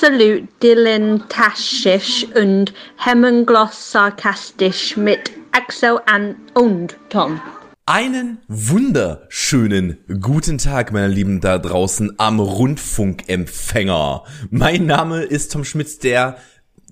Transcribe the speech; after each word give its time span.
absolut 0.00 0.48
dilettantisch 0.62 2.26
und 2.34 2.72
hemmungslos 2.96 3.92
sarkastisch 3.92 4.96
mit 4.96 5.30
Axel 5.52 5.98
an 6.06 6.36
und 6.54 6.96
Tom. 7.10 7.38
Einen 7.84 8.38
wunderschönen 8.48 9.98
guten 10.20 10.56
Tag, 10.56 10.92
meine 10.92 11.08
Lieben 11.08 11.42
da 11.42 11.58
draußen 11.58 12.14
am 12.16 12.40
Rundfunkempfänger. 12.40 14.24
Mein 14.48 14.86
Name 14.86 15.22
ist 15.22 15.52
Tom 15.52 15.64
Schmitz, 15.64 15.98
der 15.98 16.38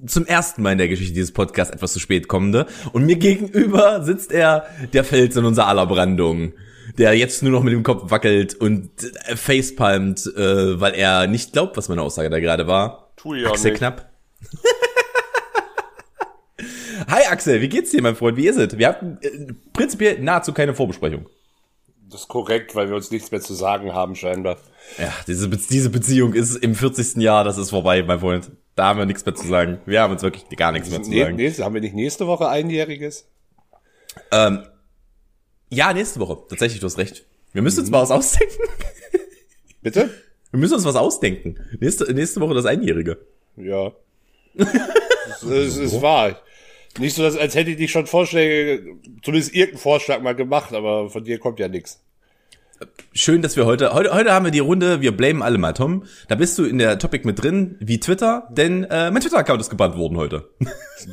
zum 0.07 0.27
ersten 0.27 0.61
Mal 0.61 0.73
in 0.73 0.79
der 0.79 0.89
Geschichte 0.89 1.15
dieses 1.15 1.33
Podcasts 1.33 1.73
etwas 1.73 1.95
zu 1.95 2.01
spät 2.01 2.29
kommende. 2.29 2.67
Und 2.93 3.07
mir 3.07 3.17
gegenüber 3.17 4.05
sitzt 4.05 4.33
er, 4.33 4.67
der 4.93 5.05
Fels 5.05 5.35
in 5.35 5.47
unserer 5.47 5.69
aller 5.69 5.87
Brandung 5.87 6.53
der 6.99 7.15
jetzt 7.15 7.43
nur 7.43 7.53
noch 7.53 7.63
mit 7.63 7.73
dem 7.73 7.85
Kopf 7.85 8.11
wackelt 8.11 8.55
und 8.55 8.91
äh, 9.29 9.37
facepalmt, 9.37 10.27
äh, 10.37 10.81
weil 10.81 10.95
er 10.95 11.27
nicht 11.29 11.53
glaubt, 11.53 11.77
was 11.77 11.89
meine 11.89 12.03
Aussage 12.03 12.29
da 12.29 12.41
gerade 12.41 12.67
war. 12.67 13.13
Tu 13.17 13.47
auch 13.47 13.53
Axel 13.53 13.71
nicht. 13.71 13.79
Knapp. 13.79 14.11
Hi 17.09 17.23
Axel, 17.31 17.61
wie 17.61 17.69
geht's 17.69 17.93
dir, 17.93 18.03
mein 18.03 18.17
Freund? 18.17 18.37
Wie 18.37 18.49
ist 18.49 18.57
es? 18.59 18.77
Wir 18.77 18.89
hatten 18.89 19.19
äh, 19.23 19.55
prinzipiell 19.73 20.19
nahezu 20.19 20.53
keine 20.53 20.75
Vorbesprechung. 20.75 21.27
Das 22.11 22.23
ist 22.23 22.29
korrekt, 22.29 22.75
weil 22.75 22.89
wir 22.89 22.97
uns 22.97 23.11
nichts 23.11 23.31
mehr 23.31 23.41
zu 23.41 23.55
sagen 23.55 23.93
haben, 23.95 24.15
scheinbar. 24.15 24.57
Ja, 24.99 25.13
diese, 25.27 25.49
Be 25.49 25.59
diese 25.71 25.91
Beziehung 25.91 26.33
ist 26.35 26.57
im 26.57 26.75
40. 26.75 27.17
Jahr, 27.17 27.45
das 27.45 27.59
ist 27.59 27.71
vorbei, 27.71 28.03
mein 28.03 28.19
Freund. 28.19 28.51
Da 28.75 28.87
haben 28.87 28.99
wir 28.99 29.07
nichts 29.07 29.25
mehr 29.25 29.35
zu 29.35 29.47
sagen. 29.47 29.79
Wir 29.87 30.01
haben 30.03 30.13
uns 30.13 30.23
wirklich 30.23 30.49
gar 30.57 30.73
nichts 30.73 30.91
mehr 30.91 31.03
zu 31.03 31.11
sagen. 31.11 31.37
nächste, 31.37 31.65
haben 31.65 31.75
wir 31.75 31.81
nicht 31.81 31.95
nächste 31.95 32.27
Woche 32.27 32.49
einjähriges? 32.49 33.29
Ähm, 34.33 34.63
ja, 35.71 35.93
nächste 35.93 36.21
Woche. 36.21 36.39
Tatsächlich, 36.49 36.81
du 36.81 36.87
hast 36.87 36.99
recht. 36.99 37.25
Wir 37.53 37.63
müssen 37.63 37.81
uns 37.81 37.91
mal 37.91 38.03
was 38.03 38.11
ausdenken. 38.11 38.63
Bitte? 39.83 40.11
Wir 40.51 40.61
müssen 40.61 40.75
uns 40.75 40.85
was 40.85 40.97
ausdenken. 40.97 41.57
Nächste, 41.81 42.13
nächste 42.13 42.41
Woche 42.41 42.55
das 42.55 42.67
Einjährige. 42.67 43.19
Ja. 43.57 43.93
es, 44.55 45.43
es 45.43 45.77
ist 45.77 46.03
wahr. 46.03 46.41
Nicht 46.99 47.15
so, 47.15 47.23
dass, 47.23 47.37
als 47.37 47.55
hätte 47.55 47.71
ich 47.71 47.77
dich 47.77 47.91
schon 47.91 48.07
Vorschläge, 48.07 48.97
zumindest 49.23 49.55
irgendeinen 49.55 49.79
Vorschlag 49.79 50.21
mal 50.21 50.35
gemacht, 50.35 50.73
aber 50.73 51.11
von 51.11 51.23
dir 51.23 51.39
kommt 51.39 51.59
ja 51.59 51.69
nichts. 51.69 52.01
Schön, 53.13 53.43
dass 53.43 53.57
wir 53.57 53.67
heute, 53.67 53.93
heute, 53.93 54.15
heute 54.15 54.33
haben 54.33 54.45
wir 54.45 54.53
die 54.53 54.61
Runde, 54.61 55.01
wir 55.01 55.17
blamen 55.17 55.43
alle 55.43 55.59
mal 55.59 55.73
Tom. 55.73 56.05
Da 56.29 56.37
bist 56.37 56.59
du 56.59 56.65
in 56.65 56.79
der 56.79 56.99
Topic 56.99 57.27
mit 57.27 57.43
drin, 57.43 57.77
wie 57.81 57.99
Twitter, 57.99 58.49
denn 58.51 58.85
äh, 58.85 59.11
mein 59.11 59.21
Twitter-Account 59.21 59.61
ist 59.61 59.71
gebannt 59.71 59.97
worden 59.97 60.17
heute. 60.17 60.49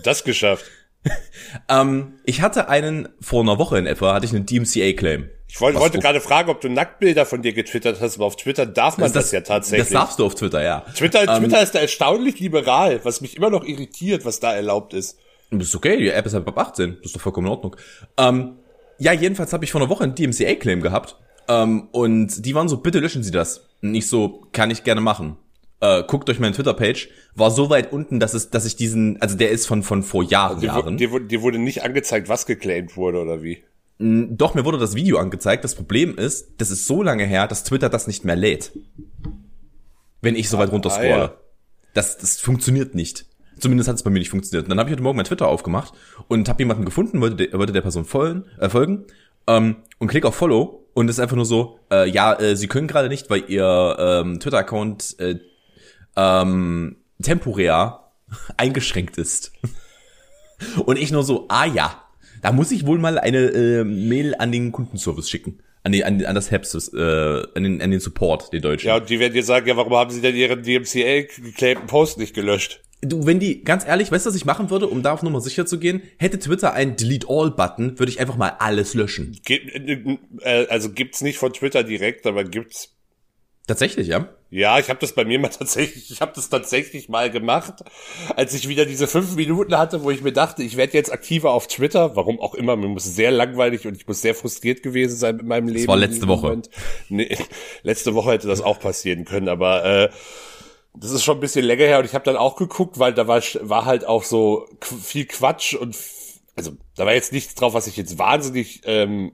Das 0.04 0.24
geschafft. 0.24 0.66
ähm, 1.70 2.14
ich 2.26 2.42
hatte 2.42 2.70
einen, 2.70 3.10
vor 3.22 3.42
einer 3.42 3.58
Woche 3.58 3.78
in 3.78 3.86
etwa, 3.86 4.14
hatte 4.14 4.26
ich 4.26 4.34
einen 4.34 4.46
DMCA-Claim. 4.46 5.30
Ich 5.48 5.62
wollte, 5.62 5.80
wollte 5.80 6.00
gerade 6.00 6.20
fragen, 6.20 6.50
ob 6.50 6.60
du 6.60 6.70
Nacktbilder 6.70 7.26
von 7.26 7.42
dir 7.42 7.54
getwittert 7.54 8.02
hast, 8.02 8.16
aber 8.16 8.26
auf 8.26 8.36
Twitter 8.36 8.66
darf 8.66 8.98
man 8.98 9.12
das, 9.14 9.32
ja 9.32 9.42
tatsächlich. 9.42 9.90
Das 9.90 9.94
darfst 9.94 10.20
du 10.20 10.26
auf 10.26 10.36
Twitter, 10.36 10.64
ja. 10.64 10.82
Twitter, 10.96 11.22
Ähm, 11.28 11.44
Twitter 11.44 11.62
ist 11.62 11.76
da 11.76 11.80
erstaunlich 11.80 12.40
liberal, 12.40 13.00
was 13.04 13.22
mich 13.22 13.38
immer 13.38 13.50
noch 13.50 13.64
irritiert, 13.64 14.26
was 14.26 14.40
da 14.40 14.54
erlaubt 14.54 14.94
ist. 14.94 15.18
Das 15.52 15.68
ist 15.68 15.76
okay, 15.76 15.98
die 15.98 16.10
App 16.10 16.26
ist 16.26 16.34
halt 16.34 16.48
ab 16.48 16.58
18. 16.58 16.98
Das 16.98 17.06
ist 17.06 17.16
doch 17.16 17.22
vollkommen 17.22 17.48
in 17.48 17.54
Ordnung. 17.54 17.76
Ähm, 18.18 18.58
ja, 18.98 19.14
jedenfalls 19.14 19.54
habe 19.54 19.64
ich 19.64 19.72
vor 19.72 19.82
einer 19.82 19.90
Woche 19.90 20.04
einen 20.04 20.16
DMCA-Claim 20.16 20.82
gehabt. 20.82 21.16
Ähm, 21.48 21.90
und 21.92 22.46
die 22.46 22.56
waren 22.56 22.68
so, 22.68 22.78
bitte 22.78 23.00
löschen 23.00 23.24
Sie 23.24 23.32
das. 23.32 23.70
Und 23.82 23.94
ich 23.94 24.08
so, 24.08 24.48
kann 24.52 24.72
ich 24.72 24.84
gerne 24.84 25.02
machen. 25.02 25.38
Äh, 25.86 26.04
guckt 26.08 26.30
euch 26.30 26.40
meine 26.40 26.56
Twitter-Page. 26.56 27.10
War 27.36 27.52
so 27.52 27.70
weit 27.70 27.92
unten, 27.94 28.20
dass 28.20 28.34
es, 28.34 28.50
dass 28.50 28.66
ich 28.66 28.76
diesen, 28.76 29.22
also 29.22 29.38
der 29.38 29.52
ist 29.52 29.68
von, 29.68 29.84
von 29.84 30.02
vor 30.04 30.24
Jahren. 30.24 30.60
Dir, 30.60 30.68
Jahren. 30.68 30.98
dir, 30.98 31.12
wurde- 31.12 31.26
dir 31.26 31.42
wurde 31.42 31.60
nicht 31.60 31.84
angezeigt, 31.84 32.28
was 32.30 32.46
geclaimed 32.46 32.96
wurde, 32.98 33.20
oder 33.22 33.44
wie? 33.44 33.64
Doch, 34.00 34.56
mir 34.56 34.66
wurde 34.66 34.78
das 34.78 34.96
Video 34.96 35.18
angezeigt. 35.20 35.64
Das 35.64 35.76
Problem 35.76 36.18
ist, 36.18 36.48
das 36.58 36.72
ist 36.72 36.86
so 36.88 37.02
lange 37.04 37.26
her, 37.26 37.48
dass 37.48 37.64
Twitter 37.64 37.88
das 37.90 38.08
nicht 38.08 38.26
mehr 38.26 38.36
lädt. 38.36 38.72
Wenn 40.22 40.36
ich 40.36 40.50
so 40.50 40.58
weit 40.58 40.72
runter 40.72 40.90
scrolle. 40.90 41.10
ja. 41.10 41.34
Das, 41.94 42.18
das 42.18 42.40
funktioniert 42.42 42.94
nicht. 42.96 43.26
Zumindest 43.58 43.88
hat 43.88 43.96
es 43.96 44.04
bei 44.04 44.10
mir 44.10 44.20
nicht 44.20 44.30
funktioniert. 44.32 44.66
Und 44.66 44.70
dann 44.70 44.80
habe 44.80 44.90
ich 44.90 44.94
heute 44.94 45.04
Morgen 45.04 45.16
mein 45.16 45.26
Twitter 45.26 45.48
aufgemacht 45.48 45.94
und 46.28 46.50
habe 46.50 46.60
jemanden 46.62 46.84
gefunden, 46.84 47.22
wollte 47.22 47.36
der, 47.48 47.58
wollte 47.58 47.72
der 47.72 47.82
Person 47.82 48.04
folgen, 48.04 48.44
äh, 48.60 48.68
folgen 48.70 49.06
ähm, 49.48 49.78
und 50.00 50.08
klick 50.10 50.26
auf 50.26 50.36
Follow 50.36 50.84
und 50.94 51.10
es 51.10 51.16
ist 51.18 51.20
einfach 51.22 51.38
nur 51.38 51.46
so, 51.46 51.80
äh, 51.92 52.10
ja, 52.10 52.34
äh, 52.38 52.58
Sie 52.58 52.68
können 52.68 52.88
gerade 52.88 53.08
nicht, 53.08 53.30
weil 53.30 53.44
Ihr 53.48 53.96
ähm, 53.98 54.40
Twitter-Account 54.42 55.16
äh, 55.20 55.36
ähm, 56.16 56.98
temporär 57.22 58.12
eingeschränkt 58.58 59.18
ist. 59.18 59.52
Und 60.86 60.98
ich 60.98 61.12
nur 61.12 61.24
so, 61.24 61.46
ah 61.50 61.66
ja, 61.66 62.02
da 62.42 62.52
muss 62.52 62.72
ich 62.72 62.86
wohl 62.86 63.00
mal 63.00 63.18
eine 63.18 63.40
äh, 63.40 63.84
Mail 63.84 64.36
an 64.36 64.52
den 64.52 64.72
Kundenservice 64.72 65.30
schicken. 65.30 65.60
An, 65.84 65.92
die, 65.92 66.04
an, 66.04 66.26
an 66.26 66.34
das 66.34 66.50
Help, 66.50 66.66
äh, 66.94 67.44
an, 67.56 67.64
den, 67.64 67.82
an 67.82 67.92
den 67.92 68.00
Support, 68.00 68.52
den 68.54 68.62
deutschen. 68.62 68.88
Ja, 68.88 68.96
und 68.98 69.08
die 69.08 69.20
werden 69.20 69.34
dir 69.34 69.44
sagen, 69.44 69.68
ja, 69.68 69.78
warum 69.78 69.94
haben 69.94 70.10
sie 70.10 70.22
denn 70.22 70.36
ihren 70.36 70.64
DMCA-geclaimten 70.64 71.86
Post 71.86 72.18
nicht 72.18 72.34
gelöscht? 72.34 72.82
Du, 73.02 73.28
wenn 73.28 73.40
die, 73.40 73.64
ganz 73.64 73.86
ehrlich, 73.86 74.12
weißt 74.12 74.26
du, 74.26 74.30
was 74.30 74.36
ich 74.36 74.46
machen 74.46 74.72
würde, 74.72 74.88
um 74.88 75.04
da 75.04 75.14
auf 75.14 75.22
Nummer 75.22 75.42
sicher 75.42 75.68
zu 75.68 75.78
gehen? 75.78 76.02
Hätte 76.18 76.40
Twitter 76.40 76.74
einen 76.74 76.96
Delete 76.96 77.28
All-Button, 77.30 78.00
würde 78.00 78.12
ich 78.12 78.20
einfach 78.20 78.38
mal 78.38 78.54
alles 78.60 78.96
löschen. 78.96 79.38
Gibt, 79.46 79.76
äh, 79.76 80.66
also 80.70 80.90
gibt's 80.90 81.22
nicht 81.22 81.38
von 81.38 81.54
Twitter 81.54 81.84
direkt, 81.84 82.26
aber 82.26 82.44
gibt's. 82.46 82.96
Tatsächlich, 83.68 84.08
ja? 84.08 84.30
Ja, 84.50 84.80
ich 84.80 84.90
habe 84.90 85.00
das 85.00 85.14
bei 85.14 85.26
mir 85.26 85.40
mal 85.40 85.50
tatsächlich, 85.60 86.12
ich 86.12 86.22
habe 86.22 86.32
das 86.36 86.50
tatsächlich 86.50 87.10
mal 87.10 87.30
gemacht, 87.30 87.84
als 88.36 88.54
ich 88.54 88.68
wieder 88.68 88.86
diese 88.86 89.08
fünf 89.08 89.36
Minuten 89.36 89.78
hatte, 89.78 90.04
wo 90.04 90.12
ich 90.12 90.22
mir 90.22 90.34
dachte, 90.34 90.64
ich 90.64 90.78
werde 90.78 90.94
jetzt 90.94 91.12
aktiver 91.12 91.52
auf 91.52 91.68
Twitter, 91.68 92.16
warum 92.16 92.40
auch 92.40 92.54
immer, 92.54 92.76
mir 92.76 92.88
muss 92.88 93.04
sehr 93.04 93.32
langweilig 93.32 93.88
und 93.88 93.98
ich 93.98 94.08
muss 94.08 94.22
sehr 94.22 94.36
frustriert 94.36 94.84
gewesen 94.84 95.18
sein 95.18 95.38
mit 95.38 95.46
meinem 95.46 95.68
Leben. 95.68 95.88
war 95.88 95.96
in 95.96 96.02
letzte 96.02 96.28
Woche. 96.28 96.62
Nee, 97.10 97.38
letzte 97.84 98.14
Woche 98.14 98.32
hätte 98.32 98.48
das 98.48 98.62
auch 98.62 98.80
passieren 98.80 99.26
können, 99.26 99.50
aber 99.50 99.84
äh, 99.84 100.10
das 100.98 101.12
ist 101.12 101.24
schon 101.24 101.38
ein 101.38 101.42
bisschen 101.42 101.66
länger 101.66 101.86
her 101.86 102.00
und 102.00 102.06
ich 102.06 102.14
habe 102.14 102.24
dann 102.24 102.38
auch 102.38 102.56
geguckt, 102.56 103.00
weil 103.00 103.14
da 103.14 103.28
war, 103.28 103.42
war 103.62 103.86
halt 103.86 104.06
auch 104.06 104.24
so 104.24 104.68
viel 104.82 105.26
Quatsch 105.26 105.74
und 105.74 105.98
also 106.56 106.72
da 106.96 107.06
war 107.06 107.14
jetzt 107.14 107.34
nichts 107.34 107.56
drauf, 107.56 107.74
was 107.74 107.88
ich 107.88 107.98
jetzt 107.98 108.18
wahnsinnig 108.18 108.82
ähm, 108.86 109.34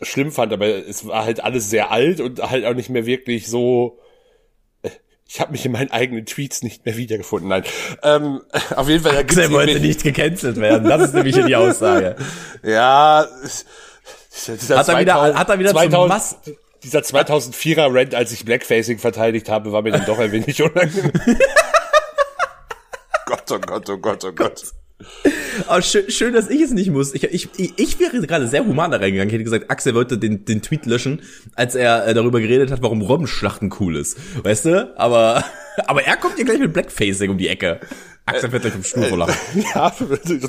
schlimm 0.00 0.32
fand, 0.32 0.52
aber 0.52 0.66
es 0.66 1.06
war 1.06 1.24
halt 1.24 1.42
alles 1.44 1.70
sehr 1.70 1.90
alt 1.90 2.20
und 2.20 2.40
halt 2.40 2.64
auch 2.64 2.74
nicht 2.74 2.88
mehr 2.88 3.06
wirklich 3.06 3.48
so. 3.48 3.98
Ich 5.30 5.40
habe 5.40 5.52
mich 5.52 5.64
in 5.66 5.72
meinen 5.72 5.90
eigenen 5.90 6.24
Tweets 6.24 6.62
nicht 6.62 6.86
mehr 6.86 6.96
wiedergefunden. 6.96 7.48
Nein, 7.50 7.62
ähm, 8.02 8.40
auf 8.76 8.88
jeden 8.88 9.02
Fall. 9.04 9.12
da 9.12 9.18
Axel 9.18 9.50
wollte 9.52 9.78
nicht 9.78 10.02
gecancelt 10.02 10.56
werden. 10.56 10.88
Das 10.88 11.02
ist 11.02 11.14
nämlich 11.14 11.34
die 11.36 11.54
Aussage. 11.54 12.16
Ja. 12.62 13.26
dieser 14.48 14.78
Hat 14.78 14.88
er 14.88 14.98
wieder- 15.00 15.12
2000 15.14 15.38
hat 15.38 15.48
er 15.50 15.58
wieder 15.58 15.70
zum 15.70 15.78
2000 15.80 16.08
Mass- 16.08 16.36
Dieser 16.82 17.00
2004er 17.00 17.92
Rant, 17.94 18.14
als 18.14 18.32
ich 18.32 18.44
Blackfacing 18.44 18.98
verteidigt 18.98 19.48
habe, 19.48 19.70
war 19.72 19.82
mir 19.82 19.90
dann 19.92 20.06
doch 20.06 20.18
ein 20.18 20.32
wenig 20.32 20.62
unangenehm. 20.62 21.12
Gott, 23.28 23.50
oh 23.50 23.58
Gott, 23.58 23.90
oh 23.90 23.98
Gott, 23.98 24.24
oh 24.24 24.32
Gott. 24.32 24.62
Aber 25.66 25.82
schön, 25.82 26.10
schön, 26.10 26.32
dass 26.32 26.48
ich 26.48 26.62
es 26.62 26.70
nicht 26.70 26.90
muss. 26.90 27.14
Ich, 27.14 27.24
ich, 27.24 27.48
ich 27.76 28.00
wäre 28.00 28.18
gerade 28.26 28.48
sehr 28.48 28.64
human 28.64 28.90
da 28.90 28.96
reingegangen. 28.96 29.28
Ich 29.28 29.34
hätte 29.34 29.44
gesagt, 29.44 29.70
Axel 29.70 29.94
wollte 29.94 30.16
den, 30.16 30.46
den 30.46 30.62
Tweet 30.62 30.86
löschen, 30.86 31.20
als 31.54 31.74
er 31.74 32.06
äh, 32.06 32.14
darüber 32.14 32.40
geredet 32.40 32.70
hat, 32.70 32.80
warum 32.80 33.02
Robbenschlachten 33.02 33.70
cool 33.80 33.96
ist. 33.96 34.16
Weißt 34.42 34.64
du? 34.64 34.98
Aber, 34.98 35.44
aber 35.86 36.04
er 36.04 36.16
kommt 36.16 36.36
hier 36.36 36.46
gleich 36.46 36.58
mit 36.58 36.72
Blackfacing 36.72 37.30
um 37.30 37.36
die 37.36 37.48
Ecke. 37.48 37.80
Axel 38.24 38.50
wird 38.50 38.62
gleich 38.62 38.72
vom 38.72 38.82
Stuhl 38.84 39.04
verlachen. 39.04 39.34
Ja, 39.74 39.92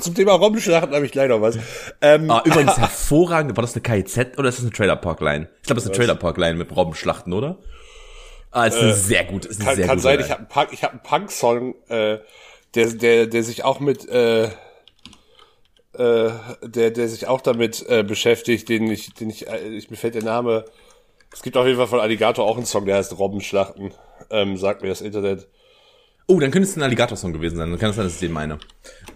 zum 0.00 0.14
Thema 0.14 0.32
Robbenschlachten 0.32 0.94
habe 0.94 1.04
ich 1.04 1.12
gleich 1.12 1.28
noch 1.28 1.42
was. 1.42 1.58
Ähm, 2.00 2.30
Ah, 2.30 2.42
übrigens 2.46 2.78
hervorragend. 2.78 3.54
War 3.58 3.62
das 3.62 3.74
eine 3.74 3.82
KIZ 3.82 4.38
oder 4.38 4.48
ist 4.48 4.56
das 4.56 4.64
eine 4.64 4.72
Trailer 4.72 4.96
Park 4.96 5.20
Line? 5.20 5.50
Ich 5.60 5.66
glaube, 5.66 5.76
das 5.76 5.84
ist 5.84 5.90
eine 5.90 5.98
Trailer 5.98 6.14
Park 6.14 6.38
Line 6.38 6.54
mit 6.54 6.74
Robbenschlachten, 6.74 7.34
oder? 7.34 7.58
Ah, 8.52 8.64
ist 8.64 8.78
eine 8.78 8.94
sehr 8.94 9.24
gut, 9.24 9.44
ist 9.44 9.60
eine 9.60 9.66
kann, 9.66 9.76
sehr 9.76 9.86
kann 9.86 9.98
sein, 10.00 10.16
Line. 10.16 10.24
ich 10.24 10.30
habe 10.32 10.40
einen 10.40 10.48
Punk, 10.48 10.68
ich 10.72 10.82
hab 10.82 10.90
einen 10.90 11.02
Punk-Song, 11.02 11.74
äh, 11.88 12.18
der, 12.74 12.86
der, 12.92 13.26
der 13.26 13.42
sich 13.42 13.64
auch 13.64 13.80
mit, 13.80 14.08
äh, 14.08 14.44
äh, 14.44 16.30
der, 16.62 16.90
der 16.90 17.08
sich 17.08 17.26
auch 17.26 17.40
damit 17.40 17.84
äh, 17.88 18.02
beschäftigt, 18.02 18.68
den 18.68 18.90
ich, 18.90 19.12
den 19.14 19.30
ich, 19.30 19.46
äh, 19.48 19.68
ich 19.68 19.90
mir 19.90 19.96
fällt 19.96 20.14
der 20.14 20.22
Name. 20.24 20.64
Es 21.32 21.42
gibt 21.42 21.56
auf 21.56 21.66
jeden 21.66 21.78
Fall 21.78 21.86
von 21.88 22.00
Alligator 22.00 22.44
auch 22.44 22.56
einen 22.56 22.66
Song, 22.66 22.86
der 22.86 22.96
heißt 22.96 23.16
Robbenschlachten. 23.18 23.92
Ähm, 24.30 24.56
sagt 24.56 24.82
mir 24.82 24.88
das 24.88 25.00
Internet. 25.00 25.48
Oh, 26.26 26.38
dann 26.38 26.50
könnte 26.52 26.68
es 26.68 26.76
ein 26.76 26.82
Alligator-Song 26.82 27.32
gewesen 27.32 27.56
sein. 27.56 27.70
Dann 27.70 27.78
kann 27.80 27.90
es 27.90 27.96
sein, 27.96 28.04
dass 28.04 28.14
ich 28.14 28.20
den 28.20 28.32
meine. 28.32 28.54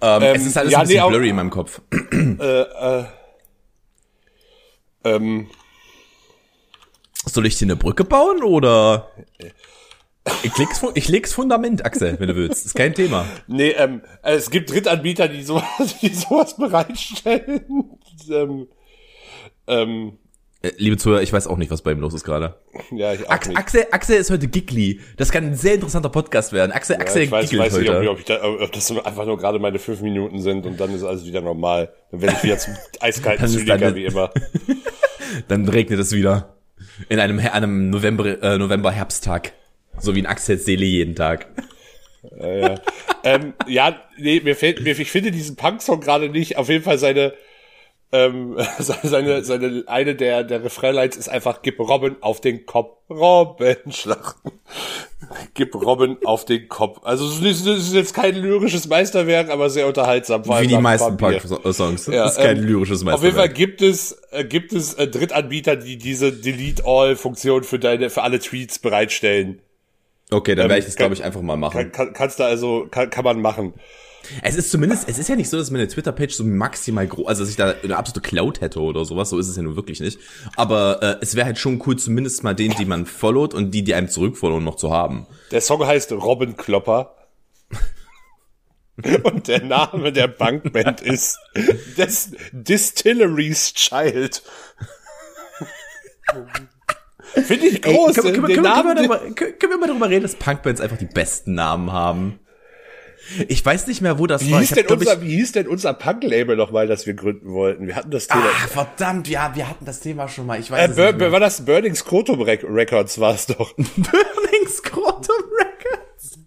Ähm, 0.01 0.23
Ähm, 0.23 0.35
es 0.37 0.47
ist 0.47 0.57
alles 0.57 0.73
ja, 0.73 0.79
ein 0.79 0.83
bisschen 0.83 0.97
nee, 0.97 1.01
auch- 1.03 1.09
blurry 1.11 1.29
in 1.29 1.37
meinem 1.37 1.51
Kopf. 1.51 1.81
Ähm, 5.05 5.49
Soll 7.27 7.47
ich 7.47 7.59
dir 7.59 7.67
eine 7.67 7.77
Brücke 7.77 8.05
bauen 8.05 8.43
oder? 8.43 9.11
Ich 10.43 10.57
leg's, 10.57 10.83
ich 10.95 11.09
leg's 11.09 11.35
Fundament, 11.35 11.85
Axel, 11.85 12.17
wenn 12.19 12.29
du 12.29 12.37
willst. 12.37 12.65
Ist 12.65 12.75
kein 12.75 12.95
Thema. 12.95 13.27
nee, 13.47 13.71
ähm, 13.71 14.03
es 14.23 14.51
gibt 14.51 14.71
Drittanbieter, 14.73 15.29
die 15.29 15.43
sowas, 15.43 15.65
die 16.03 16.09
sowas 16.15 16.57
bereitstellen. 16.57 17.99
ähm, 18.31 18.69
ähm, 19.67 20.19
Äh, 20.63 20.73
liebe 20.79 20.97
Zuhörer, 20.97 21.21
ich 21.21 21.31
weiß 21.31 21.47
auch 21.47 21.59
nicht, 21.59 21.71
was 21.71 21.83
bei 21.83 21.93
ihm 21.93 22.01
los 22.01 22.15
ist 22.15 22.25
gerade. 22.25 22.55
ja, 22.91 23.13
ich 23.13 23.27
auch 23.27 23.33
Ax 23.33 23.49
nicht. 23.49 23.59
Axel, 23.59 23.87
Axel 23.91 24.17
ist 24.17 24.31
heute 24.31 24.49
giggly. 24.49 25.01
Das 25.19 25.31
kann 25.31 25.45
ein 25.45 25.57
sehr 25.57 25.75
interessanter 25.75 26.09
Podcast 26.09 26.55
werden. 26.55 26.73
Axel, 26.73 26.97
Ja, 26.97 27.03
Axel 27.03 27.23
ich 27.23 27.31
weiß, 27.31 27.53
ich 27.53 27.59
weiß 27.59 27.77
nicht, 27.77 27.91
ob, 27.91 27.97
heute. 27.97 28.11
ob, 28.11 28.19
ich 28.19 28.25
da, 28.25 28.43
ob 28.43 28.73
das 28.73 28.91
einfach 29.05 29.27
nur 29.27 29.37
gerade 29.37 29.59
meine 29.59 29.79
fünf 29.79 30.01
Minuten 30.01 30.41
sind 30.41 30.65
und 30.65 30.81
dann 30.81 30.95
ist 30.95 31.05
alles 31.05 31.27
wieder 31.27 31.43
normal. 31.43 31.93
Dann 32.11 32.23
werde 32.23 32.37
ich 32.39 32.45
wieder 32.45 32.59
zum 32.59 32.73
eiskalten 33.01 33.47
Zyniker 33.47 33.95
wie 33.95 34.07
immer. 34.07 34.31
Dann 35.49 35.69
regnet 35.69 35.99
es 36.01 36.13
wieder. 36.13 36.55
In 37.09 37.19
einem, 37.19 37.39
einem 37.41 37.91
November, 37.91 38.43
äh, 38.43 38.57
November 38.57 38.91
Herbsttag. 38.91 39.53
So 40.05 40.15
wie 40.15 40.21
in 40.21 40.27
Axels 40.27 40.65
Seele 40.65 40.85
jeden 40.85 41.15
Tag. 41.15 41.49
Ja, 42.39 42.57
ja. 42.57 42.75
ähm, 43.25 43.55
ja, 43.67 43.97
nee, 44.19 44.41
mir 44.41 44.57
fällt, 44.57 44.83
mir, 44.83 44.99
ich 44.99 45.11
finde 45.11 45.31
diesen 45.31 45.57
Punk-Song 45.57 46.01
gerade 46.01 46.29
nicht. 46.29 46.57
Auf 46.57 46.69
jeden 46.69 46.85
Fall 46.85 46.99
seine, 46.99 47.35
ähm, 48.13 48.57
seine, 48.79 49.45
seine, 49.45 49.85
eine 49.87 50.15
der, 50.15 50.45
der 50.45 50.65
Refrainlines 50.65 51.17
ist 51.17 51.29
einfach, 51.29 51.63
gib 51.63 51.79
Robin 51.81 52.17
auf 52.21 52.41
den 52.41 52.67
Kopf. 52.67 52.99
Robin 53.11 53.77
schlachten. 53.91 54.53
gib 55.53 55.75
Robin 55.75 56.17
auf 56.25 56.47
den 56.47 56.69
Kopf. 56.69 57.01
Also, 57.03 57.27
es 57.27 57.61
ist, 57.61 57.93
jetzt 57.93 58.15
kein 58.15 58.35
lyrisches 58.35 58.89
Meisterwerk, 58.89 59.51
aber 59.51 59.69
sehr 59.69 59.87
unterhaltsam. 59.87 60.45
Wie 60.47 60.67
die 60.67 60.79
meisten. 60.79 61.17
Punk-Songs. 61.17 62.07
Ja, 62.07 62.27
ist 62.27 62.39
kein 62.39 62.59
ähm, 62.59 62.65
lyrisches 62.65 63.03
Auf 63.07 63.23
jeden 63.23 63.37
Fall 63.37 63.49
Meisterwerk. 63.49 63.55
gibt 63.55 63.83
es, 63.83 64.23
äh, 64.31 64.45
gibt 64.45 64.73
es 64.73 64.95
äh, 64.95 65.07
Drittanbieter, 65.07 65.77
die 65.77 65.99
diese 65.99 66.33
Delete-All-Funktion 66.33 67.65
für 67.65 67.79
deine, 67.79 68.09
für 68.09 68.23
alle 68.23 68.39
Tweets 68.39 68.79
bereitstellen. 68.79 69.61
Okay, 70.35 70.55
dann 70.55 70.65
ähm, 70.65 70.71
werde 70.71 70.81
ich 70.81 70.87
das, 70.87 70.97
glaube 70.97 71.15
ich, 71.15 71.23
einfach 71.23 71.43
mal 71.43 71.57
machen. 71.57 71.79
Kann, 71.79 71.93
kann, 71.93 72.13
kannst 72.13 72.41
du 72.41 72.45
also, 72.45 72.89
kann, 72.91 73.09
kann 73.09 73.25
man 73.25 73.41
machen. 73.41 73.75
Es 74.43 74.57
ist 74.57 74.71
zumindest, 74.71 75.09
es 75.09 75.19
ist 75.19 75.29
ja 75.29 75.37
nicht 75.37 75.49
so, 75.51 75.57
dass 75.57 75.71
meine 75.71 75.87
Twitter-Page 75.87 76.35
so 76.35 76.45
maximal 76.45 77.07
groß, 77.07 77.27
also 77.27 77.43
dass 77.43 77.51
ich 77.51 77.57
da 77.57 77.75
eine 77.83 77.97
absolute 77.97 78.27
Cloud 78.27 78.61
hätte 78.61 78.81
oder 78.81 79.05
sowas, 79.05 79.31
so 79.31 79.39
ist 79.39 79.49
es 79.49 79.57
ja 79.57 79.63
nun 79.63 79.77
wirklich 79.77 80.01
nicht. 80.01 80.19
Aber 80.57 81.03
äh, 81.03 81.17
es 81.21 81.37
wäre 81.37 81.47
halt 81.47 81.59
schon 81.59 81.83
cool, 81.87 81.97
zumindest 81.97 82.43
mal 82.43 82.55
den, 82.55 82.73
die 82.73 82.85
man 82.85 83.07
followt 83.07 83.55
und 83.55 83.71
die, 83.73 83.85
die 83.85 83.95
einem 83.95 84.09
zurückfollowen, 84.09 84.65
noch 84.65 84.77
zu 84.77 84.91
haben. 84.91 85.27
Der 85.51 85.61
Song 85.61 85.87
heißt 85.87 86.13
Robin 86.13 86.57
Klopper. 86.57 87.17
Und 89.25 89.49
der 89.49 89.65
Name 89.65 90.13
der 90.13 90.29
Bankband 90.29 91.01
ist 91.01 91.37
Dis 91.99 92.31
Distillery's 92.53 93.75
Child. 93.75 94.41
Finde 97.35 97.67
ich 97.67 97.85
Ey, 97.87 97.95
groß. 97.95 98.15
können, 98.15 98.27
wir- 98.27 98.33
können, 98.35 98.47
können, 98.47 98.49
wir- 98.49 98.63
Namen, 98.63 98.83
können, 98.95 99.09
wir 99.09 99.09
darüber, 99.19 99.35
können, 99.35 99.59
können 99.59 99.73
wir 99.73 99.79
mal 99.79 99.87
darüber 99.89 100.09
reden, 100.11 100.23
dass 100.23 100.37
Punkbands 100.37 100.81
einfach 100.81 100.97
die 100.99 101.07
besten 101.07 101.55
Namen 101.55 101.93
haben? 101.93 102.39
Ich 103.49 103.65
weiß 103.65 103.87
nicht 103.87 104.03
mehr, 104.03 104.19
wo 104.19 104.27
das 104.27 104.45
wie, 104.45 104.53
war. 104.53 104.61
hieß 104.61 104.71
Ich 104.73 104.75
denn 104.77 104.85
hab, 104.87 104.99
unser, 104.99 105.23
wie 105.23 105.37
hieß 105.37 105.53
denn 105.53 105.67
unser 105.67 105.95
Punk-Label 105.95 106.57
nochmal, 106.57 106.87
das 106.87 107.07
wir 107.07 107.15
gründen 107.15 107.53
wollten? 107.55 107.87
Wir 107.87 107.97
hatten 107.97 108.11
das 108.11 108.27
Thema. 108.29 108.45
Ah, 108.45 108.69
verdammt, 108.69 109.29
ja, 109.29 109.53
wir 109.55 109.67
hatten 109.69 109.87
das 109.87 110.01
Thema 110.01 110.29
schon 110.29 110.45
mal. 110.47 110.61
Ich 110.61 110.71
weiß 110.71 110.79
äh, 110.79 110.85
es 110.93 110.97
nicht 110.97 111.19
mehr. 111.19 111.33
war 111.33 111.41
das 111.41 111.65
Burning 111.65 111.95
Scrotum 111.95 112.43
Rec- 112.43 112.65
Records 112.69 113.19
war 113.19 113.35
es 113.35 113.47
doch. 113.47 113.75
Burning 113.77 114.69
Scrotum 114.69 115.43
Records. 115.59 116.39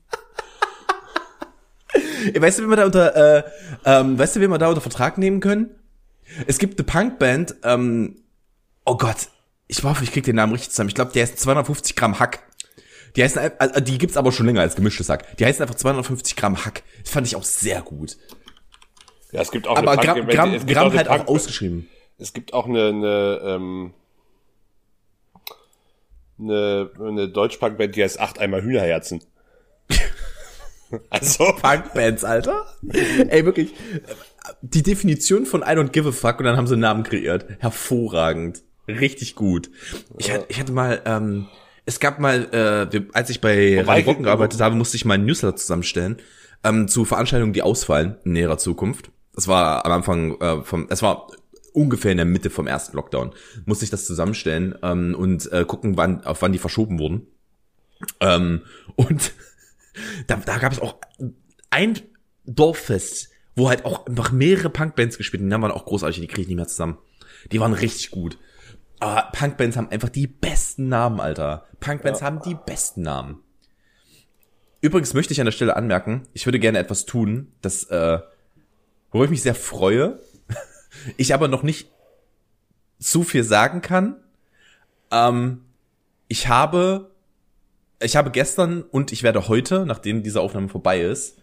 Ey, 2.33 2.41
weißt 2.41 2.59
du, 2.59 2.63
wie 2.63 2.67
wir 2.69 2.75
da 2.75 2.85
unter, 2.85 3.37
äh, 3.37 3.43
ähm, 3.85 4.19
weißt 4.19 4.35
du, 4.35 4.41
wie 4.41 4.47
wir 4.47 4.57
da 4.59 4.67
unter 4.69 4.81
Vertrag 4.81 5.17
nehmen 5.17 5.39
können? 5.39 5.71
Es 6.45 6.59
gibt 6.59 6.77
eine 6.79 6.85
Punkband, 6.85 7.55
ähm, 7.63 8.17
oh 8.85 8.97
Gott, 8.97 9.29
ich 9.67 9.83
hoffe, 9.83 10.03
ich 10.03 10.11
krieg 10.11 10.23
den 10.23 10.35
Namen 10.35 10.53
richtig 10.53 10.71
zusammen. 10.71 10.89
Ich 10.89 10.95
glaube, 10.95 11.11
der 11.13 11.23
ist 11.23 11.39
250 11.39 11.95
Gramm 11.95 12.19
Hack. 12.19 12.43
Die 13.15 13.23
heißen, 13.23 13.51
also, 13.59 13.79
die 13.79 13.97
gibt's 13.97 14.15
aber 14.17 14.31
schon 14.31 14.45
länger 14.45 14.61
als 14.61 14.75
gemischtes 14.75 15.09
Hack. 15.09 15.35
Die 15.37 15.45
heißen 15.45 15.61
einfach 15.61 15.75
250 15.75 16.35
Gramm 16.35 16.63
Hack. 16.65 16.83
Das 17.03 17.11
fand 17.11 17.25
ich 17.27 17.35
auch 17.35 17.43
sehr 17.43 17.81
gut. 17.81 18.17
Ja, 19.31 19.41
es 19.41 19.51
gibt 19.51 19.67
auch 19.67 19.75
Aber 19.75 19.91
eine 19.91 20.01
Gramm, 20.01 20.19
Punk- 20.19 20.29
Gramm, 20.29 20.65
Gramm 20.67 20.87
auch 20.87 20.95
halt 20.95 21.07
auch 21.09 21.17
Punk- 21.17 21.29
ausgeschrieben. 21.29 21.89
Es 22.19 22.33
gibt 22.33 22.53
auch 22.53 22.65
eine, 22.67 22.87
eine, 22.87 23.39
ähm, 23.43 23.93
eine, 26.39 26.91
eine 26.99 27.29
Deutsch-Punk-Band, 27.29 27.95
die 27.95 28.03
heißt 28.03 28.19
Acht 28.19 28.39
Eimer 28.39 28.61
Hühnerherzen. 28.61 29.23
also, 31.09 31.45
Punkbands, 31.61 32.23
Alter. 32.23 32.65
Ey, 32.93 33.45
wirklich. 33.45 33.73
Die 34.61 34.83
Definition 34.83 35.45
von 35.45 35.61
I 35.61 35.65
don't 35.75 35.89
give 35.89 36.07
a 36.07 36.11
fuck 36.11 36.39
und 36.39 36.45
dann 36.45 36.55
haben 36.55 36.67
sie 36.67 36.73
einen 36.73 36.81
Namen 36.81 37.03
kreiert. 37.03 37.45
Hervorragend. 37.59 38.61
Richtig 38.87 39.35
gut. 39.35 39.69
Ich, 40.17 40.31
hatte, 40.31 40.45
ich 40.49 40.59
hatte 40.59 40.71
mal, 40.71 41.01
ähm, 41.05 41.47
es 41.85 41.99
gab 41.99 42.19
mal, 42.19 42.89
äh, 42.91 43.01
als 43.13 43.29
ich 43.29 43.41
bei 43.41 43.83
Brocken 44.03 44.23
gearbeitet 44.23 44.61
habe, 44.61 44.75
musste 44.75 44.97
ich 44.97 45.05
mal 45.05 45.15
einen 45.15 45.25
Newsletter 45.25 45.55
zusammenstellen 45.55 46.17
ähm, 46.63 46.87
zu 46.87 47.05
Veranstaltungen, 47.05 47.53
die 47.53 47.61
ausfallen 47.61 48.17
in 48.23 48.33
näherer 48.33 48.57
Zukunft. 48.57 49.11
Das 49.33 49.47
war 49.47 49.85
am 49.85 49.91
Anfang 49.91 50.39
äh, 50.41 50.61
vom, 50.63 50.87
es 50.89 51.01
war 51.01 51.27
ungefähr 51.73 52.11
in 52.11 52.17
der 52.17 52.25
Mitte 52.25 52.49
vom 52.49 52.67
ersten 52.67 52.95
Lockdown. 52.95 53.33
Musste 53.65 53.85
ich 53.85 53.91
das 53.91 54.05
zusammenstellen 54.05 54.75
ähm, 54.81 55.15
und 55.15 55.51
äh, 55.51 55.63
gucken, 55.65 55.95
wann, 55.95 56.23
auf 56.23 56.41
wann 56.41 56.51
die 56.51 56.57
verschoben 56.57 56.99
wurden. 56.99 57.27
Ähm, 58.19 58.61
und 58.95 59.31
da, 60.27 60.37
da 60.37 60.57
gab 60.57 60.71
es 60.71 60.79
auch 60.79 60.97
ein 61.69 61.99
Dorffest, 62.45 63.29
wo 63.55 63.69
halt 63.69 63.85
auch 63.85 64.07
noch 64.07 64.31
mehrere 64.31 64.69
Punkbands 64.69 65.17
gespielt 65.17 65.41
haben. 65.41 65.49
Die 65.49 65.61
waren 65.61 65.71
auch 65.71 65.85
großartig, 65.85 66.19
die 66.19 66.27
kriege 66.27 66.41
ich 66.41 66.47
nicht 66.47 66.57
mehr 66.57 66.67
zusammen. 66.67 66.97
Die 67.51 67.59
waren 67.59 67.73
richtig 67.73 68.11
gut. 68.11 68.37
Aber 68.99 69.29
Punkbands 69.31 69.77
haben 69.77 69.89
einfach 69.89 70.09
die 70.09 70.27
besten 70.27 70.89
Namen, 70.89 71.19
Alter. 71.19 71.65
Punkbands 71.79 72.21
haben 72.21 72.41
die 72.41 72.55
besten 72.55 73.03
Namen. 73.03 73.43
Übrigens 74.81 75.13
möchte 75.13 75.33
ich 75.33 75.39
an 75.39 75.45
der 75.45 75.51
Stelle 75.51 75.75
anmerken, 75.75 76.27
ich 76.33 76.45
würde 76.45 76.59
gerne 76.59 76.79
etwas 76.79 77.05
tun, 77.05 77.51
das, 77.61 77.83
äh, 77.85 78.19
worüber 79.11 79.25
ich 79.25 79.31
mich 79.31 79.41
sehr 79.41 79.55
freue, 79.55 80.19
ich 81.17 81.33
aber 81.33 81.47
noch 81.47 81.63
nicht 81.63 81.91
zu 82.99 83.23
viel 83.23 83.43
sagen 83.43 83.81
kann. 83.81 84.17
Ähm, 85.11 85.65
ich 86.27 86.47
habe, 86.47 87.11
ich 87.99 88.15
habe 88.15 88.31
gestern 88.31 88.83
und 88.83 89.11
ich 89.11 89.23
werde 89.23 89.47
heute, 89.47 89.85
nachdem 89.85 90.23
diese 90.23 90.41
Aufnahme 90.41 90.69
vorbei 90.69 91.01
ist, 91.01 91.37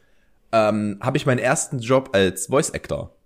ähm, 0.53 0.99
habe 1.01 1.17
ich 1.17 1.27
meinen 1.27 1.39
ersten 1.39 1.81
Job 1.81 2.11
als 2.13 2.47
Voice 2.47 2.71
Actor. 2.73 3.17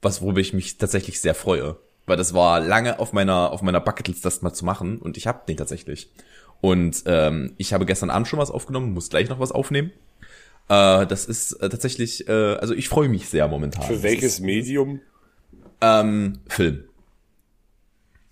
Was, 0.00 0.22
worüber 0.22 0.40
ich 0.40 0.52
mich 0.52 0.78
tatsächlich 0.78 1.20
sehr 1.20 1.34
freue. 1.34 1.78
Weil 2.06 2.16
das 2.16 2.34
war 2.34 2.60
lange 2.60 2.98
auf 2.98 3.12
meiner, 3.12 3.52
auf 3.52 3.62
meiner 3.62 3.80
Bucketlist, 3.80 4.24
das 4.24 4.42
mal 4.42 4.52
zu 4.52 4.64
machen. 4.64 4.98
Und 4.98 5.16
ich 5.16 5.26
habe 5.26 5.42
den 5.46 5.56
tatsächlich. 5.56 6.10
Und 6.60 7.02
ähm, 7.06 7.54
ich 7.58 7.72
habe 7.72 7.86
gestern 7.86 8.10
Abend 8.10 8.28
schon 8.28 8.38
was 8.38 8.50
aufgenommen, 8.50 8.92
muss 8.92 9.08
gleich 9.08 9.28
noch 9.28 9.40
was 9.40 9.52
aufnehmen. 9.52 9.92
Äh, 10.68 11.06
das 11.06 11.26
ist 11.26 11.52
äh, 11.54 11.68
tatsächlich, 11.68 12.28
äh, 12.28 12.32
also 12.32 12.74
ich 12.74 12.88
freue 12.88 13.08
mich 13.08 13.28
sehr 13.28 13.48
momentan. 13.48 13.82
für 13.84 14.02
welches 14.02 14.34
ist, 14.34 14.40
Medium? 14.40 15.00
ähm, 15.80 16.38
Film. 16.48 16.84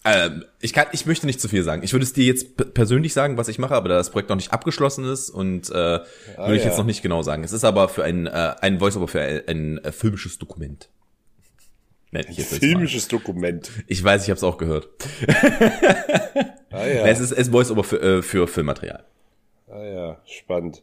Ähm, 0.05 0.45
ich 0.61 0.73
kann, 0.73 0.87
ich 0.93 1.05
möchte 1.05 1.27
nicht 1.27 1.41
zu 1.41 1.49
viel 1.49 1.63
sagen. 1.63 1.83
Ich 1.83 1.93
würde 1.93 2.05
es 2.05 2.15
dir 2.15 2.25
jetzt 2.25 2.57
persönlich 2.73 3.13
sagen, 3.13 3.37
was 3.37 3.49
ich 3.49 3.59
mache, 3.59 3.75
aber 3.75 3.91
da 3.91 3.97
das 3.97 4.11
Projekt 4.11 4.31
noch 4.31 4.37
nicht 4.37 4.53
abgeschlossen 4.53 5.05
ist 5.05 5.29
und 5.29 5.69
äh, 5.69 5.73
würde 5.73 6.57
ich 6.57 6.63
ja. 6.63 6.69
jetzt 6.69 6.79
noch 6.79 6.87
nicht 6.87 7.03
genau 7.03 7.23
sagen. 7.23 7.45
Es 7.45 7.53
ist 7.53 7.65
aber 7.65 7.89
für 7.91 8.05
ein 8.05 8.27
äh, 8.27 8.55
ein 8.61 8.81
Voiceover 8.81 9.09
für 9.09 9.21
ein, 9.21 9.43
ein 9.47 9.79
äh, 9.85 9.93
filmisches 9.93 10.39
Dokument. 10.39 10.89
Nenn 12.13 12.25
ich 12.29 12.39
jetzt. 12.39 12.59
Filmisches 12.59 13.07
Dokument. 13.09 13.71
Ich 13.87 14.03
weiß, 14.03 14.25
ich 14.25 14.31
habe 14.31 14.37
es 14.39 14.43
auch 14.45 14.59
gehört. 14.59 14.89
Ah 16.73 16.87
ja, 16.87 17.05
Es 17.07 17.19
ist 17.19 17.33
es 17.33 17.39
ist 17.49 17.53
Voiceover 17.53 17.83
für, 17.83 18.01
äh, 18.01 18.23
für 18.23 18.47
Filmmaterial. 18.47 19.05
ah 19.69 19.83
ja, 19.85 20.17
spannend. 20.25 20.83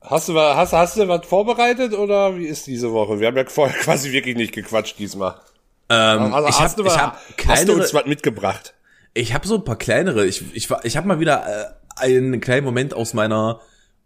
Hast 0.00 0.28
du, 0.28 0.34
wa- 0.34 0.56
hast, 0.56 0.72
hast 0.72 0.96
du 0.98 1.06
was 1.08 1.24
vorbereitet 1.26 1.94
oder 1.94 2.36
wie 2.36 2.46
ist 2.46 2.66
diese 2.66 2.92
Woche? 2.92 3.20
Wir 3.20 3.28
haben 3.28 3.36
ja 3.36 3.44
vorher 3.46 3.76
quasi 3.80 4.10
wirklich 4.12 4.36
nicht 4.36 4.52
gequatscht 4.52 4.98
diesmal. 4.98 5.36
Ähm, 5.88 6.34
Also 6.34 6.48
ich 6.48 6.58
hast, 6.58 6.72
habe 6.76 6.84
was- 6.86 6.98
hab 6.98 7.14
hast 7.16 7.28
du 7.28 7.34
kleinere, 7.36 7.76
uns 7.76 7.94
was 7.94 8.06
mitgebracht? 8.06 8.74
Ich 9.14 9.32
habe 9.32 9.46
so 9.46 9.54
ein 9.54 9.64
paar 9.64 9.78
kleinere. 9.78 10.26
Ich 10.26 10.42
ich 10.54 10.68
ich 10.82 10.96
habe 10.96 11.06
mal 11.06 11.20
wieder 11.20 11.46
äh, 11.46 12.02
einen 12.02 12.40
kleinen 12.40 12.64
Moment 12.64 12.94
aus 12.94 13.14
meiner. 13.14 13.60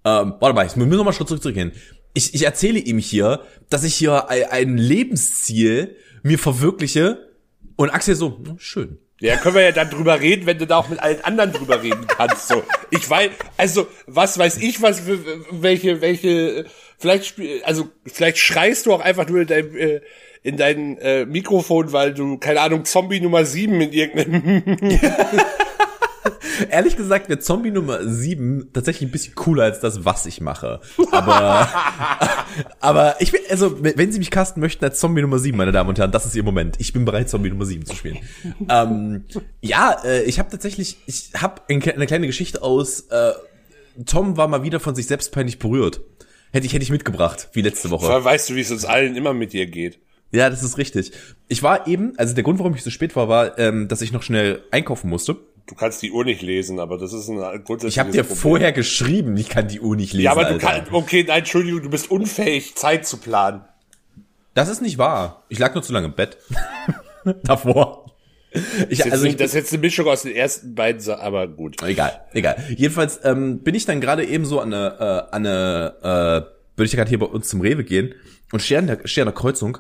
Ähm, 0.05 0.35
warte 0.39 0.55
mal, 0.55 0.67
ich 0.67 0.77
wir 0.77 0.85
müssen 0.85 0.99
noch 0.99 1.05
mal 1.07 1.13
Schritt 1.15 1.29
zurück 1.29 1.43
zurückgehen. 1.43 1.73
Ich, 2.13 2.35
ich 2.35 2.45
erzähle 2.45 2.79
ihm 2.79 2.99
hier, 2.99 3.41
dass 3.71 3.85
ich 3.85 3.95
hier 3.95 4.29
ein, 4.29 4.45
ein 4.51 4.77
Lebensziel 4.77 5.97
mir 6.23 6.39
verwirkliche 6.39 7.29
und 7.77 7.91
Axel 7.91 8.15
so 8.15 8.41
schön. 8.59 8.99
Ja, 9.21 9.37
können 9.37 9.57
wir 9.57 9.63
ja 9.63 9.73
dann 9.73 9.91
drüber 9.91 10.21
reden, 10.21 10.47
wenn 10.47 10.59
du 10.59 10.67
da 10.67 10.77
auch 10.77 10.89
mit 10.89 11.01
allen 11.01 11.21
anderen 11.25 11.53
drüber 11.53 11.83
reden 11.83 12.07
kannst. 12.07 12.47
So, 12.47 12.63
ich 12.91 13.09
weiß, 13.09 13.31
also 13.57 13.89
was 14.07 14.39
weiß 14.39 14.59
ich, 14.59 14.81
was 14.81 15.01
für- 15.01 15.19
welche 15.51 16.01
welche 16.01 16.67
vielleicht 16.99 17.27
spiel, 17.27 17.61
also 17.65 17.89
vielleicht 18.07 18.39
schreist 18.39 18.87
du 18.87 18.93
auch 18.93 19.01
einfach 19.01 19.29
nur 19.29 19.41
in 19.41 19.47
dein, 19.49 19.75
äh, 19.77 20.01
in 20.45 20.57
dein 20.57 20.99
äh, 20.99 21.27
Mikrofon, 21.27 21.93
weil 21.93 22.15
du 22.15 22.39
keine 22.39 22.61
Ahnung 22.61 22.85
Zombie 22.85 23.21
Nummer 23.21 23.45
7 23.45 23.81
in 23.81 23.93
irgendeinem 23.93 24.63
Ehrlich 26.71 26.97
gesagt, 26.97 27.29
wäre 27.29 27.39
Zombie 27.39 27.71
Nummer 27.71 28.07
7 28.07 28.71
tatsächlich 28.73 29.09
ein 29.09 29.13
bisschen 29.13 29.35
cooler 29.35 29.65
als 29.65 29.81
das, 29.81 30.05
was 30.05 30.27
ich 30.27 30.41
mache. 30.41 30.81
Aber, 31.11 31.69
aber 32.81 33.17
ich 33.21 33.33
bin, 33.33 33.41
also, 33.51 33.83
wenn 33.83 34.13
Sie 34.13 34.19
mich 34.19 34.31
casten 34.31 34.61
möchten 34.61 34.85
als 34.85 34.99
Zombie 35.01 35.23
Nummer 35.23 35.39
7, 35.39 35.57
meine 35.57 35.73
Damen 35.73 35.91
und 35.91 35.99
Herren, 35.99 36.13
das 36.13 36.27
ist 36.27 36.35
Ihr 36.35 36.43
Moment. 36.43 36.77
Ich 36.79 36.93
bin 36.93 37.05
bereit, 37.05 37.29
Zombie 37.29 37.51
Nummer 37.51 37.67
7 37.67 37.85
zu 37.87 37.95
spielen. 37.95 38.19
ähm, 38.69 39.25
ja, 39.61 39.97
äh, 40.05 40.23
ich 40.25 40.39
habe 40.39 40.51
tatsächlich, 40.51 40.99
ich 41.07 41.31
habe 41.37 41.63
eine 41.69 42.07
kleine 42.07 42.27
Geschichte 42.27 42.63
aus, 42.63 43.03
äh, 43.11 43.33
Tom 44.07 44.37
war 44.37 44.49
mal 44.49 44.63
wieder 44.63 44.81
von 44.81 44.95
sich 44.95 45.07
selbst 45.07 45.33
peinlich 45.33 45.59
berührt. 45.59 46.01
Hätte 46.53 46.67
ich, 46.67 46.73
hätte 46.73 46.83
ich 46.83 46.91
mitgebracht, 46.91 47.49
wie 47.53 47.63
letzte 47.63 47.91
Woche. 47.91 48.09
Weil 48.09 48.25
weißt 48.25 48.51
du, 48.51 48.55
wie 48.55 48.61
es 48.61 48.71
uns 48.71 48.85
allen 48.85 49.17
immer 49.17 49.35
mit 49.35 49.53
dir 49.53 49.67
geht. 49.67 49.99
Ja, 50.31 50.51
das 50.51 50.63
ist 50.63 50.79
richtig. 50.79 51.13
Ich 51.49 51.63
war 51.63 51.87
eben, 51.87 52.13
also 52.19 52.35
der 52.35 52.45
Grund, 52.45 52.59
warum 52.59 52.75
ich 52.75 52.83
so 52.83 52.91
spät 52.91 53.17
war, 53.17 53.29
war, 53.29 53.59
ähm, 53.59 53.89
dass 53.89 54.03
ich 54.03 54.13
noch 54.13 54.23
schnell 54.23 54.63
einkaufen 54.71 55.09
musste. 55.09 55.37
Du 55.69 55.75
kannst 55.75 56.01
die 56.01 56.11
Uhr 56.11 56.25
nicht 56.25 56.41
lesen, 56.41 56.81
aber 56.81 56.97
das 56.97 57.13
ist 57.13 57.29
ein 57.29 57.37
grundsätzliches 57.37 57.93
Ich 57.95 57.99
habe 57.99 58.11
dir 58.11 58.23
Problem. 58.23 58.37
vorher 58.39 58.73
geschrieben, 58.73 59.37
ich 59.37 59.51
kann 59.51 59.69
die 59.69 59.81
Uhr 59.81 59.97
nicht 59.97 60.15
lesen. 60.15 60.25
Ja, 60.25 60.33
aber 60.33 60.45
du 60.45 60.55
Alter. 60.55 60.67
kannst, 60.67 60.93
okay, 60.93 61.25
nein, 61.29 61.41
Entschuldigung, 61.41 61.83
du 61.83 61.91
bist 61.91 62.11
unfähig, 62.11 62.75
Zeit 62.75 63.07
zu 63.07 63.19
planen. 63.19 63.61
Das 64.55 64.69
ist 64.71 64.81
nicht 64.81 64.97
wahr. 64.97 65.45
Ich 65.51 65.59
lag 65.59 65.75
nur 65.75 65.83
zu 65.83 65.93
lange 65.93 66.07
im 66.07 66.15
Bett. 66.15 66.39
Davor. 67.45 68.07
Ich, 68.89 69.05
also 69.13 69.27
ich, 69.27 69.37
das 69.37 69.49
ist 69.49 69.55
jetzt 69.55 69.73
eine 69.75 69.83
Mischung 69.83 70.07
aus 70.07 70.23
den 70.23 70.35
ersten 70.35 70.75
beiden, 70.75 71.07
aber 71.11 71.47
gut. 71.47 71.83
Egal, 71.83 72.23
egal. 72.33 72.57
Jedenfalls 72.75 73.21
ähm, 73.25 73.59
bin 73.59 73.75
ich 73.75 73.85
dann 73.85 74.01
gerade 74.01 74.25
eben 74.25 74.47
so 74.47 74.61
an 74.61 74.73
eine, 74.73 74.97
äh, 75.31 75.35
an 75.35 75.47
eine 75.47 75.95
äh, 76.03 76.77
würde 76.79 76.87
ich 76.87 76.93
gerade 76.93 77.11
hier 77.11 77.19
bei 77.19 77.27
uns 77.27 77.49
zum 77.49 77.61
Rewe 77.61 77.85
gehen 77.85 78.15
und 78.53 78.63
stehe 78.63 78.79
an 78.79 78.87
der, 78.87 79.01
stehe 79.05 79.25
an 79.25 79.33
der 79.33 79.39
Kreuzung 79.39 79.79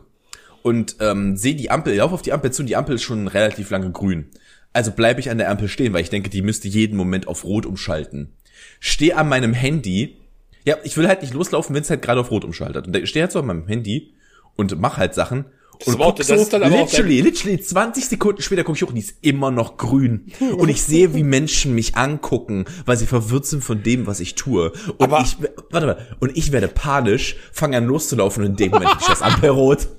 und 0.62 0.97
ähm, 1.00 1.37
sehe 1.37 1.54
die 1.54 1.71
Ampel, 1.71 1.95
laufe 1.95 2.12
auf 2.12 2.23
die 2.23 2.33
Ampel 2.33 2.52
zu 2.52 2.62
und 2.62 2.66
die 2.66 2.76
Ampel 2.76 2.97
ist 2.97 3.02
schon 3.02 3.26
relativ 3.28 3.71
lange 3.71 3.90
grün. 3.90 4.30
Also 4.73 4.93
bleibe 4.93 5.21
ich 5.21 5.31
an 5.31 5.39
der 5.39 5.51
Ampel 5.51 5.69
stehen, 5.69 5.93
weil 5.93 6.03
ich 6.03 6.11
denke, 6.11 6.29
die 6.31 6.43
müsste 6.43 6.69
jeden 6.69 6.97
Moment 6.97 7.27
auf 7.29 7.45
Rot 7.45 7.67
umschalten. 7.67 8.33
Stehe 8.81 9.17
an 9.17 9.29
meinem 9.29 9.55
Handy. 9.55 10.17
Ja, 10.65 10.77
ich 10.85 10.97
will 10.97 11.09
halt 11.09 11.23
nicht 11.23 11.35
loslaufen, 11.35 11.75
wenn 11.75 11.83
es 11.83 11.91
halt 11.91 12.03
gerade 12.03 12.21
auf 12.21 12.31
Rot 12.31 12.45
umschaltet. 12.45 12.87
Und 12.87 12.97
ich 12.97 13.09
stehe 13.09 13.23
halt 13.25 13.33
so 13.33 13.39
an 13.41 13.47
meinem 13.47 13.67
Handy 13.67 14.13
und 14.57 14.79
mache 14.79 14.99
halt 14.99 15.15
Sachen. 15.15 15.47
Und 15.87 15.95
aber 15.95 16.07
auch- 16.07 16.09
guck 16.09 16.17
das 16.17 16.27
so, 16.27 16.35
auch 16.35 16.69
literally, 16.69 17.21
literally 17.21 17.61
20 17.61 18.07
Sekunden 18.09 18.43
später 18.43 18.65
gucke 18.65 18.77
ich 18.77 18.83
hoch 18.83 18.89
und 18.89 18.97
die 18.97 19.01
ist 19.01 19.15
immer 19.23 19.53
noch 19.53 19.77
grün. 19.77 20.33
Und 20.57 20.69
ich 20.69 20.83
sehe, 20.83 21.15
wie 21.15 21.23
Menschen 21.23 21.73
mich 21.73 21.97
angucken, 21.97 22.65
weil 22.85 22.97
sie 22.97 23.07
verwirrt 23.07 23.47
sind 23.47 23.63
von 23.63 23.85
dem, 23.85 24.09
was 24.09 24.19
ich 24.19 24.35
tue. 24.35 24.73
Und 24.99 25.03
Aber- 25.03 25.21
ich, 25.23 25.37
warte 25.71 25.87
mal, 25.87 26.07
und 26.19 26.37
ich 26.37 26.51
werde 26.51 26.67
panisch, 26.67 27.37
fange 27.53 27.77
an 27.77 27.85
loszulaufen 27.87 28.43
und 28.43 28.51
in 28.51 28.57
dem 28.57 28.71
Moment 28.73 28.91
ist 29.01 29.09
das 29.09 29.23
Ampel 29.23 29.51
rot. 29.51 29.87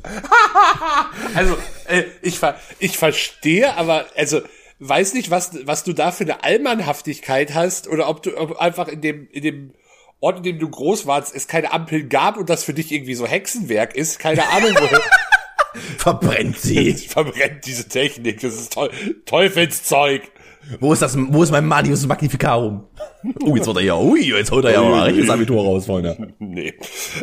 Also, 1.35 1.55
äh, 1.87 2.03
ich, 2.21 2.39
ver 2.39 2.55
ich 2.79 2.97
verstehe, 2.97 3.75
aber 3.75 4.05
also 4.15 4.41
weiß 4.79 5.13
nicht, 5.13 5.29
was, 5.29 5.51
was 5.65 5.83
du 5.83 5.93
da 5.93 6.11
für 6.11 6.23
eine 6.23 6.43
Allmannhaftigkeit 6.43 7.53
hast 7.53 7.87
oder 7.87 8.09
ob 8.09 8.23
du 8.23 8.37
ob 8.37 8.57
einfach 8.57 8.87
in 8.87 9.01
dem, 9.01 9.27
in 9.31 9.43
dem 9.43 9.73
Ort, 10.21 10.37
in 10.37 10.43
dem 10.43 10.59
du 10.59 10.69
groß 10.69 11.05
warst, 11.05 11.33
es 11.35 11.47
keine 11.47 11.71
Ampeln 11.71 12.09
gab 12.09 12.37
und 12.37 12.49
das 12.49 12.63
für 12.63 12.73
dich 12.73 12.91
irgendwie 12.91 13.15
so 13.15 13.25
Hexenwerk 13.25 13.95
ist. 13.95 14.19
Keine 14.19 14.47
Ahnung, 14.49 14.71
woher 14.73 15.01
Verbrennt 15.97 16.59
sie. 16.59 16.93
verbrennt 17.07 17.65
diese 17.65 17.87
Technik. 17.87 18.41
Das 18.41 18.55
ist 18.55 18.73
Teu 18.73 18.89
Teufelszeug. 19.25 20.23
Wo 20.79 20.93
ist 20.93 21.01
das, 21.01 21.17
wo 21.17 21.41
ist 21.41 21.51
mein 21.51 21.65
Manius 21.65 22.05
Magnificarum? 22.05 22.85
Oh, 23.43 23.55
jetzt 23.55 23.67
holt 23.67 23.77
er 23.77 23.83
ja, 23.83 23.97
ui, 23.97 24.21
jetzt 24.21 24.51
holt 24.51 24.65
er 24.65 24.73
ja 24.73 24.81
mal 24.83 25.05
richtiges 25.05 25.29
Abitur 25.29 25.63
raus, 25.63 25.85
Freunde. 25.85 26.33
Nee. 26.37 26.73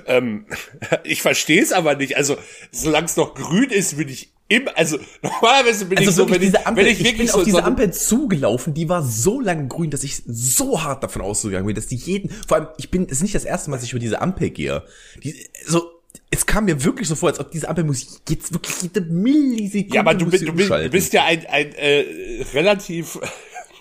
Ähm, 0.06 0.46
ich 1.04 1.22
verstehe 1.22 1.62
es 1.62 1.72
aber 1.72 1.94
nicht. 1.96 2.16
Also, 2.16 2.36
solange 2.70 3.06
es 3.06 3.16
noch 3.16 3.34
grün 3.34 3.70
ist, 3.70 3.98
würde 3.98 4.10
ich 4.10 4.32
immer, 4.48 4.76
also 4.76 4.98
normalerweise 5.22 5.86
bin 5.86 5.98
Also 5.98 6.10
ich 6.10 6.16
so, 6.16 6.30
wenn 6.30 6.42
ich, 6.42 6.66
Ampel, 6.66 6.84
wenn 6.84 6.92
ich, 6.92 7.00
ich 7.00 7.04
wirklich 7.06 7.18
bin 7.18 7.28
so, 7.28 7.38
auf 7.38 7.44
diese 7.44 7.64
Ampel 7.64 7.92
zugelaufen, 7.92 8.74
die 8.74 8.88
war 8.88 9.02
so 9.02 9.40
lange 9.40 9.66
grün, 9.68 9.90
dass 9.90 10.04
ich 10.04 10.22
so 10.26 10.82
hart 10.82 11.02
davon 11.02 11.22
ausgegangen 11.22 11.66
bin, 11.66 11.74
dass 11.74 11.86
die 11.86 11.96
jeden, 11.96 12.30
vor 12.46 12.56
allem, 12.58 12.68
ich 12.78 12.90
bin, 12.90 13.04
es 13.04 13.12
ist 13.12 13.22
nicht 13.22 13.34
das 13.34 13.44
erste 13.44 13.70
Mal, 13.70 13.76
dass 13.76 13.84
ich 13.84 13.92
über 13.92 14.00
diese 14.00 14.20
Ampel 14.20 14.50
gehe. 14.50 14.84
Die, 15.22 15.34
so, 15.66 15.90
es 16.30 16.46
kam 16.46 16.64
mir 16.66 16.82
wirklich 16.84 17.08
so 17.08 17.14
vor, 17.14 17.28
als 17.28 17.40
ob 17.40 17.50
diese 17.50 17.68
Ampel 17.68 17.84
muss 17.84 18.20
jetzt 18.28 18.52
wirklich 18.52 18.82
jede 18.82 19.00
Millisekunde 19.00 19.94
Ja, 19.94 20.00
aber 20.00 20.14
du, 20.14 20.26
bist- 20.26 20.46
du, 20.46 20.52
bist, 20.52 20.70
du 20.70 20.90
bist 20.90 21.12
ja 21.12 21.24
ein, 21.24 21.46
ein 21.46 21.72
äh, 21.72 22.04
relativ. 22.54 23.18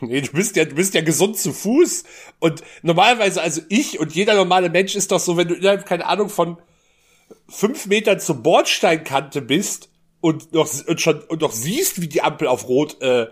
Nee, 0.02 0.20
du 0.20 0.34
bist 0.34 0.58
ja, 0.58 0.66
du 0.66 0.76
bist 0.76 0.94
ja 0.94 1.00
gesund 1.00 1.38
zu 1.38 1.54
Fuß. 1.54 2.04
Und 2.40 2.62
normalerweise, 2.82 3.42
also 3.42 3.62
ich 3.70 3.98
und 3.98 4.14
jeder 4.14 4.36
normale 4.36 4.70
Mensch 4.70 4.94
ist 4.94 5.10
doch 5.10 5.22
so, 5.22 5.38
wenn 5.38 5.48
du 5.48 5.54
innerhalb, 5.56 5.86
keine 5.86 6.06
Ahnung, 6.06 6.28
von 6.28 6.58
fünf 7.48 7.86
Metern 7.86 8.20
zur 8.20 8.44
Bordsteinkante 8.44 9.42
bist 9.42 9.88
und 10.26 10.54
noch, 10.54 10.68
und 10.88 11.00
schon, 11.00 11.20
und 11.20 11.42
noch 11.42 11.52
siehst, 11.52 12.02
wie 12.02 12.08
die 12.08 12.24
Ampel 12.24 12.48
auf 12.48 12.68
Rot 12.68 13.00
äh, 13.00 13.28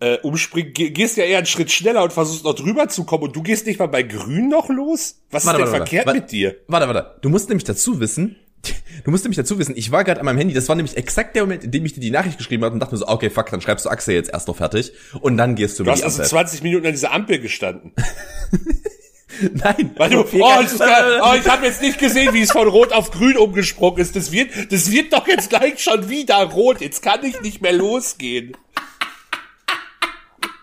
äh, 0.00 0.18
umspringt, 0.22 0.74
geh, 0.74 0.90
gehst 0.90 1.16
ja 1.16 1.22
eher 1.22 1.38
einen 1.38 1.46
Schritt 1.46 1.70
schneller 1.70 2.02
und 2.02 2.12
versuchst 2.12 2.42
noch 2.42 2.56
drüber 2.56 2.88
zu 2.88 3.04
kommen 3.04 3.22
und 3.22 3.36
du 3.36 3.42
gehst 3.42 3.66
nicht 3.66 3.78
mal 3.78 3.86
bei 3.86 4.02
Grün 4.02 4.48
noch 4.48 4.68
los? 4.68 5.20
Was 5.30 5.46
Warte, 5.46 5.60
ist 5.60 5.66
denn 5.66 5.72
warte, 5.72 5.76
verkehrt 5.76 6.06
warte. 6.06 6.20
mit 6.20 6.32
dir? 6.32 6.56
Warte, 6.66 6.88
warte. 6.88 7.18
Du 7.20 7.28
musst 7.28 7.48
nämlich 7.48 7.62
dazu 7.62 8.00
wissen, 8.00 8.34
du 9.04 9.12
musst 9.12 9.22
nämlich 9.22 9.36
dazu 9.36 9.60
wissen, 9.60 9.76
ich 9.76 9.92
war 9.92 10.02
gerade 10.02 10.18
an 10.18 10.26
meinem 10.26 10.38
Handy, 10.38 10.54
das 10.54 10.68
war 10.68 10.74
nämlich 10.74 10.96
exakt 10.96 11.36
der 11.36 11.44
Moment, 11.44 11.62
in 11.62 11.70
dem 11.70 11.86
ich 11.86 11.92
dir 11.92 12.00
die 12.00 12.10
Nachricht 12.10 12.36
geschrieben 12.36 12.64
habe 12.64 12.74
und 12.74 12.80
dachte 12.80 12.96
mir 12.96 12.98
so, 12.98 13.06
okay, 13.06 13.30
fuck, 13.30 13.50
dann 13.50 13.60
schreibst 13.60 13.86
du 13.86 13.90
Axel 13.90 14.16
jetzt 14.16 14.32
erst 14.32 14.48
noch 14.48 14.56
fertig 14.56 14.92
und 15.20 15.36
dann 15.36 15.54
gehst 15.54 15.78
du 15.78 15.84
Du 15.84 15.92
hast 15.92 16.02
also 16.02 16.16
Ampel. 16.16 16.30
20 16.30 16.62
Minuten 16.64 16.86
an 16.86 16.92
dieser 16.92 17.12
Ampel 17.12 17.38
gestanden. 17.38 17.92
Nein, 19.40 19.90
Weil 19.96 20.10
du, 20.10 20.20
oh, 20.20 20.62
das 20.62 20.78
kann, 20.78 21.20
oh, 21.22 21.34
ich 21.34 21.48
habe 21.48 21.66
jetzt 21.66 21.82
nicht 21.82 21.98
gesehen, 21.98 22.32
wie 22.34 22.42
es 22.42 22.52
von 22.52 22.68
Rot 22.68 22.92
auf 22.92 23.10
Grün 23.10 23.36
umgesprungen 23.36 23.98
ist. 23.98 24.14
Das 24.16 24.32
wird, 24.32 24.50
das 24.70 24.90
wird 24.90 25.12
doch 25.12 25.26
jetzt 25.26 25.50
gleich 25.50 25.82
schon 25.82 26.08
wieder 26.08 26.42
rot. 26.42 26.80
Jetzt 26.80 27.02
kann 27.02 27.24
ich 27.24 27.40
nicht 27.40 27.62
mehr 27.62 27.72
losgehen. 27.72 28.56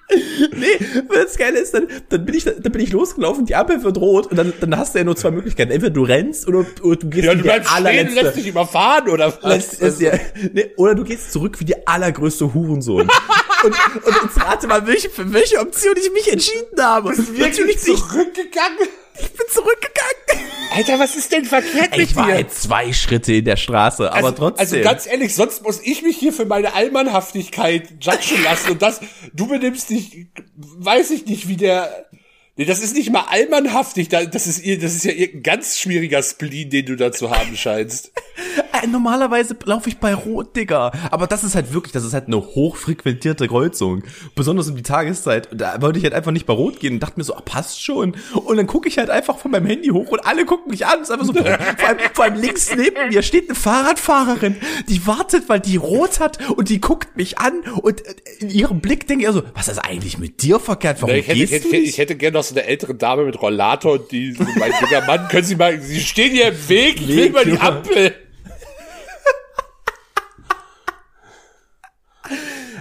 Nee, 0.10 1.04
das 1.14 1.38
Geile 1.38 1.60
ist, 1.60 1.74
dann, 1.74 1.88
dann 2.10 2.26
bin 2.26 2.34
ich, 2.34 2.44
dann 2.44 2.62
bin 2.62 2.82
ich 2.82 2.92
losgelaufen, 2.92 3.46
die 3.46 3.56
Ampel 3.56 3.84
wird 3.84 3.98
rot 3.98 4.28
und 4.28 4.38
dann, 4.38 4.54
dann 4.60 4.78
hast 4.78 4.96
du 4.96 5.00
ja 5.00 5.06
nur 5.06 5.16
zwei 5.16 5.32
Möglichkeiten. 5.32 5.72
Entweder 5.72 5.94
du 5.94 6.04
rennst 6.04 6.48
oder, 6.48 6.66
oder 6.82 6.96
du 6.96 7.10
gehst 7.10 7.26
Ja, 7.26 7.36
du 7.36 7.44
der 7.44 7.60
bleibst 7.62 7.72
stehen 7.72 8.08
und 8.10 8.16
lässt 8.16 8.36
dich 8.38 8.48
überfahren 8.48 9.10
oder 9.10 9.34
was? 9.42 9.44
Lässt, 9.44 9.82
ist 9.82 10.02
ja, 10.02 10.14
nee, 10.54 10.72
oder 10.78 10.96
du 10.96 11.04
gehst 11.04 11.32
zurück 11.32 11.60
wie 11.60 11.66
der 11.66 11.84
allergrößte 11.86 12.54
Hurensohn. 12.54 13.08
und, 13.64 13.76
und 14.06 14.16
jetzt 14.24 14.42
rate 14.42 14.68
mal, 14.68 14.86
welche, 14.88 15.10
für 15.10 15.32
welche 15.32 15.60
Option 15.60 15.96
ich 15.98 16.12
mich 16.12 16.32
entschieden 16.32 16.82
habe. 16.82 17.10
Natürlich 17.38 17.76
nicht. 17.76 17.86
zurückgegangen. 17.86 18.88
Ich 19.22 19.32
bin 19.32 19.48
zurückgegangen. 19.50 20.50
Alter, 20.72 21.00
was 21.00 21.16
ist 21.16 21.32
denn 21.32 21.46
verkehrt 21.46 21.92
mit 21.98 22.10
Ich 22.10 22.16
war 22.16 22.28
dir? 22.28 22.34
halt 22.36 22.54
zwei 22.54 22.94
Schritte 22.94 23.34
in 23.34 23.46
der 23.46 23.58
Straße, 23.58 24.08
aber 24.12 24.28
also, 24.28 24.32
trotzdem. 24.32 24.60
also 24.60 24.82
ganz 24.82 25.08
ehrlich, 25.08 25.34
sonst 25.36 25.64
muss 25.64 25.82
ich 25.84 26.04
mich 26.04 26.18
hier 26.18 26.32
für 26.32 26.46
meine 26.46 26.74
Allmannhaftigkeit 26.74 27.90
judgen 28.02 28.44
lassen 28.44 28.72
und 28.72 28.82
das, 28.82 29.02
du 29.34 29.48
benimmst 29.48 29.90
dich, 29.90 30.28
weiß 30.56 31.12
ich 31.12 31.26
nicht, 31.26 31.48
wie 31.48 31.58
der, 31.58 32.06
nee, 32.56 32.66
das 32.66 32.80
ist 32.82 32.96
nicht 32.96 33.12
mal 33.12 33.26
allmannhaftig, 33.30 34.10
da- 34.10 34.26
das 34.26 34.48
ist, 34.48 34.64
ihr- 34.64 34.80
das 34.80 34.96
ist 34.96 35.06
ja 35.06 35.12
irgendein 35.12 35.44
ganz 35.44 35.80
schwieriger 35.80 36.22
Spleen, 36.24 36.70
den 36.70 36.86
du 36.86 36.96
da 36.96 37.12
zu 37.12 37.32
haben 37.32 37.58
scheinst. 37.58 38.12
Äh, 38.84 38.88
Normalerweise 38.88 39.56
laufe 39.66 39.90
ich 39.90 39.98
bei 39.98 40.14
Rot, 40.14 40.56
Digga. 40.56 40.92
Aber 41.12 41.28
das 41.28 41.44
ist 41.44 41.56
halt 41.56 41.74
wirklich, 41.74 41.92
das 41.94 42.04
ist 42.04 42.14
halt 42.14 42.28
eine 42.28 42.38
hochfrequentierte 42.38 43.48
Kreuzung. 43.48 44.04
Besonders 44.36 44.70
um 44.70 44.76
die 44.76 44.84
Tageszeit. 44.84 45.52
Und 45.52 45.60
da 45.62 45.82
wollte 45.82 46.00
ich 46.00 46.06
halt 46.06 46.14
einfach 46.14 46.32
nicht 46.32 46.46
bei 46.46 46.54
Rot 46.54 46.80
gehen 46.80 46.94
und 46.96 47.00
dachte 47.02 47.20
mir 47.20 47.24
so, 47.24 47.36
ah, 47.36 47.42
passt 47.42 47.84
schon. 47.84 48.16
Und 48.34 48.58
dann 48.58 48.68
gucke 48.68 48.88
ich 48.88 48.98
halt 48.98 49.10
einfach 49.10 49.38
von 49.38 49.52
meinem 49.52 49.66
Handy 49.68 49.90
hoch 49.90 50.10
und 50.12 50.26
alle 50.26 50.46
gucken 50.46 50.72
mich 50.72 50.86
an. 50.86 51.02
Ist 51.02 51.12
einfach 51.12 51.26
so, 51.26 51.34
vor 51.34 51.46
allem, 51.46 51.98
vor 52.14 52.24
allem 52.26 52.36
links 52.42 52.76
neben 52.76 53.10
mir 53.10 53.22
steht 53.22 53.50
eine 53.50 53.56
Fahrradfahrerin, 53.56 54.56
die 54.88 55.06
wartet, 55.08 55.50
weil 55.50 55.60
die 55.60 55.78
Rot 55.78 56.20
hat 56.20 56.38
und 56.50 56.70
die 56.70 56.80
guckt 56.82 57.16
mich 57.18 57.38
an 57.40 57.62
und 57.82 58.06
äh, 58.06 58.14
in 58.40 58.50
ihrem 58.50 58.80
Blick 58.80 59.08
denke 59.08 59.26
ich 59.26 59.32
so, 59.32 59.44
was 59.54 59.68
ist 59.68 59.80
eigentlich 59.80 60.18
mit 60.18 60.42
dir 60.42 60.60
verkehrt? 60.60 61.02
Warum 61.02 61.16
Ich 61.16 61.28
hätte, 61.28 61.38
ich, 61.40 61.50
gehst 61.50 61.54
hätte, 61.66 61.70
du 61.70 61.76
ich 61.76 61.82
nicht? 61.88 61.98
hätte 61.98 62.16
gerne 62.16 62.38
noch 62.38 62.44
so 62.44 62.56
eine 62.56 62.66
ältere 62.66 62.96
Dame 62.96 63.24
mit 63.26 63.42
Rollator, 63.42 64.00
die 64.00 64.32
so, 64.34 64.44
mein 64.58 64.72
junger 64.82 65.06
Mann, 65.06 65.28
können 65.28 65.46
Sie 65.46 65.56
mal, 65.56 65.80
Sie 65.82 66.00
stehen 66.00 66.32
hier 66.32 66.50
im 66.50 66.70
Weg, 66.70 67.02
ich 67.02 67.08
will 67.08 67.30
mal 67.32 67.46
die. 67.46 67.58
Ampel. 67.60 68.14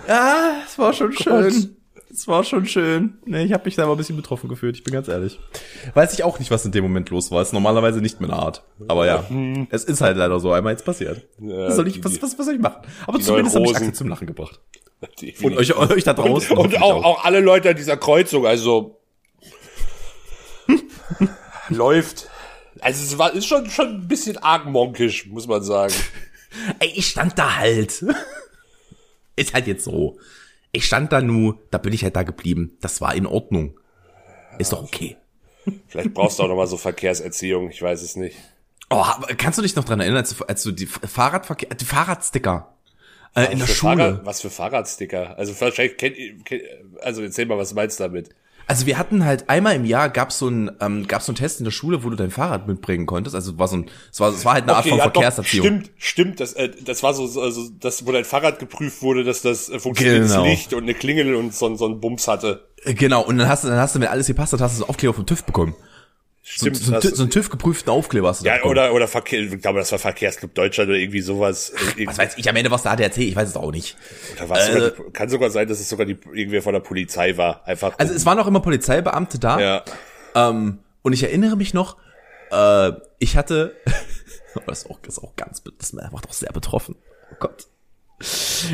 Ah, 0.08 0.62
es 0.66 0.78
war 0.78 0.92
schon 0.92 1.12
schön. 1.12 1.76
Es 2.10 2.26
war 2.26 2.42
schon 2.42 2.66
schön. 2.66 3.18
Nee, 3.26 3.44
ich 3.44 3.52
habe 3.52 3.66
mich 3.66 3.76
da 3.76 3.84
aber 3.84 3.92
ein 3.92 3.98
bisschen 3.98 4.16
betroffen 4.16 4.48
gefühlt, 4.48 4.76
ich 4.76 4.82
bin 4.82 4.94
ganz 4.94 5.08
ehrlich. 5.08 5.38
Weiß 5.94 6.14
ich 6.14 6.24
auch 6.24 6.38
nicht, 6.38 6.50
was 6.50 6.64
in 6.64 6.72
dem 6.72 6.82
Moment 6.82 7.10
los 7.10 7.30
war. 7.30 7.42
Ist 7.42 7.52
normalerweise 7.52 8.00
nicht 8.00 8.20
meine 8.20 8.32
Art. 8.32 8.64
Aber 8.88 9.06
ja, 9.06 9.24
es 9.70 9.84
ist 9.84 10.00
halt 10.00 10.16
leider 10.16 10.40
so 10.40 10.50
einmal 10.52 10.72
jetzt 10.72 10.84
passiert. 10.84 11.26
was, 11.38 11.76
soll 11.76 11.86
ich, 11.86 12.02
was, 12.02 12.20
was, 12.22 12.38
was 12.38 12.46
soll 12.46 12.54
ich 12.54 12.60
machen? 12.60 12.82
Aber 13.06 13.20
zumindest 13.20 13.54
habe 13.54 13.66
ich. 13.66 13.76
Axel 13.76 13.92
zum 13.92 14.08
Lachen 14.08 14.26
gebracht. 14.26 14.60
Und 15.00 15.22
Definitiv. 15.22 15.76
euch, 15.76 15.90
euch 15.90 16.04
da 16.04 16.14
draußen. 16.14 16.50
Und 16.50 16.58
hoffentlich 16.58 16.82
auch, 16.82 17.04
auch 17.04 17.24
alle 17.24 17.40
Leute 17.40 17.70
an 17.70 17.76
dieser 17.76 17.96
Kreuzung, 17.96 18.46
also 18.46 18.98
läuft. 21.68 22.28
Also 22.80 23.02
es 23.02 23.18
war 23.18 23.32
ist 23.32 23.46
schon 23.46 23.68
schon 23.70 23.86
ein 23.88 24.08
bisschen 24.08 24.38
arg 24.38 24.66
monkisch, 24.66 25.26
muss 25.26 25.46
man 25.46 25.62
sagen. 25.62 25.94
Ey, 26.78 26.92
ich 26.94 27.06
stand 27.08 27.38
da 27.38 27.56
halt. 27.56 28.04
Ist 29.38 29.54
halt 29.54 29.66
jetzt 29.66 29.84
so. 29.84 30.18
Ich 30.72 30.84
stand 30.84 31.12
da 31.12 31.20
nur, 31.20 31.58
da 31.70 31.78
bin 31.78 31.92
ich 31.92 32.02
halt 32.04 32.16
da 32.16 32.22
geblieben. 32.22 32.76
Das 32.80 33.00
war 33.00 33.14
in 33.14 33.26
Ordnung. 33.26 33.78
Ist 34.58 34.72
doch 34.72 34.82
okay. 34.82 35.16
Vielleicht 35.86 36.14
brauchst 36.14 36.38
du 36.38 36.42
auch 36.42 36.48
noch 36.48 36.56
mal 36.56 36.66
so 36.66 36.76
Verkehrserziehung, 36.76 37.70
ich 37.70 37.82
weiß 37.82 38.02
es 38.02 38.16
nicht. 38.16 38.36
Oh, 38.90 39.04
kannst 39.36 39.58
du 39.58 39.62
dich 39.62 39.76
noch 39.76 39.84
dran 39.84 40.00
erinnern, 40.00 40.18
als 40.18 40.34
du, 40.34 40.44
als 40.44 40.62
du 40.62 40.72
die 40.72 40.86
Fahrradverkehr, 40.86 41.68
die 41.74 41.84
Fahrradsticker 41.84 42.74
äh, 43.34 43.52
in 43.52 43.58
der 43.58 43.66
Schule. 43.66 43.96
Fahrrad, 43.96 44.26
was 44.26 44.40
für 44.40 44.50
Fahrradsticker? 44.50 45.36
Also 45.36 45.58
wahrscheinlich 45.60 45.98
kennt, 45.98 46.16
kennt 46.44 46.62
also 47.02 47.22
erzähl 47.22 47.46
mal, 47.46 47.58
was 47.58 47.70
du 47.70 47.74
meinst 47.74 48.00
damit? 48.00 48.30
Also 48.70 48.84
wir 48.84 48.98
hatten 48.98 49.24
halt 49.24 49.48
einmal 49.48 49.74
im 49.76 49.86
Jahr 49.86 50.10
gab's 50.10 50.38
so 50.38 50.46
ein 50.48 50.70
ähm, 50.80 51.06
gab's 51.08 51.24
so 51.26 51.32
einen 51.32 51.36
Test 51.38 51.58
in 51.58 51.64
der 51.64 51.70
Schule, 51.70 52.04
wo 52.04 52.10
du 52.10 52.16
dein 52.16 52.30
Fahrrad 52.30 52.68
mitbringen 52.68 53.06
konntest. 53.06 53.34
Also 53.34 53.52
es 53.52 53.58
war 53.58 53.66
so 53.66 53.78
ein 53.78 53.86
es 54.12 54.20
war 54.20 54.28
es 54.28 54.44
war 54.44 54.52
halt 54.54 54.64
eine 54.64 54.76
Art 54.76 54.86
von 54.86 54.98
ja, 54.98 55.06
doch, 55.06 55.12
Verkehrserziehung. 55.14 55.64
Stimmt, 55.66 55.90
stimmt. 55.96 56.40
Das, 56.40 56.52
äh, 56.52 56.70
das 56.84 57.02
war 57.02 57.14
so, 57.14 57.26
so- 57.26 57.40
also 57.40 57.66
das, 57.80 58.06
wo 58.06 58.12
dein 58.12 58.26
Fahrrad 58.26 58.58
geprüft 58.58 59.00
wurde, 59.00 59.24
dass 59.24 59.40
das 59.40 59.70
äh, 59.70 59.78
funktionierendes 59.80 60.32
Genau. 60.32 60.44
Licht 60.44 60.74
und 60.74 60.82
eine 60.82 60.92
Klingel 60.94 61.34
und 61.34 61.54
so, 61.54 61.66
ein- 61.66 61.76
so 61.78 61.86
ein 61.88 61.98
Bums 61.98 62.28
hatte. 62.28 62.68
Äh, 62.84 62.92
Genau, 62.94 63.22
und 63.22 63.38
dann 63.38 63.48
hast 63.48 63.64
du 63.64 63.68
dann 63.68 63.78
hast 63.78 63.94
du 63.96 64.00
wenn 64.00 64.08
alles 64.08 64.26
gepasst 64.26 64.52
hat, 64.52 64.60
hast 64.60 64.74
du 64.74 64.80
so 64.80 64.86
Aufkleber 64.88 65.14
vom 65.14 65.24
TÜV 65.26 65.44
bekommen. 65.44 65.74
So, 66.50 66.66
Stimmt. 66.66 66.76
so, 66.78 66.92
das- 66.92 67.04
so, 67.04 67.14
so 67.14 67.22
einen 67.24 67.30
TÜV 67.30 67.50
geprüften 67.50 67.90
Aufkleber 67.92 68.28
hast 68.28 68.40
du 68.40 68.44
da 68.46 68.56
ja, 68.56 68.64
oder, 68.64 68.94
oder 68.94 69.06
Verkehr, 69.06 69.40
ich 69.40 69.60
glaube, 69.60 69.78
das 69.80 69.92
war 69.92 69.98
Verkehrsclub 69.98 70.54
Deutschland 70.54 70.88
oder 70.88 70.98
irgendwie 70.98 71.20
sowas. 71.20 71.72
Äh, 71.98 72.06
Was 72.06 72.16
weiß 72.18 72.34
ich, 72.38 72.48
am 72.48 72.56
Ende 72.56 72.70
was 72.70 72.82
der 72.82 72.92
ADAC, 72.92 73.18
ich 73.18 73.36
weiß 73.36 73.50
es 73.50 73.56
auch 73.56 73.70
nicht. 73.70 73.96
Oder 74.36 74.48
war's 74.48 74.66
sogar 74.66 74.90
die, 74.90 75.12
kann 75.12 75.28
sogar 75.28 75.50
sein, 75.50 75.68
dass 75.68 75.78
es 75.78 75.88
sogar 75.88 76.06
die, 76.06 76.16
irgendwer 76.32 76.62
von 76.62 76.72
der 76.72 76.80
Polizei 76.80 77.36
war. 77.36 77.66
Einfach. 77.66 77.90
Äh. 77.92 77.96
Also 77.98 78.14
es 78.14 78.24
waren 78.24 78.38
auch 78.38 78.46
immer 78.46 78.60
Polizeibeamte 78.60 79.38
da. 79.38 79.60
ja. 79.60 79.84
Ähm, 80.34 80.78
und 81.02 81.12
ich 81.12 81.22
erinnere 81.22 81.56
mich 81.56 81.74
noch, 81.74 81.96
äh, 82.50 82.92
ich 83.18 83.36
hatte, 83.36 83.76
das 84.66 84.80
ist 84.84 84.90
auch, 84.90 85.00
das 85.02 85.18
ist 85.18 85.24
auch 85.24 85.36
ganz, 85.36 85.62
das 85.78 85.92
macht 85.92 86.26
auch 86.28 86.32
sehr 86.32 86.52
betroffen. 86.52 86.96
Oh 87.32 87.36
Gott. 87.40 87.66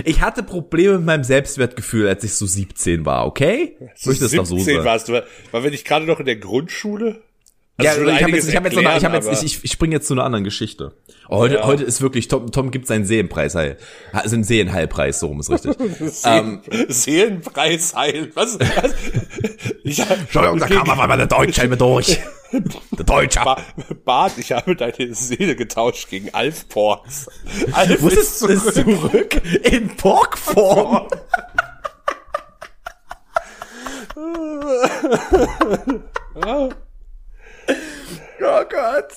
Ich 0.05 0.21
hatte 0.23 0.43
Probleme 0.43 0.97
mit 0.97 1.07
meinem 1.07 1.25
Selbstwertgefühl, 1.25 2.09
als 2.09 2.25
ich 2.25 2.35
so 2.35 2.47
17 2.47 3.05
war, 3.05 3.27
okay? 3.27 3.77
Ich 3.95 4.07
möchte 4.07 4.25
es 4.25 4.33
doch 4.33 4.47
so 4.47 4.57
17 4.57 4.77
sagen. 4.77 4.87
warst 4.87 5.09
du. 5.09 5.23
War 5.51 5.63
wir 5.63 5.71
nicht 5.71 5.85
gerade 5.87 6.07
noch 6.07 6.19
in 6.21 6.27
der 6.27 6.37
Grundschule? 6.37 7.23
Ja, 7.81 7.91
Also 7.91 8.03
würde 8.03 8.13
ich 8.13 8.23
habe 8.23 8.31
jetzt, 8.31 8.49
ich 8.49 8.55
hab 8.55 8.65
jetzt, 8.65 8.75
noch, 8.75 8.85
eine- 8.85 8.99
ich, 8.99 9.05
hab 9.05 9.13
erklären, 9.15 9.35
jetzt 9.35 9.43
ich, 9.43 9.65
ich, 9.65 9.73
springe 9.73 9.95
jetzt 9.97 10.07
zu 10.07 10.15
einer 10.15 10.23
anderen 10.23 10.45
Geschichte. 10.45 10.95
Oh, 11.29 11.39
heute, 11.39 11.57
Ja. 11.57 11.65
heute 11.67 11.83
ist 11.83 12.01
wirklich, 12.03 12.29
Tom, 12.29 12.53
Tom 12.53 12.71
gibt 12.71 12.87
seinen 12.87 13.05
Seelenpreis 13.05 13.57
heil. 13.57 13.79
Also 14.13 14.37
einen 14.37 14.45
Seelenheilpreis, 14.45 15.19
so 15.19 15.27
rum 15.27 15.41
ist 15.41 15.51
richtig. 15.51 15.77
Seelen, 16.13 16.61
Seelenpreis 16.89 17.95
heilen. 17.97 18.31
Was? 18.35 18.59
was? 18.61 18.95
Ich, 19.87 19.99
Entschuldigung, 19.99 20.59
da 20.61 20.67
kam 20.69 20.89
aber 20.89 21.07
mal 21.07 21.17
der 21.17 21.27
Deutsche 21.27 21.67
mit 21.69 21.81
durch. 21.81 22.19
Der 22.97 23.05
Deutsche. 23.05 23.41
Ba- 23.41 23.61
Bart, 24.05 24.33
ich 24.39 24.53
habe 24.53 24.77
deine 24.77 25.13
Seele 25.13 25.57
getauscht 25.57 26.09
gegen 26.09 26.33
Alf 26.33 26.69
Ports. 26.69 27.29
Alf 27.73 28.01
ist 28.05 28.43
es 28.43 28.75
zurück? 28.75 29.43
In 29.65 29.89
Porkform. 29.97 31.09
Oh 37.69 38.65
Gott. 38.69 39.09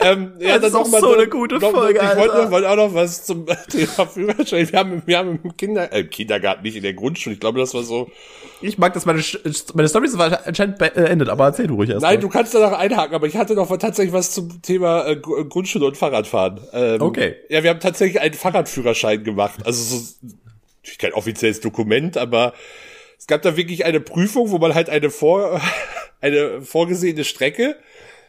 Ähm, 0.00 0.32
ja, 0.38 0.58
Das 0.58 0.68
ist 0.68 0.74
auch 0.74 0.84
noch 0.84 0.90
mal 0.92 1.00
so 1.00 1.14
eine 1.14 1.26
gute 1.28 1.58
Folge, 1.60 1.98
Ich 2.00 2.16
wollte, 2.16 2.34
Alter. 2.34 2.50
wollte 2.50 2.70
auch 2.70 2.76
noch 2.76 2.94
was 2.94 3.24
zum 3.24 3.46
Thema 3.70 4.06
Führerschein. 4.06 4.70
Wir 4.70 4.78
haben, 4.78 5.02
wir 5.06 5.18
haben 5.18 5.40
im 5.42 5.56
Kinder, 5.56 5.92
äh, 5.92 6.04
Kindergarten, 6.04 6.62
nicht 6.62 6.76
in 6.76 6.82
der 6.82 6.92
Grundschule. 6.94 7.34
Ich 7.34 7.40
glaube, 7.40 7.58
das 7.58 7.72
war 7.74 7.82
so. 7.82 8.10
Ich 8.62 8.78
mag, 8.78 8.94
dass 8.94 9.04
meine, 9.06 9.22
meine 9.74 9.88
Story 9.88 10.08
so 10.08 10.18
anscheinend 10.18 10.78
beendet, 10.78 11.28
aber 11.28 11.44
erzähl 11.46 11.66
du 11.66 11.74
ruhig 11.74 11.90
erst. 11.90 12.02
Nein, 12.02 12.20
du 12.20 12.28
kannst 12.28 12.54
danach 12.54 12.78
einhaken, 12.78 13.14
aber 13.14 13.26
ich 13.26 13.36
hatte 13.36 13.54
noch 13.54 13.68
tatsächlich 13.76 14.12
was 14.14 14.30
zum 14.32 14.62
Thema 14.62 15.06
äh, 15.06 15.16
Gr- 15.16 15.44
Grundschule 15.48 15.86
und 15.86 15.96
Fahrradfahren. 15.96 16.60
Ähm, 16.72 17.00
Okay. 17.02 17.36
Ja, 17.48 17.62
wir 17.62 17.70
haben 17.70 17.80
tatsächlich 17.80 18.20
einen 18.20 18.34
Fahrradführerschein 18.34 19.24
gemacht. 19.24 19.60
Also 19.64 19.96
so, 19.96 20.04
natürlich 20.82 20.98
kein 20.98 21.12
offizielles 21.14 21.60
Dokument, 21.60 22.16
aber 22.16 22.52
es 23.18 23.26
gab 23.26 23.42
da 23.42 23.56
wirklich 23.56 23.84
eine 23.84 24.00
Prüfung, 24.00 24.50
wo 24.50 24.58
man 24.58 24.74
halt 24.74 24.90
eine 24.90 25.10
vor, 25.10 25.60
eine 26.20 26.62
vorgesehene 26.62 27.24
Strecke 27.24 27.76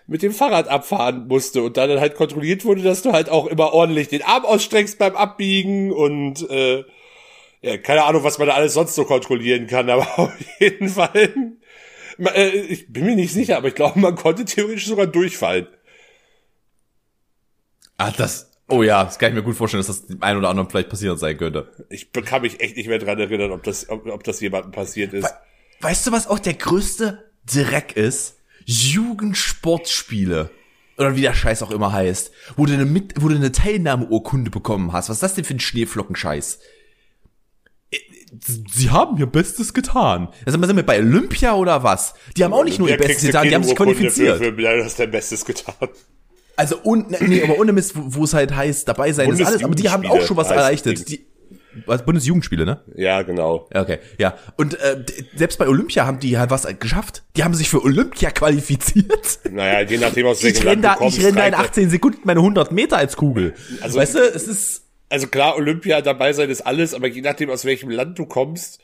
mit 0.07 0.23
dem 0.23 0.31
Fahrrad 0.31 0.69
abfahren 0.69 1.27
musste 1.27 1.61
und 1.61 1.75
dann 1.75 1.99
halt 1.99 2.15
kontrolliert 2.15 2.63
wurde, 2.63 2.81
dass 2.81 3.01
du 3.01 3.11
halt 3.11 3.29
auch 3.29 3.45
immer 3.45 3.73
ordentlich 3.73 4.07
den 4.07 4.23
Arm 4.23 4.45
ausstreckst 4.45 4.97
beim 4.97 5.15
Abbiegen 5.15 5.91
und 5.91 6.49
äh, 6.49 6.85
ja, 7.61 7.77
keine 7.77 8.03
Ahnung, 8.03 8.23
was 8.23 8.37
man 8.37 8.47
da 8.47 8.53
alles 8.53 8.73
sonst 8.73 8.95
so 8.95 9.03
kontrollieren 9.03 9.67
kann, 9.67 9.89
aber 9.89 10.07
auf 10.17 10.31
jeden 10.59 10.89
Fall, 10.89 11.33
äh, 12.19 12.49
ich 12.49 12.91
bin 12.91 13.05
mir 13.05 13.15
nicht 13.15 13.33
sicher, 13.33 13.57
aber 13.57 13.67
ich 13.67 13.75
glaube, 13.75 13.99
man 13.99 14.15
konnte 14.15 14.45
theoretisch 14.45 14.87
sogar 14.87 15.07
durchfallen. 15.07 15.67
Ah, 17.97 18.11
das, 18.11 18.46
oh 18.67 18.83
ja, 18.83 19.03
das 19.03 19.19
kann 19.19 19.29
ich 19.29 19.35
mir 19.35 19.43
gut 19.43 19.55
vorstellen, 19.55 19.79
dass 19.79 19.87
das 19.87 20.05
dem 20.07 20.21
einen 20.21 20.39
oder 20.39 20.49
anderen 20.49 20.69
vielleicht 20.69 20.89
passiert 20.89 21.19
sein 21.19 21.37
könnte. 21.37 21.71
Ich 21.89 22.11
kann 22.11 22.41
mich 22.41 22.59
echt 22.59 22.77
nicht 22.77 22.87
mehr 22.87 22.99
dran 22.99 23.19
erinnern, 23.19 23.51
ob 23.51 23.63
das, 23.63 23.89
ob, 23.89 24.05
ob 24.07 24.23
das 24.23 24.39
jemandem 24.41 24.71
passiert 24.71 25.13
ist. 25.13 25.33
Weißt 25.81 26.07
du, 26.07 26.11
was 26.11 26.27
auch 26.27 26.39
der 26.39 26.55
größte 26.55 27.23
Dreck 27.45 27.95
ist? 27.95 28.37
Jugendsportspiele. 28.65 30.49
Oder 30.97 31.15
wie 31.15 31.21
der 31.21 31.33
Scheiß 31.33 31.61
auch 31.61 31.71
immer 31.71 31.93
heißt. 31.93 32.31
Wo 32.55 32.65
du 32.65 32.73
eine, 32.73 32.85
Mit 32.85 33.13
wo 33.21 33.29
du 33.29 33.35
eine 33.35 33.51
Teilnahmeurkunde 33.51 34.49
bekommen 34.49 34.93
hast. 34.93 35.09
Was 35.09 35.17
ist 35.17 35.23
das 35.23 35.35
denn 35.35 35.45
für 35.45 35.53
ein 35.53 35.59
Schneeflockenscheiß? 35.59 36.59
Äh, 37.91 37.97
Sie 38.41 38.89
haben 38.89 39.17
ihr 39.17 39.27
Bestes 39.27 39.73
getan. 39.73 40.29
Also 40.45 40.59
sind 40.59 40.75
wir 40.75 40.85
bei 40.85 40.99
Olympia 40.99 41.53
oder 41.53 41.83
was? 41.83 42.15
Die 42.35 42.43
haben 42.43 42.53
auch 42.53 42.63
nicht 42.63 42.79
nur 42.79 42.89
ihr 42.89 42.97
Bestes 42.97 43.27
getan, 43.27 43.47
die 43.47 43.55
haben 43.55 43.63
sich 43.63 43.75
qualifiziert. 43.75 44.39
Für, 44.39 44.45
für, 44.45 44.51
du 44.53 44.83
hast 44.83 44.99
dein 44.99 45.11
Bestes 45.11 45.45
getan. 45.45 45.89
Also 46.57 46.77
und 46.83 47.21
nee, 47.21 47.43
aber 47.43 47.57
ohne 47.57 47.71
Mist, 47.71 47.93
wo 47.95 48.25
es 48.25 48.33
halt 48.33 48.53
heißt, 48.53 48.87
dabei 48.87 49.13
sein 49.13 49.29
ist 49.31 49.41
alles, 49.45 49.63
aber 49.63 49.75
die 49.75 49.89
haben 49.89 50.05
auch 50.07 50.21
schon 50.21 50.35
was 50.35 50.51
erleichtert. 50.51 51.07
Die, 51.07 51.25
was, 51.85 52.03
Bundesjugendspiele, 52.03 52.65
ne? 52.65 52.81
Ja, 52.95 53.21
genau. 53.21 53.69
Okay, 53.71 53.99
ja. 54.17 54.35
Und 54.57 54.73
äh, 54.79 55.03
selbst 55.35 55.59
bei 55.59 55.67
Olympia 55.67 56.07
haben 56.07 56.19
die 56.19 56.39
halt 56.39 56.49
was 56.49 56.67
geschafft. 56.79 57.21
Die 57.35 57.43
haben 57.43 57.53
sich 57.53 57.69
für 57.69 57.83
Olympia 57.83 58.31
qualifiziert. 58.31 59.39
Naja, 59.51 59.81
je 59.87 59.97
nachdem, 59.99 60.25
aus 60.25 60.41
welchem 60.43 60.65
Land 60.65 60.77
du 60.79 60.81
da, 60.81 60.95
kommst. 60.95 61.19
ich 61.19 61.23
renn 61.25 61.35
da 61.35 61.45
in 61.45 61.53
reicht- 61.53 61.69
18 61.69 61.89
Sekunden 61.91 62.21
meine 62.23 62.39
100 62.39 62.71
Meter 62.71 62.97
als 62.97 63.15
Kugel. 63.15 63.53
Also- 63.81 63.99
weißt 63.99 64.15
du, 64.15 64.19
es 64.19 64.47
ist, 64.47 64.83
Also 65.09 65.27
klar, 65.27 65.55
Olympia 65.55 66.01
dabei 66.01 66.33
sein 66.33 66.49
ist 66.49 66.61
alles, 66.61 66.95
aber 66.95 67.07
je 67.07 67.21
nachdem, 67.21 67.51
aus 67.51 67.63
welchem 67.63 67.91
Land 67.91 68.17
du 68.17 68.25
kommst, 68.25 68.79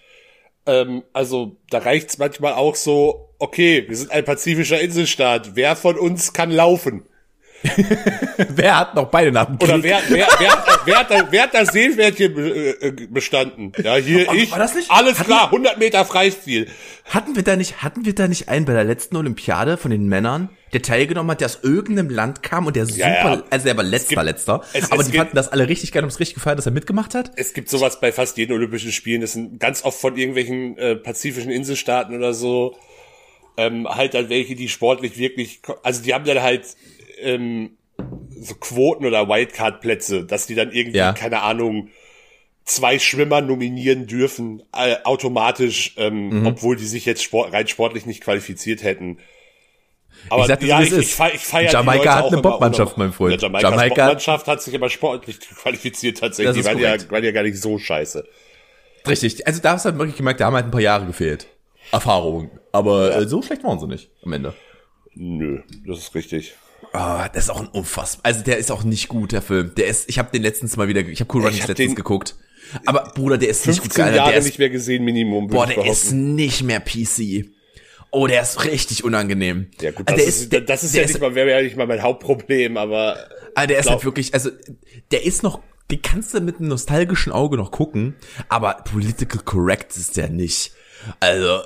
ähm, 0.67 1.01
also 1.13 1.57
da 1.71 1.79
reicht's 1.79 2.19
manchmal 2.19 2.53
auch 2.53 2.75
so, 2.75 3.33
okay, 3.39 3.85
wir 3.87 3.97
sind 3.97 4.11
ein 4.11 4.23
pazifischer 4.23 4.79
Inselstaat, 4.79 5.55
wer 5.55 5.75
von 5.75 5.97
uns 5.97 6.31
kann 6.31 6.51
laufen? 6.51 7.03
Wer 8.49 8.77
hat 8.79 8.95
noch 8.95 9.07
beide 9.09 9.31
nach 9.31 9.45
dem 9.45 9.55
Oder 9.57 9.81
wer, 9.81 10.01
wer, 10.09 10.27
wer, 10.39 10.51
hat, 10.51 10.79
wer, 10.85 10.95
hat, 10.99 11.11
da- 11.11 11.27
wer 11.31 11.43
hat 11.43 11.53
das 11.53 11.69
Seepferdchen 11.69 12.37
äh, 12.37 12.91
bestanden? 13.09 13.71
Ja, 13.83 13.95
hier 13.95 14.27
Oh, 14.29 14.33
ich. 14.33 14.51
war 14.51 14.59
das 14.59 14.75
nicht? 14.75 14.89
Alles 14.91 15.13
Hatten- 15.19 15.25
klar, 15.29 15.45
100 15.45 15.77
Meter 15.79 16.05
Freistil. 16.05 16.67
Hatten 17.05 17.35
wir 17.35 17.43
da 17.43 17.55
nicht, 17.55 17.81
hatten 17.83 18.05
wir 18.05 18.15
da 18.15 18.27
nicht 18.27 18.49
einen 18.49 18.65
bei 18.65 18.73
der 18.73 18.83
letzten 18.83 19.15
Olympiade 19.17 19.77
von 19.77 19.91
den 19.91 20.07
Männern, 20.07 20.49
der 20.73 20.81
teilgenommen 20.81 21.31
hat, 21.31 21.41
der 21.41 21.45
aus 21.47 21.59
irgendeinem 21.61 22.09
Land 22.09 22.43
kam 22.43 22.65
und 22.65 22.75
der 22.75 22.85
super, 22.85 22.99
ja. 23.07 23.43
also 23.49 23.65
der 23.65 23.77
war 23.77 23.83
letzter, 23.83 24.15
gibt- 24.15 24.25
letzter, 24.25 24.61
es- 24.73 24.91
aber 24.91 25.01
es 25.01 25.07
die 25.07 25.11
gibt- 25.13 25.21
fanden 25.23 25.35
das 25.35 25.49
alle 25.51 25.67
richtig 25.67 25.91
geil 25.91 26.03
und 26.03 26.09
es 26.09 26.19
richtig 26.19 26.35
gefeiert, 26.35 26.57
dass 26.57 26.65
er 26.65 26.71
mitgemacht 26.71 27.15
hat. 27.15 27.31
Es 27.35 27.53
gibt 27.53 27.69
sowas 27.69 27.99
bei 27.99 28.11
fast 28.11 28.37
jeden 28.37 28.53
Olympischen 28.53 28.91
Spielen. 28.91 29.21
Das 29.21 29.33
sind 29.33 29.59
ganz 29.59 29.83
oft 29.83 29.99
von 29.99 30.17
irgendwelchen 30.17 30.77
äh, 30.77 30.95
pazifischen 30.95 31.51
Inselstaaten 31.51 32.15
oder 32.15 32.33
so. 32.33 32.75
Ähm, 33.55 33.87
halt 33.87 34.15
dann 34.15 34.29
welche, 34.29 34.55
die 34.55 34.67
sportlich 34.67 35.17
wirklich, 35.19 35.59
also 35.83 36.01
die 36.01 36.13
haben 36.15 36.25
dann 36.25 36.41
halt 36.41 36.63
ähm, 37.23 37.77
so 38.41 38.55
Quoten 38.55 39.05
oder 39.05 39.27
Wildcard-Plätze, 39.29 40.25
dass 40.25 40.47
die 40.47 40.55
dann 40.55 40.71
irgendwie, 40.71 40.97
Ja. 40.97 41.13
keine 41.13 41.41
Ahnung, 41.41 41.89
zwei 42.65 42.97
Schwimmer 42.99 43.41
nominieren 43.41 44.07
dürfen, 44.07 44.63
äh, 44.75 44.95
automatisch, 45.03 45.93
ähm, 45.97 46.29
Mhm. 46.41 46.47
obwohl 46.47 46.75
die 46.75 46.85
sich 46.85 47.05
jetzt 47.05 47.23
sport, 47.23 47.53
rein 47.53 47.67
sportlich 47.67 48.05
nicht 48.05 48.21
qualifiziert 48.23 48.83
hätten. 48.83 49.17
Aber 50.29 50.41
Ich 50.43 50.47
sag 50.47 50.63
ja, 50.63 50.79
ich, 50.81 50.87
es 50.91 50.93
ich, 50.97 51.03
ist. 51.05 51.13
feier, 51.15 51.33
ich 51.33 51.41
feier 51.41 51.71
Jamaika 51.71 52.15
hat 52.15 52.25
eine 52.31 52.41
Bobmannschaft, 52.41 52.97
mein 52.97 53.11
Freund. 53.11 53.33
Ja, 53.33 53.39
Jamaikas 53.47 53.71
Jamaika- 53.71 53.89
Bobmannschaft 54.05 54.47
hat 54.47 54.61
sich 54.61 54.73
aber 54.73 54.89
sportlich 54.89 55.39
qualifiziert 55.41 56.17
tatsächlich. 56.19 56.53
Die 56.53 56.59
ist 56.61 56.65
waren 56.67 56.79
ja, 56.79 56.95
waren 57.11 57.23
ja 57.23 57.31
gar 57.31 57.43
nicht 57.43 57.59
so 57.59 57.77
scheiße. 57.77 58.25
Richtig. 59.05 59.45
Also 59.45 59.61
da 59.61 59.73
hast 59.73 59.83
du 59.85 59.89
halt 59.89 59.99
wirklich 59.99 60.15
gemerkt, 60.15 60.39
da 60.39 60.45
haben 60.45 60.53
halt 60.55 60.65
ein 60.65 60.71
paar 60.71 60.79
Jahre 60.79 61.05
gefehlt. 61.05 61.47
Erfahrung. 61.91 62.49
Aber 62.71 63.13
äh, 63.17 63.27
so 63.27 63.41
schlecht 63.41 63.63
waren 63.65 63.79
sie 63.79 63.87
nicht 63.87 64.09
am 64.23 64.31
Ende. 64.31 64.53
Nö, 65.15 65.61
das 65.85 65.99
ist 65.99 66.15
richtig. 66.15 66.53
Ah, 66.91 67.29
das 67.29 67.45
ist 67.45 67.49
auch 67.49 67.61
ein 67.61 67.67
unfassbar. 67.67 68.25
Also 68.25 68.43
der 68.43 68.57
ist 68.57 68.71
auch 68.71 68.83
nicht 68.83 69.07
gut, 69.07 69.31
der 69.31 69.41
Film. 69.41 69.73
Der 69.75 69.87
ist, 69.87 70.09
ich 70.09 70.19
habe 70.19 70.29
den 70.31 70.41
letztens 70.43 70.75
mal 70.77 70.87
wieder, 70.87 71.01
ich 71.01 71.19
habe 71.19 71.33
Cool 71.33 71.43
Runnings 71.43 71.61
hab 71.63 71.69
letztens 71.69 71.95
geguckt. 71.95 72.35
Aber 72.85 73.11
Bruder, 73.15 73.37
der 73.37 73.49
ist 73.49 73.65
nicht 73.67 73.77
gut 73.81 73.93
15 73.93 74.05
geil. 74.05 74.15
Jahre 74.15 74.29
Der 74.31 74.39
ist, 74.39 74.45
nicht 74.45 74.59
mehr 74.59 74.69
gesehen, 74.69 75.03
Minimum. 75.03 75.47
boah, 75.47 75.67
der 75.67 75.85
ist 75.85 76.11
nicht 76.11 76.63
mehr 76.63 76.79
PC. 76.79 77.45
Oh, 78.11 78.27
der 78.27 78.41
ist 78.41 78.63
richtig 78.65 79.03
unangenehm. 79.03 79.67
Ja 79.81 79.91
gut, 79.91 80.07
Also 80.07 80.17
das 80.17 80.25
der 80.25 80.27
ist, 80.27 80.51
der- 80.53 80.61
das 80.61 80.83
ist 80.83 80.93
der 80.95 81.01
ja 81.03 81.07
nicht 81.07 81.19
mal, 81.19 81.33
wäre 81.35 81.49
ja 81.49 81.61
nicht 81.61 81.75
mal 81.77 81.87
mein 81.87 82.01
Hauptproblem, 82.03 82.77
aber 82.77 83.17
Ah, 83.55 83.65
der 83.67 83.77
ist 83.79 83.83
Glaub- 83.85 83.95
halt 83.95 84.05
wirklich, 84.05 84.33
also 84.33 84.49
der 85.11 85.23
ist 85.25 85.41
noch, 85.43 85.61
den 85.91 86.01
kannst 86.01 86.33
du 86.33 86.39
mit 86.39 86.57
einem 86.59 86.67
nostalgischen 86.69 87.31
Auge 87.33 87.57
noch 87.57 87.71
gucken, 87.71 88.15
aber 88.49 88.75
political 88.89 89.41
correct 89.43 89.95
ist 89.97 90.15
der 90.17 90.29
nicht. 90.29 90.71
Also 91.19 91.61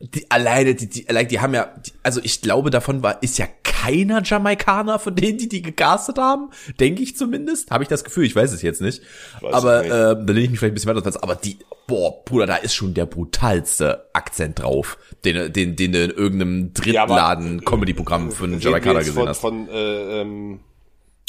die, 0.00 0.30
alleine 0.30 0.74
die, 0.74 0.88
die, 0.88 1.08
allein 1.08 1.28
die 1.28 1.40
haben 1.40 1.52
ja, 1.54 1.68
die, 1.86 1.92
also 2.02 2.20
ich 2.22 2.40
glaube 2.40 2.70
davon 2.70 3.02
war, 3.02 3.22
ist 3.22 3.38
ja 3.38 3.46
keiner 3.62 4.22
Jamaikaner 4.22 4.98
von 4.98 5.14
denen, 5.14 5.38
die 5.38 5.48
die 5.48 5.62
gecastet 5.62 6.18
haben, 6.18 6.50
denke 6.80 7.02
ich 7.02 7.16
zumindest, 7.16 7.70
habe 7.70 7.82
ich 7.84 7.88
das 7.88 8.02
Gefühl, 8.04 8.24
ich 8.24 8.34
weiß 8.34 8.52
es 8.52 8.62
jetzt 8.62 8.80
nicht, 8.80 9.02
Weiß 9.40 9.52
aber 9.54 9.84
ich 9.84 9.90
äh, 9.90 10.14
nicht. 10.14 10.28
da 10.28 10.32
lehne 10.32 10.44
ich 10.44 10.50
mich 10.50 10.58
vielleicht 10.60 10.72
ein 10.72 10.74
bisschen 10.74 10.94
weiter 10.96 11.06
aus, 11.06 11.16
aber 11.22 11.34
die, 11.36 11.58
boah, 11.86 12.24
Bruder, 12.24 12.46
da 12.46 12.56
ist 12.56 12.74
schon 12.74 12.94
der 12.94 13.06
brutalste 13.06 14.06
Akzent 14.14 14.58
drauf, 14.60 14.98
den, 15.24 15.52
den, 15.52 15.76
den 15.76 15.92
du 15.92 16.04
in 16.04 16.10
irgendeinem 16.10 16.72
Ja, 16.84 17.02
aber- 17.02 17.14
Drittladen 17.14 17.64
Comedy-Programm 17.64 18.30
von 18.32 18.50
reden 18.50 18.60
wir 18.62 18.64
Jamaikaner 18.70 18.98
gesehen 19.00 19.14
von, 19.14 19.28
hast. 19.28 19.38
von, 19.38 19.68
äh, 19.68 20.20
ähm, 20.20 20.60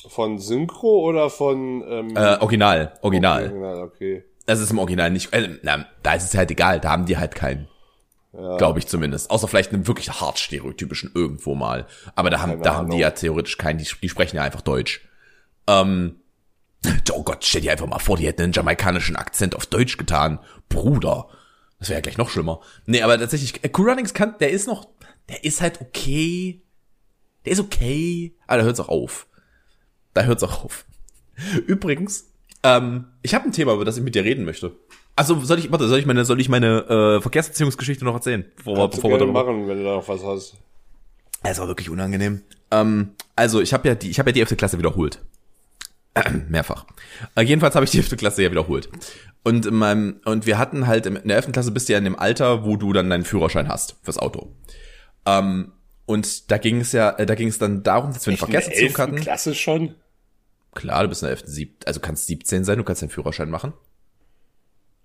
von 0.08 0.40
Synchro 0.40 1.02
oder 1.08 1.30
von 1.30 1.84
ähm, 1.88 2.16
Äh, 2.16 2.38
original, 2.40 2.94
original. 3.02 3.44
Original, 3.44 3.82
okay. 3.84 4.24
Das 4.46 4.60
ist 4.60 4.72
im 4.72 4.80
Original 4.80 5.12
nicht, 5.12 5.32
äh, 5.34 5.58
na, 5.62 5.86
da 6.04 6.14
ist 6.16 6.24
es 6.24 6.36
halt 6.38 6.52
egal, 6.52 6.80
da 6.80 6.90
haben 6.92 7.06
die 7.06 7.18
halt 7.18 7.36
keinen. 7.36 7.68
Glaube 8.34 8.80
ich 8.80 8.88
zumindest. 8.88 9.30
Außer 9.30 9.48
vielleicht 9.48 9.74
einen 9.74 9.88
wirklich 9.88 10.10
hart 10.22 10.40
stereotypischen 10.40 11.12
irgendwo 11.14 11.54
mal. 11.54 11.86
Aber 12.16 12.30
da 12.30 12.40
haben, 12.40 12.52
Keine 12.52 12.64
da 12.64 12.76
haben 12.76 12.90
die 12.90 12.98
ja 12.98 13.12
theoretisch 13.12 13.58
keinen, 13.58 13.78
die, 13.78 13.88
die 14.02 14.10
sprechen 14.10 14.38
ja 14.38 14.44
einfach 14.44 14.62
Deutsch. 14.62 15.02
Ähm, 15.68 16.16
oh 17.12 17.24
Gott, 17.24 17.44
stell 17.44 17.62
dir 17.62 17.74
einfach 17.74 17.88
mal 17.88 18.00
vor, 18.00 18.18
die 18.18 18.28
hätten 18.28 18.42
einen 18.42 18.54
jamaikanischen 18.54 19.18
Akzent 19.18 19.54
auf 19.56 19.66
Deutsch 19.66 19.98
getan. 19.98 20.40
Bruder. 20.70 21.28
Das 21.80 21.90
wäre 21.90 21.98
ja 21.98 22.02
gleich 22.02 22.18
noch 22.18 22.30
schlimmer. 22.30 22.62
Nee, 22.86 23.02
aber 23.02 23.20
tatsächlich, 23.20 23.64
äh, 23.64 23.70
Cool 23.76 23.90
Runnings 23.90 24.14
kann, 24.14 24.38
der 24.40 24.52
ist 24.52 24.68
noch, 24.68 24.88
der 25.28 25.44
ist 25.44 25.60
halt 25.60 25.82
okay. 25.82 26.62
Der 27.44 27.54
ist 27.54 27.60
okay. 27.60 28.36
Aber 28.48 28.60
da 28.60 28.64
hört's 28.64 28.80
auch 28.80 28.90
auf. 28.90 29.28
Da 30.14 30.24
hört's 30.24 30.44
auch 30.44 30.64
auf. 30.64 30.86
Übrigens, 31.68 32.32
ähm, 32.64 33.08
ich 33.24 33.34
habe 33.34 33.46
ein 33.46 33.52
Thema, 33.52 33.74
über 33.74 33.84
das 33.84 33.98
ich 33.98 34.04
mit 34.04 34.16
dir 34.16 34.24
reden 34.24 34.46
möchte. 34.46 34.78
Also 35.22 35.40
soll 35.42 35.60
ich, 35.60 35.72
warte, 35.72 35.88
soll 35.88 36.00
ich 36.00 36.06
meine, 36.06 36.26
soll 36.26 36.40
ich 36.42 36.50
meine 36.50 37.18
äh, 37.18 37.22
Verkehrserziehungsgeschichte 37.22 38.04
noch 38.06 38.16
erzählen, 38.16 38.46
bevor, 38.58 38.76
wir- 38.76 38.82
Kannst 38.82 38.98
du 38.98 39.02
bevor 39.02 39.12
wir 39.12 39.18
gerne 39.20 39.34
darüber 39.34 39.52
machen, 39.52 39.68
wenn 39.68 39.78
du 39.78 39.84
da 39.84 39.96
noch 39.96 40.08
was 40.08 40.24
hast. 40.24 40.56
es 41.44 41.60
war 41.60 41.68
wirklich 41.68 41.90
unangenehm. 41.90 42.42
Ähm, 42.72 43.12
also 43.36 43.62
ich 43.62 43.74
habe 43.74 43.88
ja 43.88 43.96
die, 43.96 44.10
ich 44.10 44.20
habe 44.20 44.30
ja 44.30 44.34
die 44.34 44.40
11. 44.42 44.58
Klasse 44.58 44.78
wiederholt. 44.78 45.20
Mehrfach. 46.50 46.86
Äh, 47.36 47.42
jedenfalls 47.44 47.76
habe 47.76 47.86
ich 47.86 47.92
die 47.92 47.98
11. 47.98 48.18
Klasse 48.18 48.44
ja 48.44 48.52
wiederholt. 48.52 48.90
Und 49.44 49.66
in 49.66 49.76
meinem, 49.76 50.20
und 50.26 50.46
wir 50.46 50.58
hatten 50.58 50.86
halt 50.88 51.06
in 51.06 51.16
der 51.26 51.36
11. 51.38 51.52
Klasse 51.52 51.72
bist 51.72 51.88
du 51.90 51.94
ja 51.94 52.00
in 52.00 52.04
dem 52.06 52.18
Alter, 52.20 52.66
wo 52.66 52.76
du 52.78 52.92
dann 52.94 53.10
deinen 53.10 53.24
Führerschein 53.26 53.68
hast 53.70 53.96
fürs 54.04 54.18
Auto. 54.18 54.54
Ähm, 55.26 55.72
und 56.06 56.52
da 56.52 56.58
ging 56.58 56.82
es 56.82 56.92
ja, 56.92 57.12
äh, 57.12 57.26
da 57.26 57.36
ging 57.36 57.48
es 57.48 57.58
dann 57.58 57.84
darum, 57.84 58.14
dass 58.14 58.26
wir 58.26 58.32
einen 58.34 58.40
In 58.40 58.52
der 58.52 58.62
Verkehrserziehung 58.62 58.90
11. 58.90 58.98
hatten. 59.00 59.16
Klasse 59.18 59.56
schon? 59.56 59.96
Klar, 60.74 61.04
du 61.04 61.10
bist 61.10 61.22
in 61.22 61.28
der 61.28 61.38
11. 61.38 61.44
Sieb 61.48 61.84
also 61.86 62.00
kannst 62.00 62.28
17 62.28 62.64
sein, 62.66 62.78
du 62.78 62.84
kannst 62.84 63.02
deinen 63.02 63.10
Führerschein 63.10 63.50
machen. 63.50 63.74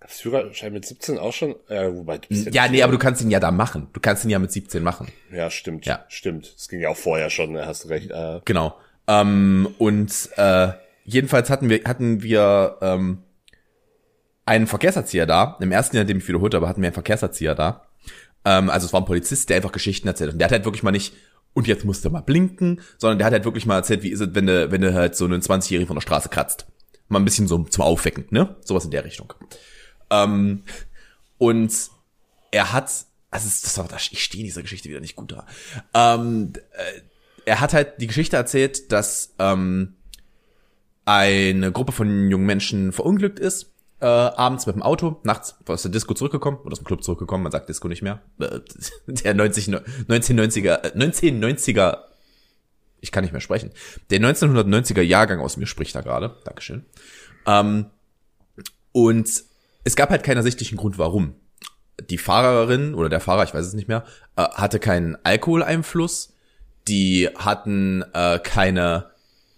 Das 0.07 0.21
Führerschein 0.21 0.73
mit 0.73 0.85
17 0.87 1.19
auch 1.19 1.33
schon? 1.33 1.57
Ja, 1.69 1.92
wobei 1.95 2.19
du 2.19 2.29
bist 2.29 2.55
Ja, 2.55 2.62
nicht- 2.64 2.73
nee, 2.73 2.83
aber 2.83 2.92
du 2.92 2.99
kannst 2.99 3.23
ihn 3.23 3.31
ja 3.31 3.40
da 3.40 3.51
machen. 3.51 3.88
Du 3.92 4.01
kannst 4.01 4.25
ihn 4.25 4.31
ja 4.31 4.38
mit 4.38 4.53
17 4.53 4.83
machen. 4.83 5.09
Ja, 5.33 5.51
stimmt. 5.51 5.85
Ja. 5.87 6.05
Stimmt. 6.09 6.55
Das 6.55 6.69
ging 6.69 6.81
ja 6.81 6.88
auch 6.90 6.97
vorher 6.97 7.31
schon, 7.31 7.57
hast 7.59 7.85
du 7.85 7.88
recht. 7.88 8.11
Äh, 8.11 8.40
Genau. 8.45 8.77
Ähm, 9.09 9.69
und 9.79 10.29
äh, 10.37 10.69
jedenfalls 11.05 11.51
hatten 11.51 11.69
wir 11.69 11.81
hatten 11.85 12.23
wir 12.23 12.79
ähm, 12.81 13.23
einen 14.45 14.66
Verkehrserzieher 14.66 15.27
da. 15.27 15.57
Im 15.61 15.73
ersten 15.73 15.97
Jahr, 15.97 16.03
in 16.03 16.09
dem 16.09 16.19
ich 16.19 16.29
wiederholt 16.29 16.55
habe, 16.55 16.69
hatten 16.69 16.83
wir 16.83 16.87
einen 16.88 16.95
Verkehrserzieher 16.95 17.55
da. 17.55 17.87
Ähm, 18.45 18.71
also 18.71 18.87
es 18.87 18.92
war 18.92 19.01
ein 19.01 19.07
Polizist, 19.07 19.49
der 19.49 19.57
einfach 19.57 19.73
Geschichten 19.73 20.07
erzählt. 20.09 20.33
Und 20.33 20.38
der 20.38 20.47
hat 20.47 20.53
halt 20.53 20.64
wirklich 20.64 20.83
mal 20.83 20.92
nicht, 20.92 21.14
und 21.55 21.66
jetzt 21.66 21.85
musst 21.85 22.05
du 22.05 22.11
mal 22.11 22.21
blinken, 22.21 22.81
sondern 22.99 23.19
der 23.19 23.27
hat 23.27 23.33
halt 23.33 23.45
wirklich 23.45 23.66
mal 23.66 23.77
erzählt, 23.77 24.03
wie 24.03 24.11
ist 24.11 24.21
es, 24.21 24.29
wenn 24.35 24.47
du, 24.47 24.71
wenn 24.71 24.81
du 24.83 24.95
halt 24.95 25.16
so 25.16 25.25
einen 25.25 25.40
20-Jährigen 25.40 25.87
von 25.88 25.97
der 25.97 26.03
Straße 26.03 26.29
kratzt. 26.29 26.66
Mal 27.09 27.19
ein 27.21 27.25
bisschen 27.25 27.47
so 27.49 27.59
zum 27.64 27.83
Aufwecken, 27.85 28.27
ne? 28.31 28.57
Sowas 28.64 28.85
in 28.85 28.90
der 28.90 29.05
Richtung. 29.05 29.33
Ähm, 30.11 30.62
und 31.38 31.73
er 32.51 32.73
hat, 32.73 32.90
also 33.31 33.49
das 33.49 33.79
war, 33.79 33.88
ich 34.11 34.23
stehe 34.23 34.42
in 34.42 34.47
dieser 34.47 34.62
Geschichte 34.62 34.88
wieder 34.88 35.01
nicht 35.01 35.16
gut 35.16 35.33
da. 35.33 35.47
Ähm, 35.95 36.53
äh, 36.73 37.01
er 37.45 37.61
hat 37.61 37.73
halt 37.73 38.01
die 38.01 38.07
Geschichte 38.07 38.37
erzählt, 38.37 38.92
dass 38.92 39.35
ähm, 39.38 39.95
eine 41.05 41.73
Gruppe 41.73 41.92
von 41.92 42.31
jungen 42.31 42.47
Menschen 42.47 42.92
verunglückt 42.92 43.38
ist, 43.38 43.73
äh, 44.01 44.07
abends 44.07 44.66
mit 44.66 44.75
dem 44.75 44.83
Auto, 44.83 45.21
nachts 45.23 45.57
aus 45.66 45.83
der 45.83 45.90
Disco 45.90 46.12
zurückgekommen, 46.12 46.59
oder 46.59 46.73
aus 46.73 46.81
dem 46.81 46.85
Club 46.85 47.03
zurückgekommen, 47.03 47.45
man 47.45 47.53
sagt 47.53 47.69
Disco 47.69 47.88
nicht 47.88 48.03
mehr. 48.03 48.21
Äh, 48.38 48.61
Der 49.07 49.35
90, 49.35 49.69
1990er, 49.69 50.83
äh, 50.83 50.99
1990er, 50.99 51.99
ich 53.01 53.12
kann 53.12 53.23
nicht 53.23 53.33
mehr 53.33 53.40
sprechen. 53.40 53.71
Der 54.11 54.21
1990er 54.21 55.01
Jahrgang 55.01 55.40
aus 55.40 55.57
mir 55.57 55.66
spricht 55.66 55.95
da 55.95 56.01
gerade. 56.01 56.37
Dankeschön. 56.45 56.85
Ähm, 57.47 57.87
und 58.92 59.45
es 59.87 59.94
gab 59.94 60.11
halt 60.11 60.25
keinen 60.25 60.38
ersichtlichen 60.38 60.77
Grund, 60.77 60.99
warum. 60.99 61.37
Die 62.11 62.18
Fahrerin 62.18 62.94
oder 62.94 63.09
der 63.09 63.20
Fahrer, 63.20 63.44
ich 63.44 63.55
weiß 63.55 63.64
es 63.64 63.72
nicht 63.72 63.87
mehr, 63.87 64.05
äh, 64.35 64.42
hatte 64.42 64.81
keinen 64.81 65.16
Alkoholeinfluss. 65.22 66.35
Die 66.88 67.29
hatten 67.38 68.05
äh, 68.12 68.40
keine, 68.40 69.11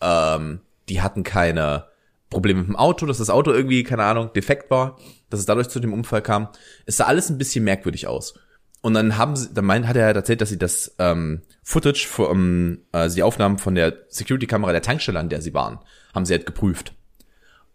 ähm, 0.03 0.61
die 0.91 1.01
hatten 1.01 1.23
keine 1.25 1.87
Probleme 2.29 2.61
mit 2.61 2.69
dem 2.69 2.77
Auto, 2.77 3.07
dass 3.07 3.17
das 3.17 3.31
Auto 3.31 3.53
irgendwie, 3.53 3.83
keine 3.85 4.05
Ahnung, 4.05 4.31
defekt 4.35 4.71
war, 4.71 4.99
dass 5.31 5.41
es 5.41 5.47
dadurch 5.47 5.71
zu 5.71 5.81
dem 5.81 5.95
Unfall 5.95 6.21
kam. 6.21 6.49
Es 6.85 6.99
sah 6.99 7.07
alles 7.07 7.31
ein 7.31 7.39
bisschen 7.39 7.65
merkwürdig 7.65 8.07
aus. 8.07 8.35
Und 8.83 8.93
dann 8.93 9.17
haben 9.17 9.35
sie, 9.35 9.53
dann 9.55 9.65
meint, 9.65 9.87
hat 9.87 9.97
er 9.97 10.05
halt 10.05 10.17
erzählt, 10.17 10.43
dass 10.43 10.51
sie 10.51 10.59
das 10.59 10.95
ähm, 10.99 11.41
Footage 11.63 12.07
von, 12.07 12.83
also 12.93 13.17
die 13.17 13.23
Aufnahmen 13.23 13.57
von 13.57 13.75
der 13.75 13.95
Security-Kamera 14.09 14.73
der 14.73 14.83
Tankstelle, 14.83 15.19
an 15.19 15.31
der 15.31 15.41
sie 15.41 15.55
waren, 15.55 15.79
haben 16.15 16.27
sie 16.27 16.35
halt 16.35 16.45
geprüft. 16.45 16.93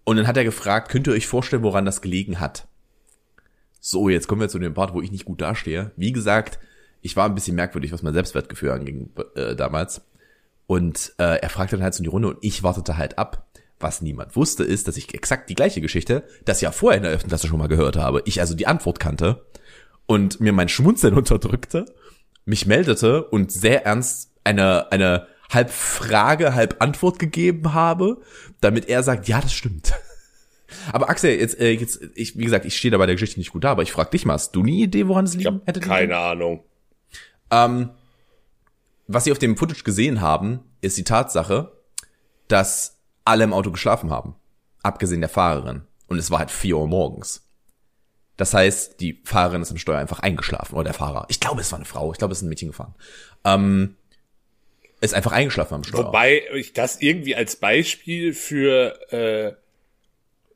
Und 0.03 0.17
dann 0.17 0.27
hat 0.27 0.37
er 0.37 0.43
gefragt, 0.43 0.89
könnt 0.89 1.07
ihr 1.07 1.13
euch 1.13 1.27
vorstellen, 1.27 1.63
woran 1.63 1.85
das 1.85 2.01
gelegen 2.01 2.39
hat? 2.39 2.67
So, 3.79 4.09
jetzt 4.09 4.27
kommen 4.27 4.41
wir 4.41 4.49
zu 4.49 4.59
dem 4.59 4.73
Part, 4.73 4.93
wo 4.93 5.01
ich 5.01 5.11
nicht 5.11 5.25
gut 5.25 5.41
dastehe. 5.41 5.91
Wie 5.97 6.11
gesagt, 6.11 6.59
ich 7.01 7.15
war 7.15 7.25
ein 7.25 7.35
bisschen 7.35 7.55
merkwürdig, 7.55 7.91
was 7.91 8.01
mein 8.01 8.13
Selbstwertgefühl 8.13 8.71
anging 8.71 9.09
äh, 9.35 9.55
damals. 9.55 10.01
Und 10.67 11.13
äh, 11.17 11.39
er 11.39 11.49
fragte 11.49 11.75
dann 11.75 11.83
halt 11.83 11.93
so 11.93 11.99
in 11.99 12.05
die 12.05 12.09
Runde 12.09 12.29
und 12.29 12.37
ich 12.41 12.63
wartete 12.63 12.97
halt 12.97 13.17
ab. 13.17 13.47
Was 13.79 14.01
niemand 14.01 14.37
wusste, 14.37 14.63
ist, 14.63 14.87
dass 14.87 14.95
ich 14.95 15.13
exakt 15.13 15.49
die 15.49 15.55
gleiche 15.55 15.81
Geschichte, 15.81 16.23
das 16.45 16.61
ja 16.61 16.71
vorher 16.71 16.97
in 16.97 17.03
der 17.03 17.11
11. 17.11 17.27
Klasse 17.27 17.47
schon 17.47 17.59
mal 17.59 17.67
gehört 17.67 17.97
habe, 17.97 18.21
ich 18.23 18.39
also 18.39 18.53
die 18.53 18.67
Antwort 18.67 18.99
kannte 18.99 19.45
und 20.05 20.39
mir 20.39 20.53
mein 20.53 20.69
Schmunzeln 20.69 21.13
unterdrückte, 21.17 21.85
mich 22.45 22.65
meldete 22.65 23.25
und 23.25 23.51
sehr 23.51 23.85
ernst 23.85 24.31
eine, 24.45 24.91
eine 24.91 25.27
halb 25.49 25.69
Frage, 25.69 26.55
halb 26.55 26.81
Antwort 26.81 27.19
gegeben 27.19 27.73
habe, 27.73 28.21
damit 28.61 28.89
er 28.89 29.03
sagt, 29.03 29.27
ja, 29.27 29.41
das 29.41 29.53
stimmt. 29.53 29.93
Aber 30.91 31.09
Axel, 31.09 31.39
jetzt, 31.39 31.59
äh, 31.59 31.71
jetzt, 31.71 32.01
ich, 32.15 32.37
wie 32.37 32.43
gesagt, 32.43 32.65
ich 32.65 32.77
stehe 32.77 32.91
da 32.91 32.97
bei 32.97 33.05
der 33.05 33.15
Geschichte 33.15 33.39
nicht 33.39 33.51
gut 33.51 33.63
da, 33.63 33.71
aber 33.71 33.83
ich 33.83 33.91
frag 33.91 34.09
dich 34.09 34.25
mal, 34.25 34.33
hast 34.33 34.55
du 34.55 34.61
eine 34.61 34.71
Idee, 34.71 35.07
woran 35.07 35.25
es 35.25 35.35
liegen 35.35 35.61
hätte? 35.65 35.79
keine 35.79 36.17
Ahnung. 36.17 36.63
ähm, 37.51 37.91
was 39.07 39.25
sie 39.25 39.31
auf 39.31 39.37
dem 39.37 39.55
Footage 39.55 39.83
gesehen 39.83 40.21
haben, 40.21 40.61
ist 40.81 40.97
die 40.97 41.03
Tatsache, 41.03 41.71
dass 42.47 42.97
alle 43.25 43.43
im 43.43 43.53
Auto 43.53 43.71
geschlafen 43.71 44.09
haben. 44.09 44.35
Abgesehen 44.81 45.21
der 45.21 45.29
Fahrerin. 45.29 45.83
Und 46.07 46.17
es 46.17 46.31
war 46.31 46.39
halt 46.39 46.51
vier 46.51 46.77
Uhr 46.77 46.87
morgens. 46.87 47.47
Das 48.37 48.53
heißt, 48.53 48.99
die 48.99 49.21
Fahrerin 49.23 49.61
ist 49.61 49.71
am 49.71 49.77
Steuer 49.77 49.99
einfach 49.99 50.19
eingeschlafen. 50.19 50.75
Oder 50.75 50.85
der 50.85 50.93
Fahrer. 50.93 51.25
Ich 51.29 51.39
glaube, 51.39 51.61
es 51.61 51.71
war 51.71 51.77
eine 51.77 51.85
Frau. 51.85 52.11
Ich 52.11 52.17
glaube, 52.17 52.31
es 52.31 52.39
ist 52.39 52.43
ein 52.43 52.49
Mädchen 52.49 52.69
gefahren. 52.69 52.95
Ähm, 53.45 53.95
ist 55.03 55.13
einfach 55.13 55.31
eingeschlafen 55.31 55.73
am 55.75 55.83
Steuer. 55.83 56.05
Wobei 56.05 56.41
ich 56.55 56.73
das 56.73 57.01
irgendwie 57.01 57.35
als 57.35 57.55
Beispiel 57.57 58.33
für 58.33 58.99
äh, 59.11 59.53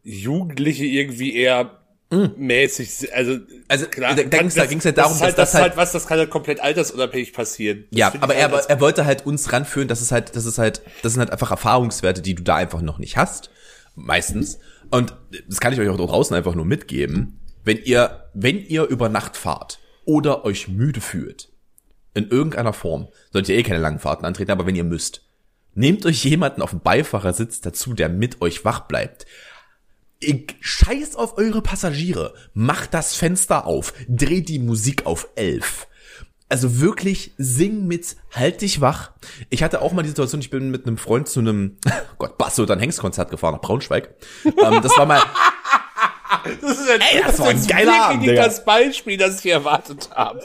Jugendliche 0.03 0.85
irgendwie 0.85 1.35
eher 1.35 1.71
mäßig, 2.09 3.13
also 3.13 3.39
Also, 3.67 3.87
klar, 3.87 4.15
da- 4.15 4.23
da 4.23 4.29
kann- 4.29 4.39
ging's- 4.47 4.55
da 4.55 4.65
ging's 4.65 4.85
ja 4.85 4.93
darum, 4.93 5.11
das 5.11 5.17
ist 5.17 5.23
halt, 5.23 5.37
dass 5.37 5.43
das 5.43 5.51
das 5.51 5.61
halt, 5.61 5.71
halt- 5.71 5.77
was, 5.77 5.91
das 5.91 6.07
kann 6.07 6.17
ja 6.19 6.25
komplett 6.25 6.61
altersunabhängig 6.61 7.33
passieren. 7.33 7.83
Das 7.91 7.99
Ja, 7.99 8.13
aber 8.21 8.33
halt 8.33 8.53
er, 8.53 8.69
er 8.69 8.79
wollte 8.79 9.05
halt 9.05 9.25
uns 9.25 9.51
ranführen, 9.51 9.89
dass 9.89 9.99
es 9.99 10.13
halt, 10.13 10.33
das 10.37 10.45
ist 10.45 10.57
halt, 10.57 10.81
das 11.03 11.13
sind 11.13 11.19
halt 11.19 11.31
einfach 11.31 11.51
Erfahrungswerte, 11.51 12.21
die 12.21 12.33
du 12.35 12.43
da 12.43 12.55
einfach 12.55 12.81
noch 12.81 12.97
nicht 12.99 13.17
hast. 13.17 13.49
Meistens. 13.95 14.59
Und 14.89 15.13
das 15.49 15.59
kann 15.59 15.73
ich 15.73 15.79
euch 15.81 15.89
auch 15.89 15.97
draußen 15.97 16.33
einfach 16.33 16.55
nur 16.55 16.63
mitgeben. 16.63 17.41
Wenn 17.65 17.77
ihr, 17.83 18.23
wenn 18.33 18.57
ihr 18.65 18.83
über 18.85 19.09
Nacht 19.09 19.35
fahrt 19.35 19.79
oder 20.05 20.45
euch 20.45 20.69
müde 20.69 21.01
fühlt, 21.01 21.49
in 22.17 22.29
irgendeiner 22.29 22.73
Form, 22.73 23.07
solltet 23.31 23.49
ihr 23.49 23.57
eh 23.57 23.63
keine 23.63 23.79
langen 23.79 23.99
Fahrten 23.99 24.25
antreten, 24.25 24.51
aber 24.51 24.65
wenn 24.65 24.75
ihr 24.75 24.83
müsst, 24.83 25.23
nehmt 25.75 26.05
euch 26.05 26.23
jemanden 26.25 26.61
auf 26.61 26.71
dem 26.71 26.81
Beifahrersitz 26.81 27.61
dazu, 27.61 27.93
der 27.93 28.09
mit 28.09 28.41
euch 28.41 28.65
wach 28.65 28.81
bleibt. 28.81 29.25
Ich 30.19 30.55
scheiß 30.59 31.15
auf 31.15 31.37
eure 31.37 31.61
Passagiere. 31.61 32.33
Macht 32.53 32.95
das 32.95 33.15
Fenster 33.15 33.67
auf. 33.67 33.93
Dreht 34.09 34.49
die 34.49 34.57
Musik 34.57 35.05
auf 35.05 35.29
elf. 35.35 35.87
Also 36.49 36.79
wirklich 36.79 37.33
sing 37.37 37.85
mit 37.85 38.15
Halt 38.33 38.61
dich 38.61 38.81
wach. 38.81 39.11
Ich 39.49 39.61
hatte 39.61 39.81
auch 39.81 39.91
mal 39.91 40.01
die 40.01 40.09
Situation, 40.09 40.41
ich 40.41 40.49
bin 40.49 40.71
mit 40.71 40.87
einem 40.87 40.97
Freund 40.97 41.27
zu 41.27 41.39
einem 41.41 41.77
oh 41.85 41.91
Gott, 42.17 42.37
Basso 42.37 42.65
dann 42.65 42.79
Hengstkonzert 42.79 43.29
gefahren 43.29 43.53
nach 43.53 43.61
Braunschweig. 43.61 44.15
ähm, 44.45 44.81
das 44.81 44.97
war 44.97 45.05
mal 45.05 45.21
das 46.61 46.79
ist, 46.79 46.89
ein, 46.89 47.01
Ey, 47.01 47.21
das 47.23 47.39
war 47.39 47.49
ein 47.49 47.67
geiler 47.67 48.01
Abend, 48.05 48.27
das 48.27 48.63
Beispiel, 48.65 49.17
das 49.17 49.43
ich 49.43 49.51
erwartet 49.51 50.09
habe. 50.11 50.41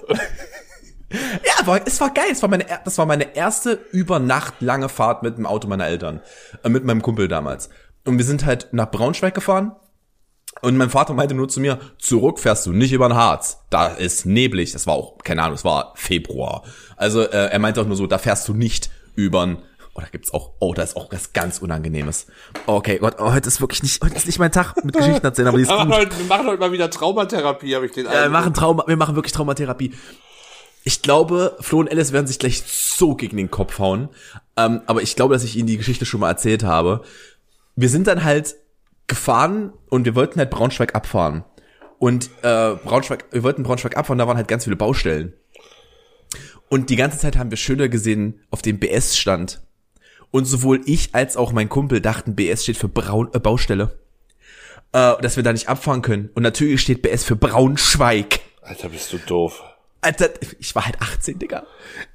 Ja, 1.59 1.67
war, 1.67 1.81
es 1.87 2.01
war 2.01 2.11
geil. 2.13 2.27
Es 2.31 2.43
war 2.43 2.49
meine, 2.49 2.65
das 2.85 2.99
war 2.99 3.07
meine 3.07 3.35
erste 3.37 3.79
über 3.93 4.19
Nacht 4.19 4.55
lange 4.61 4.89
Fahrt 4.89 5.23
mit 5.23 5.39
dem 5.39 5.47
Auto 5.47 5.69
meiner 5.69 5.87
Eltern. 5.87 6.21
Äh, 6.65 6.69
mit 6.69 6.85
meinem 6.85 7.03
Kumpel 7.03 7.29
damals. 7.29 7.69
Und 8.05 8.19
wir 8.19 8.25
sind 8.25 8.45
halt 8.45 8.69
nach 8.73 8.91
Braunschweig 8.91 9.35
gefahren. 9.35 9.73
Und 10.61 10.77
mein 10.77 10.91
Vater 10.91 11.15
meinte 11.15 11.35
nur 11.35 11.49
zu 11.49 11.61
mir, 11.61 11.79
zurück 11.99 12.39
fährst 12.39 12.67
du 12.67 12.73
nicht 12.73 12.93
über 12.93 13.09
den 13.09 13.17
Harz. 13.17 13.61
Da 13.71 13.87
ist 13.89 14.27
neblig. 14.27 14.73
Das 14.73 14.87
war 14.87 14.95
auch, 14.95 15.19
keine 15.19 15.43
Ahnung, 15.43 15.55
es 15.55 15.65
war 15.65 15.93
Februar. 15.97 16.63
Also 16.97 17.23
äh, 17.23 17.47
er 17.51 17.59
meinte 17.59 17.81
auch 17.81 17.87
nur 17.87 17.97
so, 17.97 18.07
da 18.07 18.19
fährst 18.19 18.47
du 18.49 18.55
nicht 18.55 18.91
übern. 19.15 19.59
Oh, 19.95 20.01
da 20.01 20.07
gibt's 20.11 20.33
auch, 20.33 20.53
oh, 20.59 20.73
da 20.75 20.83
ist 20.83 20.97
auch 20.97 21.11
was 21.13 21.33
ganz 21.33 21.59
Unangenehmes. 21.59 22.27
Okay, 22.67 22.99
Gott, 22.99 23.17
oh, 23.19 23.33
heute 23.33 23.49
ist 23.49 23.61
wirklich 23.61 23.83
nicht, 23.83 24.03
heute 24.03 24.15
ist 24.17 24.27
nicht 24.27 24.39
mein 24.39 24.53
Tag 24.53 24.75
mit 24.85 24.95
Geschichten 24.97 25.25
erzählen, 25.25 25.49
aber 25.49 25.59
die 25.59 25.65
ist 25.65 25.69
Wir 25.71 25.77
machen, 25.77 25.91
gut. 25.91 25.99
heute, 25.99 26.19
wir 26.19 26.27
machen 26.27 26.47
heute 26.47 26.61
mal 26.61 26.73
wieder 26.73 26.91
Traumatherapie, 26.91 27.75
habe 27.75 27.87
ich 27.87 27.93
den 27.93 28.07
Ja, 28.07 28.11
wir 28.13 28.19
Eindruck. 28.21 28.33
machen 28.33 28.55
Trauma, 28.55 28.85
wir 28.87 28.97
machen 28.97 29.15
wirklich 29.17 29.33
Traumatherapie. 29.33 29.93
Ich 30.85 31.03
glaube, 31.03 31.57
Flo 31.61 31.81
und 31.81 31.91
Alice 31.91 32.13
werden 32.13 32.27
sich 32.27 32.39
gleich 32.39 32.63
so 32.63 33.15
gegen 33.15 33.37
den 33.37 33.51
Kopf 33.51 33.79
hauen. 33.79 34.09
Ähm, 34.57 34.83
aber 34.87 35.03
ich 35.03 35.17
glaube, 35.17 35.35
dass 35.35 35.45
ich 35.45 35.57
ihnen 35.57 35.69
die 35.69 35.77
Geschichte 35.77 36.05
schon 36.05 36.21
mal 36.21 36.29
erzählt 36.29 36.65
habe. 36.65 37.03
Wir 37.77 37.89
sind 37.89 38.07
dann 38.07 38.25
halt 38.25 38.57
gefahren 39.07 39.73
und 39.89 40.05
wir 40.05 40.15
wollten 40.15 40.39
halt 40.39 40.51
Braunschweig 40.51 40.95
abfahren. 40.95 41.45
Und 41.99 42.31
äh, 42.43 42.75
Braunschweig, 42.75 43.27
wir 43.31 43.45
wollten 43.45 43.63
Braunschweig 43.63 43.97
abfahren, 43.97 44.19
da 44.19 44.27
waren 44.27 44.37
halt 44.37 44.49
ganz 44.49 44.65
viele 44.65 44.77
Baustellen. 44.77 45.35
Und 46.69 46.91
die 46.91 46.97
ganze 46.97 47.19
Zeit 47.19 47.37
haben 47.37 47.51
wir 47.51 47.59
Schilder 47.59 47.89
gesehen, 47.89 48.41
auf 48.51 48.63
dem 48.63 48.79
BS 48.79 49.17
stand. 49.17 49.63
Und 50.31 50.47
sowohl 50.47 50.81
ich 50.87 51.15
als 51.15 51.37
auch 51.37 51.53
mein 51.53 51.69
Kumpel 51.69 52.01
dachten, 52.01 52.35
BS 52.35 52.65
steht 52.65 52.79
für 52.79 52.89
Braun, 52.89 53.29
äh, 53.35 53.39
Baustelle. 53.39 53.99
Äh, 54.93 55.21
dass 55.21 55.37
wir 55.37 55.43
da 55.43 55.53
nicht 55.53 55.69
abfahren 55.69 56.03
können. 56.03 56.31
Und 56.35 56.43
natürlich 56.43 56.81
steht 56.81 57.03
BS 57.03 57.25
für 57.25 57.37
Braunschweig. 57.37 58.41
Alter, 58.63 58.89
bist 58.89 59.13
du 59.13 59.19
doof. 59.19 59.63
Alter, 60.03 60.31
ich 60.59 60.75
war 60.75 60.85
halt 60.85 61.01
18, 61.01 61.39
Digga. 61.39 61.67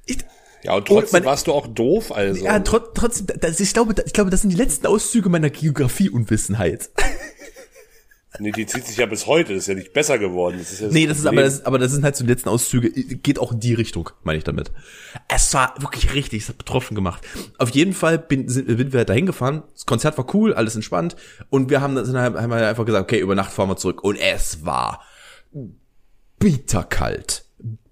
Ich, 0.06 0.18
Ja, 0.62 0.74
und 0.74 0.86
trotzdem 0.86 1.20
mein- 1.20 1.24
warst 1.24 1.46
du 1.48 1.52
auch 1.52 1.66
doof, 1.66 2.12
also. 2.12 2.44
ja, 2.44 2.58
trot, 2.60 2.94
trotzdem, 2.94 3.26
das, 3.40 3.58
ich 3.60 3.72
glaube, 3.74 3.94
ich 4.04 4.12
glaube, 4.12 4.30
das 4.30 4.42
sind 4.42 4.50
die 4.50 4.56
letzten 4.56 4.86
Auszüge 4.86 5.28
meiner 5.28 5.50
Geografieunwissenheit. 5.50 6.90
Nee, 8.40 8.52
die 8.52 8.66
zieht 8.66 8.86
sich 8.86 8.98
ja 8.98 9.06
bis 9.06 9.26
heute, 9.26 9.52
das 9.54 9.62
ist 9.62 9.66
ja 9.68 9.74
nicht 9.74 9.92
besser 9.94 10.16
geworden. 10.16 10.58
Das 10.58 10.70
ist 10.70 10.80
ja 10.80 10.88
Nee, 10.88 11.06
das 11.08 11.18
ist 11.18 11.26
aber, 11.26 11.42
das, 11.42 11.64
aber 11.64 11.78
das 11.78 11.90
sind 11.90 12.04
halt 12.04 12.14
so 12.14 12.22
die 12.24 12.30
letzten 12.30 12.50
Auszüge, 12.50 12.90
geht 12.90 13.38
auch 13.40 13.50
in 13.52 13.58
die 13.58 13.74
Richtung, 13.74 14.10
meine 14.22 14.38
ich 14.38 14.44
damit. 14.44 14.70
Es 15.26 15.52
war 15.54 15.74
wirklich 15.80 16.12
richtig, 16.14 16.42
es 16.44 16.48
hat 16.48 16.58
betroffen 16.58 16.94
gemacht. 16.94 17.26
Auf 17.56 17.70
jeden 17.70 17.94
Fall 17.94 18.16
bin, 18.18 18.48
sind, 18.48 18.68
sind 18.68 18.92
wir 18.92 18.98
halt 18.98 19.08
dahin 19.08 19.26
gefahren, 19.26 19.64
das 19.72 19.86
Konzert 19.86 20.18
war 20.18 20.34
cool, 20.36 20.54
alles 20.54 20.76
entspannt 20.76 21.16
und 21.50 21.68
wir 21.70 21.80
haben, 21.80 21.96
dann- 21.96 22.16
haben 22.16 22.52
halt 22.52 22.64
einfach 22.64 22.84
gesagt, 22.86 23.02
okay, 23.10 23.18
über 23.18 23.34
Nacht 23.34 23.50
fahren 23.52 23.70
wir 23.70 23.76
zurück 23.76 24.04
und 24.04 24.14
es 24.16 24.64
war 24.64 25.02
bitterkalt. 26.38 27.44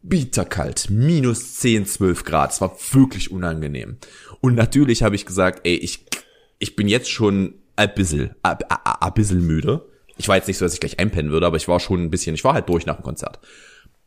Bitterkalt. 0.09 0.89
Minus 0.91 1.55
10, 1.55 1.87
12 1.87 2.25
Grad. 2.25 2.53
Es 2.53 2.61
war 2.61 2.77
wirklich 2.93 3.31
unangenehm. 3.31 3.99
Und 4.41 4.55
natürlich 4.55 5.03
habe 5.03 5.17
ich 5.17 5.27
gesagt, 5.27 5.61
ey, 5.65 5.75
ich, 5.75 6.07
ich 6.59 6.77
bin 6.77 6.89
jetzt 6.89 7.11
schon 7.11 7.55
ein 7.77 7.93
bisschen, 7.95 8.35
ein, 8.43 8.59
ein, 8.69 9.15
bisschen 9.15 9.47
müde. 9.47 9.87
Ich 10.17 10.29
war 10.29 10.37
jetzt 10.37 10.49
nicht 10.49 10.59
so, 10.59 10.65
dass 10.65 10.75
ich 10.75 10.81
gleich 10.81 10.99
einpennen 10.99 11.33
würde, 11.33 11.47
aber 11.47 11.57
ich 11.57 11.69
war 11.69 11.81
schon 11.81 12.03
ein 12.03 12.11
bisschen, 12.11 12.35
ich 12.35 12.45
war 12.45 12.55
halt 12.55 12.69
durch 12.69 12.87
nach 12.87 12.97
dem 12.97 13.05
Konzert. 13.05 13.41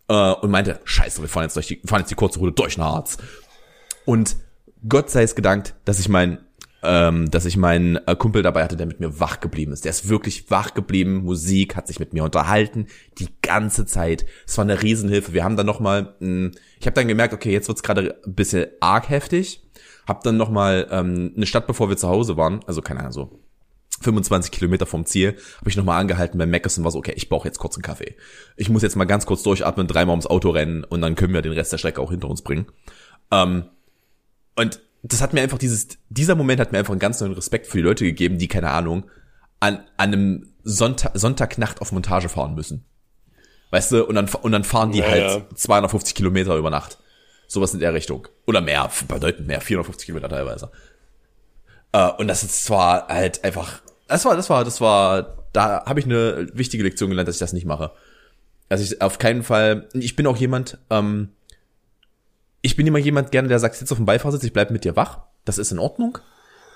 Äh, 0.07 0.31
und 0.33 0.49
meinte, 0.49 0.79
scheiße, 0.83 1.21
wir 1.21 1.29
fahren 1.29 1.43
jetzt 1.43 1.55
durch 1.55 1.67
die, 1.67 1.81
fahren 1.85 2.01
jetzt 2.01 2.11
die 2.11 2.15
kurze 2.15 2.39
Route 2.39 2.53
durch 2.53 2.77
nach 2.77 2.93
Harz. 2.93 3.17
Und 4.05 4.37
Gott 4.87 5.09
sei 5.09 5.23
es 5.23 5.35
gedankt, 5.35 5.75
dass 5.85 5.99
ich 5.99 6.09
mein, 6.09 6.39
ähm, 6.81 7.29
dass 7.29 7.45
ich 7.45 7.57
meinen 7.57 7.97
äh, 8.07 8.15
Kumpel 8.15 8.41
dabei 8.41 8.63
hatte, 8.63 8.77
der 8.77 8.87
mit 8.87 8.99
mir 8.99 9.19
wach 9.19 9.39
geblieben 9.39 9.73
ist. 9.73 9.85
Der 9.85 9.91
ist 9.91 10.09
wirklich 10.09 10.49
wach 10.49 10.73
geblieben. 10.73 11.23
Musik 11.23 11.75
hat 11.75 11.87
sich 11.87 11.99
mit 11.99 12.13
mir 12.13 12.23
unterhalten 12.23 12.87
die 13.17 13.29
ganze 13.41 13.85
Zeit. 13.85 14.25
Es 14.47 14.57
war 14.57 14.63
eine 14.63 14.81
Riesenhilfe. 14.81 15.33
Wir 15.33 15.43
haben 15.43 15.57
dann 15.57 15.65
noch 15.65 15.79
mal, 15.79 16.15
mh, 16.19 16.51
ich 16.79 16.85
habe 16.85 16.95
dann 16.95 17.07
gemerkt, 17.07 17.33
okay, 17.33 17.51
jetzt 17.51 17.67
wird's 17.67 17.83
gerade 17.83 18.19
ein 18.25 18.35
bisschen 18.35 18.67
arg 18.79 19.09
heftig. 19.09 19.63
Hab 20.07 20.23
dann 20.23 20.37
noch 20.37 20.49
mal 20.49 20.87
ähm, 20.89 21.33
eine 21.35 21.45
Stadt, 21.45 21.67
bevor 21.67 21.89
wir 21.89 21.97
zu 21.97 22.07
Hause 22.07 22.37
waren, 22.37 22.61
also 22.65 22.81
keine 22.81 23.01
Ahnung, 23.01 23.11
so 23.11 23.39
25 24.01 24.51
Kilometer 24.51 24.85
vom 24.85 25.05
Ziel, 25.05 25.35
habe 25.57 25.69
ich 25.69 25.75
nochmal 25.75 25.99
angehalten 25.99 26.37
bei 26.37 26.45
Meckes 26.45 26.77
und 26.77 26.83
war 26.83 26.91
so, 26.91 26.99
okay, 26.99 27.13
ich 27.15 27.29
brauche 27.29 27.47
jetzt 27.47 27.59
kurz 27.59 27.75
einen 27.75 27.83
Kaffee. 27.83 28.15
Ich 28.55 28.69
muss 28.69 28.81
jetzt 28.81 28.95
mal 28.95 29.05
ganz 29.05 29.25
kurz 29.25 29.43
durchatmen, 29.43 29.87
dreimal 29.87 30.13
ums 30.13 30.25
Auto 30.25 30.49
rennen 30.49 30.83
und 30.83 31.01
dann 31.01 31.15
können 31.15 31.33
wir 31.33 31.41
den 31.41 31.51
Rest 31.51 31.73
der 31.73 31.77
Strecke 31.77 32.01
auch 32.01 32.11
hinter 32.11 32.29
uns 32.29 32.41
bringen. 32.41 32.67
Ähm, 33.31 33.65
und 34.55 34.81
das 35.03 35.21
hat 35.21 35.33
mir 35.33 35.41
einfach 35.41 35.57
dieses, 35.57 35.87
dieser 36.09 36.35
Moment 36.35 36.59
hat 36.59 36.71
mir 36.71 36.79
einfach 36.79 36.91
einen 36.91 36.99
ganz 36.99 37.21
neuen 37.21 37.33
Respekt 37.33 37.67
für 37.67 37.77
die 37.77 37.83
Leute 37.83 38.03
gegeben, 38.05 38.37
die, 38.37 38.47
keine 38.47 38.69
Ahnung, 38.69 39.05
an, 39.59 39.79
an 39.97 40.13
einem 40.13 40.53
Sonntag, 40.63 41.11
Sonntagnacht 41.15 41.81
auf 41.81 41.91
Montage 41.91 42.29
fahren 42.29 42.55
müssen. 42.55 42.85
Weißt 43.71 43.91
du, 43.91 44.05
und 44.05 44.15
dann, 44.15 44.27
und 44.27 44.51
dann 44.51 44.63
fahren 44.63 44.91
die 44.91 44.99
Ja, 44.99 45.07
halt 45.07 45.21
ja. 45.21 45.55
250 45.55 46.15
Kilometer 46.15 46.55
über 46.55 46.69
Nacht. 46.69 46.97
Sowas 47.47 47.73
in 47.73 47.79
der 47.79 47.93
Richtung. 47.93 48.27
Oder 48.45 48.61
mehr, 48.61 48.89
bedeutend 49.07 49.47
mehr, 49.47 49.61
450 49.61 50.05
Kilometer 50.05 50.29
teilweise. 50.29 50.71
Äh, 51.91 52.09
und 52.17 52.27
das 52.27 52.43
ist 52.43 52.63
zwar 52.63 53.07
halt 53.07 53.43
einfach, 53.43 53.81
das 54.07 54.25
war, 54.25 54.35
das 54.35 54.49
war, 54.49 54.63
das 54.63 54.81
war, 54.81 55.45
da 55.53 55.85
habe 55.85 55.99
ich 55.99 56.05
eine 56.05 56.47
wichtige 56.53 56.83
Lektion 56.83 57.09
gelernt, 57.09 57.27
dass 57.27 57.35
ich 57.35 57.39
das 57.39 57.53
nicht 57.53 57.65
mache. 57.65 57.91
Also 58.69 58.83
ich 58.83 59.01
auf 59.01 59.17
keinen 59.17 59.43
Fall, 59.43 59.87
ich 59.93 60.15
bin 60.15 60.27
auch 60.27 60.37
jemand, 60.37 60.77
ähm, 60.89 61.29
ich 62.61 62.75
bin 62.75 62.87
immer 62.87 62.99
jemand 62.99 63.31
gerne, 63.31 63.47
der 63.47 63.59
sagt, 63.59 63.75
sitz 63.75 63.91
auf 63.91 63.97
dem 63.97 64.05
Beifahrersitz, 64.05 64.43
ich 64.43 64.53
bleib 64.53 64.71
mit 64.71 64.83
dir 64.83 64.95
wach. 64.95 65.19
Das 65.45 65.57
ist 65.57 65.71
in 65.71 65.79
Ordnung. 65.79 66.17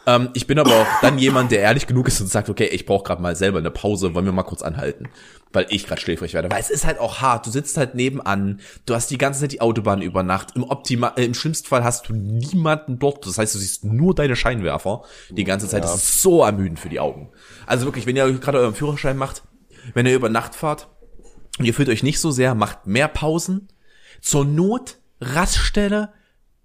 Ähm, 0.06 0.30
ich 0.34 0.48
bin 0.48 0.60
aber 0.60 0.72
auch 0.72 0.88
dann 1.02 1.18
jemand, 1.18 1.52
der 1.52 1.60
ehrlich 1.60 1.88
genug 1.88 2.08
ist 2.08 2.20
und 2.20 2.28
sagt, 2.28 2.50
okay, 2.50 2.66
ich 2.66 2.86
brauche 2.86 3.04
gerade 3.04 3.22
mal 3.22 3.36
selber 3.36 3.60
eine 3.60 3.72
Pause, 3.72 4.14
wollen 4.14 4.26
wir 4.26 4.34
mal 4.34 4.44
kurz 4.44 4.62
anhalten, 4.62 5.08
weil 5.52 5.66
ich 5.70 5.88
gerade 5.88 6.02
schläfrig 6.02 6.34
werde. 6.34 6.52
Weil 6.52 6.60
es 6.60 6.70
ist 6.70 6.86
halt 6.86 7.00
auch 7.00 7.22
hart. 7.22 7.46
Du 7.46 7.52
sitzt 7.52 7.78
halt 7.78 7.96
nebenan, 7.96 8.60
du 8.86 8.96
hast 8.96 9.12
die 9.12 9.18
ganze 9.18 9.42
Zeit 9.42 9.54
die 9.54 9.62
Autobahn 9.62 10.02
über 10.02 10.24
Nacht. 10.24 10.56
Im 10.56 10.64
Optima, 10.64 11.14
äh, 11.16 11.24
im 11.24 11.34
schlimmsten 11.34 11.68
Fall 11.68 11.84
hast 11.84 12.10
du 12.10 12.14
niemanden 12.14 13.00
dort. 13.00 13.26
Das 13.26 13.38
heißt, 13.38 13.56
du 13.56 13.60
siehst 13.60 13.86
nur 13.86 14.14
deine 14.14 14.36
Scheinwerfer 14.36 15.04
die 15.30 15.44
ganze 15.44 15.68
Zeit. 15.68 15.84
Das 15.84 15.96
ist 15.96 16.22
so 16.22 16.44
ermüdend 16.44 16.80
für 16.80 16.90
die 16.90 17.00
Augen. 17.00 17.32
Also 17.66 17.86
wirklich, 17.86 18.06
wenn 18.06 18.16
ihr 18.16 18.32
gerade 18.34 18.60
euren 18.60 18.76
Führerschein 18.76 19.18
macht, 19.18 19.44
wenn 19.94 20.06
ihr 20.06 20.16
über 20.16 20.30
Nacht 20.30 20.56
fahrt 20.56 20.90
und 21.60 21.66
ihr 21.66 21.74
fühlt 21.74 21.90
euch 21.90 22.04
nicht 22.04 22.20
so 22.20 22.32
sehr, 22.32 22.56
macht 22.56 22.88
mehr 22.88 23.08
Pausen. 23.08 23.70
Zur 24.22 24.46
Not 24.46 24.98
Raststelle, 25.24 26.14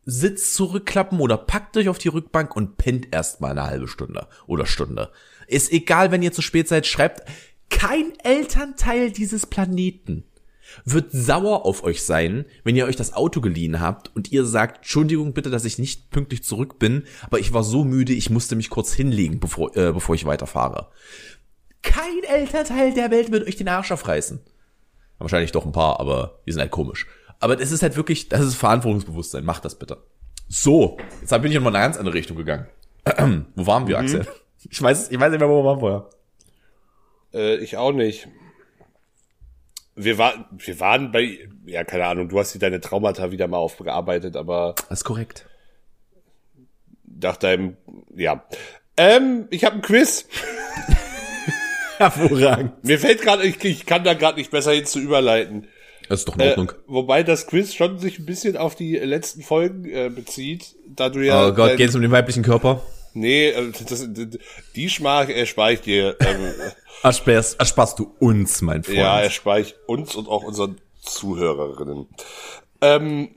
Sitz 0.05 0.55
zurückklappen 0.55 1.21
oder 1.21 1.37
packt 1.37 1.77
euch 1.77 1.89
auf 1.89 1.99
die 1.99 2.09
Rückbank 2.09 2.57
und 2.57 2.79
pennt 2.79 3.09
erstmal 3.13 3.53
eine 3.53 3.65
halbe 3.65 3.89
Stunde 3.89 4.27
oder 4.47 4.67
Stunde. 4.67 5.11
Ist 5.47 5.71
egal, 5.71 6.11
wenn 6.11 6.23
ihr 6.23 6.33
zu 6.33 6.43
spät 6.43 6.69
seid, 6.69 6.87
schreibt, 6.87 7.29
kein 7.69 8.19
Elternteil 8.25 9.11
dieses 9.11 9.47
Planeten 9.47 10.25
wird 10.85 11.13
sauer 11.13 11.65
auf 11.65 11.83
euch 11.83 12.03
sein, 12.03 12.45
wenn 12.65 12.77
ihr 12.77 12.87
euch 12.87 12.97
das 12.97 13.13
Auto 13.13 13.41
geliehen 13.41 13.81
habt 13.81 14.15
und 14.15 14.33
ihr 14.33 14.45
sagt, 14.45 14.79
Entschuldigung 14.79 15.33
bitte, 15.33 15.51
dass 15.51 15.65
ich 15.65 15.79
nicht 15.79 16.11
pünktlich 16.11 16.45
zurück 16.45 16.79
bin, 16.79 17.05
aber 17.23 17.39
ich 17.39 17.53
war 17.53 17.63
so 17.63 17.85
müde, 17.85 18.13
ich 18.13 18.31
musste 18.31 18.57
mich 18.57 18.71
kurz 18.71 18.93
hinlegen, 18.93 19.41
bevor, 19.41 19.77
äh, 19.77 19.93
bevor 19.93 20.15
ich 20.15 20.27
weiterfahre. 20.27 20.89
Kein 21.83 22.23
Elternteil 22.25 22.93
der 22.93 23.11
Welt 23.11 23.31
wird 23.33 23.47
euch 23.47 23.57
den 23.57 23.69
Arsch 23.69 23.93
aufreißen. 23.93 24.41
Wahrscheinlich 25.19 25.53
doch 25.53 25.67
ein 25.67 25.73
paar, 25.73 26.01
aber 26.01 26.41
die 26.47 26.53
sind 26.53 26.61
halt 26.61 26.71
komisch. 26.71 27.07
Aber 27.41 27.57
das 27.57 27.71
ist 27.71 27.83
halt 27.83 27.97
wirklich, 27.97 28.29
das 28.29 28.41
ist 28.41 28.55
Verantwortungsbewusstsein. 28.57 29.45
Macht 29.45 29.65
das 29.65 29.77
bitte. 29.77 29.99
So, 30.49 30.97
jetzt 31.21 31.31
bin 31.31 31.51
ich 31.51 31.57
in 31.57 31.67
eine 31.67 31.79
ganz 31.79 31.97
andere 31.97 32.15
Richtung 32.15 32.37
gegangen. 32.37 32.67
wo 33.55 33.67
waren 33.67 33.87
wir, 33.87 33.99
Axel? 33.99 34.27
Ich 34.71 34.83
weiß, 34.83 35.11
ich 35.11 35.21
weiß 35.21 35.31
nicht 35.31 35.41
mehr, 35.41 35.49
wo 35.49 35.63
wir 35.63 35.65
waren 35.65 35.81
vorher. 35.81 36.11
Äh, 37.33 37.57
ich 37.57 37.77
auch 37.77 37.93
nicht. 37.93 38.29
Wir, 39.95 40.19
war, 40.19 40.49
wir 40.51 40.81
waren 40.81 41.13
bei, 41.13 41.49
ja, 41.67 41.85
keine 41.85 42.07
Ahnung, 42.07 42.29
du 42.29 42.39
hast 42.39 42.55
dir 42.55 42.59
deine 42.59 42.81
Traumata 42.81 43.31
wieder 43.31 43.47
mal 43.49 43.59
aufgearbeitet, 43.59 44.37
aber 44.37 44.75
Das 44.89 45.01
ist 45.01 45.05
korrekt. 45.05 45.47
nach 47.05 47.37
deinem, 47.37 47.77
ja. 48.15 48.45
Ähm, 48.97 49.47
ich 49.51 49.65
habe 49.65 49.77
ein 49.77 49.83
Quiz. 49.83 50.27
Hervorragend. 51.99 52.85
Mir 52.85 52.99
fällt 52.99 53.23
gerade, 53.23 53.45
ich, 53.45 53.63
ich 53.65 53.87
kann 53.87 54.05
da 54.05 54.15
gerade 54.15 54.39
nicht 54.39 54.51
besser 54.51 54.73
hin 54.73 54.87
zu 54.87 55.01
überleiten. 55.01 55.67
Das 56.09 56.21
ist 56.21 56.29
doch 56.29 56.35
in 56.37 56.41
Äh, 56.41 56.49
Ordnung. 56.51 56.73
wobei 56.87 57.23
das 57.23 57.47
Quiz 57.47 57.75
schon 57.75 57.99
sich 57.99 58.19
ein 58.19 58.27
bisschen 58.27 58.57
auf 58.57 58.75
die 58.75 58.97
letzten 58.97 59.43
Folgen 59.43 59.85
äh, 59.89 60.11
bezieht, 60.15 60.75
da 60.87 61.09
du 61.09 61.21
ja. 61.25 61.47
oh 61.49 61.53
Gott, 61.53 61.71
dein- 61.71 61.77
geht's 61.77 61.95
um 61.95 62.03
den 62.03 62.11
weiblichen 62.11 62.43
Körper? 62.43 62.83
Nee, 63.15 63.49
äh, 63.51 63.73
das, 63.89 64.07
die 64.77 64.89
Schmach 64.91 65.29
erspare 65.29 65.73
ich 65.75 65.81
dir. 65.81 66.17
Ähm, 66.21 66.53
Ersparst, 67.03 67.59
ersparst 67.61 67.99
du 67.99 68.13
uns, 68.19 68.61
mein 68.61 68.83
Freund. 68.85 68.99
ja, 68.99 69.21
erspare 69.21 69.61
ich 69.61 69.75
uns 69.87 70.15
und 70.17 70.29
auch 70.29 70.43
unseren 70.45 70.79
Zuhörerinnen. 71.01 72.07
Ähm, 72.81 73.29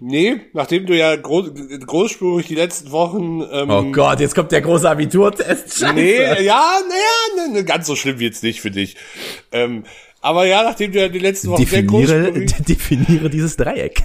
nee, 0.00 0.40
nachdem 0.52 0.86
du 0.86 0.96
ja 0.96 1.14
groß, 1.16 1.50
großspurig 1.86 2.46
die 2.46 2.54
letzten 2.54 2.90
Wochen. 2.92 3.42
Ähm, 3.52 3.70
oh 3.70 3.82
Gott, 3.92 4.20
jetzt 4.20 4.34
kommt 4.34 4.52
der 4.52 4.62
große 4.62 4.88
Abiturtest. 4.88 5.78
Scheiße. 5.78 5.92
Nee, 5.94 6.16
ja, 6.44 6.80
naja, 6.88 7.46
ne, 7.48 7.52
ne, 7.54 7.64
ganz 7.64 7.86
so 7.86 7.96
schlimm 7.96 8.18
wird's 8.18 8.42
nicht 8.42 8.60
für 8.60 8.70
dich. 8.70 8.96
Ähm, 9.52 9.84
aber 10.24 10.46
ja, 10.46 10.62
nachdem 10.62 10.92
du 10.92 11.00
ja 11.00 11.08
die 11.08 11.18
letzten 11.18 11.48
Wochen 11.48 11.64
sehr 11.64 11.82
Definiere, 11.82 12.22
großspurig... 12.32 12.54
definiere 12.68 13.30
dieses 13.30 13.56
Dreieck. 13.56 14.02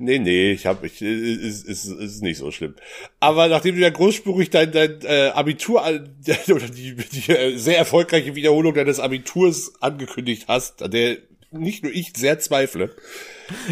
Nee, 0.00 0.18
nee, 0.20 0.52
ich 0.52 0.66
hab, 0.66 0.84
ich, 0.84 1.02
ist, 1.02 1.64
ist, 1.66 1.86
ist 1.86 2.22
nicht 2.22 2.38
so 2.38 2.50
schlimm. 2.52 2.74
Aber 3.18 3.48
nachdem 3.48 3.74
du 3.74 3.80
ja 3.80 3.90
großspurig 3.90 4.48
dein, 4.50 4.70
dein 4.70 5.00
äh, 5.02 5.30
Abitur, 5.34 5.82
oder 6.48 6.68
die, 6.68 6.94
die 6.94 7.32
äh, 7.32 7.56
sehr 7.56 7.78
erfolgreiche 7.78 8.34
Wiederholung 8.36 8.74
deines 8.74 9.00
Abiturs 9.00 9.72
angekündigt 9.80 10.44
hast, 10.46 10.82
an 10.82 10.92
der 10.92 11.18
nicht 11.50 11.82
nur 11.82 11.92
ich 11.92 12.12
sehr 12.16 12.38
zweifle. 12.38 12.94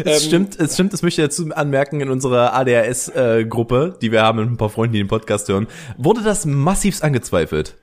Es 0.03 0.23
Ähm, 0.23 0.27
stimmt, 0.27 0.59
es 0.59 0.73
stimmt, 0.73 0.91
das 0.93 1.01
möchte 1.03 1.21
ich 1.21 1.27
dazu 1.27 1.49
anmerken, 1.53 2.01
in 2.01 2.09
unserer 2.09 2.53
ADHS-Gruppe, 2.55 3.97
die 4.01 4.11
wir 4.11 4.23
haben 4.23 4.39
mit 4.39 4.49
ein 4.49 4.57
paar 4.57 4.69
Freunden, 4.71 4.93
die 4.93 4.99
den 4.99 5.07
Podcast 5.07 5.47
hören, 5.47 5.67
wurde 5.97 6.23
das 6.23 6.45
massivst 6.45 7.03
angezweifelt. 7.03 7.77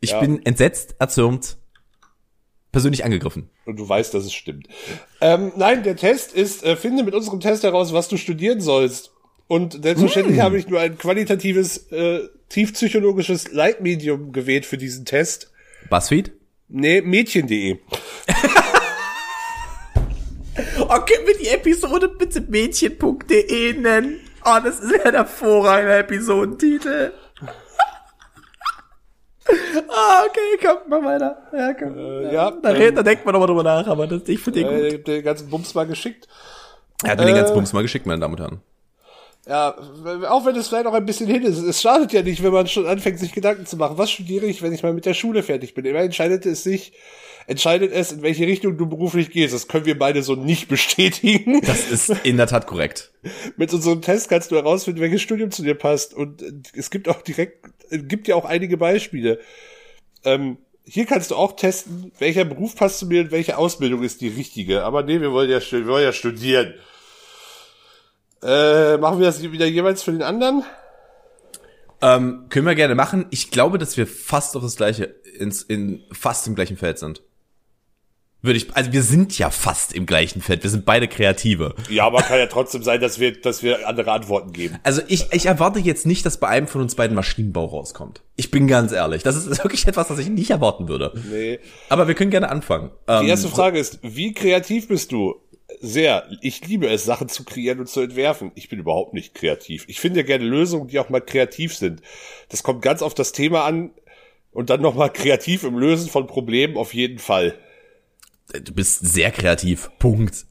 Ich 0.00 0.10
Ja. 0.10 0.20
bin 0.20 0.44
entsetzt, 0.46 0.94
erzürnt, 1.00 1.56
persönlich 2.74 3.04
angegriffen. 3.04 3.48
Und 3.64 3.78
du 3.78 3.88
weißt, 3.88 4.12
dass 4.12 4.24
es 4.24 4.34
stimmt. 4.34 4.66
Ähm, 5.20 5.52
nein, 5.56 5.84
der 5.84 5.96
Test 5.96 6.32
ist, 6.34 6.64
äh, 6.64 6.74
finde 6.74 7.04
mit 7.04 7.14
unserem 7.14 7.38
Test 7.38 7.62
heraus, 7.62 7.92
was 7.92 8.08
du 8.08 8.16
studieren 8.16 8.60
sollst. 8.60 9.12
Und 9.46 9.82
selbstverständlich 9.82 10.40
habe 10.40 10.58
ich 10.58 10.68
nur 10.68 10.80
ein 10.80 10.98
qualitatives, 10.98 11.90
äh, 11.92 12.28
tiefpsychologisches 12.48 13.52
Leitmedium 13.52 14.32
gewählt 14.32 14.66
für 14.66 14.76
diesen 14.76 15.04
Test. 15.04 15.52
Buzzfeed? 15.88 16.32
Nee, 16.68 17.00
mädchen.de. 17.00 17.78
Oh, 20.78 20.86
können 20.86 21.26
wir 21.26 21.36
die 21.36 21.48
Episode 21.48 22.08
bitte 22.08 22.40
mädchen.de 22.40 23.72
nennen? 23.72 24.20
Oh, 24.44 24.58
das 24.62 24.78
ist 24.78 24.92
ja 24.92 25.04
ein 25.04 25.14
hervorragender 25.14 25.98
Episodentitel. 25.98 27.12
Ah, 29.88 30.24
okay, 30.26 30.58
komm, 30.62 30.78
mach 30.88 31.04
weiter. 31.04 31.36
Ja, 31.52 31.74
komm. 31.74 31.98
Äh, 31.98 32.34
ja, 32.34 32.50
da, 32.50 32.74
ähm, 32.74 32.94
da 32.94 33.02
denkt 33.02 33.24
man 33.24 33.32
nochmal 33.32 33.48
drüber 33.48 33.62
nach, 33.62 33.86
aber 33.86 34.06
das, 34.06 34.22
ich 34.26 34.40
finde 34.40 34.60
den 34.60 34.68
gut. 34.68 34.92
Äh, 34.92 34.98
den 34.98 35.22
ganzen 35.22 35.50
Bums 35.50 35.74
mal 35.74 35.86
geschickt. 35.86 36.28
Er 37.02 37.12
hat 37.12 37.18
mir 37.18 37.26
den 37.26 37.34
ganzen 37.34 37.52
äh, 37.52 37.56
Bums 37.56 37.72
mal 37.72 37.82
geschickt, 37.82 38.06
meine 38.06 38.20
Damen 38.20 38.34
und 38.34 38.40
Herren. 38.40 38.60
Ja, 39.46 39.76
auch 40.30 40.46
wenn 40.46 40.56
es 40.56 40.68
vielleicht 40.68 40.86
auch 40.86 40.94
ein 40.94 41.04
bisschen 41.04 41.26
hin 41.26 41.42
ist. 41.42 41.58
Es 41.58 41.82
schadet 41.82 42.12
ja 42.12 42.22
nicht, 42.22 42.42
wenn 42.42 42.52
man 42.52 42.66
schon 42.66 42.86
anfängt, 42.86 43.18
sich 43.18 43.32
Gedanken 43.32 43.66
zu 43.66 43.76
machen. 43.76 43.98
Was 43.98 44.10
studiere 44.10 44.46
ich, 44.46 44.62
wenn 44.62 44.72
ich 44.72 44.82
mal 44.82 44.94
mit 44.94 45.04
der 45.04 45.12
Schule 45.12 45.42
fertig 45.42 45.74
bin? 45.74 45.84
Immer 45.84 46.00
entscheidet 46.00 46.46
es 46.46 46.62
sich, 46.62 46.94
entscheidet 47.46 47.92
es, 47.92 48.12
in 48.12 48.22
welche 48.22 48.46
Richtung 48.46 48.78
du 48.78 48.86
beruflich 48.86 49.30
gehst. 49.30 49.52
Das 49.52 49.68
können 49.68 49.84
wir 49.84 49.98
beide 49.98 50.22
so 50.22 50.34
nicht 50.34 50.68
bestätigen. 50.68 51.60
Das 51.60 51.90
ist 51.90 52.08
in 52.24 52.38
der 52.38 52.46
Tat 52.46 52.66
korrekt. 52.66 53.12
Mit 53.56 53.72
unserem 53.72 54.02
Test 54.02 54.28
kannst 54.28 54.50
du 54.50 54.56
herausfinden, 54.56 55.00
welches 55.00 55.22
Studium 55.22 55.50
zu 55.50 55.62
dir 55.62 55.74
passt. 55.74 56.14
Und 56.14 56.42
äh, 56.42 56.52
es 56.74 56.90
gibt 56.90 57.08
auch 57.08 57.22
direkt, 57.22 57.66
es 57.90 58.06
gibt 58.06 58.28
ja 58.28 58.36
auch 58.36 58.44
einige 58.44 58.76
Beispiele. 58.76 59.40
Ähm, 60.24 60.58
hier 60.86 61.06
kannst 61.06 61.30
du 61.30 61.36
auch 61.36 61.56
testen, 61.56 62.12
welcher 62.18 62.44
Beruf 62.44 62.76
passt 62.76 62.98
zu 62.98 63.06
mir 63.06 63.22
und 63.22 63.30
welche 63.30 63.56
Ausbildung 63.56 64.02
ist 64.02 64.20
die 64.20 64.28
richtige. 64.28 64.84
Aber 64.84 65.02
nee, 65.02 65.20
wir 65.20 65.32
wollen 65.32 65.50
ja, 65.50 65.60
wir 65.60 65.86
wollen 65.86 66.04
ja 66.04 66.12
studieren. 66.12 66.74
Äh, 68.42 68.98
machen 68.98 69.18
wir 69.18 69.26
das 69.26 69.42
wieder 69.42 69.66
jeweils 69.66 70.02
für 70.02 70.12
den 70.12 70.22
anderen? 70.22 70.64
Ähm, 72.02 72.46
können 72.50 72.66
wir 72.66 72.74
gerne 72.74 72.94
machen. 72.94 73.24
Ich 73.30 73.50
glaube, 73.50 73.78
dass 73.78 73.96
wir 73.96 74.06
fast 74.06 74.56
auf 74.56 74.62
das 74.62 74.76
gleiche, 74.76 75.04
ins, 75.04 75.62
in 75.62 76.02
fast 76.12 76.46
im 76.46 76.54
gleichen 76.54 76.76
Feld 76.76 76.98
sind. 76.98 77.22
Würde 78.44 78.58
ich, 78.58 78.76
also 78.76 78.92
wir 78.92 79.02
sind 79.02 79.38
ja 79.38 79.48
fast 79.48 79.94
im 79.94 80.04
gleichen 80.04 80.42
Feld. 80.42 80.62
Wir 80.64 80.68
sind 80.68 80.84
beide 80.84 81.08
Kreative. 81.08 81.74
Ja, 81.88 82.04
aber 82.04 82.20
kann 82.20 82.38
ja 82.38 82.46
trotzdem 82.46 82.82
sein, 82.82 83.00
dass 83.00 83.18
wir, 83.18 83.40
dass 83.40 83.62
wir 83.62 83.88
andere 83.88 84.12
Antworten 84.12 84.52
geben. 84.52 84.78
Also 84.82 85.00
ich, 85.08 85.32
ich 85.32 85.46
erwarte 85.46 85.78
jetzt 85.78 86.04
nicht, 86.04 86.26
dass 86.26 86.38
bei 86.38 86.48
einem 86.48 86.66
von 86.66 86.82
uns 86.82 86.94
beiden 86.94 87.16
Maschinenbau 87.16 87.64
rauskommt. 87.64 88.20
Ich 88.36 88.50
bin 88.50 88.68
ganz 88.68 88.92
ehrlich. 88.92 89.22
Das 89.22 89.34
ist 89.34 89.48
wirklich 89.64 89.86
etwas, 89.86 90.10
was 90.10 90.18
ich 90.18 90.28
nicht 90.28 90.50
erwarten 90.50 90.88
würde. 90.88 91.18
Nee. 91.30 91.58
Aber 91.88 92.06
wir 92.06 92.14
können 92.14 92.30
gerne 92.30 92.50
anfangen. 92.50 92.90
Die 93.08 93.28
erste 93.28 93.48
Frage 93.48 93.78
ist, 93.78 94.00
wie 94.02 94.34
kreativ 94.34 94.88
bist 94.88 95.12
du? 95.12 95.36
Sehr. 95.80 96.28
Ich 96.42 96.68
liebe 96.68 96.86
es, 96.86 97.06
Sachen 97.06 97.30
zu 97.30 97.44
kreieren 97.44 97.80
und 97.80 97.88
zu 97.88 98.02
entwerfen. 98.02 98.52
Ich 98.56 98.68
bin 98.68 98.78
überhaupt 98.78 99.14
nicht 99.14 99.34
kreativ. 99.34 99.86
Ich 99.88 100.00
finde 100.00 100.20
ja 100.20 100.26
gerne 100.26 100.44
Lösungen, 100.44 100.88
die 100.88 100.98
auch 100.98 101.08
mal 101.08 101.22
kreativ 101.22 101.74
sind. 101.74 102.02
Das 102.50 102.62
kommt 102.62 102.82
ganz 102.82 103.00
auf 103.00 103.14
das 103.14 103.32
Thema 103.32 103.64
an 103.64 103.92
und 104.52 104.68
dann 104.68 104.82
nochmal 104.82 105.10
kreativ 105.10 105.64
im 105.64 105.78
Lösen 105.78 106.10
von 106.10 106.26
Problemen 106.26 106.76
auf 106.76 106.92
jeden 106.92 107.18
Fall. 107.18 107.54
Du 108.52 108.72
bist 108.72 109.00
sehr 109.00 109.30
kreativ. 109.30 109.90
Punkt. 109.98 110.46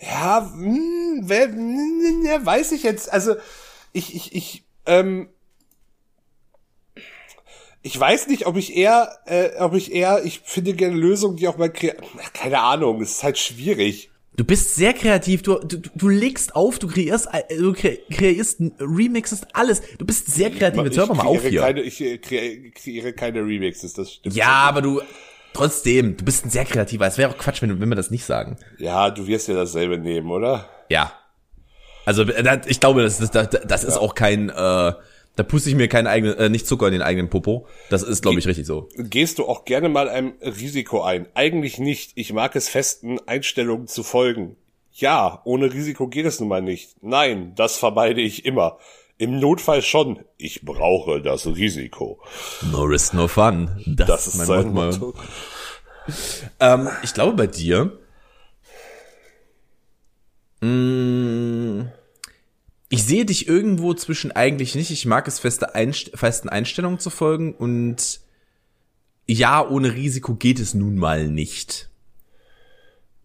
Ja, 0.00 0.50
hm, 0.52 1.20
wer, 1.24 1.46
hm, 1.48 2.24
ja, 2.26 2.44
weiß 2.44 2.72
ich 2.72 2.82
jetzt. 2.82 3.12
Also 3.12 3.34
ich, 3.92 4.14
ich, 4.16 4.34
ich, 4.34 4.64
ähm, 4.86 5.28
ich 7.82 7.98
weiß 7.98 8.28
nicht, 8.28 8.46
ob 8.46 8.56
ich 8.56 8.76
eher, 8.76 9.18
äh, 9.26 9.50
ob 9.58 9.74
ich 9.74 9.92
eher, 9.92 10.24
ich 10.24 10.40
finde 10.44 10.72
gerne 10.74 10.96
Lösungen, 10.96 11.36
die 11.36 11.48
auch 11.48 11.58
mal 11.58 11.70
keine 11.70 12.60
Ahnung, 12.60 13.00
es 13.02 13.12
ist 13.12 13.22
halt 13.22 13.38
schwierig. 13.38 14.10
Du 14.34 14.44
bist 14.44 14.74
sehr 14.76 14.94
kreativ. 14.94 15.42
Du, 15.42 15.58
du, 15.58 15.76
du 15.94 16.08
legst 16.08 16.56
auf, 16.56 16.78
du 16.78 16.86
kreierst, 16.88 17.28
äh, 17.32 17.56
du 17.56 17.72
kre- 17.72 17.98
kreierst, 18.10 18.60
remixest 18.80 19.46
alles. 19.52 19.82
Du 19.98 20.06
bist 20.06 20.26
sehr 20.32 20.50
kreativ. 20.50 20.84
Jetzt 20.84 20.96
hör 20.96 21.14
mal 21.14 21.26
auf 21.26 21.42
hier. 21.46 21.60
Keine, 21.60 21.82
ich 21.82 22.00
äh, 22.00 22.14
kre- 22.14 22.72
kreiere 22.72 23.12
keine 23.12 23.40
Remixes, 23.40 23.92
das 23.92 24.14
stimmt. 24.14 24.34
Ja, 24.34 24.48
aber 24.48 24.80
du, 24.80 25.02
trotzdem, 25.52 26.16
du 26.16 26.24
bist 26.24 26.44
ein 26.44 26.50
sehr 26.50 26.64
kreativer. 26.64 27.06
Es 27.06 27.18
wäre 27.18 27.30
auch 27.30 27.38
Quatsch, 27.38 27.62
wenn, 27.62 27.80
wenn 27.80 27.88
wir 27.88 27.96
das 27.96 28.10
nicht 28.10 28.24
sagen. 28.24 28.56
Ja, 28.78 29.10
du 29.10 29.26
wirst 29.26 29.48
ja 29.48 29.54
dasselbe 29.54 29.98
nehmen, 29.98 30.30
oder? 30.30 30.68
Ja. 30.88 31.12
Also, 32.04 32.22
äh, 32.22 32.60
ich 32.66 32.80
glaube, 32.80 33.02
das, 33.02 33.18
das, 33.18 33.30
das, 33.30 33.48
das 33.66 33.84
ist 33.84 33.96
auch 33.96 34.14
kein, 34.14 34.48
äh, 34.48 34.92
da 35.36 35.42
puste 35.44 35.70
ich 35.70 35.76
mir 35.76 35.88
keinen 35.88 36.06
eigenen, 36.06 36.36
äh, 36.36 36.48
nicht 36.48 36.66
Zucker 36.66 36.86
in 36.86 36.92
den 36.92 37.02
eigenen 37.02 37.30
Popo. 37.30 37.66
Das 37.90 38.02
ist, 38.02 38.22
glaube 38.22 38.38
ich, 38.38 38.46
richtig 38.46 38.66
so. 38.66 38.88
Gehst 38.96 39.38
du 39.38 39.46
auch 39.46 39.64
gerne 39.64 39.88
mal 39.88 40.08
einem 40.08 40.34
Risiko 40.42 41.02
ein? 41.02 41.26
Eigentlich 41.34 41.78
nicht. 41.78 42.12
Ich 42.16 42.32
mag 42.32 42.54
es 42.56 42.68
festen 42.68 43.18
Einstellungen 43.26 43.86
zu 43.86 44.02
folgen. 44.02 44.56
Ja, 44.92 45.40
ohne 45.44 45.72
Risiko 45.72 46.08
geht 46.08 46.26
es 46.26 46.38
nun 46.38 46.50
mal 46.50 46.60
nicht. 46.60 47.02
Nein, 47.02 47.54
das 47.54 47.78
vermeide 47.78 48.20
ich 48.20 48.44
immer. 48.44 48.78
Im 49.22 49.38
Notfall 49.38 49.82
schon. 49.82 50.24
Ich 50.36 50.62
brauche 50.62 51.22
das 51.22 51.46
Risiko. 51.46 52.20
No 52.72 52.82
risk, 52.82 53.14
no 53.14 53.28
fun. 53.28 53.70
Das, 53.86 54.08
Das 54.08 54.26
ist 54.26 54.46
sein 54.46 54.72
Motto. 54.72 55.14
Ähm, 56.58 56.88
ich 57.04 57.14
glaube 57.14 57.34
bei 57.36 57.46
dir. 57.46 58.00
Mh, 60.60 61.92
ich 62.88 63.04
sehe 63.04 63.24
dich 63.24 63.46
irgendwo 63.46 63.94
zwischen 63.94 64.32
eigentlich 64.32 64.74
nicht. 64.74 64.90
Ich 64.90 65.06
mag 65.06 65.28
es 65.28 65.38
feste 65.38 65.76
Einst 65.76 66.10
festen 66.16 66.48
Einstellungen 66.48 66.98
zu 66.98 67.10
folgen 67.10 67.54
und 67.54 68.18
ja, 69.28 69.64
ohne 69.64 69.94
Risiko 69.94 70.34
geht 70.34 70.58
es 70.58 70.74
nun 70.74 70.96
mal 70.96 71.28
nicht. 71.28 71.90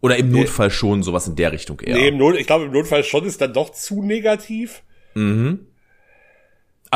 Oder 0.01 0.17
im 0.17 0.29
Notfall 0.31 0.69
schon 0.69 1.01
sowas 1.01 1.27
in 1.27 1.35
der 1.35 1.51
Richtung 1.53 1.79
eher. 1.79 1.95
Nee, 1.95 2.09
im 2.09 2.17
Not, 2.17 2.35
ich 2.37 2.45
glaube, 2.45 2.65
im 2.65 2.71
Notfall 2.71 3.03
schon 3.03 3.25
ist 3.25 3.41
dann 3.41 3.51
doch 3.51 3.71
zu 3.71 4.03
negativ. 4.03 4.83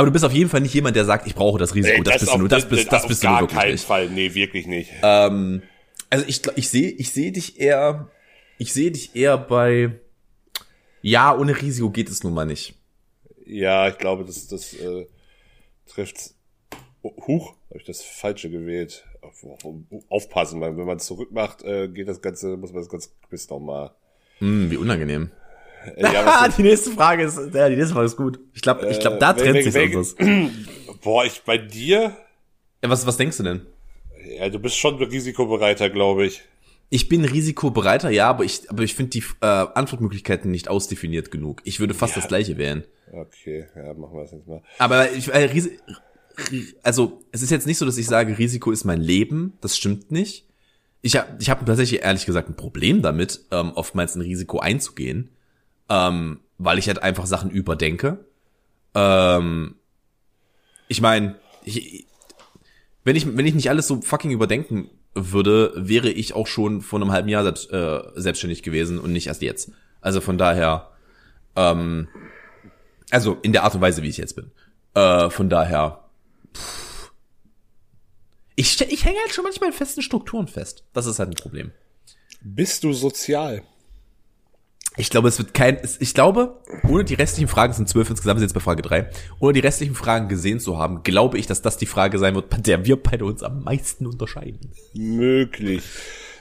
Aber 0.01 0.07
du 0.07 0.13
bist 0.13 0.25
auf 0.25 0.33
jeden 0.33 0.49
Fall 0.49 0.61
nicht 0.61 0.73
jemand, 0.73 0.95
der 0.95 1.05
sagt, 1.05 1.27
ich 1.27 1.35
brauche 1.35 1.59
das 1.59 1.75
Risiko. 1.75 1.95
Nee, 1.97 2.03
das, 2.03 2.13
bist 2.15 2.27
du 2.27 2.31
auf- 2.33 2.39
nur, 2.39 2.49
das 2.49 2.67
bist, 2.67 2.91
das 2.91 3.07
bist 3.07 3.21
du 3.21 3.27
gar 3.27 3.39
nur 3.41 3.49
wirklich 3.49 3.59
keinen 3.61 3.71
nicht. 3.73 3.85
Fall. 3.85 4.09
Nee, 4.09 4.33
wirklich 4.33 4.65
nicht. 4.65 4.89
Ähm, 5.03 5.61
also 6.09 6.25
ich, 6.27 6.41
ich 6.55 6.69
sehe, 6.69 6.89
ich 6.89 7.11
sehe 7.11 7.31
dich 7.31 7.59
eher, 7.59 8.09
ich 8.57 8.73
sehe 8.73 8.89
dich 8.89 9.15
eher 9.15 9.37
bei, 9.37 9.99
ja, 11.03 11.37
ohne 11.37 11.61
Risiko 11.61 11.91
geht 11.91 12.09
es 12.09 12.23
nun 12.23 12.33
mal 12.33 12.45
nicht. 12.45 12.73
Ja, 13.45 13.87
ich 13.89 13.97
glaube, 13.99 14.25
das, 14.25 14.47
das 14.47 14.73
äh, 14.73 15.05
trifft. 15.87 16.31
Oh, 17.03 17.13
huch, 17.27 17.53
habe 17.69 17.79
ich 17.79 17.85
das 17.85 18.01
Falsche 18.01 18.49
gewählt. 18.49 19.05
Auf- 19.21 19.43
auf- 19.43 19.75
Aufpassen, 20.09 20.59
weil 20.61 20.75
wenn 20.77 20.85
man 20.85 20.97
zurückmacht, 20.99 21.63
äh, 21.63 21.87
geht 21.89 22.07
das 22.07 22.21
Ganze, 22.23 22.57
muss 22.57 22.71
man 22.73 22.81
das 22.81 22.89
ganze 22.89 23.09
Quiz 23.29 23.47
nochmal. 23.49 23.91
Hm, 24.39 24.71
wie 24.71 24.77
unangenehm. 24.77 25.29
Ja, 25.97 26.25
was, 26.25 26.35
Ah, 26.41 26.47
die 26.49 26.63
nächste 26.63 26.91
Frage 26.91 27.23
ist, 27.23 27.37
ja, 27.53 27.69
die 27.69 27.75
nächste 27.75 27.93
Frage 27.93 28.05
ist 28.07 28.17
gut. 28.17 28.39
Ich 28.53 28.61
glaube, 28.61 28.87
ich 28.89 28.99
glaube, 28.99 29.17
da 29.17 29.31
Äh, 29.31 29.35
trennt 29.35 29.63
sich 29.63 29.75
irgendwas. 29.75 30.15
boah, 31.03 31.25
ich 31.25 31.41
bei 31.43 31.57
dir, 31.57 32.15
Ja, 32.83 32.89
was, 32.89 33.05
was 33.05 33.17
denkst 33.17 33.37
du 33.37 33.43
denn? 33.43 33.61
ja, 34.37 34.49
du 34.49 34.59
bist 34.59 34.77
schon 34.77 34.95
risikobereiter, 35.01 35.89
glaube 35.89 36.25
ich. 36.25 36.41
Ich 36.89 37.07
bin 37.09 37.23
risikobereiter, 37.25 38.09
ja, 38.09 38.29
aber 38.29 38.43
ich, 38.43 38.69
aber 38.69 38.83
ich 38.83 38.95
finde 38.95 39.11
die 39.11 39.23
äh, 39.41 39.45
Antwortmöglichkeiten 39.45 40.51
nicht 40.51 40.67
ausdefiniert 40.67 41.31
genug. 41.31 41.61
Ich 41.63 41.79
würde 41.79 41.93
fast 41.93 42.15
Ja. 42.15 42.21
das 42.21 42.27
gleiche 42.27 42.57
wählen. 42.57 42.83
Okay, 43.11 43.65
ja, 43.75 43.93
machen 43.93 44.13
wir 44.13 44.21
das 44.23 44.31
jetzt 44.33 44.47
mal. 44.47 44.61
Aber 44.77 45.11
ich, 45.11 45.27
äh, 45.29 45.45
Ris 45.45 45.69
Ri- 46.49 46.73
also 46.83 47.21
es 47.31 47.41
ist 47.41 47.49
jetzt 47.49 47.65
nicht 47.67 47.77
so, 47.77 47.85
dass 47.85 47.97
ich 47.97 48.07
sage, 48.07 48.37
Risiko 48.37 48.71
ist 48.71 48.83
mein 48.83 49.01
Leben. 49.01 49.53
Das 49.61 49.77
stimmt 49.77 50.11
nicht. 50.11 50.45
Ich 51.01 51.15
habe 51.17 51.29
ich 51.39 51.49
hab 51.49 51.65
tatsächlich 51.65 52.03
ehrlich 52.03 52.25
gesagt 52.25 52.47
ein 52.49 52.55
Problem 52.55 53.01
damit, 53.01 53.41
ähm, 53.51 53.71
oftmals 53.73 54.15
ein 54.15 54.21
Risiko 54.21 54.59
einzugehen, 54.59 55.29
ähm, 55.91 56.39
weil 56.57 56.79
ich 56.79 56.87
halt 56.87 57.03
einfach 57.03 57.25
Sachen 57.25 57.51
überdenke. 57.51 58.25
Ähm, 58.95 59.75
ich 60.87 61.01
meine, 61.01 61.35
wenn 63.03 63.15
ich 63.15 63.37
wenn 63.37 63.45
ich 63.45 63.53
nicht 63.53 63.69
alles 63.69 63.87
so 63.87 64.01
fucking 64.01 64.31
überdenken 64.31 64.89
würde, 65.13 65.73
wäre 65.75 66.09
ich 66.09 66.33
auch 66.33 66.47
schon 66.47 66.81
vor 66.81 67.01
einem 67.01 67.11
halben 67.11 67.27
Jahr 67.27 67.43
selbst, 67.43 67.71
äh, 67.71 67.99
selbstständig 68.15 68.63
gewesen 68.63 68.99
und 68.99 69.11
nicht 69.11 69.27
erst 69.27 69.41
jetzt. 69.41 69.71
Also 69.99 70.21
von 70.21 70.37
daher, 70.37 70.91
ähm, 71.57 72.07
also 73.09 73.37
in 73.41 73.51
der 73.51 73.63
Art 73.63 73.75
und 73.75 73.81
Weise, 73.81 74.01
wie 74.01 74.09
ich 74.09 74.17
jetzt 74.17 74.37
bin. 74.37 74.51
Äh, 74.93 75.29
von 75.29 75.49
daher, 75.49 76.05
pff. 76.55 77.11
ich, 78.55 78.79
ich 78.79 79.03
hänge 79.03 79.19
halt 79.19 79.33
schon 79.33 79.43
manchmal 79.43 79.71
in 79.71 79.75
festen 79.75 80.01
Strukturen 80.01 80.47
fest. 80.47 80.85
Das 80.93 81.05
ist 81.05 81.19
halt 81.19 81.29
ein 81.29 81.35
Problem. 81.35 81.71
Bist 82.39 82.85
du 82.85 82.93
sozial? 82.93 83.63
Ich 84.97 85.09
glaube, 85.09 85.29
es 85.29 85.37
wird 85.37 85.53
kein, 85.53 85.79
ich 85.99 86.13
glaube, 86.13 86.57
ohne 86.87 87.05
die 87.05 87.13
restlichen 87.13 87.47
Fragen, 87.47 87.71
es 87.71 87.77
sind 87.77 87.87
zwölf 87.87 88.09
insgesamt, 88.09 88.39
sind 88.39 88.49
jetzt 88.49 88.53
bei 88.53 88.59
Frage 88.59 88.81
drei, 88.81 89.09
ohne 89.39 89.53
die 89.53 89.61
restlichen 89.61 89.95
Fragen 89.95 90.27
gesehen 90.27 90.59
zu 90.59 90.77
haben, 90.77 91.03
glaube 91.03 91.37
ich, 91.37 91.47
dass 91.47 91.61
das 91.61 91.77
die 91.77 91.85
Frage 91.85 92.19
sein 92.19 92.35
wird, 92.35 92.49
bei 92.49 92.57
der 92.57 92.85
wir 92.85 93.01
beide 93.01 93.23
uns 93.23 93.41
am 93.41 93.63
meisten 93.63 94.05
unterscheiden. 94.05 94.71
Möglich. 94.93 95.83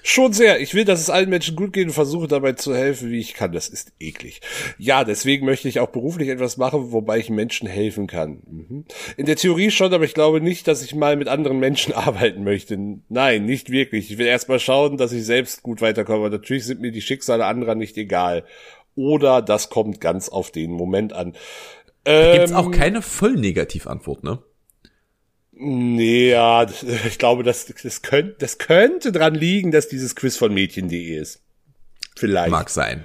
Schon 0.03 0.33
sehr. 0.33 0.61
Ich 0.61 0.75
will, 0.75 0.85
dass 0.85 1.01
es 1.01 1.11
allen 1.11 1.31
Menschen 1.31 1.57
gut 1.57 1.73
geht 1.73 1.87
und 1.87 1.93
versuche 1.93 2.27
dabei 2.27 2.53
zu 2.53 2.75
helfen, 2.75 3.11
wie 3.11 3.19
ich 3.21 3.35
kann. 3.35 3.53
Das 3.53 3.69
ist 3.69 3.93
eklig. 4.01 4.41
Ja, 4.79 5.05
deswegen 5.05 5.47
möchte 5.47 5.69
ich 5.69 5.81
auch 5.81 5.91
beruflich 5.91 6.29
etwas 6.29 6.57
machen, 6.57 6.93
wobei 6.93 7.19
ich 7.19 7.31
Menschen 7.31 7.69
helfen 7.69 8.07
kann. 8.07 8.43
Mhm. 8.47 8.85
In 9.17 9.27
der 9.27 9.37
Theorie 9.37 9.71
schon, 9.71 9.93
aber 9.93 10.05
ich 10.05 10.15
glaube 10.15 10.41
nicht, 10.41 10.67
dass 10.69 10.83
ich 10.83 10.95
mal 10.95 11.17
mit 11.17 11.29
anderen 11.29 11.59
Menschen 11.59 11.93
arbeiten 11.95 12.45
möchte. 12.45 12.79
Nein, 13.09 13.45
nicht 13.45 13.71
wirklich. 13.71 14.11
Ich 14.11 14.19
will 14.19 14.27
erst 14.27 14.49
mal 14.49 14.59
schauen, 14.61 14.97
dass 14.97 15.13
ich 15.13 15.25
selbst 15.25 15.63
gut 15.63 15.81
weiterkomme. 15.81 16.31
Natürlich 16.31 16.65
sind 16.65 16.81
mir 16.81 16.93
die 16.93 17.03
Schicksale 17.03 17.45
anderer 17.47 17.75
nicht 17.75 17.97
egal. 17.97 18.45
Oder 18.95 19.43
das 19.43 19.71
kommt 19.71 20.01
ganz 20.01 20.29
auf 20.29 20.51
den 20.51 20.73
Moment 20.73 21.13
an. 21.13 21.33
Gibt's 22.05 22.51
Ähm, 22.51 22.57
auch 22.57 22.71
keine 22.71 23.03
voll 23.03 23.35
Negativantwort, 23.35 24.25
ne? 24.25 24.43
Nee, 25.62 26.31
ja, 26.31 26.64
das- 26.64 26.83
ich 26.83 27.18
glaube, 27.18 27.42
das, 27.42 27.66
das, 27.83 28.03
könnte, 28.03 28.37
das 28.38 28.59
könnte 28.59 29.12
dran 29.12 29.35
liegen, 29.35 29.70
dass 29.70 29.88
dieses 29.88 30.16
Quiz 30.16 30.37
von 30.37 30.55
Mädchen.de 30.55 31.16
ist. 31.16 31.40
Vielleicht. 32.16 32.51
Mag 32.51 32.70
sein. 32.70 33.05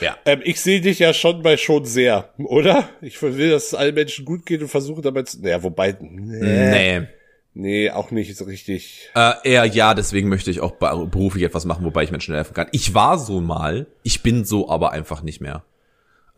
Ja. 0.00 0.16
Ähm, 0.24 0.40
ich 0.44 0.60
sehe 0.60 0.80
dich 0.80 1.00
ja 1.00 1.12
schon 1.12 1.42
bei 1.42 1.56
schon 1.56 1.84
sehr, 1.84 2.32
oder? 2.38 2.88
Ich 3.00 3.20
will, 3.20 3.50
dass 3.50 3.68
es 3.68 3.74
allen 3.74 3.94
Menschen 3.96 4.24
gut 4.24 4.46
geht 4.46 4.62
und 4.62 4.68
versuche 4.68 5.02
dabei 5.02 5.22
zu. 5.24 5.40
Naja, 5.42 5.60
wobei. 5.64 5.96
Nee, 6.00 7.00
Nee. 7.00 7.06
nee, 7.54 7.90
auch 7.90 8.12
nicht 8.12 8.36
so 8.36 8.44
richtig. 8.44 9.10
Äh, 9.16 9.32
eher 9.42 9.64
ja, 9.64 9.94
deswegen 9.94 10.28
möchte 10.28 10.52
ich 10.52 10.60
auch 10.60 10.72
be- 10.76 11.08
beruflich 11.10 11.42
etwas 11.42 11.64
machen, 11.64 11.84
wobei 11.84 12.04
ich 12.04 12.12
Menschen 12.12 12.32
helfen 12.34 12.54
kann. 12.54 12.68
Ich 12.70 12.94
war 12.94 13.18
so 13.18 13.40
mal, 13.40 13.86
ich 14.04 14.22
bin 14.22 14.44
so 14.44 14.70
aber 14.70 14.92
einfach 14.92 15.22
nicht 15.22 15.40
mehr. 15.40 15.64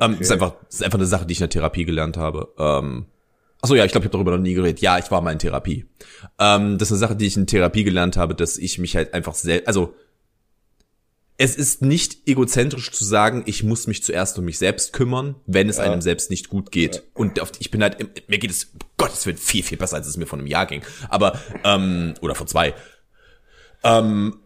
Ähm, 0.00 0.16
ist 0.18 0.32
einfach, 0.32 0.54
ist 0.70 0.82
einfach 0.82 0.98
eine 0.98 1.06
Sache, 1.06 1.26
die 1.26 1.32
ich 1.32 1.38
in 1.40 1.44
der 1.44 1.50
Therapie 1.50 1.84
gelernt 1.84 2.16
habe. 2.16 2.48
Ähm, 2.58 3.04
achso, 3.60 3.74
ja, 3.74 3.84
ich 3.84 3.92
glaube, 3.92 4.04
ich 4.04 4.08
habe 4.08 4.18
darüber 4.18 4.32
noch 4.32 4.42
nie 4.42 4.54
geredet. 4.54 4.80
Ja, 4.80 4.98
ich 4.98 5.10
war 5.10 5.20
mal 5.20 5.32
in 5.32 5.38
Therapie. 5.38 5.86
Ähm, 6.38 6.78
das 6.78 6.88
ist 6.88 6.92
eine 6.92 6.98
Sache, 7.00 7.16
die 7.16 7.26
ich 7.26 7.36
in 7.36 7.46
Therapie 7.46 7.84
gelernt 7.84 8.16
habe, 8.16 8.34
dass 8.34 8.56
ich 8.56 8.78
mich 8.78 8.96
halt 8.96 9.14
einfach 9.14 9.34
selbst, 9.34 9.68
also 9.68 9.94
es 11.36 11.56
ist 11.56 11.80
nicht 11.80 12.28
egozentrisch 12.28 12.90
zu 12.90 13.02
sagen, 13.02 13.44
ich 13.46 13.62
muss 13.62 13.86
mich 13.86 14.02
zuerst 14.02 14.38
um 14.38 14.44
mich 14.44 14.58
selbst 14.58 14.92
kümmern, 14.92 15.36
wenn 15.46 15.70
es 15.70 15.78
einem 15.78 16.02
selbst 16.02 16.28
nicht 16.28 16.50
gut 16.50 16.70
geht. 16.70 17.02
Und 17.14 17.40
auf, 17.40 17.52
ich 17.60 17.70
bin 17.70 17.82
halt, 17.82 18.28
mir 18.28 18.38
geht 18.38 18.50
es, 18.50 18.72
Gott, 18.98 19.10
Gottes 19.10 19.26
Willen 19.26 19.38
viel, 19.38 19.62
viel 19.62 19.78
besser, 19.78 19.96
als 19.96 20.06
es 20.06 20.16
mir 20.16 20.26
vor 20.26 20.38
einem 20.38 20.46
Jahr 20.46 20.66
ging. 20.66 20.82
Aber, 21.08 21.40
ähm, 21.64 22.14
oder 22.20 22.34
vor 22.34 22.46
zwei. 22.46 22.74
Ähm, 23.82 24.36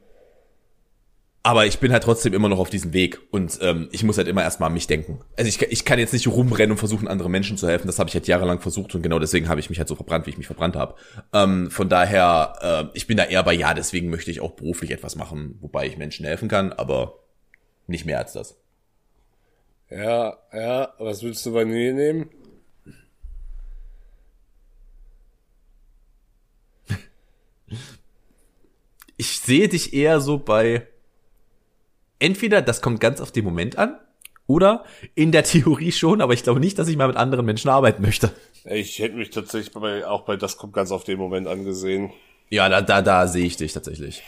aber 1.46 1.66
ich 1.66 1.78
bin 1.78 1.92
halt 1.92 2.02
trotzdem 2.02 2.32
immer 2.32 2.48
noch 2.48 2.58
auf 2.58 2.70
diesem 2.70 2.94
Weg 2.94 3.20
und 3.30 3.58
ähm, 3.60 3.90
ich 3.92 4.02
muss 4.02 4.16
halt 4.16 4.28
immer 4.28 4.42
erstmal 4.42 4.68
an 4.68 4.72
mich 4.72 4.86
denken. 4.86 5.20
Also 5.36 5.46
ich, 5.46 5.60
ich 5.60 5.84
kann 5.84 5.98
jetzt 5.98 6.14
nicht 6.14 6.26
rumrennen 6.26 6.70
und 6.70 6.78
versuchen, 6.78 7.06
anderen 7.06 7.30
Menschen 7.30 7.58
zu 7.58 7.68
helfen. 7.68 7.86
Das 7.86 7.98
habe 7.98 8.08
ich 8.08 8.14
halt 8.14 8.26
jahrelang 8.26 8.60
versucht 8.60 8.94
und 8.94 9.02
genau 9.02 9.18
deswegen 9.18 9.50
habe 9.50 9.60
ich 9.60 9.68
mich 9.68 9.78
halt 9.78 9.86
so 9.86 9.94
verbrannt, 9.94 10.24
wie 10.24 10.30
ich 10.30 10.38
mich 10.38 10.46
verbrannt 10.46 10.74
habe. 10.74 10.94
Ähm, 11.34 11.70
von 11.70 11.90
daher, 11.90 12.90
äh, 12.94 12.96
ich 12.96 13.06
bin 13.06 13.18
da 13.18 13.24
eher 13.24 13.42
bei 13.42 13.52
ja, 13.52 13.74
deswegen 13.74 14.08
möchte 14.08 14.30
ich 14.30 14.40
auch 14.40 14.52
beruflich 14.52 14.90
etwas 14.90 15.16
machen, 15.16 15.58
wobei 15.60 15.86
ich 15.86 15.98
Menschen 15.98 16.24
helfen 16.24 16.48
kann, 16.48 16.72
aber 16.72 17.18
nicht 17.86 18.06
mehr 18.06 18.20
als 18.20 18.32
das. 18.32 18.56
Ja, 19.90 20.38
ja, 20.50 20.94
was 20.98 21.22
willst 21.22 21.44
du 21.44 21.52
bei 21.52 21.66
mir 21.66 21.92
nehmen? 21.92 22.30
Ich 29.18 29.40
sehe 29.40 29.68
dich 29.68 29.92
eher 29.92 30.20
so 30.20 30.38
bei 30.38 30.88
entweder 32.24 32.62
das 32.62 32.80
kommt 32.80 33.00
ganz 33.00 33.20
auf 33.20 33.32
den 33.32 33.44
Moment 33.44 33.78
an 33.78 33.98
oder 34.46 34.84
in 35.14 35.30
der 35.30 35.44
Theorie 35.44 35.92
schon, 35.92 36.20
aber 36.20 36.32
ich 36.32 36.42
glaube 36.42 36.60
nicht, 36.60 36.78
dass 36.78 36.88
ich 36.88 36.96
mal 36.96 37.08
mit 37.08 37.16
anderen 37.16 37.44
Menschen 37.44 37.68
arbeiten 37.68 38.02
möchte. 38.02 38.32
Ich 38.64 38.98
hätte 38.98 39.16
mich 39.16 39.30
tatsächlich 39.30 39.72
bei, 39.72 40.06
auch 40.06 40.24
bei 40.24 40.36
das 40.36 40.56
kommt 40.56 40.72
ganz 40.72 40.90
auf 40.90 41.04
den 41.04 41.18
Moment 41.18 41.46
angesehen. 41.46 42.12
Ja, 42.48 42.68
da, 42.68 42.80
da, 42.80 43.02
da 43.02 43.26
sehe 43.26 43.44
ich 43.44 43.56
dich 43.56 43.72
tatsächlich. 43.72 44.22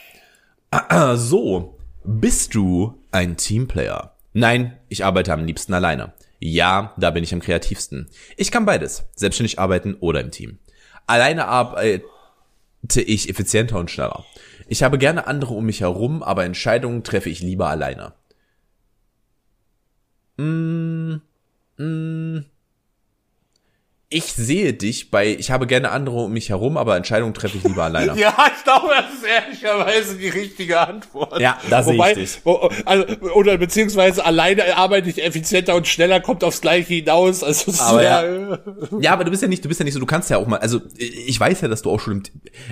So, 1.15 1.79
bist 2.05 2.55
du 2.55 3.01
ein 3.13 3.37
Teamplayer? 3.37 4.15
Nein, 4.33 4.77
ich 4.89 5.05
arbeite 5.05 5.33
am 5.33 5.47
liebsten 5.47 5.73
alleine. 5.73 6.13
Ja, 6.39 6.93
da 6.99 7.11
bin 7.11 7.25
ich 7.25 7.33
am 7.33 7.41
kreativsten. 7.41 8.09
Ich 8.37 8.51
kann 8.51 8.67
beides, 8.67 9.09
selbstständig 9.15 9.59
arbeiten 9.59 9.95
oder 9.95 10.21
im 10.21 10.31
Team. 10.31 10.59
Alleine 11.07 11.47
arbeite 11.47 12.03
ich 12.97 13.31
effizienter 13.31 13.79
und 13.79 13.91
schneller. 13.91 14.25
Ich 14.67 14.83
habe 14.83 14.99
gerne 14.99 15.27
andere 15.27 15.55
um 15.55 15.65
mich 15.67 15.81
herum, 15.81 16.23
aber 16.23 16.45
Entscheidungen 16.45 17.05
treffe 17.05 17.31
ich 17.31 17.41
lieber 17.41 17.69
alleine. 17.69 18.15
Mm, 20.39 21.21
mm, 21.79 22.45
ich 24.09 24.25
sehe 24.25 24.73
dich 24.73 25.11
bei, 25.11 25.27
ich 25.27 25.51
habe 25.51 25.67
gerne 25.67 25.91
andere 25.91 26.17
um 26.17 26.33
mich 26.33 26.51
herum, 26.51 26.77
aber 26.77 26.97
Entscheidungen 26.97 27.35
treffe 27.35 27.59
ich 27.59 27.65
lieber 27.65 27.85
alleine. 27.85 28.17
Ja, 28.19 28.37
ich 28.57 28.63
glaube, 28.63 28.89
das 28.91 29.15
ist 29.15 29.25
ehrlicherweise 29.25 30.17
die 30.17 30.29
richtige 30.29 30.79
Antwort. 30.79 31.41
Ja, 31.41 31.59
da 31.69 31.83
sehe 31.83 31.97
ich 31.97 32.15
dich. 32.15 32.41
Wo, 32.45 32.71
also, 32.85 33.05
oder 33.35 33.59
beziehungsweise 33.59 34.25
alleine 34.25 34.77
arbeite 34.77 35.11
ich 35.11 35.25
effizienter 35.25 35.75
und 35.75 35.89
schneller, 35.89 36.21
kommt 36.21 36.45
aufs 36.45 36.61
Gleiche 36.61 36.95
hinaus. 36.95 37.43
Also 37.43 37.73
aber 37.83 38.03
ja, 38.03 38.59
ja, 39.01 39.13
aber 39.13 39.25
du 39.25 39.31
bist 39.31 39.43
ja 39.43 39.49
nicht, 39.49 39.65
du 39.65 39.69
bist 39.69 39.81
ja 39.81 39.85
nicht 39.85 39.95
so, 39.95 40.01
du 40.01 40.07
kannst 40.07 40.31
ja 40.31 40.37
auch 40.37 40.47
mal, 40.47 40.59
also 40.59 40.81
ich 40.97 41.39
weiß 41.39 41.61
ja, 41.63 41.69
dass 41.69 41.83
du 41.83 41.91
auch 41.91 41.99
schon 41.99 42.19
im, 42.19 42.23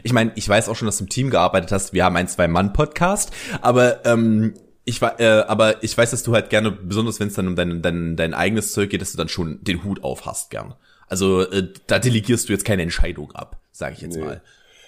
ich 0.05 0.13
meine, 0.13 0.31
ich 0.37 0.49
weiß 0.49 0.69
auch 0.69 0.77
schon, 0.77 0.87
dass 0.87 0.99
du 0.99 1.05
im 1.05 1.11
Team 1.11 1.31
gearbeitet 1.31 1.73
hast. 1.73 1.93
Wir 1.93 2.05
haben 2.05 2.17
ein 2.17 2.29
Zwei-Mann-Podcast, 2.29 3.33
aber 3.61 4.07
ähm, 4.07 4.55
ich 4.85 5.03
war, 5.03 5.19
äh, 5.19 5.45
aber 5.49 5.83
ich 5.83 5.97
weiß, 5.97 6.13
dass 6.13 6.23
du 6.23 6.33
halt 6.33 6.51
gerne, 6.51 6.71
besonders 6.71 7.19
wenn 7.19 7.29
es 7.29 7.35
dann 7.35 7.49
um 7.49 7.57
dein, 7.57 7.83
dein, 7.83 8.17
dein 8.17 8.35
eigenes 8.35 8.73
Zeug 8.73 8.91
geht, 8.91 9.01
dass 9.01 9.13
du 9.13 9.19
dann 9.19 9.29
schon 9.29 9.59
den 9.65 9.83
Hut 9.83 10.05
auf 10.05 10.27
hast, 10.27 10.51
gern. 10.51 10.75
Also 11.09 11.43
äh, 11.43 11.69
da 11.87 11.99
delegierst 11.99 12.49
du 12.49 12.53
jetzt 12.53 12.65
keine 12.65 12.83
Entscheidung 12.83 13.33
ab, 13.33 13.61
sage 13.73 13.95
ich 13.95 14.01
jetzt 14.01 14.17
nee. 14.17 14.25
mal. 14.25 14.43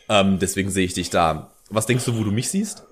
Ähm, 0.09 0.39
deswegen 0.39 0.71
sehe 0.71 0.85
ich 0.85 0.95
dich 0.95 1.11
da. 1.11 1.53
Was 1.71 1.87
denkst 1.87 2.05
du, 2.05 2.17
wo 2.17 2.25
du 2.25 2.31
mich 2.31 2.49
siehst? 2.49 2.85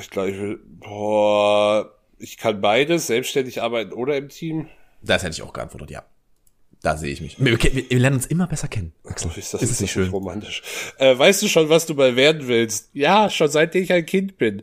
Ich 0.00 0.10
glaube, 0.10 0.30
ich 0.30 0.38
will, 0.38 0.60
boah, 0.64 1.92
ich 2.18 2.36
kann 2.36 2.60
beides, 2.60 3.06
selbstständig 3.06 3.62
arbeiten 3.62 3.92
oder 3.92 4.16
im 4.16 4.28
Team. 4.28 4.68
Das 5.02 5.22
hätte 5.22 5.34
ich 5.34 5.42
auch 5.42 5.52
geantwortet, 5.52 5.90
ja. 5.90 6.04
Da 6.82 6.96
sehe 6.96 7.12
ich 7.12 7.20
mich. 7.20 7.36
Wir, 7.38 7.62
wir, 7.62 7.90
wir, 7.90 7.98
lernen 7.98 8.16
uns 8.16 8.26
immer 8.26 8.46
besser 8.46 8.68
kennen. 8.68 8.92
Axel. 9.04 9.30
ist 9.36 9.52
das, 9.52 9.62
ist 9.62 9.70
das 9.70 9.80
nicht 9.80 9.92
schön? 9.92 10.08
Romantisch. 10.08 10.62
Äh, 10.96 11.18
weißt 11.18 11.42
du 11.42 11.48
schon, 11.48 11.68
was 11.68 11.84
du 11.84 11.94
mal 11.94 12.16
werden 12.16 12.48
willst? 12.48 12.90
Ja, 12.94 13.28
schon 13.28 13.48
seitdem 13.48 13.82
ich 13.82 13.92
ein 13.92 14.06
Kind 14.06 14.38
bin. 14.38 14.62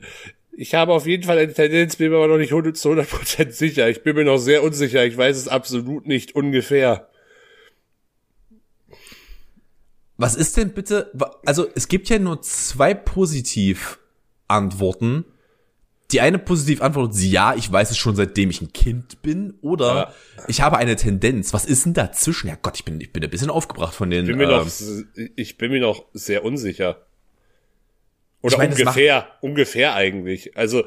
Ich 0.51 0.73
habe 0.73 0.93
auf 0.93 1.05
jeden 1.05 1.23
Fall 1.23 1.37
eine 1.37 1.53
Tendenz, 1.53 1.97
bin 1.97 2.09
mir 2.09 2.17
aber 2.17 2.27
noch 2.27 2.37
nicht 2.37 2.49
zu 2.49 2.89
100% 2.89 3.51
sicher. 3.51 3.87
Ich 3.89 4.01
bin 4.01 4.15
mir 4.15 4.25
noch 4.25 4.39
sehr 4.39 4.63
unsicher. 4.63 5.05
Ich 5.05 5.15
weiß 5.15 5.37
es 5.37 5.47
absolut 5.47 6.07
nicht 6.07 6.33
ungefähr. 6.33 7.07
Was 10.17 10.35
ist 10.35 10.57
denn 10.57 10.73
bitte, 10.73 11.11
also 11.45 11.67
es 11.75 11.87
gibt 11.87 12.09
ja 12.09 12.17
nur 12.17 12.41
zwei 12.41 12.95
Positiv-Antworten. 12.95 15.25
Die 16.11 16.21
eine 16.21 16.39
Positiv-Antwort 16.39 17.13
ist 17.13 17.23
ja, 17.23 17.53
ich 17.53 17.71
weiß 17.71 17.91
es 17.91 17.97
schon 17.97 18.15
seitdem 18.15 18.49
ich 18.49 18.61
ein 18.61 18.73
Kind 18.73 19.21
bin, 19.21 19.53
oder 19.61 19.95
ja. 19.95 20.11
ich 20.47 20.61
habe 20.61 20.77
eine 20.77 20.95
Tendenz. 20.95 21.53
Was 21.53 21.65
ist 21.65 21.85
denn 21.85 21.93
dazwischen? 21.93 22.47
Ja 22.47 22.57
Gott, 22.59 22.77
ich 22.77 22.85
bin, 22.85 22.99
ich 23.01 23.13
bin 23.13 23.23
ein 23.23 23.29
bisschen 23.29 23.49
aufgebracht 23.49 23.93
von 23.93 24.09
den. 24.09 24.25
Ich 24.25 24.29
bin 24.29 24.37
mir, 24.37 24.49
ähm, 24.49 24.51
noch, 24.51 24.67
ich 25.35 25.57
bin 25.57 25.71
mir 25.71 25.81
noch 25.81 26.05
sehr 26.13 26.45
unsicher. 26.45 27.05
Oder 28.41 28.53
ich 28.53 28.57
mein, 28.57 28.71
ungefähr, 28.71 29.27
ungefähr 29.41 29.93
eigentlich. 29.95 30.55
Also, 30.57 30.85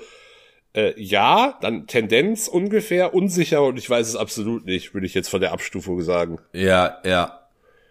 äh, 0.75 0.99
ja, 1.01 1.59
dann 1.61 1.87
Tendenz 1.87 2.49
ungefähr, 2.49 3.13
unsicher 3.13 3.63
und 3.63 3.79
ich 3.79 3.91
weiß 3.91 4.09
es 4.09 4.17
absolut 4.17 4.65
nicht, 4.65 4.95
würde 4.95 5.07
ich 5.07 5.13
jetzt 5.15 5.29
von 5.29 5.41
der 5.41 5.53
Abstufung 5.53 6.01
sagen. 6.01 6.41
Ja, 6.53 6.99
ja. 7.05 7.49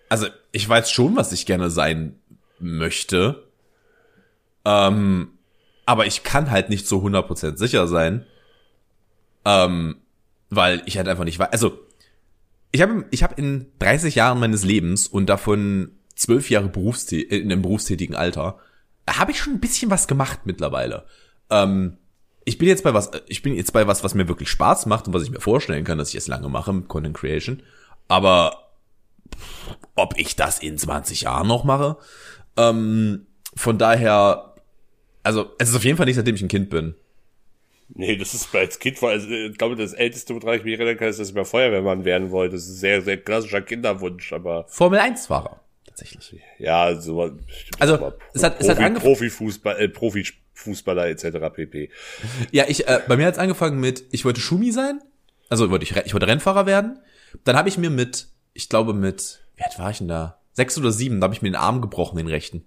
Also, 0.10 0.28
ich 0.52 0.68
weiß 0.68 0.92
schon, 0.92 1.16
was 1.16 1.32
ich 1.32 1.46
gerne 1.46 1.70
sein 1.70 2.16
möchte. 2.60 3.44
Ähm, 4.66 5.32
aber 5.86 6.06
ich 6.06 6.24
kann 6.24 6.52
halt 6.52 6.70
nicht 6.70 6.88
so 6.88 7.00
100% 7.00 7.58
sicher 7.58 7.88
sein. 7.88 8.26
Ähm, 9.46 9.98
weil 10.50 10.82
ich 10.86 10.98
halt 10.98 11.08
einfach 11.08 11.24
nicht 11.24 11.40
weiß. 11.40 11.52
Also, 11.52 11.80
ich 12.72 12.82
habe 12.82 13.06
ich 13.12 13.24
hab 13.24 13.38
in 13.38 13.68
30 13.80 14.16
Jahren 14.16 14.40
meines 14.40 14.64
Lebens 14.64 15.08
und 15.08 15.28
davon 15.28 15.92
zwölf 16.16 16.50
Jahre 16.50 16.70
Berufstä 16.70 17.18
in 17.18 17.52
einem 17.52 17.62
berufstätigen 17.62 18.16
Alter, 18.16 18.60
habe 19.10 19.32
ich 19.32 19.40
schon 19.40 19.54
ein 19.54 19.60
bisschen 19.60 19.90
was 19.90 20.08
gemacht 20.08 20.42
mittlerweile. 20.46 21.06
Ähm, 21.50 21.98
ich 22.46 22.58
bin 22.58 22.68
jetzt 22.68 22.84
bei 22.84 22.94
was, 22.94 23.12
ich 23.28 23.42
bin 23.42 23.56
jetzt 23.56 23.74
bei 23.74 23.88
was, 23.88 24.04
was 24.04 24.16
mir 24.16 24.28
wirklich 24.28 24.50
Spaß 24.50 24.86
macht 24.86 25.08
und 25.08 25.14
was 25.14 25.24
ich 25.24 25.32
mir 25.32 25.40
vorstellen 25.40 25.84
kann, 25.84 25.98
dass 25.98 26.10
ich 26.10 26.16
es 26.16 26.28
lange 26.28 26.50
mache, 26.50 26.82
Content 26.82 27.16
Creation. 27.16 27.64
Aber 28.08 28.69
ob 29.96 30.18
ich 30.18 30.36
das 30.36 30.60
in 30.60 30.78
20 30.78 31.22
Jahren 31.22 31.48
noch 31.48 31.64
mache. 31.64 31.98
Ähm, 32.58 33.28
von 33.56 33.78
daher, 33.78 34.56
also 35.24 35.52
es 35.58 35.70
ist 35.70 35.76
auf 35.76 35.84
jeden 35.84 35.98
Fall 35.98 36.06
nicht, 36.06 36.16
seitdem 36.16 36.36
ich 36.36 36.42
ein 36.42 36.48
Kind 36.48 36.70
bin. 36.70 36.96
Nee, 37.96 38.16
das 38.18 38.34
ist 38.34 38.54
als 38.54 38.78
Kind 38.78 39.02
also, 39.02 39.28
ich 39.30 39.58
glaube, 39.58 39.76
das 39.76 39.94
älteste, 39.94 40.36
woran 40.36 40.58
ich 40.58 40.64
mich 40.64 40.76
erinnern 40.80 40.98
kann, 40.98 41.08
ist, 41.08 41.20
dass 41.20 41.30
ich 41.30 41.36
mal 41.36 41.46
Feuerwehrmann 41.46 42.06
werden 42.06 42.30
wollte. 42.30 42.56
Das 42.56 42.66
ist 42.66 42.70
ein 42.70 42.76
sehr, 42.76 43.02
sehr 43.02 43.18
klassischer 43.18 43.62
Kinderwunsch, 43.62 44.32
aber. 44.32 44.66
Formel 44.70 45.00
1 45.00 45.26
Fahrer, 45.26 45.62
tatsächlich. 45.86 46.36
Ja, 46.60 46.96
so, 46.96 47.36
also, 47.80 48.14
es 48.34 48.44
hat, 48.44 48.58
Profi, 48.58 48.64
es 48.64 48.70
hat 48.70 48.78
angefangen. 48.78 48.96
Profifußball, 48.96 49.80
äh, 49.80 49.90
Profifußballer 49.90 51.08
etc. 51.08 51.26
pp. 51.54 51.90
Ja, 52.52 52.66
ich, 52.68 52.88
äh, 52.88 53.02
bei 53.08 53.18
mir 53.18 53.26
hat 53.26 53.34
es 53.34 53.40
angefangen 53.40 53.80
mit, 53.80 54.04
ich 54.12 54.24
wollte 54.24 54.40
Schumi 54.40 54.72
sein. 54.72 55.02
Also 55.50 55.72
wollte 55.72 55.84
ich, 55.84 55.96
ich 56.06 56.14
wollte 56.14 56.28
Rennfahrer 56.28 56.68
werden. 56.68 57.00
Dann 57.44 57.58
habe 57.58 57.70
ich 57.70 57.78
mir 57.80 57.90
mit 57.90 58.28
ich 58.54 58.70
glaube 58.70 58.94
mit, 58.94 59.42
wie 59.56 59.64
alt 59.64 59.78
war 59.80 59.92
ich 59.92 60.00
denn 60.00 60.08
da? 60.08 60.40
Sechs 60.54 60.78
oder 60.78 60.92
sieben, 60.92 61.20
da 61.20 61.26
habe 61.26 61.34
ich 61.34 61.42
mir 61.42 61.50
den 61.50 61.56
Arm 61.56 61.82
gebrochen, 61.82 62.18
den 62.18 62.28
rechten. 62.28 62.66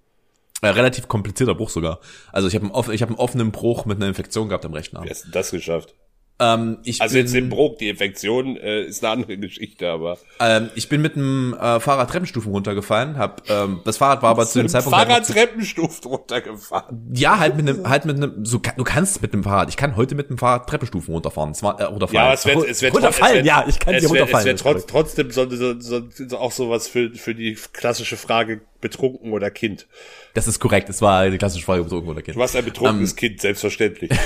Äh, 0.61 0.69
relativ 0.69 1.07
komplizierter 1.07 1.55
Bruch 1.55 1.69
sogar. 1.69 1.99
Also 2.31 2.47
ich 2.47 2.55
habe 2.55 2.65
einen, 2.65 2.73
hab 2.73 3.09
einen 3.09 3.17
offenen 3.17 3.51
Bruch 3.51 3.85
mit 3.85 3.97
einer 3.97 4.07
Infektion 4.07 4.47
gehabt 4.47 4.65
am 4.65 4.73
rechten 4.73 4.95
Arm. 4.95 5.05
Wie 5.05 5.09
hast 5.09 5.25
du 5.25 5.31
das 5.31 5.51
geschafft? 5.51 5.93
Ähm, 6.39 6.79
ich 6.83 6.99
also 6.99 7.13
bin, 7.13 7.21
jetzt 7.21 7.35
den 7.35 7.49
Bruch, 7.49 7.77
die 7.77 7.89
Infektion 7.89 8.57
äh, 8.57 8.83
ist 8.83 9.03
eine 9.03 9.13
andere 9.13 9.37
Geschichte, 9.37 9.89
aber. 9.89 10.17
Ähm, 10.39 10.69
ich 10.73 10.89
bin 10.89 11.01
mit 11.01 11.15
einem 11.15 11.53
äh, 11.53 11.79
Fahrrad 11.79 12.09
Treppenstufen 12.09 12.51
runtergefallen, 12.51 13.17
hab 13.17 13.47
ähm, 13.49 13.81
das 13.85 13.97
Fahrrad 13.97 14.23
war 14.23 14.31
aber 14.31 14.47
zu 14.47 14.59
dem 14.59 14.67
Zeitpunkt 14.67 14.97
Fahrrad 14.97 15.27
Treppenstufen 15.27 16.09
runtergefahren. 16.09 17.11
Ja, 17.13 17.37
halt 17.37 17.55
mit 17.55 17.69
einem 17.69 17.87
halt 17.87 18.05
mit 18.05 18.17
einem 18.17 18.45
so 18.45 18.59
du 18.75 18.83
kannst 18.83 19.21
mit 19.21 19.33
einem 19.33 19.43
Fahrrad. 19.43 19.69
Ich 19.69 19.77
kann 19.77 19.95
heute 19.95 20.15
mit 20.15 20.29
einem 20.29 20.39
Fahrrad 20.39 20.67
Treppenstufen 20.67 21.13
runterfahren, 21.13 21.53
zwar 21.53 21.79
äh, 21.79 21.83
runterfallen. 21.83 22.27
Ja, 22.29 22.33
es 22.33 22.45
wird 22.45 22.67
es 22.67 22.81
wird 22.81 22.95
runterfallen. 22.95 23.37
Es 23.37 23.37
wird, 23.37 23.45
ja, 23.45 23.65
ich 23.67 23.79
kann 23.79 23.95
hier 23.95 24.07
runterfallen. 24.07 24.47
Es 24.47 24.65
wird 24.65 24.75
trotz, 24.75 24.85
trotzdem 24.87 25.29
so, 25.29 25.47
so, 25.49 25.79
so, 25.79 26.01
so 26.09 26.37
auch 26.39 26.51
sowas 26.51 26.87
für 26.87 27.11
für 27.11 27.35
die 27.35 27.55
klassische 27.73 28.17
Frage 28.17 28.61
betrunken 28.81 29.33
oder 29.33 29.51
Kind. 29.51 29.87
Das 30.33 30.47
ist 30.47 30.59
korrekt. 30.59 30.89
Es 30.89 31.01
war 31.01 31.29
die 31.29 31.37
klassische 31.37 31.65
Frage 31.65 31.83
betrunken 31.83 32.09
oder 32.09 32.23
Kind. 32.23 32.35
Du 32.35 32.39
warst 32.41 32.55
ein 32.55 32.65
betrunkenes 32.65 33.11
um, 33.11 33.17
ähm, 33.17 33.19
Kind, 33.19 33.41
selbstverständlich. 33.41 34.11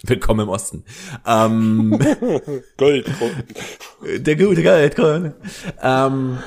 Willkommen 0.06 0.40
im 0.40 0.48
Osten. 0.48 0.84
Ähm, 1.26 1.98
Gold. 2.78 3.06
Der 4.16 4.36
gute 4.36 4.62
Gold. 4.62 5.34
Ähm, 5.82 6.38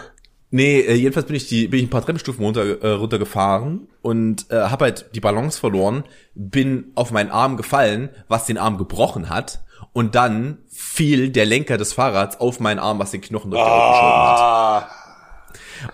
nee, 0.49 0.80
äh, 0.80 0.95
jedenfalls 0.95 1.28
bin 1.28 1.36
ich 1.36 1.47
die 1.47 1.68
bin 1.68 1.80
ich 1.80 1.86
ein 1.86 1.89
paar 1.91 2.04
Treppenstufen 2.04 2.43
runter 2.43 2.82
äh, 2.82 2.91
runtergefahren 2.93 3.88
und 4.01 4.49
äh, 4.49 4.56
habe 4.56 4.86
halt 4.86 5.12
die 5.14 5.20
Balance 5.20 5.60
verloren, 5.60 6.04
bin 6.34 6.91
auf 6.95 7.12
meinen 7.12 7.30
Arm 7.30 7.56
gefallen, 7.56 8.10
was 8.28 8.47
den 8.47 8.58
Arm 8.58 8.80
gebrochen 8.80 9.30
hat 9.30 9.64
und 9.91 10.16
dann 10.16 10.58
fiel 10.70 11.30
der 11.30 11.45
Lenker 11.45 11.78
des 11.78 11.93
Fahrrads 11.93 12.39
auf 12.39 12.60
meinen 12.60 12.80
Arm, 12.80 12.97
was 12.97 13.12
den 13.12 13.22
Knochen 13.22 13.51
durch 13.51 13.64
die 13.64 13.70
ah. 13.70 14.82
hat. 14.82 14.89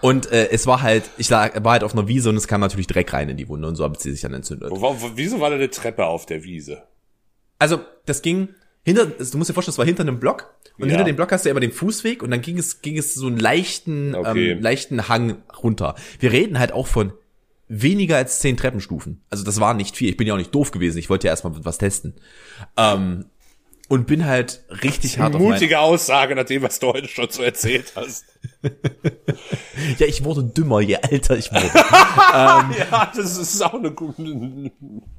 Und 0.01 0.32
äh, 0.32 0.47
es 0.49 0.66
war 0.66 0.82
halt, 0.82 1.10
ich 1.18 1.30
lag, 1.30 1.62
war 1.62 1.74
halt 1.74 1.84
auf 1.84 1.93
einer 1.93 2.07
Wiese 2.07 2.30
und 2.30 2.38
es 2.38 2.47
kam 2.47 2.62
natürlich 2.62 2.88
Dreck 2.88 3.12
rein 3.12 3.28
in 3.28 3.36
die 3.36 3.49
Wunde 3.49 3.68
und 3.68 3.76
so 3.76 3.84
hat 3.84 3.99
sie 3.99 4.12
sich 4.12 4.22
dann 4.22 4.34
entzündet. 4.34 4.72
Wo, 4.72 4.95
wieso 5.16 5.41
war 5.41 5.49
da 5.49 5.57
eine 5.57 5.70
Treppe 5.70 6.05
auf 6.05 6.26
der 6.26 6.43
Wiese? 6.43 6.84
Also 7.60 7.80
das 8.05 8.22
ging 8.22 8.49
hinter, 8.84 9.05
du 9.05 9.38
musst 9.38 9.49
dir 9.49 9.53
vorstellen, 9.53 9.74
es 9.74 9.78
war 9.78 9.86
hinter 9.86 10.01
einem 10.01 10.20
Block 10.20 10.51
und 10.80 10.86
Ja. 10.89 10.95
hinter 10.95 11.03
dem 11.03 11.16
Block 11.16 11.32
hast 11.32 11.45
du 11.45 11.49
ja 11.49 11.51
immer 11.51 11.60
den 11.60 11.72
Fußweg 11.72 12.24
und 12.24 12.32
dann 12.32 12.41
ging 12.41 12.57
es, 12.57 12.82
ging 12.82 12.97
es 12.97 13.14
so 13.14 13.28
einen 13.28 13.38
leichten, 13.38 14.16
Okay. 14.16 14.51
ähm, 14.53 14.62
leichten 14.62 15.07
Hang 15.10 15.43
runter. 15.62 15.95
Wir 16.20 16.32
reden 16.32 16.57
halt 16.57 16.72
auch 16.72 16.88
von 16.88 17.14
weniger 17.68 18.18
als 18.18 18.39
zehn 18.39 18.57
Treppenstufen. 18.57 19.22
Also 19.30 19.43
das 19.43 19.60
war 19.60 19.76
nicht 19.76 19.95
viel. 19.95 20.10
Ich 20.10 20.18
bin 20.18 20.26
ja 20.26 20.34
auch 20.34 20.38
nicht 20.39 20.55
doof 20.55 20.72
gewesen. 20.72 20.97
Ich 20.97 21.10
wollte 21.10 21.28
ja 21.28 21.34
erstmal 21.34 21.53
was 21.64 21.78
testen. 21.78 22.16
Ähm, 22.78 23.26
und 23.89 24.07
bin 24.07 24.25
halt 24.25 24.63
richtig 24.83 25.19
hart 25.19 25.35
auf 25.35 25.41
mein, 25.41 25.51
Mutige 25.51 25.79
Aussage, 25.79 26.35
nach 26.35 26.45
dem, 26.45 26.61
was 26.61 26.79
du 26.79 26.87
heute 26.93 27.07
schon 27.09 27.29
so 27.29 27.43
erzählt 27.43 27.91
hast. 27.95 28.25
Ja, 29.97 30.05
ich 30.07 30.23
wurde 30.25 30.43
dümmer, 30.43 30.81
je 30.81 30.97
älter 31.09 31.37
ich 31.37 31.51
wurde. 31.51 31.69
Ja, 31.73 33.11
das 33.15 33.37
ist 33.37 33.61
auch 33.61 33.73
eine 33.73 33.91
gute. 33.91 34.71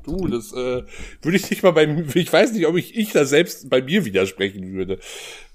Du, 0.04 0.26
das 0.28 0.52
äh, 0.52 0.82
würde 1.22 1.36
ich 1.36 1.48
nicht 1.50 1.62
mal 1.62 1.70
beim. 1.72 2.06
Ich 2.14 2.30
weiß 2.32 2.52
nicht, 2.52 2.66
ob 2.66 2.76
ich 2.76 2.96
ich 2.96 3.12
da 3.12 3.24
selbst 3.24 3.70
bei 3.70 3.80
mir 3.82 4.04
widersprechen 4.04 4.72
würde. 4.74 4.98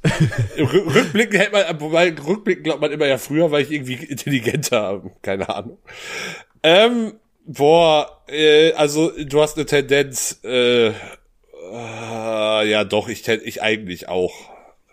Rü- 0.57 0.95
Rückblicken 0.95 1.39
hält 1.39 1.51
man, 1.53 1.79
wobei 1.79 2.13
Rückblicken 2.15 2.63
glaubt 2.63 2.81
man 2.81 2.91
immer 2.91 3.05
ja 3.05 3.17
früher, 3.19 3.51
weil 3.51 3.63
ich 3.63 3.71
irgendwie 3.71 3.93
intelligenter, 3.93 5.03
keine 5.21 5.49
Ahnung. 5.49 5.77
Ähm, 6.63 7.13
boah, 7.45 8.23
äh, 8.27 8.73
also 8.73 9.11
du 9.23 9.41
hast 9.41 9.55
eine 9.57 9.65
Tendenz, 9.67 10.39
äh, 10.43 10.91
äh, 11.75 12.69
ja 12.69 12.83
doch, 12.83 13.07
ich 13.07 13.27
ich 13.27 13.61
eigentlich 13.61 14.07
auch. 14.07 14.33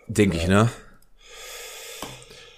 Denke 0.07 0.37
ich, 0.37 0.47
ne? 0.47 0.69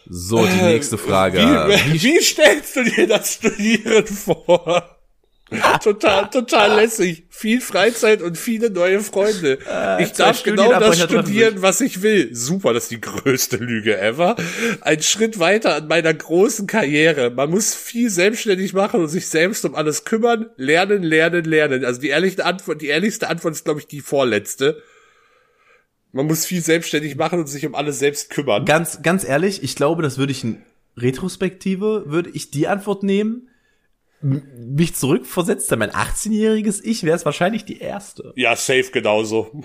So, 0.08 0.46
die 0.46 0.62
nächste 0.62 0.98
Frage. 0.98 1.40
Wie, 1.40 2.04
wie 2.04 2.22
stellst 2.22 2.76
du 2.76 2.84
dir 2.84 3.08
das 3.08 3.34
Studieren 3.34 4.06
vor? 4.06 4.95
Total, 5.84 6.28
total 6.32 6.76
lässig. 6.78 7.26
Viel 7.30 7.62
Freizeit 7.62 8.24
und 8.24 8.36
viele 8.36 8.72
neue 8.72 9.02
Freunde. 9.02 9.60
ich 10.00 10.14
zwei 10.14 10.26
darf 10.26 10.42
genau 10.42 10.80
das 10.80 11.00
studieren, 11.00 11.62
was 11.62 11.82
ich 11.82 12.02
will. 12.02 12.34
Super, 12.34 12.74
das 12.74 12.86
ist 12.86 12.92
die 12.92 13.02
größte 13.02 13.58
Lüge 13.58 14.00
ever. 14.00 14.36
Ein 14.82 15.04
Schritt 15.04 15.38
weiter 15.38 15.76
an 15.76 15.88
meiner 15.88 16.14
großen 16.16 16.66
Karriere. 16.66 17.30
Man 17.30 17.52
muss 17.52 17.76
viel 17.76 18.10
selbstständig 18.10 18.74
machen 18.74 19.02
und 19.02 19.08
sich 19.08 19.28
selbst 19.28 19.64
um 19.66 19.76
alles 19.76 20.04
kümmern. 20.04 20.50
Lernen, 20.58 21.04
lernen, 21.04 21.46
lernen. 21.46 21.86
Also 21.86 22.02
die 22.02 22.10
ehrliche 22.10 22.44
Antwort, 22.44 22.82
die 22.82 22.88
ehrlichste 22.88 23.30
Antwort 23.30 23.54
ist, 23.54 23.66
glaube 23.66 23.80
ich, 23.80 23.88
die 23.88 24.02
vorletzte. 24.02 24.82
Man 26.12 26.26
muss 26.26 26.46
viel 26.46 26.62
selbstständig 26.62 27.18
machen 27.18 27.40
und 27.40 27.48
sich 27.48 27.68
um 27.68 27.76
alles 27.76 28.00
selbst 28.00 28.32
kümmern. 28.32 28.66
Ganz, 28.66 29.04
ganz 29.04 29.24
ehrlich, 29.24 29.62
ich 29.62 29.76
glaube, 29.76 30.02
das 30.02 30.18
würde 30.18 30.32
ich 30.32 30.44
in 30.44 30.64
Retrospektive, 30.98 32.06
würde 32.08 32.32
ich 32.32 32.50
die 32.50 32.68
Antwort 32.68 33.04
nehmen. 33.04 33.50
Mich 34.28 34.96
zurückversetzt 34.96 35.72
an 35.72 35.80
mein 35.80 35.92
18-jähriges 35.92 36.82
Ich 36.84 37.04
wäre 37.04 37.16
es 37.16 37.26
wahrscheinlich 37.26 37.64
die 37.66 37.80
erste. 37.80 38.34
Ja, 38.36 38.56
safe 38.56 38.90
genauso. 38.92 39.64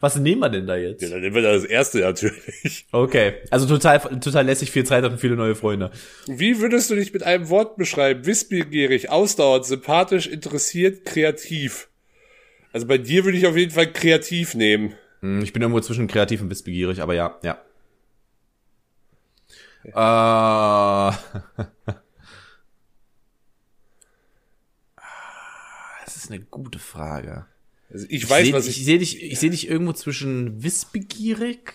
Was 0.00 0.16
nehmen 0.16 0.40
wir 0.40 0.48
denn 0.50 0.66
da 0.66 0.76
jetzt? 0.76 1.00
Ja, 1.02 1.08
dann 1.10 1.20
nehmen 1.20 1.34
wir 1.36 1.42
das 1.42 1.64
erste 1.64 2.00
natürlich. 2.00 2.86
Okay, 2.90 3.34
also 3.50 3.66
total, 3.66 4.00
total 4.20 4.44
lässig, 4.44 4.70
viel 4.72 4.84
Zeit 4.84 5.04
und 5.04 5.18
viele 5.20 5.36
neue 5.36 5.54
Freunde. 5.54 5.92
Wie 6.26 6.60
würdest 6.60 6.90
du 6.90 6.96
dich 6.96 7.12
mit 7.12 7.22
einem 7.22 7.48
Wort 7.50 7.76
beschreiben? 7.76 8.26
Wissbegierig, 8.26 9.10
ausdauernd, 9.10 9.64
sympathisch, 9.64 10.26
interessiert, 10.26 11.04
kreativ. 11.04 11.88
Also 12.72 12.86
bei 12.88 12.98
dir 12.98 13.24
würde 13.24 13.38
ich 13.38 13.46
auf 13.46 13.56
jeden 13.56 13.70
Fall 13.70 13.92
kreativ 13.92 14.54
nehmen. 14.54 14.94
Hm, 15.20 15.40
Ich 15.42 15.52
bin 15.52 15.62
irgendwo 15.62 15.80
zwischen 15.80 16.08
kreativ 16.08 16.42
und 16.42 16.50
wissbegierig, 16.50 17.00
aber 17.00 17.14
ja, 17.14 17.38
ja. 17.44 17.58
Äh, 19.84 21.12
ist 26.24 26.30
eine 26.30 26.40
gute 26.40 26.78
Frage. 26.78 27.46
Also 27.90 28.06
ich, 28.08 28.22
Ich 28.24 28.30
weiß, 28.30 28.46
seh, 28.46 28.52
was 28.52 28.66
ich 28.66 28.78
ich. 28.78 28.84
sehe 28.84 28.98
dich, 28.98 29.22
ich 29.22 29.38
sehe 29.38 29.50
dich 29.50 29.68
irgendwo 29.68 29.92
zwischen 29.92 30.62
wissbegierig 30.62 31.72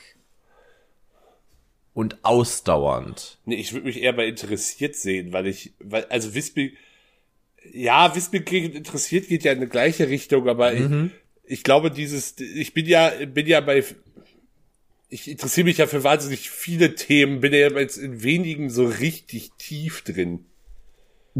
und 1.93 2.23
ausdauernd. 2.23 3.37
nee, 3.45 3.55
ich 3.55 3.73
würde 3.73 3.87
mich 3.87 4.01
eher 4.01 4.13
bei 4.13 4.27
interessiert 4.27 4.95
sehen, 4.95 5.33
weil 5.33 5.47
ich, 5.47 5.73
weil, 5.79 6.05
also 6.05 6.33
Wissbe, 6.33 6.71
ja, 7.73 8.15
wissbegierig 8.15 8.69
und 8.71 8.75
interessiert 8.75 9.27
geht 9.27 9.43
ja 9.43 9.51
in 9.51 9.59
eine 9.59 9.67
gleiche 9.67 10.07
Richtung, 10.09 10.47
aber 10.47 10.73
Mhm. 10.73 11.11
ich, 11.43 11.51
ich 11.59 11.63
glaube, 11.63 11.91
dieses, 11.91 12.39
ich 12.39 12.73
bin 12.73 12.85
ja, 12.85 13.09
bin 13.25 13.47
ja 13.47 13.59
bei, 13.61 13.83
ich 15.09 15.27
interessiere 15.27 15.65
mich 15.65 15.77
ja 15.77 15.87
für 15.87 16.03
wahnsinnig 16.03 16.49
viele 16.49 16.95
Themen, 16.95 17.41
bin 17.41 17.53
ja 17.53 17.69
jetzt 17.69 17.97
in 17.97 18.21
wenigen 18.23 18.69
so 18.69 18.85
richtig 18.85 19.51
tief 19.57 20.01
drin. 20.03 20.45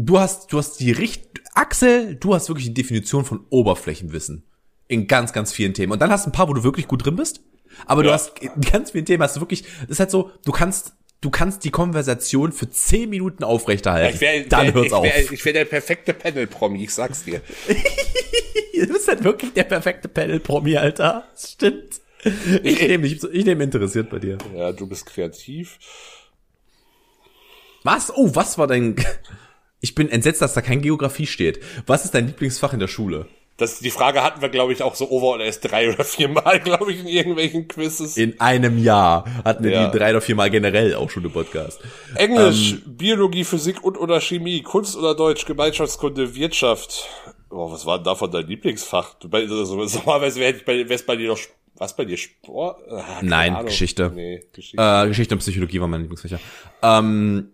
Du 0.06 0.18
hast, 0.18 0.52
du 0.52 0.58
hast 0.58 0.78
die 0.80 0.92
Richt, 0.92 1.22
Axel, 1.54 2.14
du 2.16 2.34
hast 2.34 2.48
wirklich 2.48 2.66
die 2.68 2.74
Definition 2.74 3.24
von 3.24 3.44
Oberflächenwissen 3.50 4.44
in 4.88 5.06
ganz, 5.06 5.32
ganz 5.32 5.52
vielen 5.52 5.74
Themen. 5.74 5.92
Und 5.92 6.00
dann 6.00 6.10
hast 6.10 6.26
du 6.26 6.30
ein 6.30 6.32
paar, 6.32 6.48
wo 6.48 6.54
du 6.54 6.64
wirklich 6.64 6.88
gut 6.88 7.04
drin 7.04 7.16
bist. 7.16 7.40
Aber 7.86 8.02
du 8.02 8.08
Ja. 8.08 8.14
hast 8.14 8.38
in 8.40 8.50
ganz 8.60 8.92
vielen 8.92 9.04
Themen 9.04 9.22
hast 9.22 9.36
du 9.36 9.40
wirklich, 9.40 9.62
das 9.82 9.90
ist 9.90 10.00
halt 10.00 10.10
so, 10.10 10.30
du 10.44 10.52
kannst, 10.52 10.94
du 11.20 11.30
kannst 11.30 11.64
die 11.64 11.70
Konversation 11.70 12.52
für 12.52 12.68
zehn 12.70 13.10
Minuten 13.10 13.44
aufrechterhalten. 13.44 14.14
Ich 14.14 14.20
wäre 14.20 14.44
dann 14.46 14.66
wär, 14.66 14.74
hört's 14.74 14.86
ich 14.88 14.92
auf. 14.94 15.04
wär, 15.04 15.32
ich 15.32 15.44
wär 15.44 15.52
der 15.52 15.64
perfekte 15.66 16.14
Panel-Promi, 16.14 16.82
ich 16.84 16.94
sag's 16.94 17.24
dir. 17.24 17.40
Du 18.72 18.86
bist 18.94 19.08
halt 19.08 19.22
wirklich 19.24 19.52
der 19.52 19.64
perfekte 19.64 20.08
Panel-Promi, 20.08 20.78
Alter. 20.78 21.24
Das 21.34 21.50
stimmt. 21.52 22.00
Ich 22.62 22.80
nehme 22.80 23.06
dich, 23.06 23.22
ich 23.22 23.44
nehme 23.44 23.62
interessiert 23.62 24.08
bei 24.08 24.18
dir. 24.18 24.38
Ja, 24.56 24.72
du 24.72 24.86
bist 24.86 25.04
kreativ. 25.04 25.78
Was? 27.82 28.10
Oh, 28.14 28.34
was 28.34 28.56
war 28.56 28.66
dein, 28.66 28.96
ich 29.80 29.94
bin 29.94 30.08
entsetzt, 30.10 30.42
dass 30.42 30.54
da 30.54 30.60
kein 30.60 30.82
Geografie 30.82 31.26
steht. 31.26 31.60
Was 31.86 32.04
ist 32.04 32.14
dein 32.14 32.26
Lieblingsfach 32.26 32.72
in 32.72 32.80
der 32.80 32.88
Schule? 32.88 33.26
Das, 33.56 33.78
die 33.80 33.90
Frage 33.90 34.22
hatten 34.24 34.40
wir, 34.40 34.48
glaube 34.48 34.72
ich, 34.72 34.82
auch 34.82 34.94
so 34.94 35.10
over 35.10 35.34
oder 35.34 35.44
erst 35.44 35.70
drei 35.70 35.88
oder 35.92 36.02
vier 36.04 36.28
Mal, 36.28 36.60
glaube 36.60 36.92
ich, 36.92 37.00
in 37.00 37.06
irgendwelchen 37.06 37.68
Quizzes. 37.68 38.16
In 38.16 38.40
einem 38.40 38.78
Jahr 38.82 39.26
hatten 39.44 39.64
wir 39.64 39.70
Ja. 39.72 39.88
die 39.90 39.98
drei 39.98 40.10
oder 40.12 40.22
vier 40.22 40.34
Mal 40.34 40.48
generell 40.50 40.94
auch 40.94 41.10
schon 41.10 41.24
im 41.24 41.30
Podcast. 41.32 41.78
Englisch, 42.14 42.72
Ähm, 42.72 42.82
Biologie, 42.96 43.44
Physik 43.44 43.84
und 43.84 43.98
oder 43.98 44.20
Chemie, 44.20 44.62
Kunst 44.62 44.96
oder 44.96 45.14
Deutsch, 45.14 45.44
Gemeinschaftskunde, 45.44 46.34
Wirtschaft. 46.34 47.06
Oh, 47.50 47.70
was 47.70 47.84
war 47.84 47.98
denn 47.98 48.04
davon 48.04 48.30
dein 48.30 48.46
Lieblingsfach? 48.46 49.14
Du, 49.14 49.28
also, 49.30 49.76
normalerweise 49.76 50.40
wäre 50.40 50.88
wär's 50.88 51.02
bei 51.04 51.16
dir 51.16 51.28
noch, 51.28 51.38
was 51.76 51.94
bei 51.96 52.04
dir 52.06 52.16
Sport? 52.16 52.80
Ah, 52.90 53.18
Nein. 53.20 53.62
Geschichte. 53.66 54.10
Nee, 54.14 54.40
Geschichte. 54.54 54.80
Äh, 54.80 55.08
Geschichte 55.08 55.34
und 55.34 55.40
Psychologie 55.40 55.80
war 55.80 55.88
mein 55.88 56.00
Lieblingsfächer. 56.02 56.38
Ähm, 56.82 57.50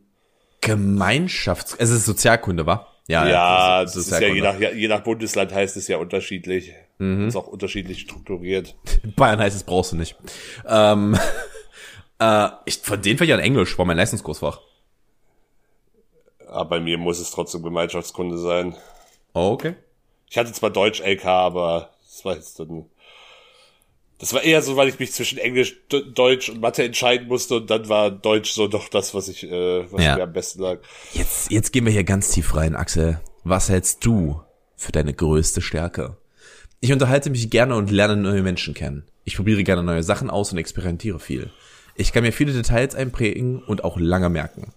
Gemeinschafts... 0.61 1.75
Es 1.79 1.91
ist 1.91 2.05
Sozialkunde, 2.05 2.67
wa? 2.67 2.87
ja, 3.09 3.83
es 3.83 3.93
das 3.93 4.09
ist 4.09 4.21
ja 4.21 4.29
je 4.29 4.41
nach, 4.41 4.59
ja, 4.59 4.71
je 4.73 4.89
nach 4.89 5.01
Bundesland 5.01 5.53
heißt 5.53 5.77
es 5.77 5.89
ja 5.89 5.99
unterschiedlich. 5.99 6.73
Mhm. 6.99 7.29
Ist 7.29 7.37
auch 7.37 7.47
unterschiedlich 7.47 8.01
strukturiert. 8.01 8.75
Bayern 9.17 9.39
heißt 9.39 9.55
es, 9.55 9.63
brauchst 9.63 9.93
du 9.93 9.97
nicht. 9.97 10.17
Ähm, 10.67 11.17
äh, 12.19 12.49
ich, 12.65 12.79
von 12.79 13.01
den 13.01 13.19
Fächern 13.19 13.41
Englisch 13.41 13.79
war 13.79 13.85
mein 13.85 13.97
Leistungskursfach. 13.97 14.61
Aber 16.49 16.65
bei 16.71 16.81
mir 16.81 16.97
muss 16.99 17.19
es 17.19 17.31
trotzdem 17.31 17.63
Gemeinschaftskunde 17.63 18.39
sein. 18.39 18.75
Oh, 19.35 19.51
okay. 19.51 19.75
Ich 20.31 20.39
hatte 20.39 20.53
zwar 20.53 20.71
Deutsch 20.71 21.01
LK, 21.01 21.25
aber 21.27 21.91
das 22.03 22.25
war 22.25 22.35
jetzt 22.35 22.59
dann. 22.59 22.87
Das 24.19 24.33
war 24.33 24.43
eher 24.43 24.62
so, 24.62 24.77
weil 24.77 24.89
ich 24.89 24.99
mich 24.99 25.12
zwischen 25.12 25.37
Englisch, 25.39 25.77
Deutsch 25.89 26.49
und 26.49 26.61
Mathe 26.61 26.83
entscheiden 26.85 27.29
musste 27.29 27.57
und 27.57 27.69
dann 27.71 27.89
war 27.89 28.11
Deutsch 28.11 28.51
so 28.53 28.67
doch 28.67 28.89
das, 28.89 29.12
was 29.14 29.29
ich, 29.29 29.45
äh, 29.45 29.93
was 29.93 30.03
Ja. 30.03 30.17
mir 30.17 30.23
am 30.23 30.33
besten 30.33 30.62
lag. 30.62 30.79
Jetzt, 31.12 31.51
jetzt 31.51 31.73
gehen 31.73 31.85
wir 31.85 31.93
hier 31.93 32.05
ganz 32.05 32.31
tief 32.31 32.55
rein, 32.57 32.75
Axel. 32.77 33.21
Was 33.45 33.69
hältst 33.69 34.05
du 34.07 34.41
für 34.75 34.93
deine 34.93 35.12
größte 35.12 35.61
Stärke? 35.61 36.17
Ich 36.81 36.93
unterhalte 36.93 37.31
mich 37.31 37.51
gerne 37.51 37.77
und 37.77 37.91
lerne 37.91 38.17
neue 38.17 38.43
Menschen 38.43 38.73
kennen. 38.75 39.05
Ich 39.25 39.37
probiere 39.37 39.64
gerne 39.64 39.83
neue 39.83 40.03
Sachen 40.03 40.31
aus 40.31 40.53
und 40.53 40.59
experimentiere 40.59 41.21
viel. 41.21 41.51
Ich 41.95 42.12
kann 42.12 42.23
mir 42.23 42.33
viele 42.33 42.53
Details 42.53 42.95
einprägen 42.95 43.62
und 43.62 43.85
auch 43.85 43.99
lange 43.99 44.29
merken. 44.31 44.73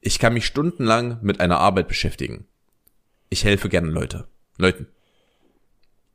Ich 0.00 0.18
kann 0.18 0.32
mich 0.34 0.46
stundenlang 0.46 1.18
mit 1.22 1.40
einer 1.40 1.58
Arbeit 1.58 1.86
beschäftigen. 1.88 2.46
Ich 3.28 3.44
helfe 3.44 3.68
gerne 3.68 3.88
Leute. 3.88 4.26
Leuten. 4.56 4.86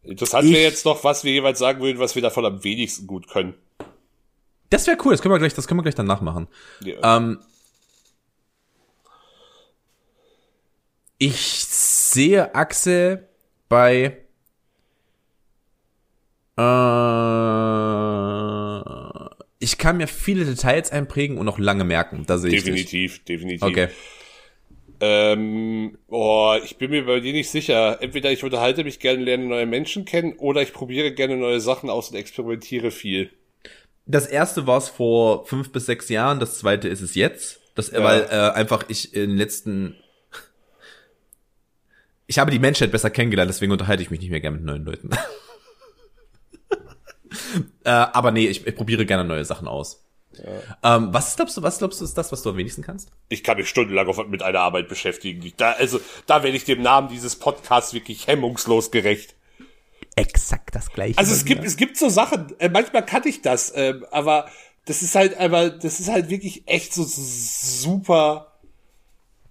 Interessant 0.05 0.49
wäre 0.49 0.61
jetzt 0.61 0.85
noch, 0.85 1.03
was 1.03 1.23
wir 1.23 1.31
jeweils 1.31 1.59
sagen 1.59 1.81
würden, 1.81 1.99
was 1.99 2.15
wir 2.15 2.21
davon 2.21 2.45
am 2.45 2.63
wenigsten 2.63 3.07
gut 3.07 3.27
können. 3.27 3.55
Das 4.69 4.87
wäre 4.87 4.97
cool, 5.03 5.11
das 5.11 5.21
können 5.21 5.33
wir 5.33 5.39
gleich, 5.39 5.53
das 5.53 5.67
können 5.67 5.79
wir 5.79 5.83
gleich 5.83 5.95
dann 5.95 6.07
nachmachen. 6.07 6.47
Ja. 6.83 7.17
Ähm, 7.17 7.39
ich 11.17 11.65
sehe 11.65 12.53
Axel 12.55 13.27
bei 13.69 14.17
äh, 16.57 16.65
ich 19.59 19.77
kann 19.77 19.97
mir 19.97 20.07
viele 20.07 20.45
Details 20.45 20.91
einprägen 20.91 21.37
und 21.37 21.47
auch 21.47 21.57
lange 21.57 21.83
merken. 21.83 22.25
Da 22.27 22.37
sehe 22.37 22.51
ich 22.51 22.63
dich. 22.63 22.73
definitiv, 22.73 23.23
definitiv. 23.25 23.63
Okay. 23.63 23.87
Ähm, 24.99 25.97
oh, 26.07 26.55
ich 26.63 26.77
bin 26.77 26.91
mir 26.91 27.05
bei 27.05 27.19
dir 27.19 27.33
nicht 27.33 27.49
sicher. 27.49 28.01
Entweder 28.01 28.31
ich 28.31 28.43
unterhalte 28.43 28.83
mich 28.83 28.99
gerne, 28.99 29.23
lerne 29.23 29.45
neue 29.45 29.65
Menschen 29.65 30.05
kennen, 30.05 30.33
oder 30.37 30.61
ich 30.61 30.73
probiere 30.73 31.11
gerne 31.11 31.37
neue 31.37 31.59
Sachen 31.59 31.89
aus 31.89 32.09
und 32.09 32.17
experimentiere 32.17 32.91
viel. 32.91 33.31
Das 34.05 34.27
erste 34.27 34.67
war 34.67 34.77
es 34.77 34.89
vor 34.89 35.45
fünf 35.45 35.71
bis 35.71 35.87
sechs 35.87 36.09
Jahren, 36.09 36.39
das 36.39 36.59
zweite 36.59 36.87
ist 36.87 37.01
es 37.01 37.15
jetzt. 37.15 37.59
Das, 37.73 37.91
Ja. 37.91 38.03
Weil 38.03 38.21
äh, 38.23 38.51
einfach 38.53 38.85
ich 38.87 39.13
in 39.13 39.31
den 39.31 39.37
letzten 39.37 39.95
ich 42.27 42.39
habe 42.39 42.51
die 42.51 42.59
Menschheit 42.59 42.91
besser 42.91 43.09
kennengelernt, 43.09 43.49
deswegen 43.49 43.71
unterhalte 43.71 44.03
ich 44.03 44.11
mich 44.11 44.19
nicht 44.19 44.29
mehr 44.29 44.41
gerne 44.41 44.57
mit 44.57 44.65
neuen 44.65 44.85
Leuten. 44.85 45.09
Äh, 47.83 47.89
aber 47.89 48.31
nee, 48.31 48.47
ich, 48.47 48.65
ich 48.65 48.75
probiere 48.75 49.05
gerne 49.05 49.23
neue 49.23 49.45
Sachen 49.45 49.67
aus. 49.67 50.04
Ähm, 50.83 51.13
was 51.13 51.35
glaubst 51.35 51.57
du, 51.57 51.63
was 51.63 51.77
glaubst 51.77 52.01
du, 52.01 52.05
ist 52.05 52.17
das, 52.17 52.31
was 52.31 52.41
du 52.41 52.49
am 52.49 52.57
wenigsten 52.57 52.81
kannst? 52.81 53.09
Ich 53.29 53.43
kann 53.43 53.57
mich 53.57 53.69
stundenlang 53.69 54.07
auf, 54.07 54.25
mit 54.27 54.43
einer 54.43 54.59
Arbeit 54.59 54.87
beschäftigen. 54.87 55.51
Da, 55.57 55.71
also, 55.71 55.99
da 56.25 56.43
werde 56.43 56.57
ich 56.57 56.63
dem 56.63 56.81
Namen 56.81 57.09
dieses 57.09 57.35
Podcasts 57.35 57.93
wirklich 57.93 58.27
hemmungslos 58.27 58.91
gerecht. 58.91 59.35
Exakt 60.15 60.75
das 60.75 60.89
gleiche. 60.91 61.17
Also 61.17 61.33
es 61.33 61.45
gibt, 61.45 61.65
es 61.65 61.75
gibt 61.75 61.97
so 61.97 62.09
Sachen, 62.09 62.57
äh, 62.59 62.69
manchmal 62.69 63.05
kann 63.05 63.23
ich 63.25 63.41
das, 63.41 63.71
äh, 63.71 63.95
aber 64.11 64.47
das 64.85 65.01
ist 65.01 65.15
halt 65.15 65.37
aber, 65.37 65.69
das 65.69 65.99
ist 65.99 66.09
halt 66.09 66.29
wirklich 66.29 66.63
echt 66.67 66.93
so 66.93 67.03
super 67.05 68.55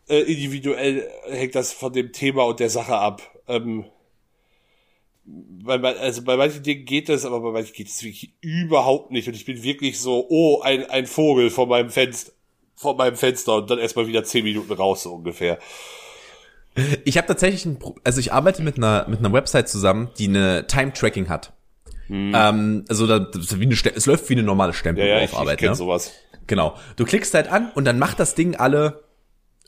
äh, 0.09 0.21
individuell 0.21 1.09
hängt 1.27 1.55
das 1.55 1.73
von 1.73 1.93
dem 1.93 2.13
Thema 2.13 2.45
und 2.45 2.61
der 2.61 2.71
Sache 2.71 2.97
ab. 2.97 3.23
Ähm, 3.49 3.85
bei, 5.27 5.81
also 5.97 6.23
bei 6.23 6.37
manchen 6.37 6.63
Dingen 6.63 6.85
geht 6.85 7.09
das, 7.09 7.25
aber 7.25 7.41
bei 7.41 7.51
manchen 7.51 7.73
geht 7.73 7.89
es 7.89 8.03
wirklich 8.03 8.35
überhaupt 8.41 9.11
nicht. 9.11 9.27
Und 9.29 9.35
ich 9.35 9.45
bin 9.45 9.63
wirklich 9.63 9.99
so, 9.99 10.27
oh, 10.29 10.61
ein, 10.63 10.89
ein 10.91 11.07
Vogel 11.07 11.51
vor 11.51 11.67
meinem 11.67 11.91
Fenster, 11.91 12.33
vor 12.77 12.97
meinem 12.97 13.17
Fenster 13.17 13.57
und 13.57 13.71
dann 13.71 13.79
erstmal 13.79 14.07
wieder 14.07 14.25
zehn 14.25 14.45
Minuten 14.45 14.73
raus, 14.73 15.05
so 15.05 15.15
ungefähr. 15.15 15.59
Ich 17.05 17.17
habe 17.17 17.29
tatsächlich 17.29 17.65
ein, 17.65 17.79
also 18.03 18.21
ich 18.21 18.33
arbeite 18.33 18.63
mit 18.63 18.77
einer 18.77 19.07
mit 19.09 19.21
einer 19.21 19.33
Website 19.33 19.69
zusammen, 19.69 20.11
die 20.19 20.27
eine 20.29 20.67
Time 20.67 20.93
Tracking 20.93 21.29
hat. 21.29 21.53
Hm. 22.09 22.33
Ähm, 22.35 22.85
also 22.89 23.07
da, 23.07 23.21
das 23.21 23.59
wie 23.59 23.65
eine, 23.65 23.75
es 23.75 24.07
läuft 24.07 24.29
wie 24.29 24.35
eine 24.35 24.43
normale 24.43 24.73
Stempel 24.73 25.07
ja, 25.07 25.19
ja, 25.19 25.25
auf 25.25 25.33
ich, 25.33 25.39
Arbeit. 25.39 25.55
Ich 25.55 25.61
kenn 25.61 25.71
ne? 25.71 25.77
sowas. 25.77 26.13
Genau. 26.47 26.77
Du 26.97 27.05
klickst 27.05 27.33
halt 27.33 27.49
an 27.49 27.71
und 27.75 27.85
dann 27.85 27.99
macht 27.99 28.19
das 28.21 28.35
Ding 28.35 28.57
alle 28.57 29.05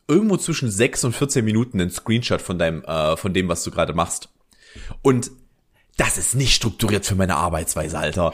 irgendwo 0.08 0.36
zwischen 0.36 0.70
6 0.70 1.04
und 1.04 1.12
14 1.14 1.44
Minuten 1.44 1.80
einen 1.80 1.90
Screenshot 1.90 2.42
von 2.42 2.58
deinem 2.58 2.82
äh, 2.84 3.16
von 3.16 3.32
dem, 3.32 3.48
was 3.48 3.62
du 3.64 3.70
gerade 3.70 3.94
machst. 3.94 4.28
Und 5.00 5.30
das 5.96 6.18
ist 6.18 6.34
nicht 6.34 6.54
strukturiert 6.54 7.06
für 7.06 7.14
meine 7.14 7.36
Arbeitsweise, 7.36 7.98
Alter. 7.98 8.32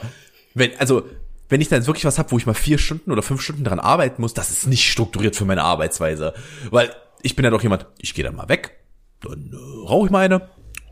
Wenn 0.53 0.71
also 0.77 1.03
wenn 1.49 1.61
ich 1.61 1.69
dann 1.69 1.85
wirklich 1.85 2.05
was 2.05 2.17
hab, 2.17 2.31
wo 2.31 2.37
ich 2.37 2.45
mal 2.45 2.53
vier 2.53 2.77
Stunden 2.77 3.11
oder 3.11 3.21
fünf 3.21 3.41
Stunden 3.41 3.63
dran 3.63 3.79
arbeiten 3.79 4.21
muss, 4.21 4.33
das 4.33 4.49
ist 4.49 4.65
nicht 4.65 4.89
strukturiert 4.89 5.35
für 5.35 5.45
meine 5.45 5.63
Arbeitsweise, 5.63 6.33
weil 6.71 6.93
ich 7.21 7.35
bin 7.35 7.45
ja 7.45 7.51
doch 7.51 7.61
jemand, 7.61 7.85
ich 7.99 8.13
gehe 8.13 8.23
dann 8.23 8.35
mal 8.35 8.49
weg, 8.49 8.79
dann 9.21 9.51
äh, 9.53 9.87
rauche 9.87 10.07
ich 10.07 10.11
mal 10.11 10.25
eine, 10.25 10.49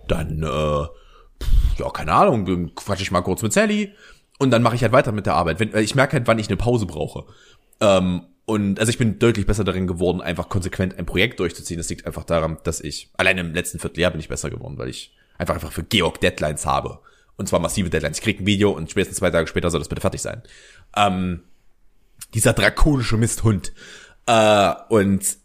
dann, 0.07 0.43
äh, 0.43 1.81
ja, 1.81 1.89
keine 1.91 2.13
Ahnung, 2.13 2.75
quatsche 2.75 3.03
ich 3.03 3.11
mal 3.11 3.21
kurz 3.21 3.41
mit 3.41 3.53
Sally 3.53 3.93
und 4.39 4.51
dann 4.51 4.61
mache 4.61 4.75
ich 4.75 4.83
halt 4.83 4.91
weiter 4.91 5.11
mit 5.11 5.25
der 5.25 5.35
Arbeit. 5.35 5.59
Wenn, 5.59 5.75
ich 5.77 5.95
merke 5.95 6.13
halt, 6.13 6.27
wann 6.27 6.39
ich 6.39 6.47
eine 6.47 6.57
Pause 6.57 6.85
brauche. 6.85 7.25
Ähm, 7.79 8.23
und 8.45 8.79
also 8.79 8.89
ich 8.89 8.97
bin 8.97 9.19
deutlich 9.19 9.45
besser 9.45 9.63
darin 9.63 9.87
geworden, 9.87 10.21
einfach 10.21 10.49
konsequent 10.49 10.97
ein 10.97 11.05
Projekt 11.05 11.39
durchzuziehen. 11.39 11.77
Das 11.77 11.89
liegt 11.89 12.05
einfach 12.05 12.23
daran, 12.23 12.57
dass 12.63 12.81
ich, 12.81 13.09
allein 13.17 13.37
im 13.37 13.53
letzten 13.53 13.79
Vierteljahr 13.79 14.11
bin 14.11 14.19
ich 14.19 14.29
besser 14.29 14.49
geworden, 14.49 14.77
weil 14.77 14.89
ich 14.89 15.15
einfach 15.41 15.55
einfach 15.55 15.71
für 15.71 15.83
Georg 15.83 16.21
Deadlines 16.21 16.65
habe. 16.65 16.99
Und 17.35 17.47
zwar 17.47 17.59
massive 17.59 17.89
Deadlines. 17.89 18.19
Ich 18.19 18.23
krieg 18.23 18.39
ein 18.39 18.45
Video 18.45 18.71
und 18.71 18.91
spätestens 18.91 19.17
zwei 19.17 19.31
Tage 19.31 19.47
später 19.47 19.69
soll 19.69 19.81
das 19.81 19.89
bitte 19.89 20.01
fertig 20.01 20.21
sein. 20.21 20.43
Ähm, 20.95 21.43
dieser 22.33 22.53
drakonische 22.53 23.17
Misthund. 23.17 23.73
Äh, 24.27 24.73
und 24.89 25.37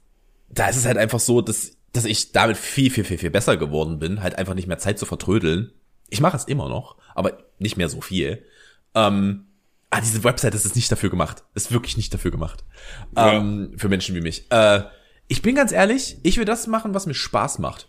da 0.50 0.68
ist 0.68 0.76
es 0.76 0.84
halt 0.84 0.98
einfach 0.98 1.20
so, 1.20 1.40
dass, 1.40 1.76
dass 1.92 2.04
ich 2.04 2.32
damit 2.32 2.58
viel, 2.58 2.90
viel, 2.90 3.04
viel, 3.04 3.18
viel 3.18 3.30
besser 3.30 3.56
geworden 3.56 3.98
bin, 3.98 4.22
halt 4.22 4.36
einfach 4.36 4.54
nicht 4.54 4.68
mehr 4.68 4.78
Zeit 4.78 4.98
zu 4.98 5.06
vertrödeln. 5.06 5.72
Ich 6.08 6.20
mache 6.20 6.36
es 6.36 6.44
immer 6.44 6.68
noch, 6.68 6.96
aber 7.14 7.38
nicht 7.58 7.76
mehr 7.76 7.88
so 7.88 8.02
viel. 8.02 8.44
Ähm, 8.94 9.46
ah, 9.90 10.00
diese 10.00 10.22
Website 10.22 10.54
das 10.54 10.66
ist 10.66 10.76
nicht 10.76 10.92
dafür 10.92 11.08
gemacht. 11.10 11.44
Ist 11.54 11.72
wirklich 11.72 11.96
nicht 11.96 12.12
dafür 12.12 12.30
gemacht. 12.30 12.64
Ja. 13.16 13.32
Ähm, 13.32 13.72
für 13.76 13.88
Menschen 13.88 14.14
wie 14.14 14.20
mich. 14.20 14.50
Äh, 14.50 14.82
ich 15.28 15.40
bin 15.40 15.54
ganz 15.54 15.72
ehrlich, 15.72 16.18
ich 16.22 16.36
will 16.36 16.44
das 16.44 16.66
machen, 16.66 16.94
was 16.94 17.06
mir 17.06 17.14
Spaß 17.14 17.58
macht. 17.58 17.88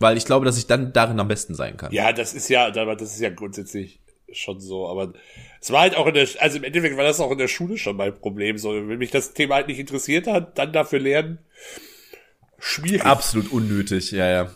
Weil 0.00 0.16
ich 0.16 0.24
glaube, 0.24 0.46
dass 0.46 0.58
ich 0.58 0.66
dann 0.66 0.92
darin 0.92 1.20
am 1.20 1.28
besten 1.28 1.54
sein 1.54 1.76
kann. 1.76 1.92
Ja, 1.92 2.12
das 2.12 2.34
ist 2.34 2.48
ja, 2.48 2.70
das 2.70 3.02
ist 3.02 3.20
ja 3.20 3.30
grundsätzlich 3.30 4.00
schon 4.32 4.60
so, 4.60 4.88
aber 4.88 5.12
es 5.60 5.70
war 5.70 5.82
halt 5.82 5.94
auch 5.96 6.06
in 6.06 6.14
der, 6.14 6.26
also 6.38 6.56
im 6.56 6.64
Endeffekt 6.64 6.96
war 6.96 7.04
das 7.04 7.20
auch 7.20 7.30
in 7.30 7.38
der 7.38 7.48
Schule 7.48 7.76
schon 7.76 7.96
mein 7.96 8.18
Problem, 8.18 8.58
so, 8.58 8.72
wenn 8.72 8.98
mich 8.98 9.10
das 9.10 9.34
Thema 9.34 9.56
halt 9.56 9.68
nicht 9.68 9.78
interessiert 9.78 10.26
hat, 10.26 10.56
dann 10.58 10.72
dafür 10.72 11.00
lernen, 11.00 11.38
schwierig. 12.58 13.04
Absolut 13.04 13.52
unnötig, 13.52 14.10
ja, 14.12 14.28
ja. 14.30 14.50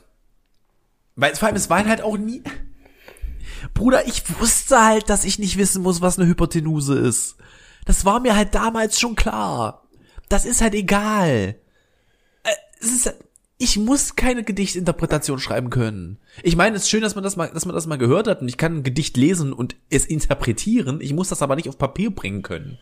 Weil 1.17 1.35
vor 1.37 1.49
allem, 1.49 1.57
es 1.57 1.71
war 1.71 1.85
halt 1.87 2.03
auch 2.03 2.17
nie. 2.17 2.43
Bruder, 3.73 4.07
ich 4.07 4.23
wusste 4.41 4.83
halt, 4.83 5.09
dass 5.11 5.25
ich 5.25 5.39
nicht 5.39 5.59
wissen 5.59 5.83
muss, 5.83 6.01
was 6.01 6.19
eine 6.19 6.29
Hypotenuse 6.29 6.99
ist. 6.99 7.37
Das 7.85 8.05
war 8.05 8.21
mir 8.21 8.37
halt 8.37 8.55
damals 8.55 8.99
schon 8.99 9.15
klar. 9.15 9.87
Das 10.29 10.45
ist 10.45 10.61
halt 10.61 10.75
egal. 10.75 11.57
Äh, 12.45 12.51
Es 12.81 12.91
ist, 12.91 13.15
ich 13.59 13.79
muss 13.79 14.17
keine 14.17 14.43
Gedichtinterpretation 14.43 15.39
schreiben 15.39 15.71
können. 15.71 16.19
Ich 16.43 16.57
meine, 16.57 16.77
es 16.77 16.83
ist 16.83 16.91
schön, 16.91 17.03
dass 17.03 17.15
man 17.15 17.23
das 17.23 17.37
mal, 17.37 17.51
dass 17.51 17.67
man 17.67 17.75
das 17.75 17.87
mal 17.87 17.99
gehört 17.99 18.27
hat 18.27 18.41
und 18.41 18.49
ich 18.49 18.57
kann 18.57 18.79
ein 18.79 18.83
Gedicht 18.83 19.17
lesen 19.17 19.53
und 19.53 19.77
es 19.91 20.07
interpretieren. 20.07 21.01
Ich 21.01 21.13
muss 21.13 21.29
das 21.29 21.43
aber 21.43 21.57
nicht 21.57 21.69
auf 21.69 21.79
Papier 21.79 22.11
bringen 22.11 22.43
können. 22.43 22.79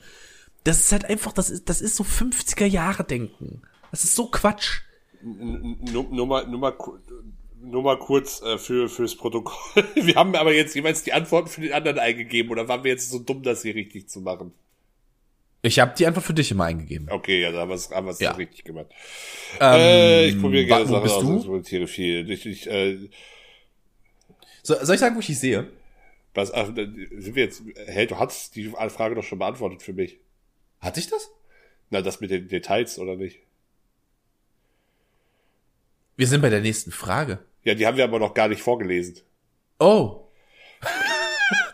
Das 0.65 0.79
ist 0.79 0.93
halt 0.93 1.05
einfach, 1.05 1.33
das 1.33 1.51
ist, 1.51 1.69
das 1.69 1.81
ist 1.81 1.97
so 1.97 2.05
50er 2.05 2.65
Jahre 2.65 3.05
Denken. 3.05 3.63
Das 3.91 4.05
ist 4.05 4.17
so 4.17 4.27
Quatsch. 4.27 4.81
nur, 5.23 6.05
nur 6.05 6.27
mal, 6.27 6.47
nur 6.47 6.61
mal, 6.61 6.75
nur 7.61 7.83
mal 7.83 7.99
kurz 7.99 8.41
äh, 8.43 8.57
für 8.57 8.89
fürs 8.89 9.15
Protokoll. 9.15 9.85
Wir 9.95 10.15
haben 10.15 10.35
aber 10.35 10.55
jetzt 10.55 10.75
jeweils 10.75 11.03
die 11.03 11.13
Antworten 11.13 11.49
für 11.49 11.61
den 11.61 11.75
anderen 11.75 11.99
eingegeben 11.99 12.51
oder 12.51 12.69
waren 12.69 12.83
wir 12.83 12.93
jetzt 12.93 13.11
so 13.11 13.19
dumm, 13.19 13.43
das 13.43 13.63
hier 13.63 13.75
richtig 13.75 14.09
zu 14.09 14.21
machen? 14.21 14.53
Ich 15.65 15.79
habe 15.79 15.95
die 15.97 16.07
einfach 16.07 16.23
für 16.23 16.35
dich 16.35 16.51
immer 16.51 16.65
eingegeben. 16.65 17.09
Okay, 17.09 17.41
ja, 17.41 17.53
da 17.53 17.61
haben 17.61 17.69
wir 17.69 17.77
es 17.77 17.91
haben 17.91 18.07
wir's 18.07 18.19
Ja. 18.19 18.33
richtig 18.33 18.65
gemacht. 18.65 18.87
Ähm, 19.61 19.81
äh, 19.81 20.27
ich 20.27 20.41
probiere 20.41 20.65
gerne 20.67 20.85
wa- 20.87 20.89
wo 20.89 20.93
Sachen 20.93 21.03
bist 21.05 21.15
aus, 21.15 21.23
du? 21.47 21.77
ich 21.85 21.91
viel. 21.91 22.29
Ich, 22.31 22.47
ich, 22.47 22.67
äh, 22.69 23.09
So, 24.65 24.75
soll 24.85 24.97
ich 24.97 25.01
sagen, 25.01 25.15
wo 25.15 25.21
ich 25.21 25.27
die 25.27 25.35
sehe? 25.35 25.69
was, 26.35 26.53
ach, 26.53 26.67
sind 26.75 27.35
wir 27.35 27.45
jetzt, 27.45 27.63
hey, 27.87 28.07
du 28.07 28.19
hast 28.19 28.57
die 28.57 28.69
Frage 28.89 29.15
doch 29.15 29.23
schon 29.23 29.39
beantwortet 29.39 29.83
für 29.83 29.93
mich. 29.93 30.19
Hatte 30.81 30.99
ich 30.99 31.09
das? 31.09 31.31
Na, 31.91 32.01
das 32.01 32.21
mit 32.21 32.31
den 32.31 32.49
Details, 32.49 32.99
oder 32.99 33.17
nicht? 33.17 33.39
Wir 36.17 36.27
sind 36.27 36.41
bei 36.41 36.49
der 36.49 36.61
nächsten 36.63 36.91
Frage. 36.91 37.39
Ja, 37.65 37.75
die 37.75 37.87
haben 37.87 37.97
wir 37.99 38.05
aber 38.05 38.19
noch 38.19 38.35
gar 38.35 38.49
nicht 38.49 38.63
vorgelesen. 38.63 39.21
Oh. 39.79 40.23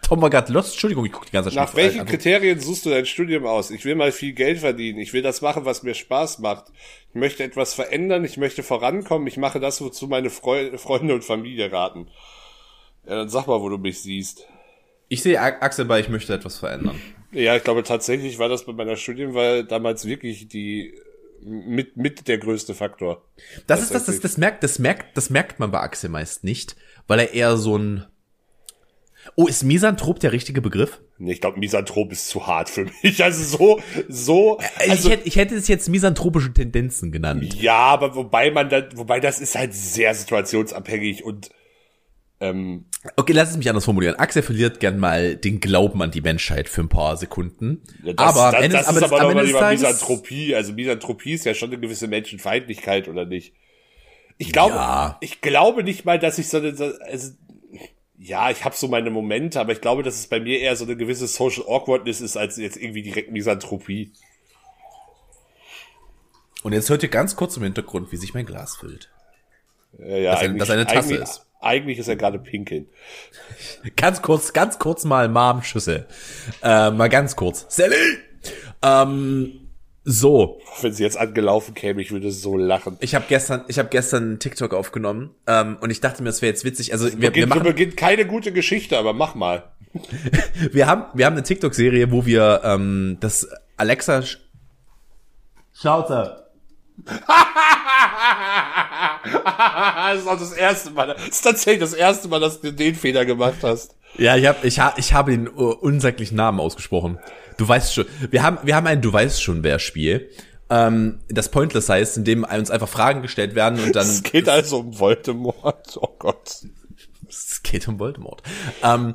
Tom 0.09 0.23
war 0.23 0.31
gerade 0.31 0.53
lost. 0.55 0.73
Entschuldigung, 0.73 1.05
ich 1.05 1.13
gucke 1.13 1.27
die 1.27 1.33
ganze 1.33 1.51
Zeit 1.51 1.57
Nach 1.57 1.77
welchen 1.77 2.07
Kriterien 2.07 2.59
suchst 2.61 2.87
du 2.87 2.91
dein 2.91 3.05
Studium 3.05 3.45
aus? 3.45 3.71
Ich 3.71 3.85
will 3.85 3.95
mal 3.95 4.11
viel 4.11 4.33
Geld 4.33 4.59
verdienen. 4.59 4.99
Ich 5.01 5.13
will 5.13 5.21
das 5.21 5.43
machen, 5.43 5.67
was 5.67 5.83
mir 5.83 5.93
Spaß 5.93 6.39
macht. 6.39 6.73
Ich 7.11 7.15
möchte 7.15 7.45
etwas 7.45 7.75
verändern. 7.75 8.25
Ich 8.25 8.39
möchte 8.39 8.63
vorankommen. 8.63 9.29
Ich 9.29 9.37
mache 9.37 9.61
das, 9.61 9.83
wozu 9.83 10.07
meine 10.07 10.31
Freu 10.31 10.79
Freunde 10.79 11.15
und 11.15 11.25
Familie 11.25 11.71
raten. 11.71 12.09
Ja, 13.07 13.17
dann 13.17 13.29
sag 13.29 13.47
mal, 13.47 13.61
wo 13.61 13.69
du 13.69 13.77
mich 13.77 14.01
siehst. 14.01 14.47
Ich 15.09 15.23
sehe 15.23 15.41
Axel 15.41 15.85
bei, 15.85 16.01
ich 16.01 16.09
möchte 16.09 16.33
etwas 16.33 16.59
verändern. 16.59 17.01
Ja, 17.33 17.55
ich 17.57 17.65
glaube 17.65 17.83
tatsächlich 17.83 18.39
war 18.39 18.49
das 18.49 18.65
bei 18.65 18.73
meiner 18.73 18.97
Studienwahl 18.97 19.65
damals 19.65 20.07
wirklich 20.07 20.49
die 20.49 20.95
mit 21.45 21.97
mit 21.97 22.29
der 22.29 22.39
größte 22.39 22.75
Faktor. 22.75 23.23
Das 23.67 23.83
ist 23.83 23.95
das, 23.95 24.07
das, 24.07 24.21
das 24.21 24.39
merkt, 24.39 24.63
das 24.63 24.79
merkt, 24.79 25.17
das 25.17 25.31
merkt 25.31 25.61
man 25.61 25.71
bei 25.71 25.81
Axel 25.81 26.11
meist 26.11 26.45
nicht, 26.45 26.77
weil 27.07 27.21
er 27.21 27.33
eher 27.33 27.57
so 27.57 27.77
ein. 27.77 28.07
Oh, 29.37 29.47
ist 29.47 29.63
Misanthrop 29.65 30.19
der 30.21 30.33
richtige 30.33 30.61
Begriff? 30.61 31.01
Nee, 31.19 31.33
ich 31.33 31.41
glaube, 31.41 31.59
Misanthrop 31.59 32.13
ist 32.13 32.29
zu 32.29 32.47
hart 32.47 32.69
für 32.71 32.87
mich. 33.03 33.23
Also 33.25 33.43
so, 33.45 33.81
so. 34.09 34.59
Also, 34.79 35.09
ich, 35.09 35.15
hätte, 35.15 35.29
ich 35.29 35.37
hätte 35.37 35.55
es 35.57 35.69
jetzt 35.69 35.89
misanthropische 35.89 36.53
Tendenzen 36.53 37.13
genannt. 37.13 37.55
ja, 37.61 37.77
aber 37.77 38.15
wobei 38.15 38.51
man 38.51 38.69
da, 38.69 38.83
wobei 38.95 39.21
das 39.21 39.41
ist 39.41 39.55
halt 39.57 39.75
sehr 39.75 40.15
situationsabhängig 40.15 41.25
und 41.25 41.51
ähm, 42.41 42.87
Okay, 43.17 43.33
lass 43.33 43.51
es 43.51 43.57
mich 43.57 43.69
anders 43.69 43.85
formulieren. 43.85 44.15
Axel 44.17 44.43
verliert 44.43 44.79
gern 44.81 44.99
mal 44.99 45.35
den 45.37 45.59
Glauben 45.61 46.01
an 46.03 46.11
die 46.13 46.21
Menschheit 46.21 46.69
für 46.69 46.83
ein 46.83 46.89
paar 46.89 47.17
Sekunden. 47.17 47.83
Ja, 48.05 48.13
aber 48.17 48.47
am 48.47 48.53
das, 48.53 48.63
Ende, 48.63 48.77
das 48.77 48.87
aber 48.89 48.97
ist 48.99 49.03
das, 49.03 49.13
aber 49.13 49.21
am 49.31 49.37
nochmal 49.37 49.53
Tages, 49.61 49.83
Misanthropie. 49.83 50.55
Also 50.55 50.73
Misanthropie 50.73 51.33
ist 51.33 51.45
ja 51.45 51.55
schon 51.55 51.71
eine 51.71 51.81
gewisse 51.81 52.07
Menschenfeindlichkeit, 52.07 53.09
oder 53.09 53.25
nicht? 53.25 53.55
Ich 54.37 54.53
glaube, 54.53 54.75
Ja. 54.75 55.17
ich 55.21 55.41
glaube 55.41 55.83
nicht 55.83 56.05
mal, 56.05 56.19
dass 56.21 56.39
ich 56.39 56.49
so 56.49 56.59
eine, 56.59 56.77
so- 56.77 56.93
also, 57.11 57.33
ja, 58.19 58.51
ich 58.51 58.65
habe 58.65 58.75
so 58.77 58.89
meine 58.89 59.11
Momente, 59.11 59.61
aber 59.61 59.73
ich 59.73 59.81
glaube, 59.81 60.03
dass 60.03 60.15
es 60.17 60.27
bei 60.27 60.41
mir 60.41 60.59
eher 60.61 60.75
so 60.77 60.85
eine 60.85 60.97
gewisse 60.97 61.27
Social 61.27 61.65
Awkwardness 61.67 62.21
ist, 62.21 62.37
als 62.37 62.57
jetzt 62.57 62.77
irgendwie 62.77 63.03
direkt 63.03 63.31
Misanthropie. 63.31 64.13
Und 66.63 66.73
jetzt 66.73 66.91
hört 66.91 67.03
ihr 67.03 67.09
ganz 67.09 67.37
kurz 67.37 67.57
im 67.57 67.63
Hintergrund, 67.63 68.11
wie 68.13 68.17
sich 68.17 68.35
mein 68.35 68.47
Glas 68.47 68.77
füllt. 68.77 69.11
Ja, 69.99 70.17
ja, 70.17 70.33
Dass 70.33 70.41
ein- 70.41 70.59
dass 70.59 70.71
eine 70.71 70.87
Tasse 70.87 70.99
eigentlich, 71.15 71.21
ist. 71.21 71.47
Eigentlich 71.61 71.99
ist 71.99 72.09
er 72.09 72.17
gerade 72.17 72.39
pinkeln. 72.39 72.89
Ganz 73.97 74.23
kurz, 74.23 74.53
ganz 74.53 74.79
kurz 74.79 75.05
mal 75.05 75.29
Mom 75.29 75.63
Schüssel. 75.63 76.07
Äh, 76.63 76.91
mal 76.93 77.09
ganz 77.09 77.35
kurz. 77.35 77.67
Sally! 77.69 77.97
Ähm, 78.83 79.68
so, 80.11 80.59
Wenn 80.81 80.95
sie 80.95 81.03
jetzt 81.03 81.19
angelaufen 81.19 81.75
käme, 81.75 82.01
ich 82.01 82.11
würde 82.11 82.33
so 82.33 82.57
lachen. 82.57 82.97
ich 83.01 83.15
habe 83.15 83.27
gestern, 83.29 83.65
ich 83.69 83.79
habe 83.79 83.91
gestern 83.91 84.23
einen 84.23 84.39
TikTok 84.39 84.73
aufgenommen 84.73 85.35
ähm, 85.47 85.77
und 85.83 85.91
ich 85.91 86.01
dachte 86.01 86.23
mir, 86.23 86.31
es 86.31 86.41
wäre 86.41 86.51
jetzt 86.51 86.65
witzig. 86.65 86.93
Also 86.95 87.13
wir, 87.13 87.21
wir, 87.21 87.29
Beginnt, 87.31 87.53
so 87.53 87.59
machen, 87.59 87.69
beginnt 87.69 87.97
keine 87.99 88.25
gute 88.25 88.51
Geschichte, 88.53 88.97
aber 88.99 89.13
mach 89.13 89.35
mal. 89.35 89.65
wir 90.73 90.87
haben, 90.87 91.05
wir 91.13 91.27
haben 91.27 91.35
eine 91.35 91.43
TikTok-Serie, 91.43 92.11
wo 92.11 92.25
wir 92.25 92.63
ähm, 92.65 93.19
das 93.21 93.47
Alexa 93.77 94.21
Sch- 94.21 94.39
Schnauze. 95.75 96.45
das 97.05 97.19
ist 100.21 100.27
auch 100.27 100.39
das 100.39 100.53
erste 100.53 100.91
Mal. 100.91 101.09
Das 101.09 101.29
ist 101.29 101.41
tatsächlich 101.43 101.81
das 101.81 101.93
erste 101.93 102.29
Mal, 102.29 102.41
dass 102.41 102.61
du 102.61 102.73
den 102.73 102.95
Fehler 102.95 103.25
gemacht 103.25 103.59
hast. 103.63 103.95
Ja, 104.17 104.37
ich 104.37 104.47
habe 104.47 104.67
ich 104.67 104.81
hab, 104.81 104.99
ich 104.99 105.13
hab 105.13 105.27
den 105.27 105.49
uh, 105.49 105.71
unsäglichen 105.73 106.37
Namen 106.37 106.61
ausgesprochen. 106.61 107.19
Du 107.59 107.69
weißt 107.69 107.93
schon, 107.93 108.07
wir 108.31 108.43
haben, 108.43 108.59
wir 108.63 108.75
haben 108.75 108.87
ein 108.87 109.03
Du 109.03 109.13
weißt 109.13 109.43
schon 109.43 109.63
wer 109.63 109.79
Spiel, 109.79 110.31
ähm, 110.71 111.21
das 111.29 111.51
Pointless 111.51 111.89
heißt, 111.89 112.19
in 112.19 112.25
dem 112.25 112.45
uns 112.45 112.71
einfach 112.71 112.89
Fragen 112.89 113.23
gestellt 113.23 113.55
werden 113.55 113.81
und 113.81 113.95
dann. 113.95 114.07
Es 114.09 114.23
geht 114.23 114.49
also 114.49 114.81
um 114.81 114.99
Voldemort. 114.99 115.99
Oh 116.01 116.15
Gott. 116.19 116.67
Es 117.29 117.63
geht 117.63 117.89
um 117.89 117.99
Voldemort. 117.99 118.43
Ähm, 118.83 119.15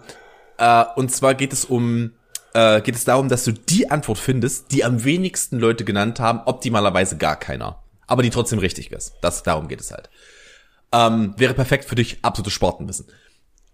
äh, 0.58 0.86
und 0.96 1.12
zwar 1.12 1.36
geht 1.36 1.54
es 1.54 1.66
um, 1.66 2.14
äh, 2.54 2.82
geht 2.82 2.96
es 2.96 3.06
darum, 3.06 3.30
dass 3.30 3.44
du 3.44 3.52
die 3.52 3.89
Antwort 3.91 4.18
findest, 4.18 4.72
die 4.72 4.84
am 4.84 5.04
wenigsten 5.04 5.60
Leute 5.60 5.84
genannt 5.84 6.20
haben, 6.20 6.41
optimalerweise 6.46 7.18
gar 7.18 7.36
keiner. 7.36 7.84
Aber 8.08 8.24
die 8.24 8.30
trotzdem 8.30 8.60
richtig 8.60 8.91
ist. 8.91 9.14
Das, 9.22 9.44
darum 9.44 9.68
geht 9.68 9.80
es 9.80 9.91
halt. 9.91 10.10
Ähm, 10.91 11.34
wäre 11.38 11.54
perfekt 11.54 11.86
für 11.86 11.96
dich 11.96 12.20
absolutes 12.22 12.54
Sportenwissen. 12.54 13.08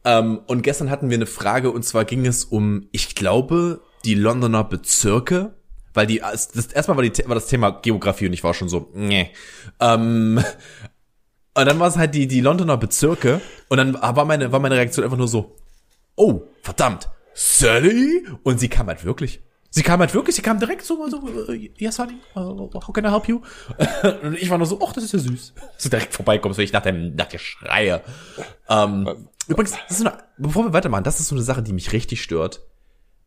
Ähm, 0.05 0.39
und 0.47 0.61
gestern 0.61 0.89
hatten 0.89 1.09
wir 1.09 1.17
eine 1.17 1.25
Frage 1.25 1.71
und 1.71 1.83
zwar 1.83 2.05
ging 2.05 2.25
es 2.25 2.45
um, 2.45 2.87
ich 2.91 3.15
glaube, 3.15 3.81
die 4.05 4.15
Londoner 4.15 4.63
Bezirke, 4.63 5.53
weil 5.93 6.07
die, 6.07 6.19
das, 6.19 6.47
erstmal 6.73 6.97
war, 6.97 7.03
die, 7.03 7.27
war 7.27 7.35
das 7.35 7.47
Thema 7.47 7.71
Geografie 7.71 8.27
und 8.27 8.33
ich 8.33 8.43
war 8.43 8.53
schon 8.53 8.69
so, 8.69 8.89
nee. 8.93 9.31
Ähm, 9.79 10.43
und 11.53 11.65
dann 11.65 11.79
war 11.79 11.87
es 11.87 11.97
halt 11.97 12.15
die, 12.15 12.27
die 12.27 12.41
Londoner 12.41 12.77
Bezirke 12.77 13.41
und 13.67 13.77
dann 13.77 13.93
war 13.95 14.25
meine, 14.25 14.51
war 14.51 14.59
meine 14.59 14.75
Reaktion 14.75 15.03
einfach 15.03 15.17
nur 15.17 15.27
so, 15.27 15.55
oh, 16.15 16.41
verdammt, 16.61 17.09
Sally? 17.33 18.25
Und 18.43 18.59
sie 18.59 18.69
kam 18.69 18.87
halt 18.87 19.03
wirklich. 19.05 19.41
Sie 19.71 19.83
kam 19.83 19.99
halt 19.99 20.13
wirklich, 20.15 20.35
sie 20.35 20.41
kam 20.41 20.59
direkt 20.59 20.83
so, 20.83 21.07
so 21.09 21.53
yes, 21.77 21.99
honey, 21.99 22.17
uh, 22.35 22.69
how 22.73 22.91
can 22.91 23.05
I 23.05 23.09
help 23.09 23.27
you? 23.27 23.41
und 24.23 24.33
ich 24.35 24.49
war 24.49 24.57
nur 24.57 24.65
so, 24.65 24.79
ach, 24.83 24.93
das 24.93 25.03
ist 25.03 25.13
ja 25.13 25.19
süß. 25.19 25.53
So 25.77 25.89
direkt 25.89 26.13
vorbeikommt, 26.13 26.55
so 26.55 26.61
ich 26.61 26.73
nach 26.73 26.81
dem, 26.81 27.15
nach 27.15 27.27
der 27.27 27.37
Schreie. 27.37 28.01
Ähm, 28.67 29.27
übrigens, 29.47 29.71
das 29.71 29.91
ist 29.91 29.97
so 29.99 30.05
eine, 30.05 30.17
bevor 30.37 30.65
wir 30.65 30.73
weitermachen, 30.73 31.03
das 31.03 31.19
ist 31.19 31.27
so 31.27 31.35
eine 31.35 31.43
Sache, 31.43 31.61
die 31.61 31.73
mich 31.73 31.93
richtig 31.93 32.23
stört. 32.23 32.61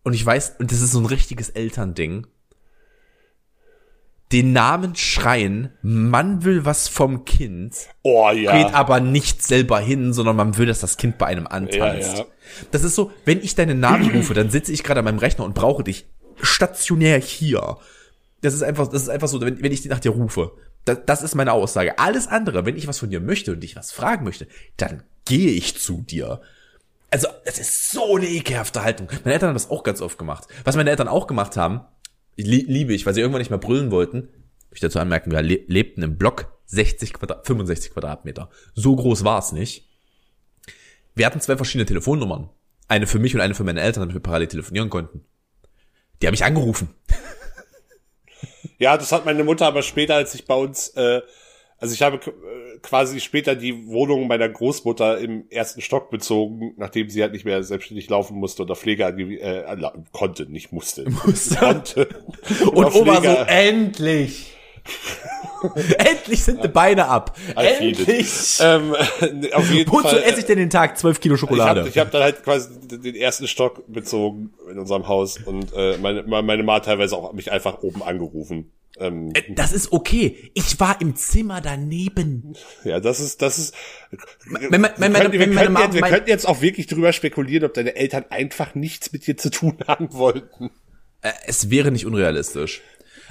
Und 0.03 0.15
ich 0.15 0.25
weiß, 0.25 0.57
und 0.59 0.73
das 0.73 0.81
ist 0.81 0.93
so 0.93 1.01
ein 1.01 1.07
richtiges 1.07 1.51
Elternding. 1.51 2.27
Den 4.33 4.55
Namen 4.55 4.97
schreien, 4.97 5.73
man 5.83 6.43
will 6.43 6.65
was 6.65 6.89
vom 6.89 7.27
Kind, 7.27 7.77
Oh 8.03 8.31
ja. 8.31 8.57
geht 8.57 8.75
aber 8.75 8.99
nicht 8.99 9.43
selber 9.43 9.79
hin, 9.79 10.15
sondern 10.15 10.37
man 10.37 10.57
will, 10.57 10.65
dass 10.65 10.81
das 10.81 10.97
Kind 10.97 11.19
bei 11.19 11.27
einem 11.27 11.47
antanzt. 11.47 11.77
Ja, 11.77 12.19
ja. 12.19 12.25
Das 12.71 12.83
ist 12.83 12.95
so, 12.95 13.13
wenn 13.27 13.43
ich 13.43 13.55
deinen 13.57 13.79
Namen 13.79 14.11
rufe, 14.11 14.33
dann 14.33 14.49
sitze 14.49 14.73
ich 14.73 14.85
gerade 14.85 15.01
an 15.01 15.05
meinem 15.05 15.19
Rechner 15.19 15.45
und 15.45 15.55
brauche 15.55 15.85
dich 15.85 16.07
stationär 16.41 17.19
hier. 17.19 17.77
Das 18.41 18.55
ist 18.55 18.63
einfach, 18.63 18.89
das 18.89 19.03
ist 19.03 19.09
einfach 19.11 19.29
so, 19.29 19.39
wenn, 19.43 19.63
wenn 19.63 19.71
ich 19.71 19.85
nach 19.85 20.01
dir 20.01 20.13
rufe. 20.13 20.53
Das, 20.87 20.99
das 21.05 21.23
ist 21.23 21.35
meine 21.35 21.53
Aussage. 21.53 21.99
Alles 21.99 22.27
andere, 22.27 22.65
wenn 22.65 22.77
ich 22.77 22.87
was 22.89 22.99
von 22.99 23.11
dir 23.11 23.21
möchte 23.21 23.53
und 23.53 23.61
dich 23.61 23.77
was 23.77 23.93
fragen 23.93 24.25
möchte, 24.25 24.49
dann 24.79 25.03
gehe 25.27 25.51
ich 25.51 25.79
zu 25.79 26.03
dir. 26.03 26.41
Also, 27.13 27.29
es 27.45 27.59
ist 27.59 27.91
so 27.91 28.17
eine 28.17 28.27
ekelhafte 28.27 28.83
Haltung. 28.83 29.07
Meine 29.23 29.35
Eltern 29.35 29.49
haben 29.49 29.55
das 29.55 29.71
auch 29.71 29.83
ganz 29.83 30.01
oft 30.01 30.19
gemacht. 30.19 30.49
Was 30.65 30.77
meine 30.77 30.91
Eltern 30.91 31.09
auch 31.09 31.27
gemacht 31.27 31.57
haben, 31.57 31.83
lie- 32.37 32.65
liebe 32.67 32.95
ich, 32.95 33.05
weil 33.07 33.13
sie 33.15 33.21
irgendwann 33.21 33.41
nicht 33.41 33.51
mehr 33.51 33.59
brüllen 33.59 33.91
wollten, 33.91 34.29
möchte 34.71 34.75
ich 34.75 34.81
dazu 34.81 34.99
anmerken, 34.99 35.31
wir 35.31 35.43
le 35.43 35.61
lebten 35.67 36.03
im 36.03 36.17
Block 36.17 36.47
60 36.67 37.13
Quadrat, 37.13 37.47
65 37.47 37.93
Quadratmeter. 37.93 38.49
So 38.75 38.97
groß 38.97 39.25
war 39.25 39.39
es 39.39 39.53
nicht. 39.53 39.89
Wir 41.15 41.27
hatten 41.27 41.41
zwei 41.43 41.57
verschiedene 41.57 41.85
Telefonnummern. 41.85 42.49
Eine 42.89 43.07
für 43.07 43.19
mich 43.19 43.35
und 43.35 43.43
eine 43.43 43.55
für 43.55 43.65
meine 43.65 43.83
Eltern, 43.83 44.01
damit 44.03 44.15
wir 44.15 44.23
parallel 44.23 44.49
telefonieren 44.49 44.89
konnten. 44.89 45.23
Die 46.23 46.27
haben 46.27 46.33
mich 46.33 46.45
angerufen. 46.45 46.95
Ja, 48.79 48.97
das 48.97 49.13
hat 49.13 49.25
meine 49.27 49.45
Mutter 49.45 49.67
aber 49.67 49.83
später, 49.83 50.15
als 50.15 50.35
ich 50.35 50.47
bei 50.47 50.55
uns, 50.55 50.89
äh, 50.89 51.21
also 51.83 51.93
ich 51.95 52.01
habe 52.01 52.17
äh, 52.17 52.79
quasi 52.81 53.21
später 53.21 53.55
die 53.55 53.87
Wohnung 53.89 54.27
meiner 54.29 54.49
Großmutter 54.49 55.19
im 55.19 55.45
ersten 55.51 55.81
Stock 55.83 56.09
bezogen, 56.11 56.73
nachdem 56.79 57.11
sie 57.11 57.21
halt 57.23 57.33
nicht 57.33 57.45
mehr 57.45 57.63
selbstständig 57.63 58.09
laufen 58.09 58.39
musste 58.39 58.63
oder 58.63 58.75
Pflege 58.77 59.07
angewie- 59.07 59.39
äh, 59.41 59.65
konnte, 60.13 60.51
nicht 60.51 60.73
musste. 60.73 61.05
konnte. 61.59 62.09
Und 62.63 62.77
Oder 62.77 62.95
Oma 62.95 63.21
so, 63.21 63.29
endlich! 63.47 64.57
endlich 65.99 66.43
sind 66.43 66.63
die 66.65 66.69
Beine 66.69 67.07
ab. 67.07 67.37
Endlich! 67.57 68.59
Ähm, 68.61 68.95
auf 69.53 69.71
jeden 69.71 69.91
Wozu 69.93 70.09
Fall. 70.09 70.23
esse 70.25 70.41
ich 70.41 70.45
denn 70.47 70.59
den 70.59 70.71
Tag? 70.71 70.99
12 70.99 71.21
Kilo 71.21 71.35
Ich 71.35 71.41
Schokolade. 71.41 71.81
habe 71.81 71.89
ich 71.89 71.99
hab 71.99 72.11
dann 72.11 72.23
halt 72.23 72.43
quasi 72.43 72.69
den 72.81 73.15
ersten 73.15 73.47
Stock 73.47 73.85
bezogen 73.87 74.53
in 74.71 74.79
unserem 74.79 75.07
Haus 75.07 75.39
und 75.39 75.73
äh, 75.77 75.97
meine, 75.99 76.23
meine 76.25 76.63
Ma 76.65 76.81
teilweise 76.81 77.17
auch 77.17 77.33
mich 77.33 77.53
einfach 77.53 77.83
oben 77.83 78.03
angerufen. 78.03 78.73
Ähm, 78.99 79.33
das 79.55 79.73
ist 79.73 79.91
okay. 79.93 80.51
Ich 80.55 80.79
war 80.79 81.01
im 81.01 81.17
Zimmer 81.17 81.61
daneben. 81.61 82.55
ja, 82.85 83.01
das 83.01 83.21
ist, 83.21 83.41
das 83.43 83.59
ist. 83.59 83.75
Wenn 84.45 84.81
man- 84.83 84.91
wenn 84.97 85.13
wir 85.13 85.19
meine- 85.19 85.33
wir, 85.33 85.41
wenn 85.41 85.55
könnten 85.55 85.73
Mom- 85.73 85.83
jetzt, 85.83 85.95
wir 85.95 86.03
könnten 86.03 86.29
jetzt 86.29 86.47
auch 86.47 86.61
wirklich 86.61 86.87
drüber 86.89 87.13
spekulieren, 87.13 87.65
ob 87.65 87.75
deine 87.75 87.97
Eltern 87.97 88.27
einfach 88.31 88.75
nichts 88.75 89.13
mit 89.13 89.27
dir 89.27 89.37
zu 89.37 89.51
tun 89.51 89.77
haben 89.89 90.13
wollten. 90.13 90.71
Äh, 91.23 91.33
Es 91.47 91.71
wäre 91.71 91.91
nicht 91.91 92.05
unrealistisch. 92.07 92.83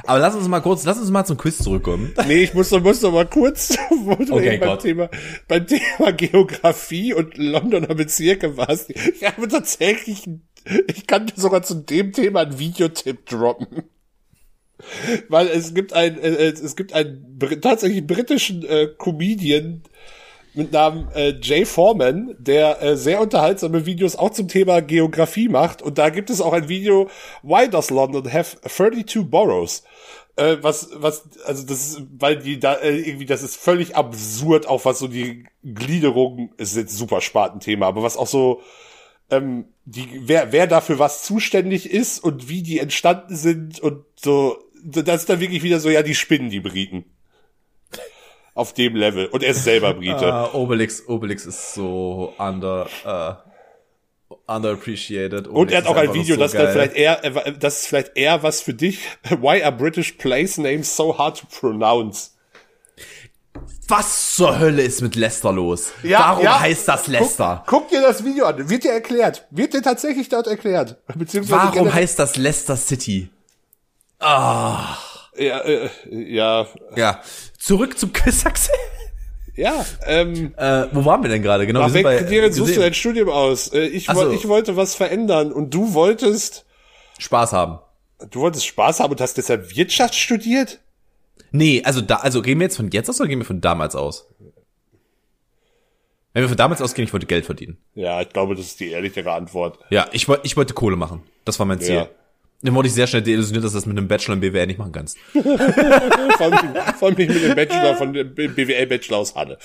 Aber 0.03 0.17
lass 0.17 0.33
uns 0.33 0.47
mal 0.47 0.61
kurz, 0.61 0.83
lass 0.83 0.97
uns 0.97 1.11
mal 1.11 1.25
zum 1.25 1.37
Quiz 1.37 1.59
zurückkommen. 1.59 2.11
Nee, 2.27 2.43
ich 2.43 2.53
muss, 2.55 2.71
muss 2.71 3.01
noch 3.03 3.11
mal 3.11 3.27
kurz, 3.27 3.77
Okay, 3.91 4.57
beim 4.57 4.69
Gott. 4.69 4.81
Thema, 4.81 5.09
beim 5.47 5.67
Thema 5.67 6.11
Geografie 6.11 7.13
und 7.13 7.37
Londoner 7.37 7.93
Bezirke 7.93 8.57
warst. 8.57 8.89
Ich 8.89 9.23
habe 9.23 9.47
tatsächlich, 9.47 10.27
ich 10.87 11.05
kann 11.05 11.27
dir 11.27 11.33
sogar 11.35 11.61
zu 11.61 11.75
dem 11.75 12.13
Thema 12.13 12.41
einen 12.41 12.57
Videotipp 12.57 13.27
droppen. 13.27 13.83
Weil 15.29 15.47
es 15.47 15.73
gibt 15.73 15.93
ein, 15.93 16.19
äh, 16.19 16.47
es 16.47 16.75
gibt 16.75 16.93
einen 16.93 17.39
tatsächlich 17.61 18.05
britischen 18.05 18.63
äh, 18.65 18.87
Comedian 18.97 19.83
mit 20.53 20.71
Namen 20.71 21.07
äh, 21.15 21.33
Jay 21.41 21.65
Foreman, 21.65 22.35
der 22.37 22.81
äh, 22.81 22.97
sehr 22.97 23.21
unterhaltsame 23.21 23.85
Videos 23.85 24.15
auch 24.15 24.31
zum 24.31 24.47
Thema 24.47 24.81
Geografie 24.81 25.47
macht. 25.47 25.81
Und 25.81 25.97
da 25.97 26.09
gibt 26.09 26.29
es 26.29 26.41
auch 26.41 26.53
ein 26.53 26.67
Video, 26.67 27.09
Why 27.41 27.69
does 27.69 27.89
London 27.89 28.31
have 28.31 28.57
32 28.61 29.29
boroughs? 29.29 29.83
Äh, 30.35 30.57
was, 30.61 30.89
was, 30.95 31.23
also 31.45 31.65
das 31.65 31.87
ist, 31.87 32.03
weil 32.17 32.37
die 32.37 32.59
da 32.59 32.75
äh, 32.75 32.97
irgendwie, 32.97 33.25
das 33.25 33.43
ist 33.43 33.57
völlig 33.57 33.95
absurd, 33.95 34.67
auch 34.67 34.85
was 34.85 34.99
so 34.99 35.07
die 35.07 35.45
Gliederung 35.63 36.53
ist 36.57 36.75
jetzt 36.75 36.97
super 36.97 37.21
Spartenthema, 37.21 37.87
aber 37.87 38.03
was 38.03 38.17
auch 38.17 38.27
so, 38.27 38.61
ähm, 39.29 39.65
die, 39.85 40.07
wer, 40.23 40.51
wer 40.51 40.67
dafür 40.67 40.99
was 40.99 41.23
zuständig 41.23 41.89
ist 41.89 42.23
und 42.23 42.49
wie 42.49 42.63
die 42.63 42.79
entstanden 42.79 43.35
sind 43.35 43.79
und 43.79 44.05
so, 44.15 44.57
das 44.83 45.21
ist 45.21 45.29
dann 45.29 45.39
wirklich 45.39 45.63
wieder 45.63 45.79
so, 45.79 45.89
ja, 45.89 46.03
die 46.03 46.15
spinnen 46.15 46.49
die 46.49 46.59
Briten. 46.59 47.05
Auf 48.53 48.73
dem 48.73 48.95
Level. 48.95 49.27
Und 49.27 49.43
er 49.43 49.51
ist 49.51 49.63
selber 49.63 49.93
Brite. 49.93 50.49
Uh, 50.53 50.57
Obelix, 50.57 51.07
Obelix 51.07 51.45
ist 51.45 51.73
so 51.73 52.33
under, 52.37 52.87
uh, 53.05 54.35
underappreciated. 54.45 55.47
Und 55.47 55.55
Obelix 55.55 55.71
er 55.71 55.77
hat 55.77 55.87
auch 55.87 55.95
ein 55.95 56.13
Video, 56.13 56.35
so 56.35 56.41
das 56.41 56.51
dann 56.51 56.71
vielleicht 56.71 56.95
eher, 56.95 57.21
das 57.59 57.81
ist 57.81 57.87
vielleicht 57.87 58.17
eher 58.17 58.43
was 58.43 58.61
für 58.61 58.73
dich. 58.73 58.99
Why 59.29 59.63
are 59.63 59.71
British 59.71 60.13
place 60.13 60.57
names 60.57 60.93
so 60.95 61.17
hard 61.17 61.39
to 61.39 61.47
pronounce? 61.47 62.31
Was 63.87 64.35
zur 64.35 64.59
Hölle 64.59 64.81
ist 64.81 65.01
mit 65.01 65.15
Leicester 65.15 65.51
los? 65.51 65.91
Ja, 66.03 66.19
Warum 66.19 66.43
ja. 66.43 66.59
heißt 66.59 66.87
das 66.87 67.07
Leicester? 67.07 67.63
Guck, 67.67 67.81
guck 67.81 67.89
dir 67.89 68.01
das 68.01 68.23
Video 68.23 68.45
an. 68.45 68.69
Wird 68.69 68.83
dir 68.83 68.91
erklärt. 68.91 69.47
Wird 69.51 69.73
dir 69.73 69.81
tatsächlich 69.81 70.29
dort 70.29 70.47
erklärt. 70.47 70.97
Beziehungsweise 71.15 71.75
Warum 71.75 71.93
heißt 71.93 72.17
das 72.17 72.37
Leicester 72.37 72.77
City? 72.77 73.29
Ja, 74.21 74.97
äh, 75.35 75.89
ja, 76.09 76.67
Ja. 76.95 77.21
Zurück 77.57 77.97
zum 77.97 78.11
Axel. 78.13 78.73
ja, 79.55 79.85
ähm, 80.05 80.53
Äh, 80.57 80.87
wo 80.91 81.03
waren 81.05 81.21
wir 81.23 81.29
denn 81.29 81.41
gerade? 81.41 81.65
Genau, 81.67 81.81
wir 81.81 81.89
sind 81.89 82.03
welchen 82.03 82.05
bei 82.05 82.17
Kriterien 82.17 82.53
suchst 82.53 82.75
du 82.75 82.79
dein 82.79 82.93
Studium 82.93 83.29
aus? 83.29 83.67
Äh, 83.73 83.85
ich, 83.87 84.05
so. 84.05 84.31
ich 84.31 84.47
wollte 84.47 84.75
was 84.75 84.95
verändern 84.95 85.51
und 85.51 85.73
du 85.73 85.93
wolltest, 85.93 86.65
Spaß 87.19 87.53
haben. 87.53 87.79
du 88.29 88.41
wolltest 88.41 88.65
Spaß 88.65 88.99
haben 88.99 89.11
und 89.11 89.21
hast 89.21 89.37
deshalb 89.37 89.75
Wirtschaft 89.75 90.15
studiert? 90.15 90.79
Nee, 91.51 91.81
also 91.83 92.01
da, 92.01 92.17
also 92.17 92.41
gehen 92.41 92.59
wir 92.59 92.65
jetzt 92.65 92.77
von 92.77 92.89
jetzt 92.91 93.09
aus 93.09 93.19
oder 93.19 93.27
gehen 93.27 93.39
wir 93.39 93.45
von 93.45 93.61
damals 93.61 93.95
aus? 93.95 94.27
Wenn 96.33 96.43
wir 96.43 96.47
von 96.47 96.57
damals 96.57 96.81
ausgehen, 96.81 97.05
ich 97.05 97.11
wollte 97.11 97.25
Geld 97.25 97.45
verdienen. 97.45 97.77
Ja, 97.93 98.21
ich 98.21 98.29
glaube, 98.29 98.55
das 98.55 98.65
ist 98.67 98.79
die 98.79 98.89
ehrlichere 98.89 99.33
Antwort. 99.33 99.79
Ja, 99.89 100.07
ich 100.13 100.29
wollte, 100.29 100.45
ich 100.45 100.55
wollte 100.55 100.73
Kohle 100.73 100.95
machen. 100.95 101.23
Das 101.43 101.59
war 101.59 101.65
mein 101.65 101.81
Ziel. 101.81 101.95
Ja. 101.95 102.07
Dann 102.63 102.75
wurde 102.75 102.87
ich 102.87 102.93
sehr 102.93 103.07
schnell 103.07 103.23
deillusioniert, 103.23 103.63
dass 103.63 103.71
du 103.71 103.77
das 103.77 103.87
mit 103.87 103.97
einem 103.97 104.07
Bachelor 104.07 104.35
in 104.35 104.39
BWL 104.39 104.67
nicht 104.67 104.77
machen 104.77 104.91
kannst. 104.91 105.17
Vor 105.33 105.41
allem, 105.41 106.75
vor 106.97 107.07
allem 107.07 107.17
nicht 107.17 107.29
mit 107.29 107.43
dem 107.43 107.55
Bachelor 107.55 107.95
von 107.95 108.13
dem 108.13 108.33
BWL-Bachelor 108.33 109.17
aus 109.17 109.35
Halle. 109.35 109.57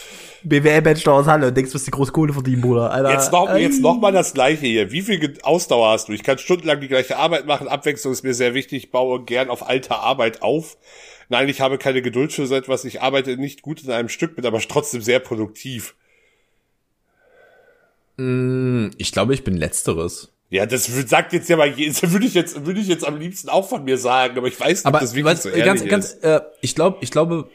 BWL-Bachelor 0.44 1.12
aus 1.12 1.26
Halle, 1.26 1.52
denkst 1.52 1.70
du, 1.70 1.74
wirst 1.74 1.86
die 1.86 1.90
große 1.90 2.12
Kohle 2.12 2.32
verdienen, 2.32 2.62
Bruder. 2.62 2.90
Alter. 2.90 3.12
Jetzt 3.12 3.32
noch, 3.32 3.54
jetzt 3.54 3.80
noch 3.80 4.00
mal 4.00 4.12
das 4.12 4.32
Gleiche 4.32 4.66
hier. 4.66 4.90
Wie 4.92 5.02
viel 5.02 5.38
Ausdauer 5.42 5.90
hast 5.90 6.08
du? 6.08 6.12
Ich 6.12 6.22
kann 6.22 6.38
stundenlang 6.38 6.80
die 6.80 6.88
gleiche 6.88 7.16
Arbeit 7.16 7.46
machen. 7.46 7.68
Abwechslung 7.68 8.12
ist 8.12 8.24
mir 8.24 8.34
sehr 8.34 8.54
wichtig. 8.54 8.84
Ich 8.84 8.90
baue 8.90 9.24
gern 9.24 9.50
auf 9.50 9.68
alter 9.68 10.00
Arbeit 10.00 10.42
auf. 10.42 10.78
Nein, 11.28 11.48
ich 11.48 11.60
habe 11.60 11.76
keine 11.78 12.02
Geduld 12.02 12.32
für 12.32 12.46
so 12.46 12.54
etwas. 12.54 12.84
Ich 12.84 13.02
arbeite 13.02 13.36
nicht 13.36 13.62
gut 13.62 13.82
in 13.82 13.90
einem 13.90 14.08
Stück, 14.08 14.36
bin 14.36 14.46
aber 14.46 14.60
trotzdem 14.60 15.02
sehr 15.02 15.18
produktiv. 15.18 15.94
Ich 18.18 19.12
glaube, 19.12 19.34
ich 19.34 19.44
bin 19.44 19.56
Letzteres. 19.56 20.32
Ja, 20.48 20.64
das 20.64 20.84
sagt 20.86 21.32
jetzt 21.32 21.48
ja 21.48 21.56
mal, 21.56 21.76
würde 21.76 22.26
ich 22.26 22.34
jetzt, 22.34 22.64
würde 22.64 22.80
ich 22.80 22.86
jetzt 22.86 23.04
am 23.06 23.18
liebsten 23.18 23.48
auch 23.48 23.68
von 23.68 23.82
mir 23.84 23.98
sagen, 23.98 24.38
aber 24.38 24.46
ich 24.46 24.58
weiß 24.58 24.78
nicht, 24.78 24.86
Aber 24.86 24.98
ob 24.98 25.00
das 25.02 25.14
wirklich 25.14 25.24
weißt, 25.34 25.42
so 25.42 25.50
du, 25.50 25.56
ganz, 25.62 25.80
ehrlich 25.80 25.90
ganz, 25.90 26.12
ist. 26.12 26.24
äh, 26.24 26.40
ich 26.60 26.74
glaube, 26.74 26.98
ich 27.00 27.10
glaube, 27.10 27.50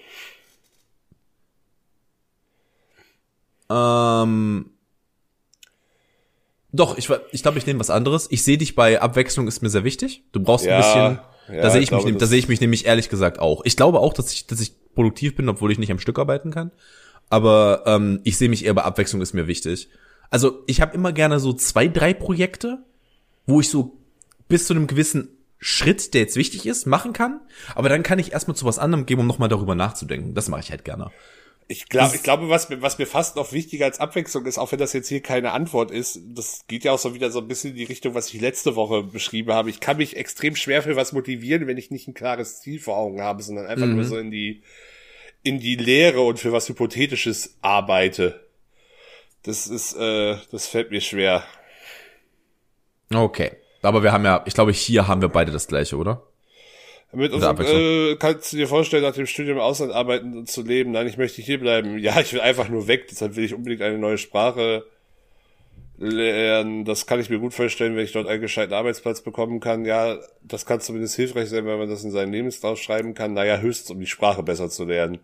ähm, 3.70 4.72
Doch, 6.74 6.98
ich, 6.98 7.10
ich 7.32 7.42
glaube, 7.42 7.58
ich 7.58 7.66
nehme 7.66 7.80
was 7.80 7.90
anderes. 7.90 8.28
Ich 8.32 8.44
sehe 8.44 8.58
dich 8.58 8.76
bei 8.76 9.02
Abwechslung 9.02 9.48
ist 9.48 9.62
mir 9.62 9.70
sehr 9.70 9.84
wichtig. 9.84 10.24
Du 10.32 10.40
brauchst 10.42 10.66
Ja, 10.66 10.76
ein 10.76 10.78
bisschen. 10.78 11.56
ja, 11.58 11.62
da 11.64 11.70
sehe 11.70 11.82
ich 11.82 11.92
ich, 11.92 11.92
mich, 11.96 12.06
nehm- 12.06 12.18
da 12.18 12.26
sehe 12.26 12.40
ich 12.40 12.48
mich 12.48 12.62
nämlich 12.62 12.86
ehrlich 12.86 13.10
gesagt 13.10 13.40
auch. 13.40 13.62
Ich 13.66 13.76
glaube 13.76 14.00
auch, 14.00 14.14
dass 14.14 14.32
ich, 14.32 14.48
dass 14.48 14.60
ich 14.62 14.74
produktiv 14.94 15.36
bin, 15.36 15.50
obwohl 15.50 15.72
ich 15.72 15.80
nicht 15.80 15.92
am 15.92 16.00
Stück 16.00 16.18
arbeiten 16.20 16.52
kann. 16.52 16.72
Aber 17.30 17.84
ähm, 17.86 18.20
ich 18.24 18.38
sehe 18.38 18.50
mich 18.50 18.66
eher 18.66 18.74
bei 18.74 18.84
Abwechslung 18.84 19.22
ist 19.22 19.34
mir 19.34 19.48
wichtig. 19.48 19.90
Also 20.32 20.64
ich 20.66 20.82
habe 20.82 20.96
immer 20.96 21.14
gerne 21.14 21.40
so 21.40 21.54
zwei, 21.54 21.88
drei 21.88 22.16
Projekte, 22.16 22.80
wo 23.46 23.60
ich 23.60 23.70
so 23.70 23.98
bis 24.48 24.66
zu 24.66 24.74
einem 24.74 24.88
gewissen 24.88 25.28
Schritt, 25.60 26.16
der 26.16 26.22
jetzt 26.22 26.38
wichtig 26.38 26.66
ist, 26.66 26.88
machen 26.88 27.14
kann. 27.14 27.40
Aber 27.76 27.90
dann 27.90 28.02
kann 28.02 28.18
ich 28.18 28.32
erstmal 28.32 28.56
zu 28.56 28.66
was 28.66 28.80
anderem 28.80 29.06
gehen, 29.06 29.20
um 29.20 29.28
nochmal 29.28 29.50
darüber 29.50 29.76
nachzudenken. 29.76 30.34
Das 30.34 30.50
mache 30.50 30.62
ich 30.62 30.72
halt 30.72 30.84
gerne. 30.84 31.12
Ich, 31.68 31.88
glaub, 31.88 32.14
ich 32.14 32.24
glaube, 32.24 32.50
was 32.50 32.70
mir, 32.70 32.82
was 32.82 32.98
mir 32.98 33.06
fast 33.06 33.36
noch 33.36 33.54
wichtiger 33.54 33.86
als 33.86 34.00
Abwechslung 34.00 34.46
ist, 34.46 34.58
auch 34.58 34.72
wenn 34.72 34.80
das 34.80 34.92
jetzt 34.92 35.08
hier 35.08 35.22
keine 35.22 35.52
Antwort 35.52 35.92
ist, 35.92 36.20
das 36.26 36.66
geht 36.68 36.84
ja 36.84 36.92
auch 36.92 37.00
so 37.00 37.14
wieder 37.14 37.32
so 37.32 37.40
ein 37.40 37.48
bisschen 37.48 37.72
in 37.72 37.78
die 37.78 37.84
Richtung, 37.86 38.14
was 38.14 38.34
ich 38.34 38.42
letzte 38.42 38.76
Woche 38.76 39.04
beschrieben 39.04 39.54
habe. 39.54 39.70
Ich 39.70 39.80
kann 39.80 39.98
mich 39.98 40.18
extrem 40.18 40.56
schwer 40.56 40.82
für 40.82 40.96
was 40.96 41.14
motivieren, 41.14 41.68
wenn 41.68 41.78
ich 41.78 41.92
nicht 41.92 42.08
ein 42.08 42.14
klares 42.14 42.60
Ziel 42.60 42.80
vor 42.80 42.98
Augen 42.98 43.22
habe, 43.22 43.42
sondern 43.44 43.68
einfach 43.68 43.88
nur 43.88 44.04
so 44.04 44.18
in 44.18 44.32
die, 44.32 44.64
in 45.44 45.60
die 45.60 45.76
Lehre 45.76 46.22
und 46.22 46.40
für 46.40 46.52
was 46.52 46.68
Hypothetisches 46.68 47.58
arbeite. 47.62 48.51
Das 49.44 49.68
ist, 49.68 49.96
äh, 49.96 50.38
das 50.52 50.68
fällt 50.68 50.92
mir 50.92 51.02
schwer. 51.02 51.44
Okay. 53.14 53.52
Aber 53.82 54.04
wir 54.04 54.12
haben 54.12 54.26
ja, 54.26 54.44
ich 54.46 54.54
glaube, 54.54 54.72
hier 54.72 55.08
haben 55.08 55.22
wir 55.22 55.30
beide 55.30 55.52
das 55.52 55.68
gleiche, 55.68 55.98
oder? 55.98 56.24
Mit 57.14 57.34
unserem, 57.34 57.58
äh, 57.60 58.16
kannst 58.16 58.54
du 58.54 58.58
dir 58.58 58.68
vorstellen, 58.68 59.04
nach 59.04 59.14
dem 59.14 59.26
Studium 59.26 59.58
im 59.58 59.64
Ausland 59.64 59.92
arbeiten 59.92 60.38
und 60.38 60.50
zu 60.50 60.62
leben? 60.62 60.92
Nein, 60.92 61.08
ich 61.08 61.18
möchte 61.18 61.42
hier 61.42 61.60
bleiben. 61.60 61.98
Ja, 62.00 62.20
ich 62.22 62.32
will 62.32 62.42
einfach 62.42 62.70
nur 62.70 62.88
weg, 62.88 63.08
deshalb 63.10 63.36
will 63.36 63.44
ich 63.44 63.54
unbedingt 63.54 63.82
eine 63.82 63.98
neue 63.98 64.18
Sprache 64.18 64.86
lernen. 65.98 66.86
Das 66.86 67.06
kann 67.06 67.20
ich 67.20 67.30
mir 67.30 67.40
gut 67.40 67.54
vorstellen, 67.54 67.96
wenn 67.96 68.06
ich 68.06 68.14
dort 68.14 68.28
einen 68.28 68.42
gescheiten 68.42 68.74
Arbeitsplatz 68.74 69.22
bekommen 69.22 69.60
kann. 69.60 69.84
Ja, 69.86 70.18
das 70.42 70.66
kann 70.66 70.80
zumindest 70.80 71.16
hilfreich 71.16 71.50
sein, 71.50 71.66
wenn 71.66 71.78
man 71.78 71.90
das 71.90 72.04
in 72.04 72.12
seinen 72.12 72.32
Lebenslauf 72.32 72.82
schreiben 72.82 73.14
kann. 73.14 73.34
Naja, 73.34 73.58
höchstens, 73.58 73.92
um 73.92 74.00
die 74.00 74.08
Sprache 74.08 74.42
besser 74.42 74.70
zu 74.70 74.86
lernen. 74.86 75.20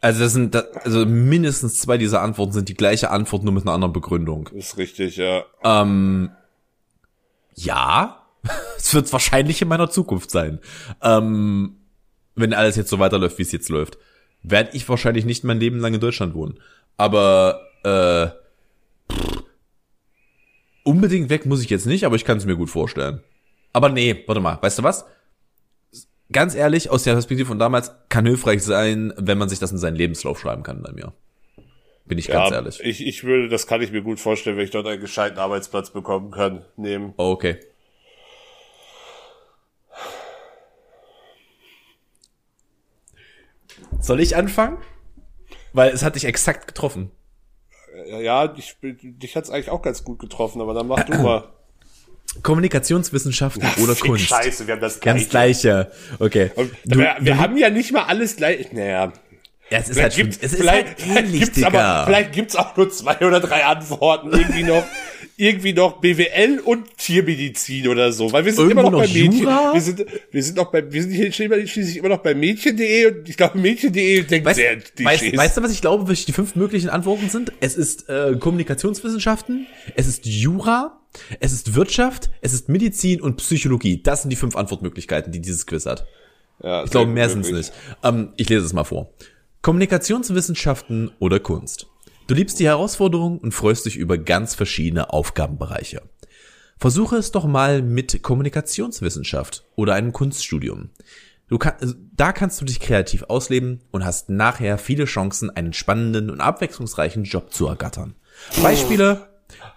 Also 0.00 0.20
das 0.20 0.32
sind, 0.32 0.54
also 0.84 1.06
mindestens 1.06 1.80
zwei 1.80 1.98
dieser 1.98 2.22
Antworten 2.22 2.52
sind 2.52 2.68
die 2.68 2.74
gleiche 2.74 3.10
Antwort, 3.10 3.42
nur 3.42 3.52
mit 3.52 3.64
einer 3.64 3.72
anderen 3.72 3.92
Begründung. 3.92 4.48
Ist 4.48 4.76
richtig, 4.76 5.16
ja. 5.16 5.44
Ähm, 5.64 6.30
ja, 7.54 8.22
es 8.76 8.94
wird 8.94 9.12
wahrscheinlich 9.12 9.62
in 9.62 9.68
meiner 9.68 9.90
Zukunft 9.90 10.30
sein. 10.30 10.60
Ähm, 11.02 11.76
wenn 12.34 12.52
alles 12.52 12.76
jetzt 12.76 12.90
so 12.90 12.98
weiterläuft, 12.98 13.38
wie 13.38 13.42
es 13.42 13.52
jetzt 13.52 13.68
läuft, 13.70 13.98
werde 14.42 14.70
ich 14.74 14.88
wahrscheinlich 14.88 15.24
nicht 15.24 15.44
mein 15.44 15.58
Leben 15.58 15.80
lang 15.80 15.94
in 15.94 16.00
Deutschland 16.00 16.34
wohnen. 16.34 16.60
Aber 16.96 17.60
äh, 17.82 18.28
pff, 19.12 19.42
unbedingt 20.84 21.30
weg 21.30 21.46
muss 21.46 21.62
ich 21.62 21.70
jetzt 21.70 21.86
nicht, 21.86 22.04
aber 22.04 22.16
ich 22.16 22.24
kann 22.24 22.38
es 22.38 22.46
mir 22.46 22.56
gut 22.56 22.70
vorstellen. 22.70 23.22
Aber 23.72 23.88
nee, 23.88 24.22
warte 24.26 24.40
mal, 24.40 24.58
weißt 24.60 24.78
du 24.78 24.82
was? 24.82 25.04
Ganz 26.32 26.54
ehrlich, 26.54 26.90
aus 26.90 27.04
der 27.04 27.12
Perspektive 27.12 27.46
von 27.46 27.58
damals 27.58 27.92
kann 28.08 28.26
hilfreich 28.26 28.62
sein, 28.62 29.12
wenn 29.16 29.38
man 29.38 29.48
sich 29.48 29.58
das 29.58 29.70
in 29.70 29.78
seinen 29.78 29.96
Lebenslauf 29.96 30.40
schreiben 30.40 30.62
kann 30.62 30.82
bei 30.82 30.92
mir. 30.92 31.12
Bin 32.04 32.18
ich 32.18 32.28
ganz 32.28 32.50
ja, 32.50 32.56
ehrlich. 32.56 32.80
Ich, 32.82 33.04
ich 33.04 33.24
würde, 33.24 33.48
das 33.48 33.66
kann 33.66 33.82
ich 33.82 33.92
mir 33.92 34.02
gut 34.02 34.20
vorstellen, 34.20 34.56
wenn 34.56 34.64
ich 34.64 34.70
dort 34.70 34.86
einen 34.86 35.00
gescheiten 35.00 35.38
Arbeitsplatz 35.38 35.90
bekommen 35.90 36.30
kann, 36.30 36.64
nehmen. 36.76 37.14
Oh, 37.16 37.30
Okay. 37.32 37.58
Soll 44.00 44.20
ich 44.20 44.36
anfangen? 44.36 44.78
Weil 45.72 45.90
es 45.90 46.04
hat 46.04 46.14
dich 46.14 46.26
exakt 46.26 46.68
getroffen. 46.68 47.10
Ja, 48.06 48.54
ich, 48.56 48.76
dich 48.80 49.36
hat's 49.36 49.50
eigentlich 49.50 49.70
auch 49.70 49.82
ganz 49.82 50.04
gut 50.04 50.20
getroffen, 50.20 50.60
aber 50.60 50.74
dann 50.74 50.86
mach 50.86 51.02
du 51.02 51.14
mal. 51.14 51.48
Kommunikationswissenschaften 52.42 53.62
oder 53.82 53.94
Fick 53.94 54.06
Kunst. 54.06 54.26
Scheiße, 54.28 54.66
wir 54.66 54.74
haben 54.74 54.80
das 54.80 55.00
Ganz 55.00 55.28
gleiche. 55.28 55.88
gleiche. 55.88 55.92
Okay. 56.18 56.50
Und 56.54 56.70
Du- 56.84 56.98
wir 56.98 57.16
wir 57.20 57.34
du- 57.34 57.38
haben 57.40 57.56
ja 57.56 57.70
nicht 57.70 57.92
mal 57.92 58.04
alles 58.04 58.36
gleich. 58.36 58.72
Naja. 58.72 59.12
Ja, 59.68 59.78
es 59.78 59.88
ist 59.88 60.00
halt 60.00 60.14
Vielleicht 60.14 60.16
gibt's, 60.16 60.38
es 60.40 60.52
ist 60.52 60.60
vielleicht, 60.60 60.86
halt 61.08 61.24
ähnlich, 61.24 61.40
gibt's 61.40 61.62
aber, 61.64 61.70
Digga. 61.78 62.04
vielleicht 62.06 62.32
gibt's 62.32 62.54
auch 62.54 62.76
nur 62.76 62.88
zwei 62.92 63.18
oder 63.18 63.40
drei 63.40 63.64
Antworten. 63.64 64.30
Irgendwie 64.30 64.62
noch, 64.62 64.84
irgendwie 65.36 65.72
noch 65.72 66.00
BWL 66.00 66.60
und 66.60 66.96
Tiermedizin 66.98 67.88
oder 67.88 68.12
so. 68.12 68.30
Weil 68.30 68.44
wir 68.44 68.52
sind 68.52 68.62
Irgendwo 68.62 68.80
immer 68.82 68.90
noch, 68.92 69.00
noch 69.02 69.06
bei 69.08 69.12
Mädchen. 69.12 69.32
Jura? 69.42 69.74
Wir 69.74 69.80
sind, 69.80 70.06
wir 70.30 70.42
sind 70.44 70.56
noch 70.56 70.70
bei, 70.70 70.92
wir 70.92 71.02
sind 71.02 71.10
hier 71.10 71.32
schließlich 71.32 71.96
immer 71.96 72.10
noch 72.10 72.18
bei 72.18 72.32
Mädchen.de 72.36 73.06
und 73.06 73.28
ich 73.28 73.36
glaube, 73.36 73.58
Mädchen.de 73.58 74.22
denkt 74.22 74.46
Weißt, 74.46 74.56
sehr 74.56 74.76
weißt, 75.04 75.36
weißt 75.36 75.56
du, 75.56 75.62
was 75.64 75.72
ich 75.72 75.80
glaube, 75.80 76.08
was 76.08 76.24
die 76.24 76.32
fünf 76.32 76.54
möglichen 76.54 76.88
Antworten 76.88 77.28
sind? 77.28 77.50
Es 77.58 77.74
ist 77.74 78.08
äh, 78.08 78.36
Kommunikationswissenschaften, 78.38 79.66
es 79.96 80.06
ist 80.06 80.26
Jura, 80.26 81.00
es 81.40 81.52
ist 81.52 81.74
Wirtschaft, 81.74 82.30
es 82.40 82.52
ist 82.52 82.68
Medizin 82.68 83.20
und 83.20 83.36
Psychologie. 83.36 84.02
Das 84.02 84.22
sind 84.22 84.30
die 84.30 84.36
fünf 84.36 84.56
Antwortmöglichkeiten, 84.56 85.32
die 85.32 85.40
dieses 85.40 85.66
Quiz 85.66 85.86
hat. 85.86 86.06
ja, 86.62 86.84
Ich 86.84 86.90
glaube, 86.90 87.10
mehr 87.10 87.28
sind's 87.28 87.50
nicht. 87.50 87.72
Ähm, 88.02 88.32
ich 88.36 88.48
lese 88.48 88.64
es 88.64 88.72
mal 88.72 88.84
vor. 88.84 89.10
Kommunikationswissenschaften 89.62 91.10
oder 91.18 91.40
Kunst. 91.40 91.86
Du 92.26 92.34
liebst 92.34 92.58
die 92.58 92.66
Herausforderung 92.66 93.38
und 93.38 93.52
freust 93.52 93.86
dich 93.86 93.96
über 93.96 94.18
ganz 94.18 94.54
verschiedene 94.54 95.12
Aufgabenbereiche. 95.12 96.02
Versuche 96.78 97.16
es 97.16 97.32
doch 97.32 97.46
mal 97.46 97.82
mit 97.82 98.22
Kommunikationswissenschaft 98.22 99.64
oder 99.76 99.94
einem 99.94 100.12
Kunststudium. 100.12 100.90
Du 101.48 101.58
kann, 101.58 101.74
also, 101.80 101.94
da 102.16 102.32
kannst 102.32 102.60
du 102.60 102.64
dich 102.64 102.80
kreativ 102.80 103.24
ausleben 103.24 103.80
und 103.92 104.04
hast 104.04 104.28
nachher 104.28 104.78
viele 104.78 105.04
Chancen, 105.04 105.50
einen 105.50 105.72
spannenden 105.72 106.28
und 106.28 106.40
abwechslungsreichen 106.40 107.24
Job 107.24 107.52
zu 107.52 107.66
ergattern. 107.68 108.16
Beispiele, 108.60 109.28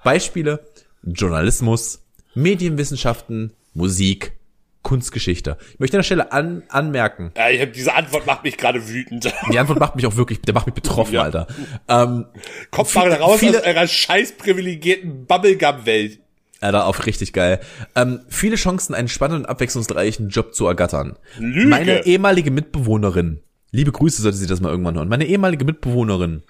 Beispiele, 0.03 0.67
Journalismus, 1.03 2.03
Medienwissenschaften, 2.35 3.53
Musik, 3.73 4.33
Kunstgeschichte. 4.81 5.57
Ich 5.73 5.79
möchte 5.79 5.97
an 5.97 5.99
der 5.99 6.03
Stelle 6.03 6.31
an, 6.31 6.63
anmerken, 6.69 7.31
Ja, 7.35 7.49
ich 7.49 7.61
hab, 7.61 7.73
diese 7.73 7.93
Antwort 7.93 8.25
macht 8.25 8.43
mich 8.43 8.57
gerade 8.57 8.87
wütend. 8.87 9.31
die 9.51 9.59
Antwort 9.59 9.79
macht 9.79 9.95
mich 9.95 10.05
auch 10.05 10.15
wirklich, 10.15 10.41
der 10.41 10.53
macht 10.53 10.67
mich 10.67 10.75
betroffen, 10.75 11.15
Ja. 11.15 11.23
Alter. 11.23 11.47
Ähm, 11.87 12.25
Kommt 12.71 12.95
mal 12.95 13.03
Viele- 13.03 13.19
raus 13.19 13.39
viele- 13.39 13.59
aus 13.59 13.65
eurer 13.65 13.87
scheiß 13.87 14.33
privilegierten 14.37 15.25
Bubblegum-Welt. 15.25 16.19
Alter, 16.61 16.85
auch 16.87 17.05
richtig 17.05 17.31
geil. 17.33 17.59
Ähm, 17.95 18.21
viele 18.29 18.55
Chancen, 18.57 18.93
einen 18.93 19.07
spannenden 19.07 19.45
und 19.45 19.49
abwechslungsreichen 19.49 20.29
Job 20.29 20.53
zu 20.53 20.65
ergattern. 20.67 21.17
Lüge. 21.37 21.67
Meine 21.67 22.05
ehemalige 22.05 22.51
Mitbewohnerin, 22.51 23.41
liebe 23.71 23.91
Grüße, 23.93 24.21
sollte 24.21 24.37
sie 24.37 24.47
das 24.47 24.59
mal 24.59 24.69
irgendwann 24.69 24.95
hören. 24.95 25.07
Meine 25.07 25.25
ehemalige 25.25 25.63
Mitbewohnerin 25.63 26.43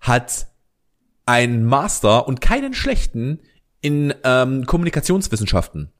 hat 0.00 0.46
einen 1.26 1.64
Master 1.66 2.26
und 2.26 2.40
keinen 2.40 2.72
schlechten 2.72 3.40
in 3.80 4.14
ähm, 4.24 4.66
Kommunikationswissenschaften. 4.66 5.92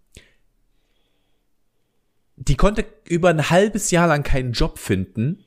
Die 2.36 2.56
konnte 2.56 2.86
über 3.04 3.28
ein 3.28 3.50
halbes 3.50 3.90
Jahr 3.90 4.08
lang 4.08 4.22
keinen 4.22 4.52
Job 4.52 4.78
finden 4.78 5.44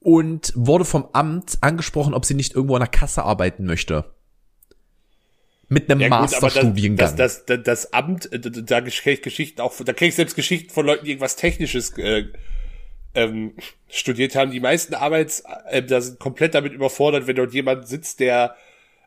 und 0.00 0.52
wurde 0.54 0.84
vom 0.84 1.08
Amt 1.12 1.58
angesprochen, 1.62 2.14
ob 2.14 2.24
sie 2.24 2.34
nicht 2.34 2.54
irgendwo 2.54 2.74
an 2.76 2.80
der 2.80 2.88
Kasse 2.88 3.24
arbeiten 3.24 3.64
möchte. 3.64 4.04
Mit 5.68 5.90
einem 5.90 6.00
Ja, 6.00 6.08
gut, 6.08 6.16
aber 6.16 6.26
das, 6.26 6.40
Masterstudiengang. 6.42 7.16
das, 7.16 7.46
das, 7.46 7.62
das 7.62 7.92
Amt, 7.92 8.30
äh, 8.32 8.38
da, 8.38 8.50
da 8.50 8.80
kenne 8.82 9.14
ich 9.14 9.22
Geschichten 9.22 9.60
auch, 9.60 9.74
da 9.82 9.92
kenne 9.92 10.10
ich 10.10 10.14
selbst 10.14 10.36
Geschichten 10.36 10.70
von 10.70 10.84
Leuten, 10.86 11.04
die 11.04 11.12
irgendwas 11.12 11.36
Technisches 11.36 11.96
äh, 11.96 12.26
ähm, 13.14 13.54
studiert 13.88 14.34
haben. 14.36 14.50
Die 14.50 14.60
meisten 14.60 14.94
Arbeits, 14.94 15.42
äh, 15.70 15.82
da 15.82 16.00
sind 16.00 16.18
komplett 16.18 16.54
damit 16.54 16.72
überfordert, 16.72 17.26
wenn 17.26 17.36
dort 17.36 17.54
jemand 17.54 17.88
sitzt, 17.88 18.20
der 18.20 18.56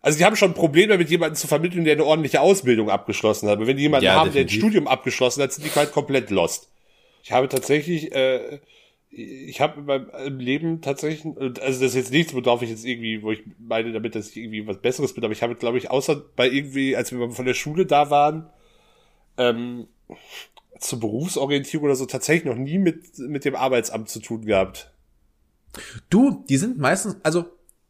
also 0.08 0.20
die 0.20 0.24
haben 0.24 0.38
schon 0.38 0.54
Probleme 0.54 0.94
damit, 0.94 1.10
jemanden 1.10 1.36
zu 1.36 1.48
vermitteln, 1.48 1.84
der 1.84 1.92
eine 1.96 2.06
ordentliche 2.06 2.40
Ausbildung 2.40 2.90
abgeschlossen 2.90 3.50
hat. 3.50 3.58
Aber 3.58 3.68
wenn 3.68 3.76
die 3.76 3.84
jemanden 3.84 4.06
Ja, 4.06 4.14
haben, 4.16 4.32
der 4.32 4.44
ein 4.44 4.48
definitiv. 4.48 4.58
Studium 4.58 4.88
abgeschlossen 4.88 5.44
hat, 5.44 5.52
sind 5.52 5.66
die 5.66 5.72
halt 5.78 5.92
komplett 5.92 6.30
lost. 6.30 6.72
Ich 7.24 7.34
habe 7.34 7.50
tatsächlich, 7.50 8.16
äh, 8.16 8.62
ich 9.10 9.60
habe 9.60 9.82
in 9.82 9.86
meinem 9.86 10.10
im 10.26 10.40
Leben 10.40 10.80
tatsächlich, 10.80 11.26
also 11.38 11.60
das 11.60 11.82
ist 11.82 11.96
jetzt 11.96 12.12
nichts, 12.14 12.34
worauf 12.34 12.62
ich 12.62 12.70
jetzt 12.70 12.86
irgendwie, 12.86 13.22
wo 13.22 13.34
ich 13.34 13.44
meine 13.60 13.92
damit, 13.92 14.16
dass 14.16 14.30
ich 14.30 14.38
irgendwie 14.38 14.66
was 14.66 14.78
Besseres 14.82 15.14
bin, 15.14 15.26
aber 15.26 15.34
ich 15.34 15.44
habe, 15.44 15.56
glaube 15.56 15.78
ich, 15.78 15.92
außer 15.92 16.16
bei 16.38 16.48
irgendwie, 16.50 16.96
als 16.96 17.12
wir 17.12 17.30
von 17.32 17.46
der 17.46 17.54
Schule 17.54 17.86
da 17.86 18.10
waren, 18.10 18.50
ähm, 19.38 19.88
zur 20.80 21.02
Berufsorientierung 21.02 21.84
oder 21.88 21.96
so, 21.96 22.06
tatsächlich 22.06 22.46
noch 22.46 22.56
nie 22.56 22.78
mit, 22.78 23.20
mit 23.20 23.44
dem 23.44 23.58
Arbeitsamt 23.58 24.08
zu 24.08 24.22
tun 24.22 24.46
gehabt. 24.46 24.90
du, 26.10 26.46
die 26.48 26.56
sind 26.58 26.78
meistens, 26.78 27.18
also 27.24 27.46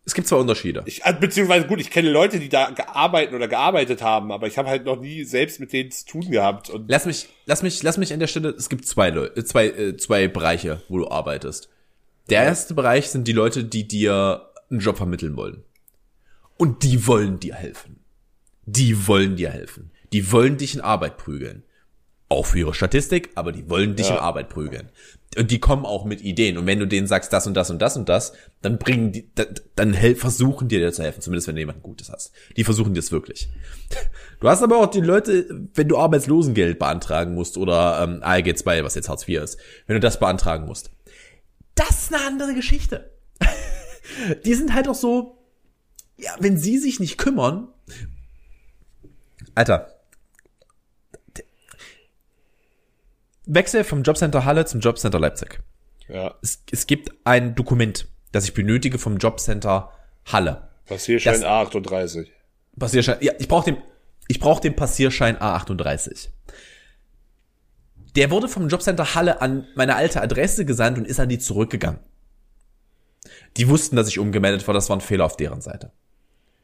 es 0.07 0.13
gibt 0.13 0.29
zwei 0.29 0.37
Unterschiede. 0.37 0.83
Ich, 0.85 1.05
also, 1.05 1.19
beziehungsweise 1.19 1.67
gut, 1.67 1.81
ich 1.81 1.91
kenne 1.91 2.09
Leute, 2.09 2.39
die 2.39 2.47
da 2.47 2.69
gearbeitet 2.69 3.35
oder 3.35 3.49
gearbeitet 3.49 4.01
haben, 4.01 4.31
aber 4.31 4.47
ich 4.47 4.57
habe 4.57 4.69
halt 4.69 4.85
noch 4.85 5.01
nie 5.01 5.25
selbst 5.25 5.59
mit 5.59 5.73
denen 5.73 5.91
zu 5.91 6.05
tun 6.05 6.31
gehabt. 6.31 6.69
Und 6.69 6.89
Lass 6.89 7.05
mich, 7.05 7.27
lass 7.45 7.61
mich, 7.61 7.83
lass 7.83 7.97
mich 7.97 8.13
an 8.13 8.21
der 8.21 8.27
Stelle, 8.27 8.49
es 8.49 8.69
gibt 8.69 8.85
zwei 8.85 9.09
Leute, 9.09 9.43
zwei, 9.43 9.67
äh, 9.67 9.97
zwei 9.97 10.29
Bereiche, 10.29 10.81
wo 10.87 10.97
du 10.97 11.09
arbeitest. 11.09 11.69
Der 12.29 12.43
erste 12.43 12.73
Bereich 12.73 13.09
sind 13.09 13.27
die 13.27 13.33
Leute, 13.33 13.65
die 13.65 13.85
dir 13.85 14.49
einen 14.71 14.79
Job 14.79 14.95
vermitteln 14.95 15.35
wollen. 15.35 15.65
Und 16.55 16.83
die 16.83 17.05
wollen 17.05 17.41
dir 17.41 17.55
helfen. 17.55 17.99
Die 18.65 19.07
wollen 19.07 19.35
dir 19.35 19.51
helfen. 19.51 19.91
Die 20.13 20.31
wollen 20.31 20.57
dich 20.57 20.73
in 20.73 20.79
Arbeit 20.81 21.17
prügeln. 21.17 21.63
Auch 22.29 22.45
für 22.45 22.59
ihre 22.59 22.73
Statistik, 22.73 23.29
aber 23.35 23.51
die 23.51 23.69
wollen 23.69 23.95
dich 23.95 24.09
Ja. 24.09 24.15
in 24.15 24.19
Arbeit 24.21 24.49
prügeln. 24.49 24.89
Und 25.37 25.51
die 25.51 25.59
kommen 25.59 25.85
auch 25.85 26.03
mit 26.05 26.21
Ideen. 26.21 26.57
Und 26.57 26.65
wenn 26.65 26.79
du 26.79 26.87
denen 26.87 27.05
sagst, 27.07 27.31
das 27.31 27.45
und 27.47 27.53
das 27.53 27.69
und 27.69 27.79
das 27.81 27.95
und 27.97 28.09
das, 28.09 28.33
dann 28.61 28.77
bringen 28.79 29.11
die, 29.11 29.29
da- 29.35 29.45
dann 29.75 29.93
versuchen 29.93 30.67
die 30.67 30.77
dir 30.77 30.91
zu 30.91 31.03
helfen, 31.03 31.21
zumindest 31.21 31.47
wenn 31.47 31.55
du 31.55 31.61
jemanden 31.61 31.83
Gutes 31.83 32.09
hast. 32.09 32.31
Die 32.55 32.63
versuchen 32.63 32.93
dir 32.93 32.99
es 33.01 33.11
wirklich. 33.11 33.49
Du 34.39 34.49
hast 34.49 34.63
aber 34.63 34.77
auch 34.77 34.87
die 34.87 35.01
Leute, 35.01 35.67
wenn 35.75 35.87
du 35.87 35.97
Arbeitslosengeld 35.97 36.79
beantragen 36.79 37.33
musst 37.33 37.57
oder 37.57 38.01
ähm, 38.03 38.19
ALG 38.23 38.55
2, 38.57 38.83
was 38.83 38.95
jetzt 38.95 39.09
Hartz 39.09 39.27
IV 39.27 39.41
ist, 39.43 39.59
wenn 39.85 39.95
du 39.95 39.99
das 39.99 40.19
beantragen 40.19 40.65
musst. 40.65 40.91
Das 41.75 41.89
ist 41.91 42.13
eine 42.13 42.25
andere 42.25 42.55
Geschichte. 42.55 43.11
die 44.45 44.53
sind 44.55 44.73
halt 44.73 44.87
auch 44.87 44.95
so, 44.95 45.37
ja, 46.17 46.31
wenn 46.39 46.57
sie 46.57 46.77
sich 46.79 46.99
nicht 46.99 47.17
kümmern, 47.17 47.67
Alter, 49.55 49.93
Wechsel 53.47 53.83
vom 53.83 54.03
Jobcenter 54.03 54.45
Halle 54.45 54.65
zum 54.65 54.79
Jobcenter 54.81 55.19
Leipzig. 55.19 55.59
Ja. 56.07 56.35
Es, 56.41 56.63
es 56.71 56.85
gibt 56.87 57.11
ein 57.23 57.55
Dokument, 57.55 58.07
das 58.31 58.45
ich 58.45 58.53
benötige 58.53 58.97
vom 58.99 59.17
Jobcenter 59.17 59.91
Halle. 60.25 60.69
Passierschein 60.85 61.41
Das- 61.41 61.43
A38. 61.71 62.27
Passierschein. 62.77 63.17
Ja, 63.21 63.33
ich 63.39 63.47
brauche 63.47 63.71
den, 63.71 63.81
ich 64.27 64.39
brauche 64.39 64.61
den 64.61 64.75
Passierschein 64.75 65.37
A38. 65.37 66.29
Der 68.15 68.31
wurde 68.31 68.47
vom 68.47 68.67
Jobcenter 68.67 69.15
Halle 69.15 69.41
an 69.41 69.67
meine 69.75 69.95
alte 69.95 70.21
Adresse 70.21 70.65
gesandt 70.65 70.97
und 70.97 71.05
ist 71.05 71.19
an 71.19 71.29
die 71.29 71.39
zurückgegangen. 71.39 71.99
Die 73.57 73.67
wussten, 73.69 73.95
dass 73.95 74.07
ich 74.07 74.19
umgemeldet 74.19 74.65
war, 74.67 74.73
das 74.73 74.89
war 74.89 74.97
ein 74.97 75.01
Fehler 75.01 75.25
auf 75.25 75.37
deren 75.37 75.61
Seite. 75.61 75.91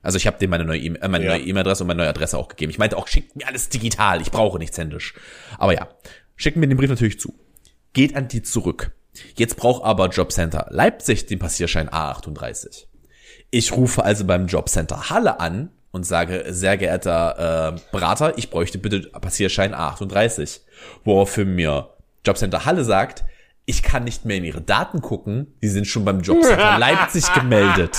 Also 0.02 0.18
ich 0.18 0.28
habe 0.28 0.38
denen 0.38 0.50
meine 0.52 0.66
neue 0.66 0.80
E- 0.80 0.96
äh, 1.00 1.08
meine 1.08 1.26
Ja. 1.26 1.32
neue 1.38 1.44
E-Mail-Adresse 1.46 1.84
und 1.84 1.88
meine 1.88 2.00
neue 2.00 2.10
Adresse 2.10 2.38
auch 2.38 2.48
gegeben. 2.50 2.70
Ich 2.72 2.78
meinte 2.78 2.98
auch, 2.98 3.08
schickt 3.08 3.36
mir 3.36 3.48
alles 3.48 3.70
digital, 3.70 4.22
ich 4.22 4.32
brauche 4.32 4.58
nichts 4.60 4.78
händisch. 4.78 5.14
Aber 5.58 5.74
ja, 5.74 5.88
schicken 6.36 6.60
mir 6.60 6.68
den 6.68 6.78
Brief 6.78 6.90
natürlich 6.90 7.20
zu. 7.20 7.34
Geht 7.94 8.16
an 8.16 8.28
die 8.28 8.42
zurück. 8.42 8.92
Jetzt 9.36 9.58
braucht 9.58 9.84
aber 9.84 10.10
Jobcenter 10.10 10.68
Leipzig 10.70 11.28
den 11.28 11.40
Passierschein 11.40 11.90
A38. 11.90 12.86
Ich 13.52 13.72
rufe 13.74 14.04
also 14.04 14.26
beim 14.26 14.48
Jobcenter 14.48 15.10
Halle 15.12 15.40
an 15.40 15.70
und 15.92 16.06
sage, 16.08 16.46
sehr 16.50 16.76
geehrter 16.78 17.76
äh, 17.76 17.80
Berater, 17.92 18.38
ich 18.40 18.50
bräuchte 18.50 18.80
bitte 18.80 19.02
Passierschein 19.12 19.76
A38. 19.76 20.62
Woraufhin 21.04 21.54
mir 21.54 21.90
Jobcenter 22.26 22.66
Halle 22.66 22.84
sagt, 22.84 23.24
ich 23.66 23.84
kann 23.84 24.04
nicht 24.04 24.26
mehr 24.26 24.38
in 24.38 24.44
ihre 24.44 24.62
Daten 24.62 25.02
gucken, 25.02 25.54
die 25.62 25.70
sind 25.70 25.86
schon 25.86 26.04
beim 26.04 26.22
Jobcenter 26.22 26.78
Leipzig 26.80 27.32
gemeldet. 27.34 27.98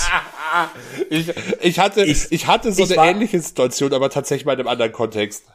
Ich, 1.09 1.31
ich 1.61 1.79
hatte, 1.79 2.03
ich, 2.03 2.31
Ich- 2.31 2.47
hatte 2.47 2.71
so 2.73 2.83
eine 2.83 2.95
war- 2.97 3.07
ähnliche 3.07 3.39
Situation, 3.39 3.93
aber 3.93 4.09
tatsächlich 4.09 4.45
mal 4.45 4.53
in 4.53 4.59
einem 4.59 4.67
anderen 4.67 4.91
Kontext. 4.91 5.45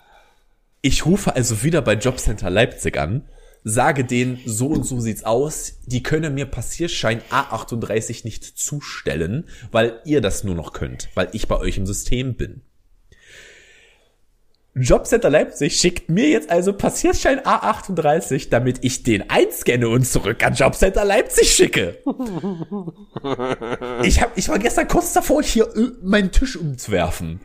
Ich 0.83 1.05
rufe 1.05 1.37
also 1.37 1.63
wieder 1.63 1.83
bei 1.83 1.95
Jobcenter 1.95 2.49
Leipzig 2.49 2.99
an, 2.99 3.29
sage 3.65 4.05
denen, 4.05 4.41
so 4.47 4.69
und 4.69 4.85
so 4.85 4.99
sieht's 5.01 5.25
aus, 5.25 5.75
die 5.85 6.03
können 6.03 6.35
mir 6.35 6.47
Passierschein 6.47 7.21
A38 7.31 8.25
nicht 8.25 8.45
zustellen, 8.45 9.47
weil 9.71 10.01
ihr 10.07 10.23
das 10.23 10.45
nur 10.45 10.55
noch 10.55 10.73
könnt, 10.73 11.11
weil 11.15 11.29
ich 11.33 11.49
bei 11.49 11.59
euch 11.59 11.77
im 11.77 11.87
System 11.87 12.35
bin. 12.35 12.63
Jobcenter 14.75 15.29
Leipzig 15.29 15.79
schickt 15.79 16.09
mir 16.09 16.29
jetzt 16.29 16.49
also 16.49 16.73
Passierschein 16.73 17.41
A38, 17.41 18.49
damit 18.51 18.79
ich 18.83 19.03
den 19.03 19.29
einscanne 19.29 19.89
und 19.89 20.07
zurück 20.07 20.43
an 20.45 20.55
Jobcenter 20.55 21.05
Leipzig 21.05 21.53
schicke. 21.53 21.99
Ich, 24.03 24.23
hab, 24.23 24.37
ich 24.39 24.49
war 24.49 24.59
gestern 24.59 24.89
kurz 24.89 25.13
davor, 25.13 25.43
hier 25.43 25.65
äh, 25.77 25.91
meinen 26.03 26.33
Tisch 26.33 26.57
umzuwerfen. 26.57 27.41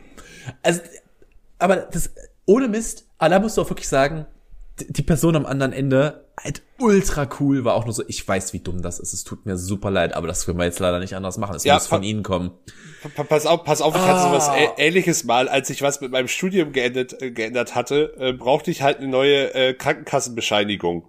Also, 0.62 0.80
aber 1.60 1.78
das, 1.78 2.12
ohne 2.46 2.68
Mist, 2.68 3.06
aber 3.18 3.30
da 3.30 3.40
musst 3.40 3.58
du 3.58 3.62
auch 3.62 3.70
wirklich 3.70 3.88
sagen, 3.88 4.26
die 4.80 5.04
Person 5.04 5.36
am 5.38 5.46
anderen 5.46 5.72
Ende 5.72 6.26
halt 6.38 6.62
ultra 6.80 7.30
cool 7.40 7.64
war 7.64 7.76
auch 7.76 7.86
nur 7.86 7.94
so, 7.94 8.04
ich 8.10 8.28
weiß, 8.28 8.52
wie 8.52 8.60
dumm 8.60 8.82
das 8.82 9.00
ist, 9.00 9.14
es 9.14 9.24
tut 9.24 9.46
mir 9.46 9.56
super 9.58 9.90
leid, 9.90 10.14
aber 10.14 10.28
das 10.28 10.46
können 10.46 10.58
wir 10.60 10.66
jetzt 10.66 10.80
leider 10.80 11.00
nicht 11.00 11.16
anders 11.16 11.38
machen. 11.38 11.56
Es 11.56 11.64
Ja, 11.64 11.76
muss 11.76 11.88
von 11.88 12.04
Ihnen 12.04 12.24
kommen. 12.24 12.52
Pa- 13.16 13.24
Pass 13.24 13.46
auf, 13.46 13.64
pass 13.64 13.82
auf, 13.82 13.96
ich 13.96 14.02
hatte 14.02 14.20
sowas 14.22 14.50
Ah. 14.50 14.58
Ähnliches 14.78 15.24
mal, 15.24 15.48
als 15.48 15.70
ich 15.70 15.82
was 15.82 16.02
mit 16.02 16.12
meinem 16.12 16.28
Studium 16.28 16.74
geändert, 16.74 17.22
äh, 17.22 17.32
geändert 17.32 17.74
hatte, 17.74 18.14
äh, 18.20 18.34
brauchte 18.34 18.70
ich 18.70 18.82
halt 18.82 18.98
eine 18.98 19.08
neue 19.08 19.54
äh, 19.54 19.74
Krankenkassenbescheinigung. 19.74 21.08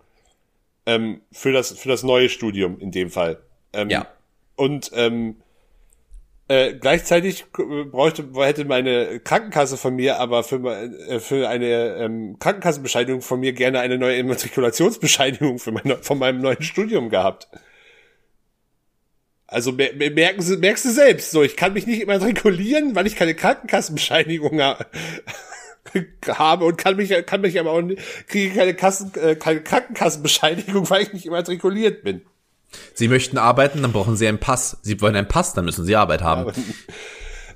Ähm, 0.86 1.22
für 1.32 1.50
das, 1.52 1.72
für 1.72 1.88
das 1.88 2.04
neue 2.04 2.28
Studium 2.28 2.78
in 2.78 2.92
dem 2.92 3.10
Fall. 3.10 3.38
Ähm, 3.72 3.90
Ja. 3.90 4.06
Und 4.54 4.92
ähm, 4.94 5.36
äh, 6.48 6.74
gleichzeitig 6.74 7.46
äh, 7.58 7.84
bräuchte, 7.84 8.28
hätte 8.36 8.64
meine 8.64 9.20
Krankenkasse 9.20 9.76
von 9.76 9.94
mir 9.96 10.18
aber 10.20 10.44
für, 10.44 10.64
äh, 11.08 11.20
für 11.20 11.48
eine 11.48 11.96
ähm, 11.96 12.36
Krankenkassenbescheinigung 12.38 13.22
von 13.22 13.40
mir 13.40 13.52
gerne 13.52 13.80
eine 13.80 13.98
neue 13.98 14.16
Immatrikulationsbescheinigung 14.18 15.58
für 15.58 15.72
meine, 15.72 15.98
von 15.98 16.18
meinem 16.18 16.40
neuen 16.40 16.62
Studium 16.62 17.08
gehabt. 17.10 17.48
Also 19.48 19.72
mer 19.72 19.92
mer- 19.94 20.10
merken 20.10 20.42
Sie, 20.42 20.56
merkst 20.56 20.84
du 20.84 20.90
selbst, 20.90 21.30
so 21.30 21.42
ich 21.42 21.56
kann 21.56 21.72
mich 21.72 21.86
nicht 21.86 22.02
immatrikulieren, 22.02 22.94
weil 22.96 23.06
ich 23.06 23.14
keine 23.16 23.34
Krankenkassenbescheinigung 23.34 24.60
ha 24.60 24.78
habe 26.28 26.64
und 26.64 26.76
kann 26.78 26.96
mich 26.96 27.10
kann 27.26 27.40
mich 27.42 27.58
aber 27.60 27.70
auch 27.72 27.80
nicht, 27.82 28.02
kriege 28.28 28.54
keine 28.54 28.74
Kassen 28.74 29.12
äh, 29.14 29.36
keine 29.36 29.62
Krankenkassenbescheinigung, 29.62 30.88
weil 30.90 31.02
ich 31.02 31.12
nicht 31.12 31.26
immatrikuliert 31.26 32.02
bin. 32.02 32.22
Sie 32.94 33.08
möchten 33.08 33.38
arbeiten, 33.38 33.82
dann 33.82 33.92
brauchen 33.92 34.16
Sie 34.16 34.26
einen 34.26 34.38
Pass. 34.38 34.78
Sie 34.82 35.00
wollen 35.00 35.16
einen 35.16 35.28
Pass, 35.28 35.54
dann 35.54 35.64
müssen 35.64 35.84
Sie 35.84 35.96
Arbeit 35.96 36.22
haben. 36.22 36.52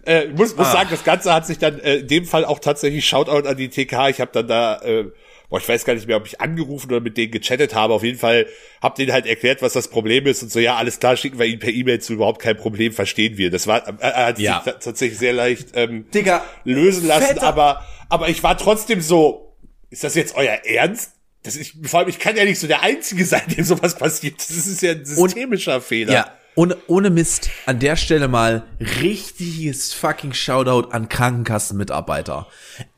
Äh, 0.07 0.25
ich 0.29 0.33
muss, 0.35 0.57
muss 0.57 0.73
sagen, 0.73 0.89
das 0.91 1.05
Ganze 1.05 1.33
hat 1.35 1.47
sich 1.47 1.59
dann 1.59 1.79
äh, 1.79 1.97
in 1.97 2.07
dem 2.09 2.25
Fall 2.25 2.47
auch 2.47 2.59
tatsächlich 2.59 3.07
Shoutout 3.07 3.47
an 3.47 3.57
die 3.59 3.69
TK. 3.69 4.09
Ich 4.09 4.21
habe 4.21 4.31
dann 4.33 4.49
da, 4.49 4.81
äh, 4.81 5.05
boah, 5.51 5.59
ich 5.59 5.69
weiß 5.69 5.85
gar 5.85 5.93
nicht 5.95 6.07
mehr, 6.07 6.17
ob 6.17 6.27
ich 6.27 6.41
angerufen 6.41 6.91
oder 6.91 7.01
mit 7.01 7.19
denen 7.19 7.31
gechattet 7.31 7.75
habe. 7.75 7.93
Auf 7.93 8.03
jeden 8.03 8.19
Fall 8.19 8.47
hab 8.81 8.95
denen 8.95 9.13
halt 9.13 9.27
erklärt, 9.27 9.61
was 9.61 9.75
das 9.75 9.89
Problem 9.89 10.27
ist 10.27 10.43
und 10.43 10.51
so, 10.51 10.59
ja, 10.59 10.77
alles 10.77 11.01
klar, 11.01 11.19
schicken 11.19 11.39
wir 11.39 11.45
ihnen 11.45 11.59
per 11.59 11.69
E-Mail 11.71 12.01
zu, 12.01 12.15
überhaupt 12.15 12.41
kein 12.41 12.57
Problem, 12.57 12.95
verstehen 12.95 13.37
wir. 13.37 13.51
Das 13.51 13.67
war, 13.67 13.87
äh, 14.01 14.13
hat 14.13 14.37
sich 14.39 14.47
Ja. 14.47 14.61
tatsächlich 14.61 15.19
sehr 15.19 15.35
leicht 15.35 15.69
ähm, 15.75 16.11
Digga, 16.15 16.45
lösen 16.65 17.07
lassen, 17.07 17.39
aber, 17.41 17.85
aber 18.09 18.31
ich 18.31 18.43
war 18.43 18.57
trotzdem 18.57 19.03
so, 19.03 19.55
ist 19.91 20.03
das 20.03 20.15
jetzt 20.15 20.35
euer 20.35 20.61
Ernst? 20.65 21.13
Das 21.43 21.57
ist, 21.57 21.73
vor 21.85 22.01
allem, 22.01 22.09
ich 22.09 22.19
kann 22.19 22.37
ja 22.37 22.45
nicht 22.45 22.59
so 22.59 22.67
der 22.67 22.83
Einzige 22.83 23.25
sein, 23.25 23.43
dem 23.57 23.65
sowas 23.65 23.97
passiert. 23.97 24.39
Das 24.39 24.51
ist 24.51 24.83
ja 24.83 24.93
ein 24.93 25.05
systemischer 25.05 25.81
Fehler. 25.81 26.13
Ja, 26.13 26.33
ohne, 26.55 26.77
ohne 26.87 27.11
Mist, 27.11 27.49
an 27.67 27.79
der 27.79 27.97
Stelle 27.97 28.29
mal 28.29 28.65
richtiges 29.01 29.95
fucking 29.95 30.35
Shoutout 30.35 30.91
an 30.91 31.09
Krankenkassenmitarbeiter. 31.09 32.47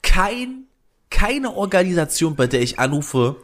Kein, 0.03 0.65
keine 1.11 1.55
Organisation, 1.55 2.35
bei 2.35 2.47
der 2.49 2.63
ich 2.63 2.79
anrufe, 2.79 3.37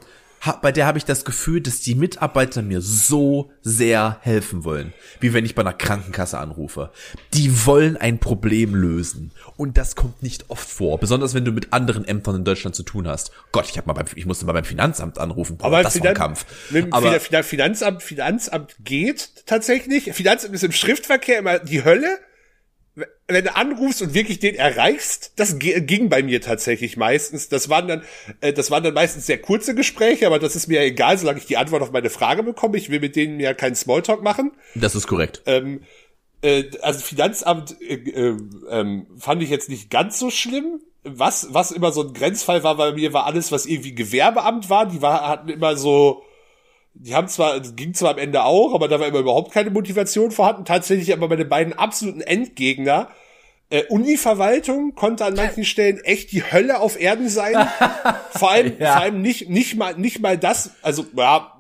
bei 0.62 0.72
der 0.72 0.86
habe 0.86 0.98
ich 0.98 1.04
das 1.04 1.24
Gefühl, 1.24 1.60
dass 1.60 1.80
die 1.80 1.94
Mitarbeiter 1.94 2.62
mir 2.62 2.80
so 2.80 3.50
sehr 3.62 4.18
helfen 4.20 4.64
wollen, 4.64 4.92
wie 5.20 5.32
wenn 5.32 5.44
ich 5.44 5.54
bei 5.54 5.62
einer 5.62 5.72
Krankenkasse 5.72 6.38
anrufe. 6.38 6.90
Die 7.34 7.66
wollen 7.66 7.96
ein 7.96 8.18
Problem 8.18 8.74
lösen. 8.74 9.32
Und 9.56 9.76
das 9.76 9.96
kommt 9.96 10.22
nicht 10.22 10.46
oft 10.48 10.68
vor, 10.68 10.98
besonders 10.98 11.34
wenn 11.34 11.44
du 11.44 11.52
mit 11.52 11.72
anderen 11.72 12.04
Ämtern 12.06 12.36
in 12.36 12.44
Deutschland 12.44 12.76
zu 12.76 12.82
tun 12.82 13.08
hast. 13.08 13.32
Gott, 13.52 13.66
ich, 13.68 13.76
hab 13.78 13.86
mal 13.86 13.92
beim, 13.94 14.06
ich 14.14 14.26
musste 14.26 14.46
mal 14.46 14.52
beim 14.52 14.64
Finanzamt 14.64 15.18
anrufen, 15.18 15.56
boah, 15.56 15.66
Aber 15.66 15.82
das 15.82 15.94
war 15.94 16.00
Finan 16.00 16.08
ein 16.08 16.14
Kampf. 16.16 16.46
Mit 16.70 16.92
Aber, 16.92 17.18
Finan- 17.20 17.42
Finanzamt, 17.42 18.02
Finanzamt 18.02 18.76
geht 18.84 19.30
tatsächlich. 19.46 20.12
Finanzamt 20.12 20.54
ist 20.54 20.64
im 20.64 20.72
Schriftverkehr 20.72 21.38
immer 21.40 21.58
die 21.58 21.84
Hölle. 21.84 22.18
Wenn 23.26 23.44
du 23.44 23.54
anrufst 23.54 24.02
und 24.02 24.14
wirklich 24.14 24.38
den 24.38 24.54
erreichst, 24.54 25.32
das 25.36 25.58
ging 25.58 26.08
bei 26.08 26.22
mir 26.22 26.40
tatsächlich 26.40 26.96
meistens. 26.96 27.48
Das 27.48 27.68
waren 27.68 27.88
dann, 27.88 28.02
äh, 28.40 28.52
das 28.52 28.70
waren 28.70 28.82
dann 28.82 28.94
meistens 28.94 29.26
sehr 29.26 29.38
kurze 29.38 29.74
Gespräche, 29.74 30.26
aber 30.26 30.38
das 30.38 30.56
ist 30.56 30.68
mir 30.68 30.80
egal, 30.80 31.18
solange 31.18 31.38
ich 31.38 31.46
die 31.46 31.56
Antwort 31.56 31.82
auf 31.82 31.92
meine 31.92 32.10
Frage 32.10 32.42
bekomme. 32.42 32.76
Ich 32.76 32.90
will 32.90 33.00
mit 33.00 33.16
denen 33.16 33.40
ja 33.40 33.54
keinen 33.54 33.74
Smalltalk 33.74 34.22
machen. 34.22 34.52
das 34.74 34.94
ist 34.94 35.06
korrekt. 35.06 35.42
Ähm, 35.46 35.80
äh, 36.42 36.64
also 36.82 37.00
Finanzamt 37.00 37.80
äh, 37.80 37.94
äh, 37.94 38.36
ähm, 38.70 39.06
fand 39.18 39.42
ich 39.42 39.50
jetzt 39.50 39.68
nicht 39.68 39.90
ganz 39.90 40.18
so 40.18 40.30
schlimm. 40.30 40.80
Was, 41.04 41.48
was 41.54 41.70
immer 41.70 41.92
so 41.92 42.02
ein 42.02 42.12
Grenzfall 42.12 42.64
war 42.64 42.76
bei 42.76 42.92
mir, 42.92 43.12
war 43.12 43.26
alles, 43.26 43.50
was 43.50 43.66
irgendwie 43.66 43.94
Gewerbeamt 43.94 44.68
war. 44.68 44.86
Die 44.86 45.00
war, 45.00 45.28
hatten 45.28 45.48
immer 45.48 45.76
so, 45.76 46.22
die 46.94 47.14
haben 47.14 47.28
zwar, 47.28 47.58
das 47.60 47.76
ging 47.76 47.94
zwar 47.94 48.12
am 48.12 48.18
Ende 48.18 48.42
auch, 48.44 48.74
aber 48.74 48.88
da 48.88 48.98
war 48.98 49.06
immer 49.06 49.20
überhaupt 49.20 49.52
keine 49.52 49.70
Motivation 49.70 50.30
vorhanden. 50.30 50.64
Tatsächlich 50.64 51.12
aber 51.12 51.28
meine 51.28 51.44
beiden 51.44 51.72
absoluten 51.72 52.20
Endgegner, 52.20 53.08
äh, 53.70 53.84
Univerwaltung 53.88 54.94
konnte 54.94 55.24
an 55.24 55.34
manchen 55.34 55.64
Stellen 55.64 55.98
echt 56.02 56.32
die 56.32 56.42
Hölle 56.42 56.80
auf 56.80 56.98
Erden 56.98 57.28
sein. 57.28 57.54
vor 58.30 58.50
allem, 58.50 58.72
Ja. 58.78 58.94
vor 58.94 59.02
allem 59.02 59.22
nicht, 59.22 59.48
nicht 59.48 59.76
mal, 59.76 59.94
nicht 59.94 60.20
mal 60.20 60.38
das, 60.38 60.72
also, 60.82 61.04
ja, 61.16 61.54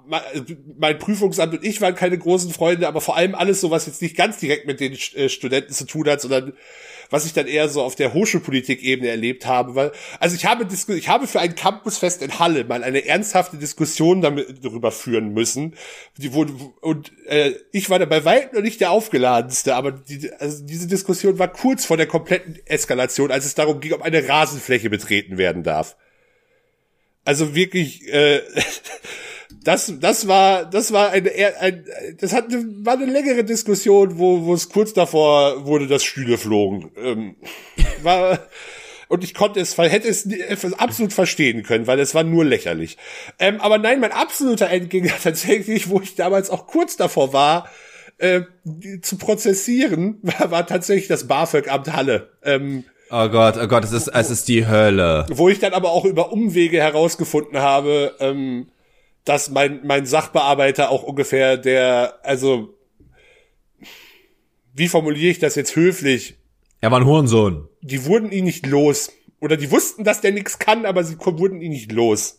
mein 0.78 0.98
Prüfungsamt 0.98 1.52
und 1.52 1.64
ich 1.64 1.82
waren 1.82 1.94
keine 1.94 2.16
großen 2.16 2.50
Freunde, 2.50 2.88
aber 2.88 3.02
vor 3.02 3.14
allem 3.16 3.34
alles 3.34 3.60
so, 3.60 3.70
was 3.70 3.84
jetzt 3.86 4.00
nicht 4.00 4.16
ganz 4.16 4.38
direkt 4.38 4.66
mit 4.66 4.80
den 4.80 4.94
äh, 5.14 5.28
Studenten 5.28 5.74
zu 5.74 5.84
tun 5.84 6.08
hat, 6.08 6.22
sondern 6.22 6.54
was 7.10 7.26
ich 7.26 7.32
dann 7.32 7.46
eher 7.46 7.68
so 7.68 7.82
auf 7.82 7.94
der 7.94 8.12
Hochschulpolitik-Ebene 8.12 9.08
erlebt 9.08 9.46
habe, 9.46 9.74
weil, 9.74 9.92
also 10.20 10.36
ich 10.36 10.44
habe, 10.44 10.66
ich 10.94 11.08
habe 11.08 11.26
für 11.26 11.40
ein 11.40 11.54
Campusfest 11.54 12.22
in 12.22 12.38
Halle 12.38 12.64
mal 12.64 12.82
eine 12.82 13.06
ernsthafte 13.06 13.56
Diskussion 13.56 14.20
damit, 14.20 14.64
darüber 14.64 14.92
führen 14.92 15.32
müssen, 15.32 15.74
die 16.16 16.32
wurde, 16.32 16.52
und 16.80 17.12
äh, 17.26 17.52
ich 17.72 17.90
war 17.90 17.98
da 17.98 18.04
bei 18.04 18.24
weitem 18.24 18.56
noch 18.56 18.62
nicht 18.62 18.80
der 18.80 18.90
aufgeladenste, 18.90 19.74
aber 19.74 19.92
die, 19.92 20.30
also 20.38 20.64
diese 20.64 20.86
Diskussion 20.86 21.38
war 21.38 21.48
kurz 21.48 21.84
vor 21.84 21.96
der 21.96 22.06
kompletten 22.06 22.58
Eskalation, 22.66 23.30
als 23.30 23.46
es 23.46 23.54
darum 23.54 23.80
ging, 23.80 23.92
ob 23.92 24.02
eine 24.02 24.28
Rasenfläche 24.28 24.90
betreten 24.90 25.38
werden 25.38 25.62
darf. 25.62 25.96
Also 27.24 27.54
wirklich, 27.54 28.08
äh, 28.12 28.40
das, 29.64 29.92
das 30.00 30.28
war, 30.28 30.64
das 30.64 30.92
war 30.92 31.10
eine, 31.10 31.30
ein, 31.60 31.84
das 32.20 32.32
hat 32.32 32.46
war 32.50 32.94
eine 32.94 33.06
längere 33.06 33.44
Diskussion, 33.44 34.18
wo, 34.18 34.44
wo 34.44 34.54
es 34.54 34.68
kurz 34.68 34.92
davor 34.92 35.66
wurde, 35.66 35.86
dass 35.86 36.04
Stühle 36.04 36.38
flogen. 36.38 36.90
Ähm, 36.96 37.36
war, 38.02 38.38
und 39.08 39.24
ich 39.24 39.34
konnte 39.34 39.60
es, 39.60 39.76
hätte 39.78 40.08
es 40.08 40.26
absolut 40.74 41.12
verstehen 41.12 41.62
können, 41.62 41.86
weil 41.86 41.98
es 41.98 42.14
war 42.14 42.24
nur 42.24 42.44
lächerlich. 42.44 42.98
Ähm, 43.38 43.60
aber 43.60 43.78
nein, 43.78 44.00
mein 44.00 44.12
absoluter 44.12 44.68
Endgegner 44.68 45.14
tatsächlich, 45.22 45.88
wo 45.88 46.00
ich 46.00 46.14
damals 46.14 46.50
auch 46.50 46.66
kurz 46.66 46.96
davor 46.96 47.32
war, 47.32 47.70
äh, 48.18 48.42
zu 49.00 49.16
prozessieren, 49.16 50.18
war, 50.22 50.50
war 50.50 50.66
tatsächlich 50.66 51.08
das 51.08 51.26
BAföG-Amt 51.26 51.92
Halle. 51.92 52.30
Ähm, 52.42 52.84
Oh 53.10 53.28
Gott, 53.30 53.56
oh 53.56 53.66
Gott, 53.66 53.84
es 53.84 53.92
ist, 53.92 54.08
es 54.08 54.28
ist 54.28 54.48
die 54.48 54.66
Hölle. 54.66 55.24
Wo 55.30 55.48
ich 55.48 55.58
dann 55.58 55.72
aber 55.72 55.92
auch 55.92 56.04
über 56.04 56.30
Umwege 56.30 56.78
herausgefunden 56.78 57.58
habe, 57.58 58.14
ähm, 58.20 58.68
dass 59.28 59.50
mein, 59.50 59.86
mein 59.86 60.06
Sachbearbeiter 60.06 60.90
auch 60.90 61.02
ungefähr 61.02 61.56
der, 61.58 62.18
also, 62.22 62.74
wie 64.74 64.88
formuliere 64.88 65.30
ich 65.30 65.38
das 65.38 65.54
jetzt 65.54 65.76
höflich? 65.76 66.36
Er 66.80 66.90
war 66.90 67.00
ein 67.00 67.06
Hurensohn. 67.06 67.68
Die 67.82 68.04
wurden 68.04 68.32
ihn 68.32 68.44
nicht 68.44 68.66
los. 68.66 69.12
Oder 69.40 69.56
die 69.56 69.70
wussten, 69.70 70.04
dass 70.04 70.20
der 70.20 70.32
nichts 70.32 70.58
kann, 70.58 70.86
aber 70.86 71.04
sie 71.04 71.18
wurden 71.18 71.60
ihn 71.60 71.72
nicht 71.72 71.92
los. 71.92 72.37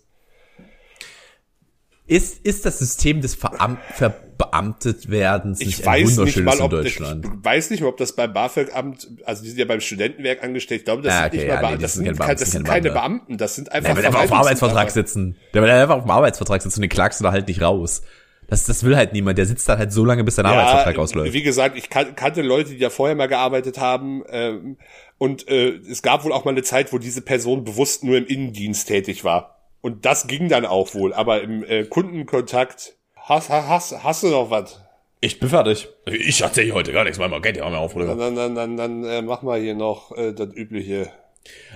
Ist, 2.09 2.43
ist 2.43 2.65
das 2.65 2.79
System 2.79 3.21
des 3.21 3.35
Veram 3.35 3.77
Verbeamtetwerdens 3.93 5.59
nicht 5.59 5.79
ich 5.79 5.87
ein 5.87 6.05
weiß 6.05 6.17
nicht 6.17 6.37
mal, 6.37 6.59
ob 6.59 6.71
Deutschland? 6.71 7.23
Ich 7.23 7.31
weiß 7.45 7.69
nicht 7.69 7.81
mal, 7.81 7.89
ob 7.89 7.97
das 7.97 8.15
beim 8.15 8.33
BAföG-Amt, 8.33 9.07
also 9.25 9.43
die 9.43 9.49
sind 9.49 9.59
ja 9.59 9.65
beim 9.65 9.79
Studentenwerk 9.79 10.43
angestellt, 10.43 10.81
ich 10.81 10.85
glaube, 10.85 11.03
das 11.03 11.13
ah, 11.13 11.27
okay, 11.27 11.37
sind 11.37 11.39
nicht 11.39 11.47
ja, 11.53 11.61
mal 11.61 11.69
nee, 11.69 11.73
das, 11.75 11.81
das, 11.81 11.93
sind, 11.93 12.19
kein, 12.19 12.37
das 12.37 12.51
sind 12.51 12.63
keine 12.63 12.89
Beamten, 12.89 13.37
das 13.37 13.55
sind 13.55 13.71
einfach 13.71 13.89
Der 13.89 13.95
wird 13.95 14.07
einfach 14.07 14.21
auf 14.21 14.29
dem 14.29 14.37
Arbeitsvertrag 14.37 14.89
sitzen. 14.89 15.35
Der 15.53 15.61
wird 15.61 15.71
einfach 15.71 15.97
auf 15.97 16.03
dem 16.03 16.09
Arbeitsvertrag 16.09 16.63
sitzen 16.63 16.79
und 16.79 16.81
den 16.81 16.89
klagst 16.89 17.19
du 17.19 17.23
da 17.25 17.31
halt 17.31 17.47
nicht 17.47 17.61
raus. 17.61 18.01
Das, 18.47 18.63
das 18.63 18.83
will 18.83 18.97
halt 18.97 19.13
niemand. 19.13 19.37
Der 19.37 19.45
sitzt 19.45 19.69
da 19.69 19.77
halt 19.77 19.93
so 19.93 20.03
lange, 20.03 20.23
bis 20.23 20.35
sein 20.35 20.45
ja, 20.45 20.53
Arbeitsvertrag 20.53 20.97
ausläuft. 20.97 21.33
Wie 21.33 21.43
gesagt, 21.43 21.77
ich 21.77 21.91
kan 21.91 22.15
kannte 22.15 22.41
Leute, 22.41 22.71
die 22.71 22.77
ja 22.77 22.89
vorher 22.89 23.15
mal 23.15 23.27
gearbeitet 23.27 23.77
haben. 23.77 24.23
Ähm, 24.31 24.77
und 25.19 25.47
äh, 25.47 25.75
es 25.75 26.01
gab 26.01 26.23
wohl 26.23 26.33
auch 26.33 26.45
mal 26.45 26.51
eine 26.51 26.63
Zeit, 26.63 26.91
wo 26.91 26.97
diese 26.97 27.21
Person 27.21 27.63
bewusst 27.63 28.03
nur 28.03 28.17
im 28.17 28.25
Innendienst 28.25 28.87
tätig 28.87 29.23
war. 29.23 29.58
Und 29.81 30.05
das 30.05 30.27
ging 30.27 30.49
dann 30.49 30.65
auch 30.65 30.93
wohl. 30.93 31.13
Aber 31.13 31.41
im 31.41 31.63
äh, 31.63 31.85
Kundenkontakt 31.85 32.93
hast, 33.15 33.49
hast, 33.49 34.03
hast 34.03 34.23
du 34.23 34.27
noch 34.27 34.49
was? 34.49 34.81
Ich 35.21 35.39
bin 35.39 35.49
fertig. 35.49 35.89
Ich 36.05 36.41
erzähle 36.41 36.73
heute 36.73 36.93
gar 36.93 37.03
nichts. 37.03 37.19
Mal 37.19 37.41
geht 37.41 37.57
ja 37.57 37.63
auch 37.63 37.69
mehr 37.69 37.79
auf, 37.79 37.95
oder? 37.95 38.15
Dann, 38.15 38.35
dann, 38.35 38.55
dann, 38.55 38.77
dann 38.77 39.03
äh, 39.03 39.21
mach 39.21 39.41
mal 39.41 39.59
hier 39.59 39.75
noch 39.75 40.15
äh, 40.17 40.33
das 40.33 40.53
übliche. 40.53 41.11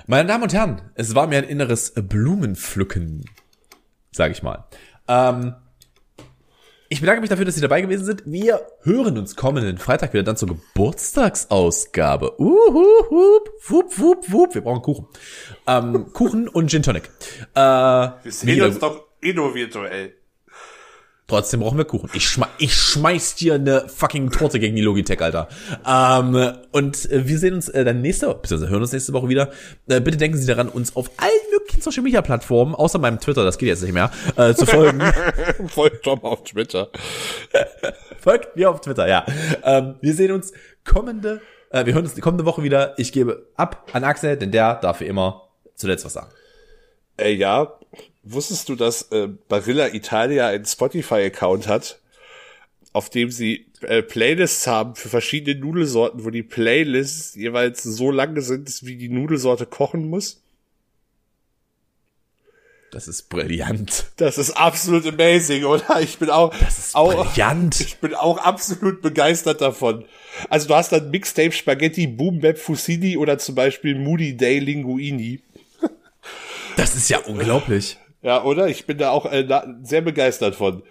Meine 0.08 0.28
Damen 0.28 0.44
und 0.44 0.54
Herren, 0.54 0.82
es 0.96 1.16
war 1.16 1.28
mir 1.28 1.40
ein 1.40 1.44
inneres 1.44 1.94
Blumenpflücken, 1.96 3.26
sag 4.12 4.32
ich 4.32 4.44
mal. 4.44 4.66
Ähm, 5.08 5.56
ich 6.94 7.02
bedanke 7.02 7.22
mich 7.22 7.30
dafür, 7.32 7.46
dass 7.46 7.56
Sie 7.56 7.62
dabei 7.62 7.82
gewesen 7.82 8.06
sind. 8.06 8.22
Wir 8.28 8.68
hören 8.84 9.18
uns 9.18 9.36
kommenden 9.36 9.80
Freitag 9.80 10.14
wieder 10.14 10.22
dann 10.22 10.38
zur 10.38 10.50
Geburtstagsausgabe. 10.50 12.40
Uhu, 12.40 12.86
hup, 13.10 13.50
wup, 13.68 13.98
wup, 13.98 14.32
wup. 14.32 14.54
Wir 14.54 14.62
brauchen 14.62 14.84
Kuchen. 14.84 15.08
Ähm, 15.66 16.14
Kuchen 16.14 16.48
und 16.48 16.70
Gin 16.70 16.84
Tonic. 16.84 17.10
Äh, 17.56 17.60
Wir 17.60 18.14
sehen 18.28 18.62
uns 18.62 18.78
doch 18.78 19.08
eh 19.24 19.34
nur 19.34 19.56
virtuell. 19.56 20.14
Trotzdem 21.26 21.62
brauchen 21.62 21.80
wir 21.80 21.86
Kuchen. 21.86 22.12
Ich, 22.14 22.28
schme 22.28 22.48
ich 22.60 22.76
schmeiß 22.76 23.36
dir 23.36 23.56
eine 23.56 23.90
fucking 23.90 24.30
Torte 24.30 24.60
gegen 24.60 24.76
die 24.76 24.84
Logitech, 24.84 25.20
Alter. 25.20 25.48
Ähm, 25.88 26.54
und 26.74 27.10
äh, 27.10 27.28
wir 27.28 27.40
sehen 27.40 27.56
uns 27.56 27.70
äh, 27.70 27.84
dann 27.84 28.02
nächste 28.02 28.28
Woche, 28.28 28.40
beziehungsweise 28.44 28.72
hören 28.72 28.82
uns 28.84 28.92
nächste 28.92 29.14
Woche 29.14 29.30
wieder. 29.30 29.50
Äh, 29.88 30.00
bitte 30.00 30.18
denken 30.18 30.38
Sie 30.38 30.46
daran, 30.46 30.70
uns 30.70 30.96
auf 30.96 31.10
allen 31.18 31.32
möglichen 31.64 31.82
Social 31.82 32.04
Media 32.04 32.22
Plattformen, 32.22 32.76
außer 32.76 33.00
meinem 33.00 33.20
Twitter, 33.20 33.44
das 33.44 33.58
geht 33.58 33.70
jetzt 33.70 33.84
nicht 33.84 33.94
mehr, 33.94 34.12
äh, 34.36 34.54
zu 34.54 34.66
folgen. 34.66 35.02
Folgt 35.68 36.04
Tom 36.04 36.24
auf 36.24 36.44
Twitter. 36.44 36.90
Folgt 38.20 38.56
mir 38.56 38.70
auf 38.70 38.82
Twitter, 38.82 39.08
ja. 39.08 39.26
Ähm, 39.64 39.96
wir 40.02 40.14
sehen 40.14 40.32
uns 40.32 40.54
kommende, 40.86 41.42
äh, 41.70 41.86
wir 41.86 41.94
hören 41.94 42.06
uns 42.06 42.14
die 42.14 42.22
kommende 42.22 42.46
Woche 42.46 42.64
wieder. 42.64 42.94
Ich 42.98 43.12
gebe 43.12 43.48
ab 43.56 43.90
an 43.94 44.04
Axel, 44.04 44.38
denn 44.38 44.52
der 44.52 44.76
darf 44.76 45.00
wie 45.00 45.06
immer 45.06 45.50
zuletzt 45.76 46.06
was 46.06 46.14
sagen. 46.14 46.32
Äh, 47.18 47.34
ja, 47.34 47.80
Wusstest 48.24 48.70
du, 48.70 48.76
dass 48.76 49.12
äh, 49.12 49.28
Barilla 49.50 49.94
Italia 49.94 50.48
einen 50.48 50.66
Spotify-Account 50.66 51.68
hat, 51.68 52.00
auf 52.94 53.10
dem 53.10 53.30
sie 53.32 53.68
äh, 53.82 54.02
Playlists 54.02 54.66
haben 54.66 54.96
für 54.96 55.10
verschiedene 55.10 55.60
Nudelsorten, 55.60 56.24
wo 56.24 56.30
die 56.30 56.44
Playlists 56.44 57.36
jeweils 57.36 57.84
so 57.84 58.12
lange 58.12 58.42
sind, 58.42 58.72
wie 58.84 58.96
die 58.96 59.10
Nudelsorte 59.10 59.66
kochen 59.66 60.10
muss? 60.10 60.43
Das 62.94 63.08
ist 63.08 63.28
brillant. 63.30 64.06
Das 64.18 64.38
ist 64.38 64.52
absolut 64.52 65.08
amazing, 65.08 65.64
oder? 65.64 66.00
Ich 66.00 66.20
bin 66.20 66.30
auch, 66.30 66.54
das 66.56 66.78
ist 66.78 66.96
auch, 66.96 67.34
brillant. 67.34 67.82
Ich 67.82 67.98
bin 67.98 68.14
auch 68.14 68.38
absolut 68.38 69.02
begeistert 69.02 69.62
davon. 69.62 70.06
Also 70.52 70.68
du 70.68 70.76
hast 70.76 70.92
dann 70.92 71.10
Mixtape 71.10 71.52
Spaghetti 71.52 72.06
Boom 72.06 72.40
Bap 72.40 72.60
Fusilli 72.60 73.18
oder 73.18 73.40
zum 73.40 73.56
Beispiel 73.56 73.96
Moody 73.96 74.38
Day 74.38 74.60
Linguini. 74.60 75.42
Das 76.76 76.96
ist 76.96 77.08
ja 77.10 77.20
unglaublich. 77.20 77.98
Ja, 78.24 78.44
oder? 78.44 78.68
Ich 78.68 78.88
bin 78.88 78.98
da 78.98 79.12
auch 79.12 79.32
äh, 79.32 79.46
sehr 79.84 80.02
begeistert 80.02 80.56
von. 80.56 80.82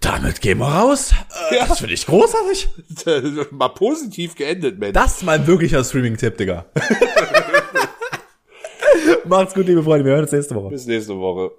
Damit 0.00 0.42
gehen 0.42 0.58
wir 0.58 0.68
raus. 0.68 1.12
Äh, 1.50 1.56
ja. 1.56 1.66
Das 1.66 1.78
finde 1.78 1.94
ich 1.94 2.04
großartig. 2.04 2.68
mal 3.52 3.68
positiv 3.68 4.34
geendet, 4.34 4.78
Mensch. 4.78 4.92
Das 4.92 5.16
ist 5.16 5.22
mein 5.22 5.46
wirklicher 5.46 5.82
Streaming-Tipp, 5.82 6.36
Digga. 6.36 6.66
Macht's 9.26 9.54
gut, 9.54 9.66
liebe 9.66 9.82
Freunde. 9.82 10.04
Wir 10.04 10.12
hören 10.12 10.22
uns 10.22 10.32
nächste 10.32 10.54
Woche. 10.54 10.68
Bis 10.70 10.86
nächste 10.86 11.18
Woche. 11.18 11.52